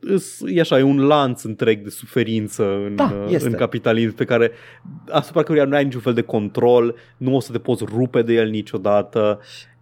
îs- 0.00 0.40
e 0.46 0.60
așa, 0.60 0.78
e 0.78 0.82
un 0.82 1.06
lanț 1.06 1.42
întreg 1.42 1.82
de 1.82 1.90
suferință 1.90 2.64
în, 2.86 2.96
Da, 2.96 3.04
uh, 3.24 3.32
este. 3.32 3.48
în 3.48 3.54
capitalism 3.54 4.14
pe 4.14 4.24
care 4.24 4.50
asupra 5.10 5.42
căruia 5.42 5.64
nu 5.64 5.74
ai 5.76 5.84
niciun 5.84 6.00
fel 6.00 6.12
de 6.14 6.22
control, 6.22 6.94
nu 7.16 7.34
o 7.34 7.40
să 7.40 7.52
te 7.52 7.58
poți 7.58 7.84
rupe 7.84 8.22
de 8.22 8.32
el 8.32 8.48
niciodată, 8.50 9.40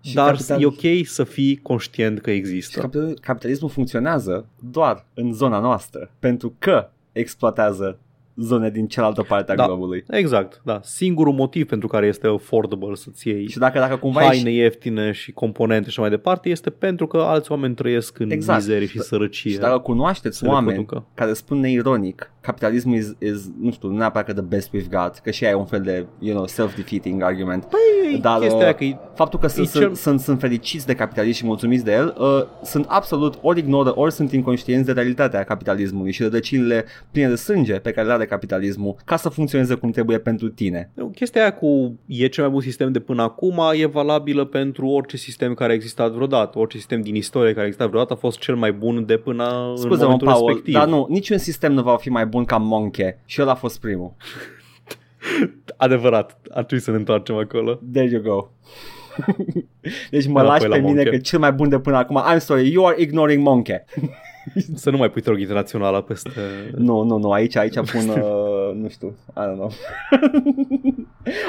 Și 0.08 0.14
dar 0.14 0.30
capital- 0.30 0.62
e 0.62 0.66
ok 0.66 1.06
să 1.06 1.24
fii 1.24 1.56
conștient 1.56 2.20
că 2.20 2.30
Și 2.30 2.36
există. 2.36 2.80
capital- 2.80 3.18
capitalismul 3.20 3.70
funcționează 3.70 4.46
doar 4.70 5.06
în 5.14 5.32
zona 5.32 5.58
noastră, 5.58 6.10
pentru 6.18 6.54
că 6.58 6.88
exploatează 7.12 7.98
zone 8.40 8.70
din 8.70 8.86
cealaltă 8.86 9.22
parte 9.22 9.52
a 9.52 9.54
Da. 9.54 9.64
globului. 9.66 10.04
Exact, 10.10 10.60
da. 10.64 10.80
Singurul 10.82 11.32
motiv 11.32 11.66
pentru 11.68 11.88
care 11.88 12.06
este 12.06 12.26
affordable 12.26 12.94
să-ți 12.94 13.28
iei 13.28 13.48
Și 13.48 13.58
dacă, 13.58 13.78
dacă 13.78 13.96
cumva 13.96 14.20
haine 14.20 14.50
ești, 14.50 14.60
ieftine 14.60 15.12
și 15.12 15.32
componente 15.32 15.90
și 15.90 16.00
mai 16.00 16.10
departe 16.10 16.48
este 16.48 16.70
pentru 16.70 17.06
că 17.06 17.16
alți 17.18 17.50
oameni 17.50 17.74
trăiesc 17.74 18.18
în 18.18 18.30
Exact. 18.30 18.58
mizerie 18.58 18.86
Și 18.86 18.90
și 18.92 18.96
da- 18.96 19.02
sărăcie. 19.02 19.50
și 19.50 19.58
dacă 19.58 19.78
cunoașteți 19.78 20.38
să 20.38 20.44
le 20.44 20.50
oameni 20.50 20.84
producă. 20.84 21.06
care 21.14 21.32
spun 21.32 21.60
neironic, 21.60 22.30
capitalismul 22.40 22.96
is, 22.96 23.14
is, 23.18 23.50
nu 23.60 23.70
știu, 23.70 23.88
nu 23.88 23.96
neapărat 23.96 24.26
că 24.26 24.32
the 24.32 24.42
best 24.42 24.70
we've 24.76 24.88
got, 24.90 25.18
că 25.22 25.30
și 25.30 25.44
aia 25.44 25.52
e 25.52 25.56
un 25.56 25.64
fel 25.64 25.80
de, 25.80 26.06
you 26.18 26.34
know, 26.34 26.46
self-defeating 26.46 27.22
argument. 27.22 27.64
Păi, 27.64 28.18
Dar, 28.20 28.38
chestia 28.38 28.56
uh, 28.58 28.62
aia 28.62 28.74
că 28.74 28.84
e 28.84 28.96
Faptul 29.14 29.38
că 29.38 29.46
sunt, 29.46 29.70
cel- 29.70 29.82
sunt, 29.82 29.96
sunt, 29.96 30.20
sunt 30.20 30.40
fericiți 30.40 30.86
de 30.86 30.94
capitalism 30.94 31.36
și 31.38 31.44
mulțumiți 31.46 31.84
de 31.84 31.92
el, 31.92 32.14
uh, 32.18 32.26
sunt 32.62 32.84
absolut 32.88 33.38
ori 33.42 33.58
ignoră, 33.58 33.92
ori 33.98 34.12
sunt 34.12 34.32
inconștienți 34.32 34.86
de 34.86 34.92
realitatea 34.92 35.44
capitalismului 35.44 36.12
și 36.12 36.22
rădăcinile 36.22 36.84
pline 37.10 37.28
de 37.28 37.34
sânge 37.34 37.74
pe 37.74 37.90
care 37.90 38.06
le 38.06 38.12
are 38.12 38.24
capitalismul 38.28 38.96
ca 39.04 39.16
să 39.16 39.28
funcționeze 39.28 39.74
cum 39.74 39.90
trebuie 39.90 40.18
pentru 40.18 40.48
tine. 40.48 40.90
Chestia 41.14 41.40
aia 41.40 41.52
cu 41.52 41.98
e 42.06 42.26
cel 42.26 42.42
mai 42.44 42.52
bun 42.52 42.60
sistem 42.60 42.92
de 42.92 43.00
până 43.00 43.22
acum 43.22 43.60
e 43.72 43.86
valabilă 43.86 44.44
pentru 44.44 44.86
orice 44.86 45.16
sistem 45.16 45.54
care 45.54 45.72
a 45.72 45.74
existat 45.74 46.12
vreodată. 46.12 46.58
Orice 46.58 46.76
sistem 46.76 47.00
din 47.00 47.14
istorie 47.14 47.50
care 47.50 47.62
a 47.62 47.64
existat 47.64 47.88
vreodată 47.88 48.12
a 48.12 48.16
fost 48.16 48.38
cel 48.38 48.56
mai 48.56 48.72
bun 48.72 49.06
de 49.06 49.16
până 49.16 49.68
în 49.70 49.76
Scuze-mă, 49.76 50.02
momentul 50.02 50.26
Paul, 50.26 50.46
respectiv. 50.46 50.74
dar 50.74 50.88
nu, 50.88 51.06
niciun 51.08 51.38
sistem 51.38 51.72
nu 51.72 51.82
va 51.82 51.96
fi 51.96 52.08
mai 52.08 52.26
bun 52.26 52.44
ca 52.44 52.56
Monche 52.56 53.20
și 53.24 53.42
ăla 53.42 53.50
a 53.50 53.54
fost 53.54 53.80
primul. 53.80 54.12
Adevărat, 55.76 56.40
ar 56.50 56.64
trebui 56.64 56.84
să 56.84 56.90
ne 56.90 56.96
întoarcem 56.96 57.36
acolo. 57.36 57.80
There 57.92 58.10
you 58.10 58.22
go. 58.22 58.48
deci 60.10 60.26
mă 60.26 60.40
Înapoi 60.40 60.58
lași 60.58 60.66
la 60.66 60.74
pe 60.74 60.80
mine 60.80 60.94
Monche. 60.94 61.10
că 61.10 61.16
cel 61.16 61.38
mai 61.38 61.52
bun 61.52 61.68
de 61.68 61.78
până 61.78 61.96
acum, 61.96 62.22
I'm 62.34 62.38
sorry, 62.38 62.72
you 62.72 62.86
are 62.86 62.96
ignoring 62.98 63.42
Monche. 63.42 63.84
Să 64.74 64.90
nu 64.90 64.96
mai 64.96 65.10
pui 65.10 65.22
te 65.22 65.28
rog 65.28 65.38
internațională 65.38 66.00
peste... 66.00 66.30
Nu, 66.76 67.02
nu, 67.02 67.16
nu, 67.16 67.30
aici, 67.30 67.56
aici 67.56 67.74
pun, 67.74 68.08
uh, 68.22 68.74
nu 68.74 68.88
știu, 68.88 69.16
I 69.28 69.40
don't 69.40 69.54
know. 69.54 69.72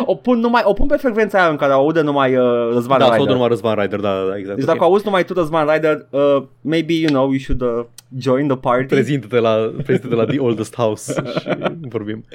o 0.05 0.15
pun 0.15 0.39
numai, 0.39 0.61
o 0.65 0.73
pun 0.73 0.87
pe 0.87 0.95
frecvența 0.97 1.39
aia 1.39 1.49
în 1.49 1.55
care 1.55 1.71
aude 1.71 2.01
numai 2.01 2.35
uh, 2.35 2.43
Răzvan 2.73 2.99
Da, 2.99 3.05
sau 3.05 3.13
Rider. 3.15 3.31
numai 3.33 3.47
Răzvan 3.47 3.75
Rider, 3.75 3.99
da, 3.99 4.09
da, 4.13 4.29
da 4.29 4.37
exact. 4.37 4.55
Deci 4.57 4.67
ok. 4.67 4.73
dacă 4.73 4.83
auzi 4.83 5.05
numai 5.05 5.23
tu 5.23 5.33
Răzvan 5.33 5.67
Rider, 5.73 6.05
uh, 6.09 6.43
maybe, 6.61 6.93
you 6.93 7.07
know, 7.09 7.29
you 7.29 7.37
should 7.37 7.61
uh, 7.61 7.85
join 8.17 8.47
the 8.47 8.57
party. 8.57 8.85
Prezintă-te 8.85 9.39
la, 9.39 9.71
prezintă-te 9.83 10.15
la 10.15 10.25
The 10.25 10.39
Oldest 10.47 10.75
House 10.75 11.13
și 11.39 11.47
vorbim. 11.89 12.25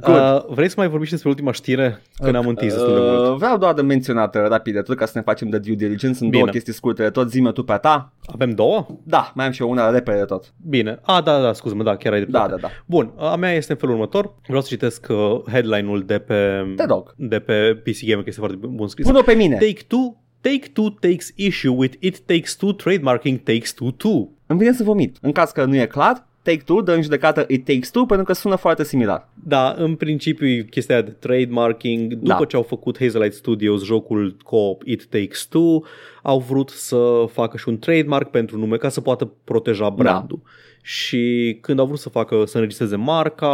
Good. 0.00 0.16
Uh, 0.16 0.44
vrei 0.54 0.68
să 0.68 0.74
mai 0.78 0.88
vorbiți 0.88 1.10
despre 1.10 1.28
ultima 1.28 1.52
știre? 1.52 2.02
Că 2.22 2.30
ne-am 2.30 2.46
întins 2.46 2.72
destul 2.72 2.92
de 2.94 3.00
mult. 3.00 3.28
Uh, 3.30 3.34
vreau 3.36 3.58
doar 3.58 3.74
de 3.74 3.82
menționat 3.82 4.34
uh, 4.36 4.42
rapid 4.48 4.74
de 4.74 4.80
tot 4.80 4.96
ca 4.96 5.04
să 5.06 5.12
ne 5.14 5.20
facem 5.22 5.48
de 5.48 5.58
due 5.58 5.74
diligence. 5.74 6.16
Sunt 6.16 6.30
Bine. 6.30 6.42
două 6.42 6.46
chestii 6.52 6.72
scurte 6.72 7.02
de 7.02 7.10
tot. 7.10 7.30
Zi-mi 7.30 7.52
tu 7.52 7.62
pe 7.62 7.72
a 7.72 7.78
ta. 7.78 8.12
Avem 8.32 8.50
două? 8.50 8.86
Da, 9.02 9.32
mai 9.34 9.46
am 9.46 9.52
și 9.52 9.62
eu 9.62 9.70
una 9.70 9.90
repede 9.90 10.18
de 10.18 10.24
tot. 10.24 10.52
Bine. 10.68 10.98
A, 11.02 11.20
da, 11.20 11.40
da, 11.40 11.52
scuze-mă, 11.52 11.82
da, 11.82 11.96
chiar 11.96 12.12
ai 12.12 12.20
Da, 12.20 12.26
dreptate. 12.26 12.50
da, 12.60 12.66
da. 12.66 12.72
Bun, 12.86 13.12
a 13.18 13.36
mea 13.36 13.52
este 13.52 13.72
în 13.72 13.78
felul 13.78 13.94
următor. 13.94 14.34
Vreau 14.46 14.60
să 14.62 14.68
citesc 14.68 15.06
uh, 15.10 15.40
headline-ul 15.52 16.02
de 16.06 16.18
pe, 16.18 16.65
Te 16.74 16.84
rog. 16.84 17.14
de 17.16 17.38
pe 17.38 17.74
PC 17.84 18.00
Gamer, 18.04 18.22
că 18.22 18.28
este 18.28 18.40
foarte 18.40 18.56
bun 18.56 18.88
scris. 18.88 19.06
Pune-o 19.06 19.22
pe 19.22 19.34
mine. 19.34 19.54
Take-Two 19.56 20.20
Take-Two 20.40 20.88
takes 21.00 21.32
issue 21.34 21.70
with 21.76 21.96
It 22.00 22.18
Takes-Two 22.20 22.72
trademarking 22.72 23.38
Takes-Two 23.38 23.90
2. 23.96 24.28
Îmi 24.46 24.58
vine 24.58 24.72
să 24.72 24.82
vomit. 24.82 25.16
În 25.20 25.32
caz 25.32 25.50
că 25.50 25.64
nu 25.64 25.76
e 25.76 25.86
clar, 25.86 26.26
Take-Two 26.42 26.80
dă 26.80 26.92
în 26.92 27.02
judecată 27.02 27.44
It 27.48 27.64
Takes 27.64 27.90
Two 27.90 28.06
pentru 28.06 28.26
că 28.26 28.32
sună 28.32 28.56
foarte 28.56 28.84
similar. 28.84 29.28
Da, 29.44 29.74
în 29.78 29.94
principiu 29.94 30.46
e 30.46 30.62
chestia 30.70 30.94
aia 30.94 31.04
de 31.04 31.10
trademarking. 31.10 32.12
După 32.12 32.38
Da. 32.38 32.44
ce 32.44 32.56
au 32.56 32.62
făcut 32.62 32.98
Hazelight 32.98 33.34
Studios 33.34 33.84
jocul 33.84 34.36
co-op 34.44 34.82
It 34.84 35.04
Takes 35.06 35.46
Two, 35.46 35.82
au 36.22 36.38
vrut 36.38 36.68
să 36.68 37.24
facă 37.32 37.56
și 37.56 37.68
un 37.68 37.78
trademark 37.78 38.30
pentru 38.30 38.58
nume 38.58 38.76
ca 38.76 38.88
să 38.88 39.00
poată 39.00 39.32
proteja 39.44 39.90
brandul. 39.90 40.40
Și 40.88 41.58
când 41.60 41.78
au 41.78 41.86
vrut 41.86 41.98
să 41.98 42.08
facă 42.08 42.44
să 42.44 42.56
înregistreze 42.56 42.96
marca, 42.96 43.46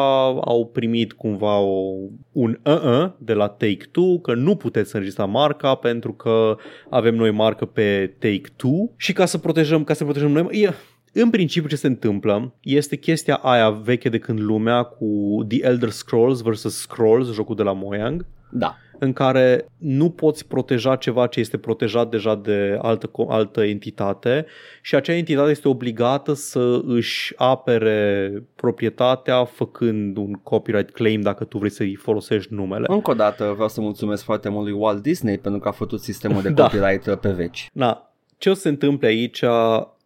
au 0.44 0.70
primit 0.72 1.12
cumva 1.12 1.58
o, 1.58 1.94
un 2.32 2.58
uh 2.64 3.10
de 3.18 3.32
la 3.32 3.48
Take-Two 3.48 4.18
că 4.18 4.34
nu 4.34 4.56
puteți 4.56 4.88
să 4.88 4.94
înregistra 4.96 5.24
marca 5.24 5.74
pentru 5.74 6.12
că 6.12 6.56
avem 6.90 7.14
noi 7.14 7.30
marcă 7.30 7.64
pe 7.64 8.14
Take-Two 8.18 8.90
și 8.96 9.12
ca 9.12 9.24
să 9.24 9.38
protejăm, 9.38 9.84
ca 9.84 9.94
să 9.94 10.04
protejăm 10.04 10.30
noi, 10.30 10.62
e, 10.62 10.72
în 11.12 11.30
principiu 11.30 11.68
ce 11.68 11.76
se 11.76 11.86
întâmplă 11.86 12.54
este 12.60 12.96
chestia 12.96 13.34
aia 13.34 13.70
veche 13.70 14.08
de 14.08 14.18
când 14.18 14.40
lumea 14.40 14.82
cu 14.82 15.06
The 15.48 15.66
Elder 15.66 15.90
Scrolls 15.90 16.40
vs. 16.40 16.74
Scrolls, 16.74 17.32
jocul 17.32 17.56
de 17.56 17.62
la 17.62 17.72
Mojang, 17.72 18.26
Da. 18.50 18.76
În 19.02 19.12
care 19.12 19.66
nu 19.78 20.10
poți 20.10 20.46
proteja 20.46 20.96
ceva 20.96 21.26
ce 21.26 21.40
este 21.40 21.56
protejat 21.58 22.10
deja 22.10 22.34
de 22.34 22.78
altă, 22.82 23.06
co- 23.08 23.28
altă 23.28 23.62
entitate 23.64 24.46
și 24.82 24.94
acea 24.94 25.12
entitate 25.12 25.50
este 25.50 25.68
obligată 25.68 26.32
să 26.32 26.80
își 26.86 27.32
apere 27.36 28.32
proprietatea 28.54 29.44
făcând 29.44 30.16
un 30.16 30.32
copyright 30.32 30.90
claim 30.90 31.20
dacă 31.20 31.44
tu 31.44 31.58
vrei 31.58 31.70
să-i 31.70 31.94
folosești 31.94 32.54
numele. 32.54 32.84
Încă 32.88 33.10
o 33.10 33.14
dată 33.14 33.50
vreau 33.54 33.68
să 33.68 33.80
mulțumesc 33.80 34.24
foarte 34.24 34.48
mult 34.48 34.64
lui 34.68 34.74
Walt 34.78 35.02
Disney 35.02 35.38
pentru 35.38 35.60
că 35.60 35.68
a 35.68 35.72
făcut 35.72 36.00
sistemul 36.00 36.42
de 36.42 36.48
Da. 36.62 36.62
copyright 36.62 37.06
uh, 37.06 37.16
pe 37.18 37.30
veci. 37.30 37.68
Na, 37.72 38.12
ce 38.38 38.50
o 38.50 38.54
să 38.54 38.60
se 38.60 38.68
întâmple 38.68 39.06
aici, 39.06 39.44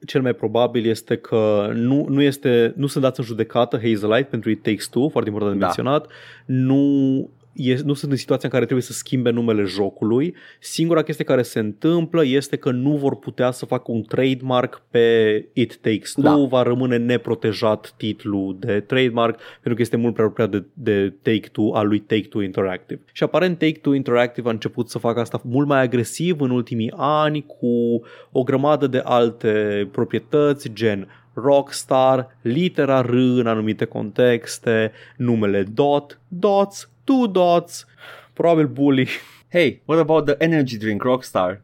cel 0.07 0.23
mai 0.23 0.33
probabil 0.33 0.87
este 0.87 1.17
că 1.17 1.71
nu, 1.75 2.07
nu, 2.09 2.23
este, 2.23 2.73
nu 2.77 2.87
sunt 2.87 3.05
dați 3.05 3.21
în 3.21 3.27
judecată 3.27 3.77
Hazelight 3.77 4.29
pentru 4.29 4.51
It 4.51 4.63
Takes 4.63 4.89
Two, 4.89 5.09
foarte 5.09 5.29
important 5.31 5.59
de 5.59 5.65
Da. 5.65 5.73
menționat, 5.75 6.07
nu, 6.47 7.31
e, 7.57 7.81
nu 7.85 7.95
sunt 7.95 8.11
în 8.11 8.17
situația 8.17 8.49
în 8.49 8.55
care 8.55 8.65
trebuie 8.65 8.87
să 8.87 8.93
schimbe 8.93 9.31
numele 9.31 9.63
jocului. 9.63 10.35
Singura 10.61 11.03
chestie 11.03 11.25
care 11.25 11.43
se 11.43 11.59
întâmplă 11.59 12.25
este 12.25 12.57
că 12.57 12.71
nu 12.71 12.97
vor 12.97 13.17
putea 13.17 13.51
să 13.51 13.67
facă 13.67 13.93
un 13.93 14.03
trademark 14.03 14.83
pe 14.91 15.49
It 15.53 15.77
Takes 15.77 16.13
Two, 16.13 16.23
Da. 16.23 16.47
va 16.49 16.63
rămâne 16.63 16.97
neprotejat 16.97 17.95
titlul 17.97 18.57
de 18.61 18.81
trademark 18.81 19.37
pentru 19.37 19.75
că 19.75 19.81
este 19.81 19.97
mult 19.97 20.15
prea 20.15 20.27
apropiat 20.27 20.51
de, 20.51 20.67
de 20.75 21.15
Take-Two, 21.23 21.75
al 21.75 21.89
lui 21.89 21.99
Take-Two 21.99 22.43
Interactive. 22.43 23.01
Și 23.13 23.23
aparent 23.23 23.59
Take-Two 23.59 23.95
Interactive 23.95 24.49
a 24.49 24.53
început 24.53 24.91
să 24.91 24.99
facă 24.99 25.21
asta 25.21 25.41
mult 25.45 25.69
mai 25.69 25.81
agresiv 25.81 26.41
în 26.41 26.51
ultimii 26.51 26.93
ani 26.97 27.47
cu 27.47 28.03
o 28.33 28.43
grămadă 28.43 28.87
de 28.87 29.01
alte 29.05 29.89
proprietăți, 29.93 30.73
gen 30.73 31.09
Rockstar, 31.35 32.37
litera 32.43 33.01
R 33.01 33.13
în 33.13 33.47
anumite 33.47 33.85
contexte, 33.85 34.93
numele 35.17 35.63
Dot, 35.75 36.21
Dots, 36.29 36.91
Two 37.07 37.27
Dots, 37.27 37.87
probabil 38.33 38.67
Bully. 38.67 39.09
Hey, 39.51 39.83
what 39.85 40.01
about 40.01 40.25
the 40.27 40.35
energy 40.39 40.77
drink 40.77 41.03
Rockstar? 41.03 41.63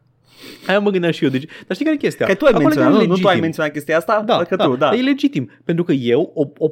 Aia 0.67 0.79
mă 0.79 0.89
gândeam 0.89 1.11
și 1.11 1.23
eu. 1.23 1.29
Deci, 1.29 1.43
dar 1.45 1.71
știi 1.71 1.83
care 1.85 1.95
e 1.97 2.03
chestia? 2.03 2.25
Că 2.25 2.33
tu 2.35 2.45
ai 2.45 2.51
Acolo 2.51 2.67
menționat, 2.67 2.91
e 2.93 2.93
nu, 2.93 2.99
nu 2.99 3.05
tu 3.07 3.11
ai 3.13 3.21
legitim. 3.21 3.41
menționat 3.41 3.71
chestia 3.71 3.97
asta? 3.97 4.23
Da, 4.25 4.43
Că 4.43 4.55
da, 4.55 4.63
tu, 4.65 4.75
da. 4.75 4.93
E 4.95 5.01
legitim, 5.01 5.49
pentru 5.65 5.83
că 5.83 5.91
eu, 5.91 6.31
o, 6.33 6.41
o, 6.57 6.65
o, 6.65 6.69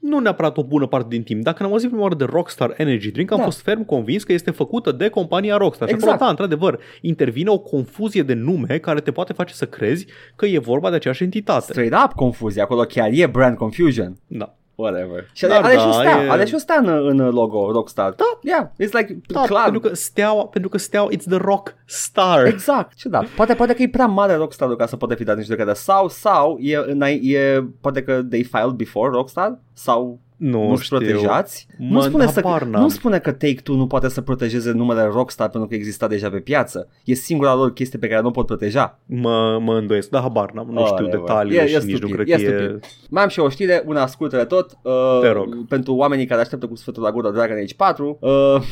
nu 0.00 0.18
neapărat 0.18 0.56
o 0.56 0.64
bună 0.64 0.86
parte 0.86 1.06
din 1.10 1.22
timp, 1.22 1.42
dacă 1.42 1.62
am 1.62 1.70
auzit 1.70 1.88
prima 1.88 2.02
oară 2.02 2.14
de 2.14 2.24
Rockstar 2.24 2.74
Energy 2.76 3.10
Drink, 3.10 3.30
am 3.32 3.38
Da. 3.38 3.44
fost 3.44 3.60
ferm 3.60 3.84
convins 3.84 4.22
că 4.24 4.32
este 4.32 4.50
făcută 4.50 4.92
de 4.92 5.08
compania 5.08 5.56
Rockstar. 5.56 5.88
Și 5.88 5.94
Exact. 5.94 6.12
acolo, 6.12 6.24
da, 6.26 6.30
într-adevăr, 6.30 6.80
intervine 7.00 7.50
o 7.50 7.58
confuzie 7.58 8.22
de 8.22 8.34
nume 8.34 8.78
care 8.78 9.00
te 9.00 9.12
poate 9.12 9.32
face 9.32 9.54
să 9.54 9.66
crezi 9.66 10.06
că 10.36 10.46
e 10.46 10.58
vorba 10.58 10.90
de 10.90 10.96
aceeași 10.96 11.22
entitate. 11.22 11.64
Straight 11.72 11.94
up 12.04 12.12
confuzia, 12.12 12.62
acolo 12.62 12.82
chiar 12.82 13.08
e 13.12 13.26
brand 13.26 13.56
confusion. 13.56 14.16
Da. 14.26 14.56
Whatever. 14.74 15.28
Și 15.32 15.46
Dar 15.46 15.62
are, 15.62 15.66
are 15.66 15.76
și 15.76 15.86
o 15.86 15.90
da, 15.90 15.92
stea, 15.92 16.24
e- 16.24 16.30
are 16.30 16.44
și 16.44 16.54
o 16.54 16.58
stea 16.58 16.76
în, 16.82 16.88
în 16.88 17.16
logo 17.30 17.70
Rockstar. 17.72 18.12
Da. 18.16 18.24
Yeah, 18.42 18.66
it's 18.72 18.90
like 18.92 19.18
Da, 19.26 19.40
clar. 19.40 19.62
pentru 19.62 19.80
că 19.88 19.94
steaua, 19.94 20.46
pentru 20.46 20.70
că 20.70 20.78
steaua, 20.78 21.08
it's 21.16 21.24
the 21.28 21.36
rock 21.36 21.74
star. 21.86 22.46
Exact, 22.46 22.94
ciudat. 22.94 23.24
Poate, 23.26 23.54
poate 23.54 23.74
că 23.74 23.82
e 23.82 23.88
prea 23.88 24.06
mare 24.06 24.34
Rockstar 24.34 24.76
ca 24.76 24.86
să 24.86 24.96
poate 24.96 25.14
fi 25.14 25.24
dat 25.24 25.36
în 25.36 25.42
judecată. 25.42 25.72
Sau, 25.72 26.08
sau, 26.08 26.56
e, 26.60 26.76
îna- 26.88 27.20
e, 27.22 27.64
poate 27.80 28.02
că 28.02 28.22
they 28.22 28.42
filed 28.42 28.70
before 28.76 29.10
Rockstar? 29.12 29.58
Sau 29.72 30.20
Nu, 30.36 30.68
nu 30.68 30.76
știu. 30.76 30.96
protejați? 30.96 31.66
Mă, 31.78 31.94
nu, 31.94 32.00
spune 32.00 32.26
să, 32.26 32.40
habar 32.44 32.62
n-am. 32.62 32.82
nu 32.82 32.88
spune 32.88 33.18
că 33.18 33.32
Take-Two 33.32 33.74
nu 33.76 33.86
poate 33.86 34.08
să 34.08 34.20
protejeze 34.20 34.70
numele 34.72 35.02
Rockstar 35.12 35.48
pentru 35.48 35.68
că 35.68 35.74
exista 35.74 36.06
deja 36.06 36.30
pe 36.30 36.38
piață. 36.38 36.88
E 37.04 37.14
singura 37.14 37.54
lor 37.54 37.72
chestie 37.72 37.98
pe 37.98 38.08
care 38.08 38.20
nu 38.20 38.28
o 38.28 38.30
pot 38.30 38.46
proteja. 38.46 38.98
Mă, 39.06 39.58
mă 39.62 39.76
îndoiesc, 39.76 40.08
dar 40.08 40.22
habar 40.22 40.50
n-am, 40.50 40.66
nu 40.70 40.80
Oh, 40.80 40.84
știu 40.86 41.04
whatever. 41.04 41.26
detaliile 41.26 41.62
E- 41.62 41.66
și 41.66 41.74
e 41.74 41.78
nici 41.78 41.90
nu 41.90 41.96
stupid, 41.96 42.14
cred 42.14 42.28
e 42.28 42.44
că 42.44 42.52
e... 42.52 42.56
stupid. 42.58 42.84
Mai 43.10 43.22
am 43.22 43.28
și 43.28 43.40
o 43.40 43.48
știre, 43.48 43.82
una 43.86 44.06
scurtă 44.06 44.36
de 44.36 44.44
tot. 44.44 44.70
Uh, 44.82 45.18
Te 45.20 45.28
rog. 45.30 45.66
Pentru 45.68 45.94
oamenii 45.94 46.26
care 46.26 46.40
așteaptă 46.40 46.66
cu 46.66 46.74
sfârșitul 46.74 47.02
la 47.06 47.12
gură 47.12 47.30
Dragon 47.30 47.56
Age 47.56 47.74
4. 47.74 48.18
Uh, 48.20 48.30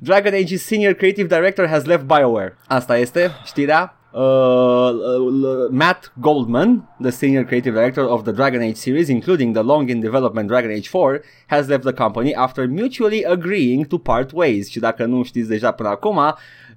Dragon 0.00 0.32
Age's 0.32 0.56
senior 0.60 0.92
creative 0.92 1.36
director 1.36 1.66
has 1.66 1.84
left 1.84 2.04
BioWare. 2.04 2.56
Asta 2.66 2.98
este 2.98 3.30
știrea. 3.44 3.94
Uh, 4.12 4.20
uh, 4.20 5.68
Matt 5.70 6.10
Goldman, 6.20 6.88
the 7.00 7.10
senior 7.10 7.44
creative 7.44 7.74
director 7.74 8.04
of 8.08 8.22
the 8.24 8.32
Dragon 8.32 8.60
Age 8.60 8.76
series, 8.76 9.08
including 9.08 9.52
the 9.54 9.62
long 9.62 9.88
in 9.88 10.00
development 10.00 10.48
Dragon 10.48 10.70
Age 10.70 10.88
4, 10.88 11.22
has 11.46 11.68
left 11.68 11.82
the 11.84 11.92
company 11.92 12.34
after 12.34 12.66
mutually 12.68 13.24
agreeing 13.24 13.86
to 13.86 13.98
part 13.98 14.30
ways. 14.34 14.68
Și 14.70 14.78
dacă 14.78 15.04
nu 15.04 15.22
știți 15.22 15.48
deja 15.48 15.70
până 15.70 15.88
acum, 15.88 16.18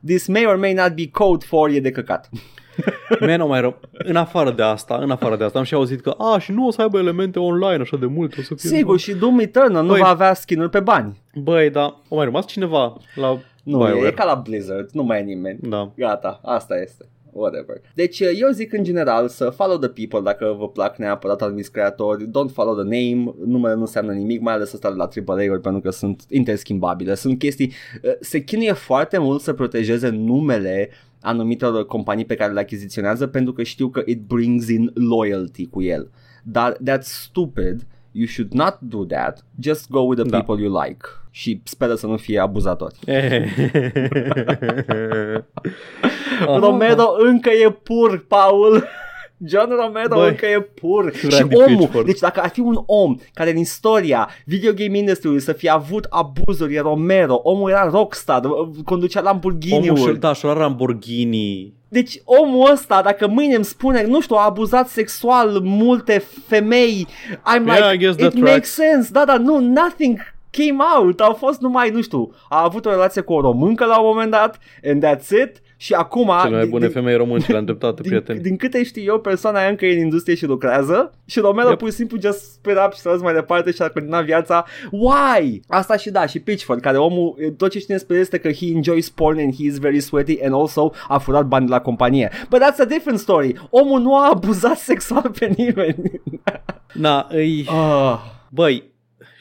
this 0.05 0.27
may 0.27 0.45
or 0.45 0.55
may 0.55 0.73
not 0.73 0.93
be 0.95 1.07
code 1.11 1.45
for 1.45 1.69
e 1.69 1.79
de 1.79 1.91
căcat. 1.91 2.29
Man, 3.19 3.41
o 3.41 3.47
mai 3.47 3.61
rău. 3.61 3.79
În 3.91 4.15
afară 4.15 4.51
de 4.51 4.63
asta, 4.63 4.95
în 5.01 5.11
afară 5.11 5.35
de 5.35 5.43
asta, 5.43 5.59
am 5.59 5.65
și 5.65 5.73
auzit 5.73 6.01
că, 6.01 6.09
a, 6.17 6.39
și 6.39 6.51
nu 6.51 6.67
o 6.67 6.71
să 6.71 6.81
aibă 6.81 6.97
elemente 6.97 7.39
online 7.39 7.81
așa 7.81 7.97
de 7.97 8.05
mult, 8.05 8.37
o 8.37 8.41
să 8.41 8.55
fie... 8.55 8.69
Sigur, 8.69 8.99
și 8.99 9.13
Doom 9.13 9.39
Eternal 9.39 9.83
nu 9.83 9.89
Băi. 9.91 9.99
va 9.99 10.07
avea 10.07 10.33
skin 10.33 10.67
pe 10.67 10.79
bani. 10.79 11.21
Băi, 11.35 11.69
da, 11.69 11.99
o 12.07 12.15
mai 12.15 12.25
rămas 12.25 12.45
cineva 12.45 12.97
la 13.15 13.27
Nu, 13.63 13.77
BioWare. 13.77 13.99
e, 13.99 14.07
e 14.07 14.11
ca 14.11 14.23
la 14.23 14.35
Blizzard, 14.35 14.89
nu 14.91 15.03
mai 15.03 15.19
e 15.19 15.23
nimeni. 15.23 15.59
Da. 15.61 15.91
Gata, 15.95 16.39
asta 16.43 16.75
este. 16.81 17.05
Whatever. 17.33 17.81
Deci 17.95 18.19
eu 18.19 18.49
zic 18.51 18.73
în 18.73 18.83
general 18.83 19.27
să 19.27 19.49
follow 19.49 19.77
the 19.77 19.89
people 19.89 20.19
dacă 20.21 20.55
vă 20.59 20.69
plac 20.69 20.97
neapărat 20.97 21.41
anumiți 21.41 21.71
creatori. 21.71 22.25
Don't 22.27 22.53
follow 22.53 22.73
the 22.73 22.83
name, 22.83 23.33
numele 23.45 23.73
nu 23.75 23.79
înseamnă 23.79 24.11
nimic, 24.13 24.41
mai 24.41 24.53
ales 24.53 24.73
ăsta 24.73 24.89
de 24.89 24.95
la 24.95 25.09
AAA-uri 25.25 25.61
pentru 25.61 25.81
că 25.81 25.89
sunt 25.89 26.23
interschimbabile. 26.29 27.15
Sunt 27.15 27.37
chestii, 27.39 27.71
uh, 28.03 28.11
se 28.19 28.43
chinuie 28.43 28.73
foarte 28.73 29.17
mult 29.17 29.41
să 29.41 29.53
protejeze 29.53 30.09
numele 30.09 30.89
anumitor 31.21 31.85
companii 31.85 32.25
pe 32.25 32.35
care 32.35 32.53
le 32.53 32.59
achiziționează 32.59 33.27
pentru 33.27 33.53
că 33.53 33.63
știu 33.63 33.89
că 33.89 34.01
it 34.05 34.21
brings 34.27 34.69
in 34.69 34.91
loyalty 34.93 35.67
cu 35.67 35.81
el. 35.81 36.11
Dar 36.43 36.77
that's 36.89 37.01
stupid. 37.23 37.87
You 38.11 38.25
should 38.27 38.51
not 38.53 38.77
do 38.79 39.05
that. 39.05 39.45
Just 39.59 39.89
go 39.89 39.99
with 39.99 40.21
the 40.21 40.29
Da. 40.29 40.41
people 40.41 40.63
you 40.63 40.81
like. 40.83 41.05
Și 41.35 41.61
speră 41.63 41.95
să 41.95 42.07
nu 42.07 42.17
fie 42.17 42.39
abuzatori. 42.39 42.95
Aha. 46.41 46.57
Romero 46.59 47.15
încă 47.17 47.49
e 47.49 47.69
pur, 47.71 48.25
Paul. 48.27 48.87
John 49.45 49.69
Romero 49.69 50.15
Băi, 50.15 50.27
încă 50.29 50.45
e 50.45 50.61
pur 50.61 51.13
Și 51.15 51.27
Randy 51.29 51.55
omul, 51.55 51.77
Pitchford. 51.77 52.05
deci 52.05 52.19
dacă 52.19 52.39
ar 52.39 52.49
fi 52.49 52.59
un 52.59 52.83
om 52.85 53.15
Care 53.33 53.49
în 53.49 53.57
istoria 53.57 54.29
video 54.45 54.73
game 54.73 54.97
industry 54.97 55.39
Să 55.39 55.53
fie 55.53 55.69
avut 55.69 56.07
abuzuri, 56.09 56.75
e 56.75 56.79
Romero 56.79 57.39
Omul 57.43 57.69
era 57.69 57.89
rockstar, 57.89 58.41
conducea 58.85 59.19
Omul 59.19 59.31
Lamborghini-uri 59.31 60.01
și 60.01 60.17
da, 60.19 60.33
și 60.33 60.45
Lamborghini. 60.45 61.73
Deci 61.87 62.21
omul 62.25 62.71
ăsta, 62.71 63.01
dacă 63.01 63.27
mâine 63.27 63.55
îmi 63.55 63.65
spune, 63.65 64.05
nu 64.05 64.21
știu, 64.21 64.35
a 64.35 64.45
abuzat 64.45 64.87
sexual 64.87 65.59
multe 65.63 66.23
femei, 66.47 67.07
I'm 67.31 67.65
Yeah, 67.65 67.77
I 67.77 67.91
like, 67.91 67.97
guess 67.97 68.13
it 68.13 68.19
that 68.19 68.33
makes 68.33 68.49
tracks. 68.49 68.73
sense. 68.73 69.09
Da, 69.11 69.25
da, 69.25 69.37
nu, 69.37 69.59
nothing 69.59 70.32
came 70.57 70.83
out. 70.97 71.19
Au 71.19 71.33
fost 71.33 71.61
numai, 71.61 71.89
nu 71.89 72.01
știu, 72.01 72.31
a 72.49 72.63
avut 72.63 72.85
o 72.85 72.89
relație 72.89 73.21
cu 73.21 73.33
o 73.33 73.41
româncă 73.41 73.85
la 73.85 73.99
un 73.99 74.05
moment 74.07 74.31
dat, 74.31 74.59
and 74.91 75.05
that's 75.05 75.27
it. 75.29 75.61
Și 75.77 75.93
acum, 75.93 76.31
Cele 76.41 76.49
mai 76.51 76.61
din- 76.61 76.69
bune 76.69 76.85
din- 76.85 76.93
femei 76.93 77.15
români 77.15 77.41
și 77.41 77.51
le-am 77.51 77.65
dreptate, 77.65 78.01
din, 78.01 78.11
prieteni. 78.11 78.39
din 78.39 78.55
câte 78.57 78.83
știu 78.83 79.03
eu, 79.03 79.19
persoana 79.19 79.59
aia 79.59 79.69
încă 79.69 79.85
e 79.85 79.93
în 79.93 79.99
industrie 79.99 80.35
și 80.35 80.45
lucrează 80.45 81.11
și 81.25 81.39
Romero 81.39 81.69
Yep. 81.69 81.77
pur 81.77 81.89
și 81.89 81.95
simplu 81.95 82.17
just 82.21 82.51
split 82.53 82.75
up 82.85 82.93
și 82.93 82.99
s-a 82.99 83.11
dus 83.11 83.21
mai 83.21 83.33
departe 83.33 83.71
și 83.71 83.81
a 83.81 83.89
continuat 83.89 84.23
viața. 84.25 84.65
Why? 84.91 85.61
Asta 85.67 85.97
și 85.97 86.09
da, 86.09 86.25
și 86.25 86.39
Pitchford, 86.39 86.81
care 86.81 86.97
omul, 86.97 87.53
tot 87.57 87.71
ce 87.71 87.79
știe 87.79 87.95
despre 87.95 88.15
el 88.15 88.21
este 88.21 88.37
că 88.37 88.51
he 88.51 88.65
enjoys 88.65 89.09
porn 89.09 89.39
and 89.39 89.53
he 89.55 89.63
is 89.65 89.77
very 89.77 89.99
sweaty 89.99 90.43
and 90.43 90.53
also 90.53 90.91
a 91.07 91.17
furat 91.17 91.45
bani 91.45 91.65
de 91.65 91.71
la 91.71 91.79
companie. 91.79 92.29
But 92.49 92.59
that's 92.61 92.79
a 92.81 92.85
different 92.85 93.19
story. 93.19 93.55
Omul 93.69 93.99
nu 94.01 94.15
a 94.17 94.29
abuzat 94.33 94.77
sexual 94.77 95.31
pe 95.39 95.53
nimeni. 95.57 96.21
Na, 96.93 97.27
îi... 97.29 97.65
Ah, 97.69 98.19
Băi, 98.49 98.91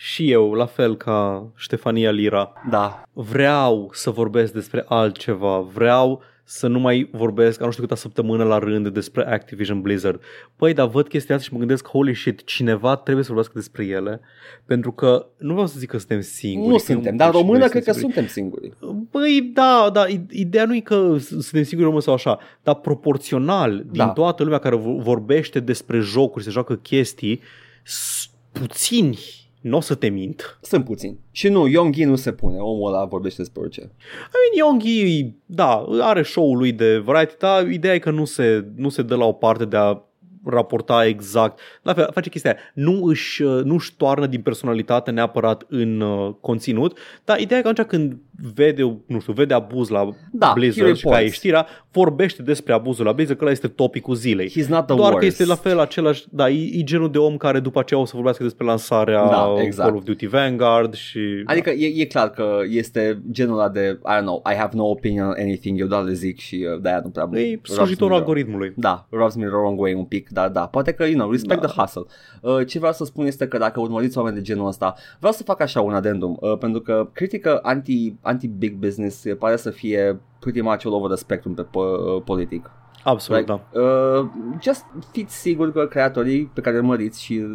și 0.05 0.31
eu, 0.31 0.53
la 0.53 0.67
fel 0.67 0.97
ca 0.97 1.47
Ștefania 1.57 2.11
Lira, 2.11 2.53
da. 2.71 3.03
vreau 3.13 3.91
să 3.93 4.11
vorbesc 4.11 4.53
despre 4.53 4.85
altceva, 4.89 5.59
vreau 5.61 6.23
să 6.45 6.67
nu 6.67 6.79
mai 6.79 7.09
vorbesc, 7.13 7.61
a 7.61 7.65
nu 7.65 7.71
știu 7.71 7.83
câta 7.83 7.95
săptămână 7.95 8.45
la 8.45 8.59
rând 8.59 8.89
despre 8.89 9.27
Activision 9.27 9.81
Blizzard. 9.81 10.21
Păi, 10.57 10.73
dar 10.75 10.89
văd 10.89 11.09
chestia 11.09 11.35
asta 11.35 11.47
și 11.47 11.53
mă 11.53 11.59
gândesc, 11.59 11.87
holy 11.89 12.15
shit, 12.15 12.45
cineva 12.45 12.97
trebuie 12.97 13.25
să 13.25 13.33
vorbească 13.33 13.59
despre 13.59 13.85
ele, 13.85 14.21
pentru 14.67 14.93
că 14.93 15.27
nu 15.39 15.53
vreau 15.53 15.67
să 15.67 15.79
zic 15.79 15.89
că 15.91 15.99
suntem 15.99 16.21
singuri. 16.21 16.69
Nu 16.69 16.77
că 16.77 16.83
suntem, 16.83 17.11
eu- 17.11 17.17
dar 17.17 17.27
și 17.29 17.33
noi 17.35 17.43
română 17.43 17.69
cred 17.69 17.85
că 17.85 17.93
singuri. 17.93 18.13
suntem 18.15 18.33
singuri. 18.33 18.73
Băi, 19.11 19.51
da, 19.55 19.91
da, 19.93 20.07
i- 20.09 20.27
ideea 20.31 20.65
nu 20.65 20.75
e 20.75 20.81
că 20.81 21.17
s- 21.19 21.27
suntem 21.27 21.63
siguri 21.63 21.85
români 21.87 22.03
sau 22.03 22.15
așa, 22.15 22.39
dar 22.63 22.75
proporțional 22.75 23.77
din 23.77 23.87
Da. 23.93 24.09
toată 24.09 24.43
lumea 24.43 24.59
care 24.59 24.77
vo- 24.79 25.03
vorbește 25.03 25.61
despre 25.61 25.99
jocuri, 25.99 26.45
se 26.45 26.51
joacă 26.51 26.75
chestii, 26.75 27.41
s- 27.83 28.31
puțini, 28.53 29.19
nu 29.63 29.77
o 29.77 29.81
să 29.81 29.95
te 29.95 30.09
mint. 30.09 30.59
Sunt 30.63 30.85
puțini. 30.85 31.19
Și 31.31 31.49
nu, 31.49 31.67
Yonghi 31.67 32.05
nu 32.05 32.17
se 32.17 32.33
pune. 32.33 32.59
Omul 32.59 32.93
ăla 32.93 33.05
vorbește 33.05 33.43
despre 33.43 33.61
orice. 33.61 33.81
I 33.81 34.61
mean, 34.61 34.69
Yonghi, 34.69 35.35
da, 35.47 35.87
are 36.01 36.23
show-ul 36.23 36.57
lui 36.57 36.73
de 36.73 36.99
variety, 36.99 37.35
dar 37.39 37.71
ideea 37.71 37.95
e 37.95 37.99
că 37.99 38.11
nu 38.11 38.25
se, 38.25 38.67
nu 38.77 38.89
se 38.89 39.03
dă 39.03 39.15
la 39.15 39.25
o 39.25 39.33
parte 39.33 39.65
de 39.65 39.77
a 39.77 40.03
raporta 40.45 41.07
exact. 41.07 41.59
La 41.83 41.95
fel, 41.95 42.09
face 42.13 42.29
chestia 42.29 42.51
aia. 42.51 42.61
Nu 42.75 43.05
își, 43.05 43.43
uh, 43.43 43.65
nu 43.65 43.75
își 43.75 43.97
toarnă 43.97 44.27
din 44.27 44.43
personalitate 44.43 45.11
neapărat 45.11 45.65
în 45.69 46.01
uh, 46.01 46.35
conținut, 46.41 46.99
dar 47.25 47.39
ideea 47.41 47.59
e 47.59 47.63
că 47.63 47.69
atunci 47.69 47.87
când 47.87 48.17
vede, 48.55 48.99
nu 49.07 49.21
știu, 49.21 49.33
vede 49.33 49.55
abuz 49.55 49.89
la 49.89 50.09
Da, 50.33 50.47
he 50.47 50.53
Blizzard 50.55 50.97
și 50.97 51.03
ca 51.05 51.09
reports. 51.11 51.33
e 51.33 51.37
știrea, 51.37 51.67
vorbește 51.91 52.43
despre 52.43 52.73
abuzul 52.73 53.05
la 53.05 53.13
Blizzard, 53.13 53.39
că 53.39 53.45
ăla 53.45 53.53
este 53.53 53.69
topicul 53.69 54.15
zilei. 54.15 54.49
He's 54.51 54.67
not 54.69 54.87
the 54.87 54.95
Doar 54.95 54.99
worst. 55.13 55.19
că 55.19 55.25
este 55.25 55.45
la 55.45 55.55
fel 55.55 55.79
același, 55.79 56.25
da, 56.31 56.49
e, 56.51 56.79
e 56.79 56.83
genul 56.83 57.11
de 57.11 57.19
om 57.19 57.37
care 57.37 57.61
după 57.61 57.79
aceea 57.79 58.01
o 58.01 58.05
să 58.05 58.13
vorbească 58.15 58.43
despre 58.43 58.65
lansarea 58.67 59.27
Da, 59.29 59.55
exact. 59.59 59.89
Call 59.89 59.99
of 59.99 60.05
Duty 60.05 60.27
Vanguard 60.27 60.95
și... 60.95 61.19
Adică 61.45 61.71
e, 61.71 62.01
e 62.03 62.05
clar 62.05 62.31
că 62.31 62.59
este 62.71 63.23
genul 63.31 63.59
ăla 63.59 63.69
de, 63.69 63.99
I 64.07 64.19
don't 64.19 64.21
know, 64.21 64.43
I 64.53 64.55
have 64.55 64.71
no 64.77 64.85
opinion 64.85 65.27
on 65.27 65.35
anything, 65.39 65.81
eu 65.81 65.87
doar 65.87 66.03
le 66.03 66.13
zic 66.13 66.39
și 66.39 66.67
uh, 66.75 66.81
de-aia 66.81 67.01
nu 67.05 67.11
prea... 67.11 67.29
E 67.33 67.53
rubs 67.55 67.71
slujitorul 67.73 68.09
me 68.15 68.21
the- 68.21 68.25
algoritmului. 68.29 68.73
Da, 68.77 69.07
rubs 69.11 69.35
me 69.35 69.45
the 69.45 69.55
wrong 69.55 69.81
way 69.81 69.95
un 69.95 70.05
pic, 70.05 70.29
dar 70.29 70.49
da, 70.49 70.67
poate 70.67 70.93
că, 70.93 71.05
you 71.05 71.15
know, 71.15 71.31
respect 71.31 71.61
Da. 71.61 71.67
the 71.67 71.81
hustle. 71.81 72.03
Uh, 72.41 72.67
ce 72.67 72.79
vreau 72.79 72.93
să 72.93 73.05
spun 73.05 73.27
este 73.27 73.47
că 73.49 73.59
dacă 73.59 73.81
urmăriți 73.81 74.19
oameni 74.19 74.37
de 74.37 74.43
genul 74.43 74.67
ăsta, 74.67 74.95
vreau 75.19 75.33
să 75.33 75.43
fac 75.43 75.61
așa 75.61 75.81
un 75.81 75.93
adendum, 75.95 76.37
uh, 76.41 76.59
pentru 76.59 76.81
că 76.81 77.09
critică 77.13 77.59
anti, 77.63 78.15
anti-big 78.23 78.75
business 78.75 79.25
uh, 79.25 79.37
pare 79.37 79.57
să 79.57 79.71
fie 79.71 80.21
pretty 80.39 80.61
much 80.61 80.87
all 80.87 80.95
over 80.95 81.09
the 81.09 81.17
spectrum 81.17 81.55
pe 81.55 81.63
po- 81.63 82.25
politic. 82.25 82.71
Absolut, 83.05 83.41
Like, 83.41 83.53
da. 83.73 83.81
uh, 83.81 84.27
just 84.61 84.85
fiți 85.13 85.41
siguri 85.41 85.73
că 85.73 85.87
creatorii 85.87 86.45
pe 86.55 86.61
care 86.61 86.75
îi 86.75 86.81
urmăriți 86.83 87.23
și 87.23 87.47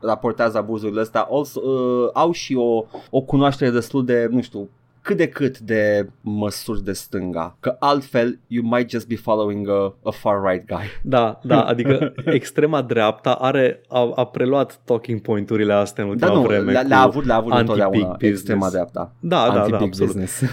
raportează 0.00 0.58
abuzurile 0.58 1.00
astea 1.00 1.20
also, 1.30 1.60
uh, 1.60 2.10
au 2.12 2.32
și 2.32 2.54
o, 2.54 2.84
o 3.10 3.20
cunoaștere 3.20 3.70
destul 3.70 4.04
de, 4.04 4.28
nu 4.30 4.40
știu, 4.42 4.68
cât 5.06 5.16
de 5.16 5.28
cât 5.28 5.58
de 5.58 6.08
măsuri 6.20 6.84
de 6.84 6.92
stânga. 6.92 7.56
Că 7.60 7.76
altfel, 7.78 8.38
you 8.46 8.64
might 8.64 8.90
just 8.90 9.06
be 9.06 9.16
following 9.16 9.68
a, 9.68 9.96
a 10.04 10.10
far-right 10.10 10.66
guy. 10.66 10.84
Da, 11.02 11.40
da, 11.42 11.62
adică 11.62 12.12
extrema 12.38 12.82
dreapta 12.82 13.32
are, 13.32 13.80
a, 13.88 14.12
a 14.14 14.24
preluat 14.26 14.80
talking 14.84 15.20
point-urile 15.20 15.72
astea 15.72 16.04
în 16.04 16.16
Dar 16.16 16.28
ultima 16.28 16.42
nu, 16.42 16.48
vreme 16.48 16.72
le-a, 16.72 16.82
cu 16.82 16.88
le-a 16.88 17.00
avut, 17.00 17.24
le-a 17.24 17.36
avut 17.36 17.52
anti-big 17.52 17.76
întotdeauna 17.78 18.12
business. 18.12 18.38
extrema 18.38 18.70
dreapta. 18.70 19.12
Da, 19.20 19.46
da, 19.46 19.52
da, 19.52 19.60
Anti-big 19.60 19.82
absolut. 19.82 20.12
business. 20.12 20.42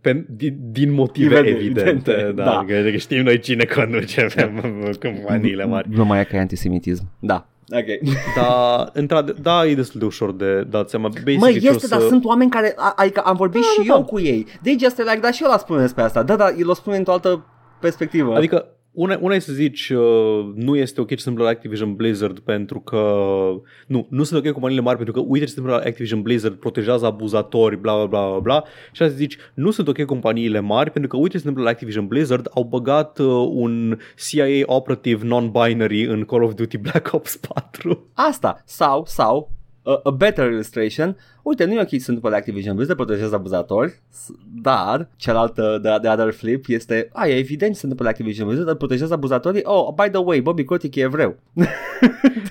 Pe, 0.00 0.26
din, 0.30 0.58
din 0.70 0.92
motive 0.92 1.36
Evidente, 1.36 1.64
evidente, 1.64 2.10
evidente, 2.10 2.32
da, 2.42 2.44
da. 2.44 2.64
Că 2.90 2.96
știm 2.96 3.22
noi 3.22 3.38
cine 3.38 3.64
conduce 3.64 4.26
pe 4.34 4.50
companiile 5.02 5.64
mari. 5.64 5.88
Nu 5.90 6.04
mai 6.04 6.20
e 6.20 6.24
ca 6.24 6.38
antisemitism. 6.38 7.10
Da. 7.18 7.46
Ok. 7.70 8.12
Dar, 8.36 8.90
într 8.92 9.14
da, 9.18 9.66
e 9.66 9.74
destul 9.74 10.00
de 10.00 10.06
ușor 10.06 10.32
de 10.32 10.62
dat 10.62 10.88
seama. 10.88 11.08
Basic, 11.08 11.40
Măi, 11.40 11.60
ce 11.60 11.68
o 11.68 11.72
este, 11.72 11.86
să... 11.86 11.98
dar 11.98 12.00
sunt 12.00 12.24
oameni 12.24 12.50
care, 12.50 12.72
a, 12.76 12.92
adică 12.96 13.20
am 13.20 13.36
vorbit 13.36 13.60
Da, 13.60 13.66
și 13.66 13.88
da, 13.88 13.94
eu 13.94 14.00
da. 14.00 14.04
cu 14.04 14.20
ei. 14.20 14.46
They 14.62 14.76
just 14.80 14.98
like, 14.98 15.18
da, 15.20 15.30
și 15.30 15.42
eu 15.42 15.50
la 15.50 15.58
spune 15.58 15.80
despre 15.80 16.02
asta. 16.02 16.22
Da, 16.22 16.36
da, 16.36 16.50
el 16.58 16.68
o 16.68 16.74
spune 16.74 16.96
într-o 16.96 17.12
altă 17.12 17.44
perspectivă. 17.80 18.34
Adică 18.36 18.66
una, 18.92 19.18
una 19.20 19.34
e 19.34 19.38
să 19.38 19.52
zici 19.52 19.88
uh, 19.90 20.52
nu 20.54 20.76
este 20.76 21.00
ok 21.00 21.08
ce 21.08 21.14
se 21.14 21.28
întâmplă 21.28 21.44
la 21.44 21.50
Activision 21.50 21.94
Blizzard 21.94 22.38
pentru 22.38 22.80
că 22.80 22.96
nu, 23.86 24.06
nu 24.10 24.22
sunt 24.22 24.44
ok 24.44 24.52
companiile 24.52 24.82
mari 24.82 24.96
pentru 24.96 25.14
că 25.14 25.20
uite 25.28 25.44
ce 25.44 25.50
se 25.50 25.58
întâmplă 25.58 25.82
la 25.82 25.88
Activision 25.88 26.22
Blizzard 26.22 26.54
protejează 26.54 27.06
abuzatori, 27.06 27.76
bla 27.76 27.94
bla 27.94 28.06
bla 28.06 28.28
bla 28.28 28.38
bla 28.38 28.64
și 28.92 29.02
să 29.02 29.08
zici 29.08 29.36
nu 29.54 29.70
sunt 29.70 29.88
ok 29.88 30.04
companiile 30.04 30.60
mari 30.60 30.90
pentru 30.90 31.10
că 31.10 31.16
uite 31.16 31.30
ce 31.30 31.42
se 31.42 31.48
întâmplă 31.48 31.62
la 31.62 31.70
Activision 31.70 32.06
Blizzard 32.06 32.48
au 32.54 32.62
băgat 32.62 33.18
uh, 33.18 33.26
un 33.50 33.98
CIA 34.16 34.62
operative 34.66 35.26
non-binary 35.26 36.08
în 36.08 36.24
Call 36.24 36.42
of 36.42 36.54
Duty 36.54 36.78
Black 36.78 37.12
Ops 37.12 37.36
4. 37.36 38.10
Asta, 38.14 38.62
sau, 38.64 39.04
sau, 39.06 39.52
a, 39.82 40.00
a 40.02 40.10
better 40.10 40.50
illustration, 40.50 41.16
uite, 41.48 41.64
nu 41.64 41.72
e 41.72 41.80
ok 41.80 41.88
să 41.88 41.96
se 41.98 42.04
întâmplă 42.06 42.30
la 42.30 42.36
Activision 42.36 42.74
Blizzard, 42.74 42.98
protejează 42.98 43.34
abuzatori, 43.34 44.00
s- 44.12 44.30
dar 44.62 45.08
cealaltă 45.16 45.78
de, 45.82 45.88
de 46.02 46.08
other 46.08 46.32
flip 46.32 46.64
este, 46.68 47.08
a, 47.12 47.26
e 47.28 47.36
evident 47.38 47.70
ce 47.72 47.76
se 47.78 47.82
întâmplă 47.86 48.04
la 48.04 48.10
Activision 48.10 48.44
Blizzard, 48.46 48.68
dar 48.68 48.76
protejează 48.78 49.12
abuzatorii, 49.12 49.60
oh, 49.64 49.88
by 50.02 50.08
the 50.10 50.20
way, 50.24 50.40
Bobby 50.40 50.64
Kotick 50.64 50.94
e 50.96 51.00
evreu. 51.00 51.36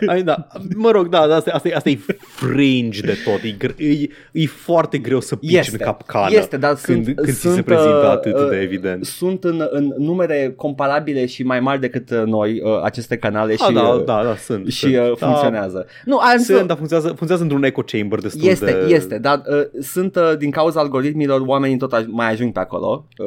Ai, 0.07 0.23
da, 0.23 0.47
mă 0.75 0.91
rog, 0.91 1.07
da, 1.07 1.27
da 1.27 1.35
asta, 1.35 1.51
asta, 1.53 1.67
e, 1.67 1.75
asta 1.75 1.89
e 1.89 1.97
fringe 2.19 3.01
de 3.01 3.17
tot, 3.25 3.41
e, 3.43 3.55
gr- 3.67 3.77
e, 3.77 4.07
e 4.31 4.45
foarte 4.47 4.97
greu 4.97 5.19
să 5.19 5.35
pici 5.35 5.51
Este, 5.57 5.71
în 5.79 5.85
capcană 5.85 6.35
este, 6.35 6.57
dar 6.57 6.75
când, 6.81 7.03
sunt- 7.03 7.15
când 7.15 7.27
ți 7.27 7.39
sunt, 7.39 7.53
se 7.53 7.61
prezintă 7.61 8.01
uh, 8.03 8.09
atât 8.09 8.37
uh, 8.39 8.49
de 8.49 8.55
evident. 8.55 9.05
Sunt 9.05 9.43
în, 9.43 9.67
în 9.69 9.93
numere 9.97 10.53
comparabile 10.55 11.25
și 11.25 11.43
mai 11.43 11.59
mari 11.59 11.79
decât 11.79 12.09
uh, 12.09 12.21
noi 12.25 12.61
uh, 12.63 12.81
aceste 12.83 13.17
canale 13.17 13.51
Ah, 13.53 13.59
și, 13.67 13.73
da, 13.73 13.81
uh, 13.87 14.03
da, 14.05 14.23
da, 14.23 14.35
sunt. 14.35 14.67
și 14.67 14.77
sunt. 14.79 14.95
uh, 14.95 15.11
funcționează. 15.17 15.85
Nu, 16.05 16.17
am 16.17 16.33
Da, 16.37 16.43
să- 16.43 16.55
sunt, 16.55 16.67
dar 16.67 16.75
funcționează, 16.77 17.07
funcționează 17.07 17.43
într-un 17.43 17.63
echo 17.63 17.81
chamber 17.81 18.19
destul 18.19 18.47
Este, 18.47 18.65
de... 18.85 18.86
este, 18.95 19.18
dar 19.19 19.41
uh, 19.49 19.81
sunt 19.81 20.15
uh, 20.15 20.34
din 20.38 20.51
cauza 20.51 20.80
algoritmilor 20.80 21.41
oamenii 21.45 21.77
tot 21.77 21.93
aj- 21.95 22.07
mai 22.07 22.31
ajung 22.31 22.51
pe 22.51 22.59
acolo. 22.59 23.05
Uh, 23.18 23.26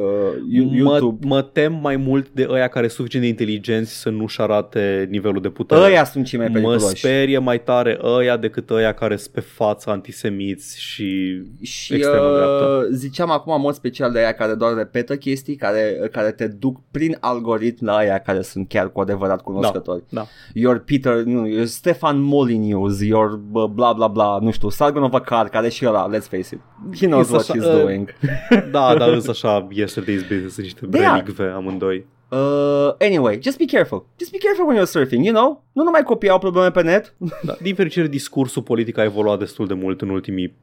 You- 0.51 0.65
Mă, 0.65 0.75
YouTube. 0.75 1.27
mă 1.27 1.41
tem 1.41 1.79
mai 1.81 1.95
mult 1.95 2.29
de 2.29 2.47
ăia 2.49 2.67
care 2.67 2.87
sunt 2.87 2.95
suficient 2.97 3.23
de 3.25 3.29
inteligenți 3.31 3.99
să 3.99 4.09
nu-și 4.09 4.41
arate 4.41 5.07
nivelul 5.09 5.41
de 5.41 5.49
putere. 5.49 5.81
Ăia 5.81 6.03
sunt 6.03 6.25
cei 6.25 6.39
mai 6.39 6.47
mă 6.47 6.53
periculoși. 6.53 6.95
sperie 6.97 7.37
mai 7.37 7.61
tare 7.63 7.99
ăia 8.03 8.37
decât 8.37 8.69
ăia 8.69 8.93
care 8.93 9.15
sunt 9.15 9.33
pe 9.33 9.39
față 9.39 9.89
antisemiți 9.89 10.81
și... 10.81 11.41
Și 11.61 11.93
extremă 11.93 12.25
uh, 12.25 12.33
dreaptă. 12.35 12.87
ziceam 12.91 13.31
acum 13.31 13.53
în 13.53 13.61
mod 13.61 13.73
special 13.73 14.11
de 14.11 14.19
aia 14.19 14.31
care 14.33 14.53
doar 14.53 14.73
repetă 14.73 15.15
chestii, 15.15 15.55
care, 15.55 16.09
care 16.11 16.31
te 16.31 16.47
duc 16.47 16.77
prin 16.91 17.17
algoritm 17.19 17.85
la 17.85 17.95
aia 17.95 18.17
care 18.17 18.41
sunt 18.41 18.67
chiar 18.67 18.91
cu 18.91 18.99
adevărat 18.99 19.41
cunoscători. 19.41 20.03
Da. 20.09 20.25
Your 20.53 20.79
Peter, 20.79 21.13
nu, 21.23 21.47
your 21.47 21.65
Stefan 21.65 22.21
Molyneux, 22.21 23.01
your 23.01 23.39
uh, 23.51 23.63
bla 23.65 23.93
bla 23.93 24.07
bla, 24.07 24.37
nu 24.41 24.51
știu, 24.51 24.69
Sargon 24.69 25.03
of 25.03 25.13
Akkad, 25.51 25.61
care 25.61 25.69
și 25.69 25.85
ăla, 25.85 26.09
let's 26.09 26.27
face 26.29 26.55
it. 26.55 26.59
He 26.99 27.05
knows 27.05 27.29
Este 27.31 27.35
what 27.35 27.49
așa, 27.49 27.59
he's 27.59 27.75
uh, 27.75 27.81
doing. 27.83 28.13
Da, 28.71 28.95
dar 28.95 29.09
îs 29.19 29.27
așa 29.27 29.67
yesterday's 29.67 30.27
business, 30.27 30.53
sunt 30.53 30.65
niște 30.65 30.85
They 30.85 31.05
are. 31.05 31.19
relicve 31.19 31.43
amândoi. 31.43 32.05
Uh, 32.29 32.93
anyway, 32.99 33.39
just 33.41 33.57
be 33.57 33.65
careful. 33.65 34.05
Just 34.19 34.31
be 34.31 34.37
careful 34.37 34.65
when 34.65 34.77
you're 34.77 34.89
surfing, 34.91 35.23
you 35.25 35.33
know? 35.33 35.63
Nu 35.71 35.83
numai 35.83 36.03
copii 36.03 36.29
au 36.29 36.39
probleme 36.39 36.71
pe 36.71 36.81
net. 36.81 37.13
Da, 37.43 37.55
din 37.61 37.75
fericire, 37.75 38.07
discursul 38.07 38.61
politic 38.61 38.97
a 38.97 39.03
evoluat 39.03 39.39
destul 39.39 39.67
de 39.67 39.73
mult 39.73 40.01
în 40.01 40.09
ultimii 40.09 40.47
4-5 40.47 40.53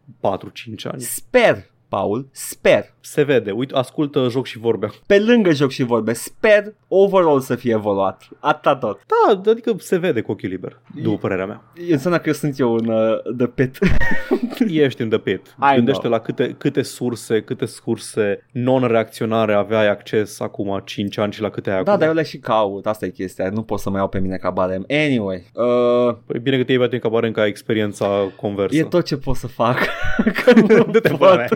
ani. 0.82 1.00
Sper, 1.00 1.70
Paul, 1.88 2.28
sper. 2.30 2.94
Se 3.10 3.22
vede, 3.22 3.50
uite, 3.50 3.74
ascultă 3.74 4.26
joc 4.30 4.46
și 4.46 4.58
vorbe. 4.58 4.88
Pe 5.06 5.18
lângă 5.18 5.50
joc 5.50 5.70
și 5.70 5.82
vorbe, 5.82 6.12
sper 6.12 6.74
overall 6.88 7.40
să 7.40 7.54
fie 7.54 7.72
evoluat. 7.72 8.28
Atâta 8.40 8.76
tot. 8.76 9.00
Da, 9.06 9.50
adică 9.50 9.74
se 9.78 9.96
vede 9.98 10.20
cu 10.20 10.30
ochii 10.32 10.48
liber, 10.48 10.80
după 11.02 11.16
părerea 11.16 11.46
mea. 11.46 11.62
Înseamnă 11.90 12.18
că 12.18 12.28
eu 12.28 12.34
sunt 12.34 12.58
eu 12.58 12.72
un 12.72 12.88
uh, 12.88 13.34
the 13.36 13.46
pit. 13.46 13.78
Ești 14.84 15.02
în 15.02 15.08
the 15.08 15.18
pit. 15.18 15.56
I 15.72 15.74
Gândește 15.74 16.00
know. 16.00 16.12
la 16.12 16.18
câte, 16.20 16.54
câte 16.58 16.82
surse, 16.82 17.40
câte 17.42 17.66
surse 17.66 18.46
non-reacționare 18.52 19.54
aveai 19.54 19.88
acces 19.88 20.40
acum 20.40 20.82
5 20.84 21.18
ani 21.18 21.32
și 21.32 21.40
la 21.40 21.50
câte 21.50 21.70
ai 21.70 21.74
da, 21.82 21.90
acum. 21.90 21.98
dar 22.00 22.08
eu 22.08 22.14
le 22.14 22.22
și 22.22 22.38
caut. 22.38 22.86
Asta 22.86 23.06
e 23.06 23.08
chestia. 23.10 23.48
Nu 23.50 23.62
pot 23.62 23.78
să 23.78 23.90
mă 23.90 23.96
iau 23.96 24.08
pe 24.08 24.18
mine 24.18 24.36
ca 24.36 24.50
barem. 24.50 24.84
Anyway. 24.88 25.44
Uh, 25.54 26.14
Păi 26.26 26.38
bine 26.40 26.56
că 26.56 26.64
te 26.64 26.72
iei 26.72 26.80
pe 26.80 26.86
tine 26.86 27.00
ca 27.00 27.08
barem 27.08 27.32
ca 27.32 27.46
experiența 27.46 28.32
conversă. 28.36 28.76
e 28.76 28.82
tot 28.82 29.04
ce 29.04 29.16
pot 29.16 29.36
să 29.36 29.46
fac. 29.46 29.76
că 30.44 30.52
nu 30.60 30.66
Du-te 30.84 31.08
pot. 31.08 31.18
pula 31.18 31.34
mea. 31.34 31.48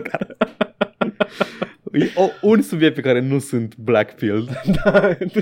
E 1.93 2.11
o, 2.15 2.29
un 2.41 2.61
subiect 2.61 2.95
pe 2.95 3.01
care 3.01 3.21
nu 3.21 3.39
sunt 3.39 3.75
blackpilled. 3.77 4.49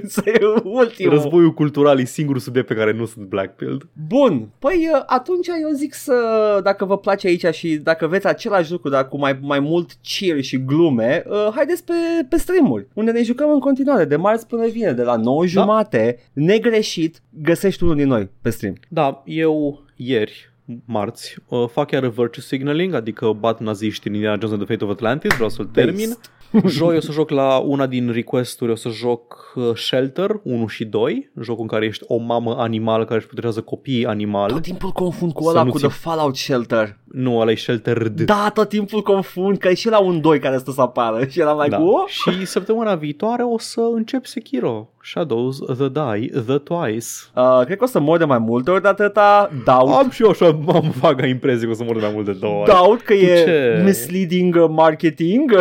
Să 0.08 0.22
e 0.30 0.40
ultimul. 0.64 1.14
Războiul 1.14 1.54
cultural 1.54 2.00
e 2.00 2.04
singurul 2.04 2.42
subiect 2.42 2.68
pe 2.68 2.74
care 2.74 2.92
nu 2.92 3.06
sunt 3.06 3.26
blackpilled. 3.26 3.82
Bun, 4.08 4.50
păi 4.60 4.90
uh, 4.94 5.04
atunci 5.06 5.48
eu 5.48 5.70
zic 5.74 5.94
să, 5.94 6.60
dacă 6.64 6.86
vă 6.86 6.98
place 6.98 7.28
aici 7.28 7.46
și 7.46 7.76
dacă 7.76 8.08
veți 8.08 8.28
același 8.28 8.72
lucru, 8.72 8.90
dar 8.90 9.08
cu 9.08 9.18
mai, 9.18 9.40
mai 9.42 9.60
mult 9.60 9.92
cheer 10.02 10.42
și 10.42 10.66
glume, 10.66 11.24
uh, 11.28 11.50
haideți 11.56 11.84
pe, 11.84 11.94
pe 12.30 12.38
stream-uri, 12.38 12.88
unde 12.94 13.12
ne 13.12 13.24
jucăm 13.24 13.50
în 13.50 13.60
continuare, 13.60 14.06
de 14.06 14.16
marți 14.16 14.48
până 14.48 14.68
vineri, 14.68 14.96
de 14.96 15.04
la 15.04 15.16
9 15.16 15.46
jumate, 15.46 16.20
negreșit, 16.34 17.22
găsești 17.30 17.84
unul 17.84 17.96
din 17.96 18.08
noi 18.08 18.30
pe 18.42 18.50
stream. 18.50 18.76
Da, 18.90 19.24
eu 19.26 19.84
ieri 19.96 20.51
marți, 20.86 21.36
uh, 21.48 21.68
fac 21.70 21.88
chiar 21.88 22.08
virtue 22.08 22.42
signaling, 22.42 22.94
adică 22.94 23.32
bat 23.32 23.60
naziști 23.60 24.08
în 24.08 24.14
Indiana 24.14 24.38
Jones 24.40 24.52
and 24.52 24.66
the 24.66 24.74
Fate 24.74 24.84
of 24.84 24.92
Atlantis, 24.92 25.34
vreau 25.34 25.50
să-l 25.50 25.66
termin. 25.66 26.18
Joi 26.66 26.96
o 26.96 27.00
să 27.00 27.12
joc 27.12 27.30
la 27.30 27.58
una 27.58 27.86
din 27.88 28.12
requesturi, 28.12 28.72
o 28.72 28.76
să 28.76 28.90
joc 28.90 29.52
uh, 29.56 29.76
Shelter 29.76 30.40
1 30.44 30.68
și 30.68 30.86
2, 30.86 31.32
jocul 31.42 31.62
în 31.62 31.68
care 31.68 31.86
ești 31.86 32.04
o 32.08 32.18
mamă 32.18 32.56
animal 32.60 33.04
care 33.04 33.16
își 33.18 33.26
protejează 33.26 33.62
copiii 33.62 34.06
animal. 34.06 34.50
Tot 34.52 34.62
timpul 34.62 34.90
confund 34.90 35.32
cu 35.34 35.44
Să 35.44 35.50
ăla 35.50 35.64
nu 35.64 35.72
cu 35.72 35.78
ți- 35.78 35.88
The 35.88 35.94
Fallout 36.00 36.36
Shelter. 36.36 36.98
Nu, 37.12 37.38
ăla 37.40 37.52
e 37.52 37.56
Shelter 37.56 38.08
D. 38.08 38.22
Da, 38.22 38.52
tot 38.54 38.70
timpul 38.70 39.02
confund, 39.02 39.58
că 39.58 39.68
e 39.68 39.74
și 39.74 39.90
la 39.90 40.00
un 40.00 40.22
2 40.22 40.40
care 40.40 40.58
stă 40.58 40.72
să 40.72 40.82
apară 40.82 41.26
și 41.30 41.40
eram 41.40 41.58
like, 41.58 41.70
Da. 41.70 41.78
da. 41.78 41.84
Și 42.08 42.46
săptămâna 42.46 42.96
viitoare 42.96 43.44
o 43.44 43.58
să 43.58 43.82
încep 43.94 44.26
Sekiro, 44.26 44.90
Shadows, 45.04 45.58
The 45.58 45.88
Die, 45.90 46.42
The 46.46 46.58
Twice. 46.58 47.08
Uh, 47.36 47.62
cred 47.66 47.78
că 47.78 47.84
o 47.84 47.88
să 47.88 48.00
mor 48.00 48.18
de 48.18 48.26
mai 48.26 48.38
multe 48.40 48.72
ori 48.72 48.82
de 48.82 48.88
atâta, 48.88 49.50
doubt, 49.66 49.94
Am 49.94 50.10
și 50.10 50.24
eu 50.24 50.30
așa, 50.30 50.46
am 50.68 50.94
vaga 51.00 51.26
impresie 51.26 51.66
că 51.66 51.72
o 51.72 51.76
să 51.76 51.84
mor 51.84 51.96
de 51.96 52.02
mai 52.02 52.12
mult 52.14 52.26
de 52.26 52.32
două 52.32 52.62
ori. 52.62 52.70
doubt 52.72 53.02
că 53.02 53.14
Tu 53.14 53.20
e 53.20 53.44
ce? 53.44 53.82
misleading 53.86 54.56
uh, 54.56 54.66
marketing. 54.70 55.52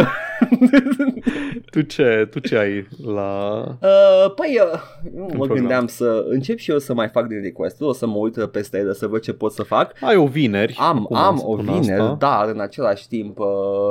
Tu 1.71 1.81
ce, 1.81 2.29
tu 2.31 2.39
ce 2.39 2.57
ai 2.57 2.89
la... 3.15 3.61
Uh, 3.83 4.33
păi, 4.35 4.59
uh, 4.73 4.81
mă 5.17 5.27
program. 5.27 5.57
gândeam 5.57 5.87
să 5.87 6.25
încep 6.29 6.59
și 6.59 6.71
eu 6.71 6.79
să 6.79 6.95
mai 6.95 7.09
fac 7.09 7.27
din 7.27 7.43
request 7.43 7.81
o 7.81 7.93
să 7.93 8.07
mă 8.07 8.17
uit 8.17 8.45
peste 8.45 8.79
ele 8.79 8.93
să 8.93 9.07
văd 9.07 9.21
ce 9.21 9.33
pot 9.33 9.53
să 9.53 9.63
fac. 9.63 9.93
Ai 10.01 10.17
o 10.17 10.27
vineri. 10.27 10.77
Am, 10.79 10.99
acum, 10.99 11.17
am 11.17 11.37
să 11.37 11.45
o 11.47 11.59
spun 11.61 11.75
vineri, 11.81 12.01
asta. 12.01 12.17
dar 12.19 12.49
în 12.49 12.61
același 12.61 13.09
timp 13.09 13.39
uh, 13.39 13.47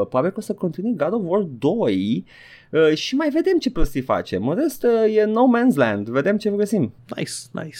probabil 0.09 0.29
că 0.29 0.37
o 0.37 0.41
să 0.41 0.53
continui 0.53 0.95
God 0.97 1.13
of 1.13 1.21
War 1.23 1.41
2 1.41 2.25
uh, 2.71 2.93
și 2.93 3.15
mai 3.15 3.29
vedem 3.29 3.57
ce 3.57 3.71
prostii 3.71 4.01
facem. 4.01 4.47
În 4.47 4.55
rest 4.55 4.83
uh, 4.83 5.15
e 5.15 5.23
No 5.25 5.43
Man's 5.57 5.75
Land, 5.75 6.07
vedem 6.09 6.37
ce 6.37 6.49
găsim. 6.49 6.93
Nice, 7.15 7.31
nice. 7.51 7.79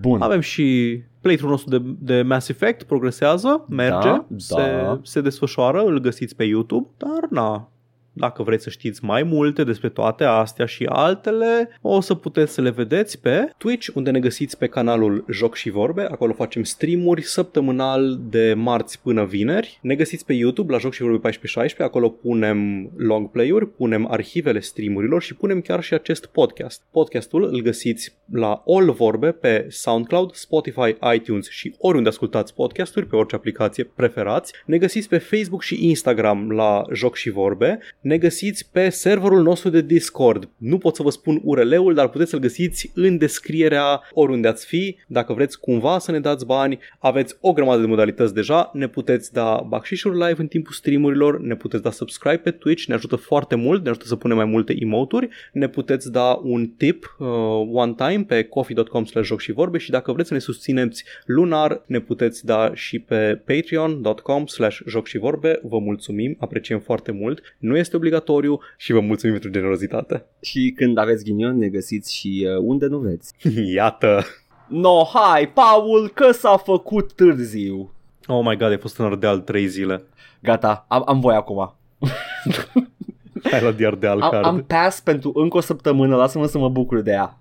Bun. 0.00 0.20
Avem 0.20 0.40
și 0.40 0.98
playthrough 1.20 1.52
nostru 1.52 1.78
de, 1.78 1.96
de 2.14 2.22
Mass 2.22 2.48
Effect, 2.48 2.82
progresează, 2.82 3.64
merge, 3.68 4.08
Da, 4.08 4.26
se, 4.36 4.54
da. 4.54 5.00
se 5.02 5.20
desfășoară, 5.20 5.82
îl 5.82 5.98
găsiți 5.98 6.36
pe 6.36 6.44
YouTube, 6.44 6.88
dar 6.96 7.26
na, 7.30 7.70
dacă 8.12 8.42
vreți 8.42 8.62
să 8.62 8.70
știți 8.70 9.04
mai 9.04 9.22
multe 9.22 9.64
despre 9.64 9.88
toate 9.88 10.24
astea 10.24 10.66
și 10.66 10.84
altele, 10.84 11.78
o 11.80 12.00
să 12.00 12.14
puteți 12.14 12.52
să 12.52 12.60
le 12.60 12.70
vedeți 12.70 13.20
pe 13.20 13.50
Twitch, 13.58 13.88
unde 13.94 14.10
ne 14.10 14.20
găsiți 14.20 14.58
pe 14.58 14.66
canalul 14.66 15.24
Joc 15.30 15.54
și 15.54 15.70
Vorbe. 15.70 16.02
Acolo 16.02 16.32
facem 16.32 16.62
streamuri 16.62 17.22
săptămânal 17.22 18.20
de 18.30 18.54
marți 18.56 19.02
până 19.02 19.24
vineri. 19.24 19.78
Ne 19.82 19.94
găsiți 19.94 20.24
pe 20.24 20.32
YouTube 20.32 20.72
la 20.72 20.78
Joc 20.78 20.92
și 20.92 21.02
Vorbe 21.02 21.16
1416. 21.16 21.82
Acolo 21.82 22.08
punem 22.08 22.90
long 22.96 23.30
play-uri, 23.30 23.68
punem 23.68 24.10
arhivele 24.10 24.60
streamurilor 24.60 25.22
și 25.22 25.34
punem 25.34 25.60
chiar 25.60 25.82
și 25.82 25.94
acest 25.94 26.26
podcast. 26.26 26.82
Podcastul 26.90 27.44
îl 27.44 27.60
găsiți 27.60 28.18
la 28.32 28.62
All 28.66 28.90
Vorbe 28.92 29.30
pe 29.32 29.66
SoundCloud, 29.68 30.34
Spotify, 30.34 30.96
iTunes 31.14 31.48
și 31.48 31.74
oriunde 31.78 32.08
ascultați 32.08 32.54
podcasturi, 32.54 33.06
pe 33.06 33.16
orice 33.16 33.34
aplicație 33.34 33.84
preferați. 33.84 34.52
Ne 34.66 34.78
găsiți 34.78 35.08
pe 35.08 35.18
Facebook 35.18 35.62
și 35.62 35.88
Instagram 35.88 36.50
la 36.50 36.84
Joc 36.92 37.16
și 37.16 37.30
Vorbe. 37.30 37.78
Ne 38.00 38.18
găsiți 38.18 38.70
pe 38.72 38.88
serverul 38.88 39.42
nostru 39.42 39.70
de 39.70 39.80
Discord. 39.80 40.48
Nu 40.56 40.78
pot 40.78 40.96
să 40.96 41.02
vă 41.02 41.10
spun 41.10 41.40
URL-ul, 41.44 41.94
dar 41.94 42.08
puteți 42.08 42.30
să-l 42.30 42.38
găsiți 42.38 42.90
în 42.94 43.18
descrierea 43.18 44.00
oriunde 44.12 44.48
ați 44.48 44.66
fi. 44.66 44.96
Dacă 45.06 45.32
vreți 45.32 45.60
cumva 45.60 45.98
să 45.98 46.10
ne 46.10 46.20
dați 46.20 46.46
bani, 46.46 46.78
aveți 46.98 47.36
o 47.40 47.52
grămadă 47.52 47.80
de 47.80 47.86
modalități 47.86 48.34
deja. 48.34 48.70
Ne 48.74 48.88
puteți 48.88 49.32
da 49.32 49.64
bacșișuri 49.68 50.18
live 50.18 50.40
în 50.40 50.46
timpul 50.46 50.72
streamurilor, 50.72 51.40
ne 51.40 51.54
puteți 51.54 51.82
da 51.82 51.90
subscribe 51.90 52.36
pe 52.36 52.50
Twitch, 52.50 52.84
ne 52.84 52.94
ajută 52.94 53.16
foarte 53.16 53.54
mult, 53.54 53.82
ne 53.82 53.88
ajută 53.88 54.06
să 54.06 54.16
punem 54.16 54.36
mai 54.36 54.46
multe 54.46 54.74
emoturi. 54.80 55.28
Ne 55.52 55.68
puteți 55.68 56.12
da 56.12 56.40
un 56.42 56.66
tip 56.66 57.16
uh, 57.18 57.26
one 57.72 57.94
time 57.96 58.24
pe 58.28 58.42
coffee.com 58.42 59.04
slash 59.04 59.26
joc 59.26 59.40
și 59.40 59.52
vorbe 59.52 59.78
și 59.78 59.90
dacă 59.90 60.12
vreți 60.12 60.28
să 60.28 60.34
ne 60.34 60.40
susțineți 60.40 61.04
lunar, 61.24 61.82
ne 61.86 62.00
puteți 62.00 62.46
da 62.46 62.70
și 62.74 62.98
pe 62.98 63.42
patreon.com 63.46 64.46
slash 64.46 64.80
joc 64.86 65.06
și 65.06 65.18
vorbe. 65.18 65.60
Vă 65.62 65.78
mulțumim, 65.78 66.36
apreciem 66.38 66.78
foarte 66.78 67.12
mult. 67.12 67.56
Nu 67.58 67.76
este 67.76 67.89
obligatoriu 67.96 68.60
și 68.76 68.92
vă 68.92 69.00
mulțumim 69.00 69.34
pentru 69.34 69.58
generozitate. 69.58 70.24
Și 70.40 70.72
când 70.76 70.98
aveți 70.98 71.24
ghinion 71.24 71.58
ne 71.58 71.68
găsiți 71.68 72.14
și 72.16 72.48
uh, 72.48 72.62
unde 72.62 72.86
nu 72.86 72.98
vreți. 72.98 73.34
Iată! 73.74 74.24
No, 74.68 75.04
hai, 75.04 75.48
Paul, 75.48 76.10
că 76.14 76.30
s-a 76.30 76.56
făcut 76.56 77.12
târziu. 77.12 77.92
Oh 78.26 78.40
my 78.44 78.56
god, 78.56 78.68
ai 78.68 78.78
fost 78.78 78.98
în 78.98 79.04
Ardeal 79.04 79.38
3 79.38 79.66
zile. 79.66 80.02
Gata, 80.42 80.84
am, 80.88 81.02
am 81.06 81.20
voie 81.20 81.36
acum. 81.36 81.74
Hai 83.50 83.62
la 83.62 83.70
Diardeal 83.70 84.20
Am, 84.20 84.30
card. 84.30 84.44
am 84.44 84.64
pass 84.64 85.00
pentru 85.00 85.32
încă 85.34 85.56
o 85.56 85.60
săptămână, 85.60 86.16
lasă-mă 86.16 86.46
să 86.46 86.58
mă 86.58 86.68
bucur 86.68 87.00
de 87.00 87.10
ea. 87.10 87.38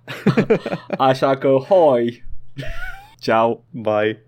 Așa 1.09 1.37
că, 1.37 1.47
hoi! 1.47 2.23
Ciao! 3.19 3.63
Bye. 3.69 4.17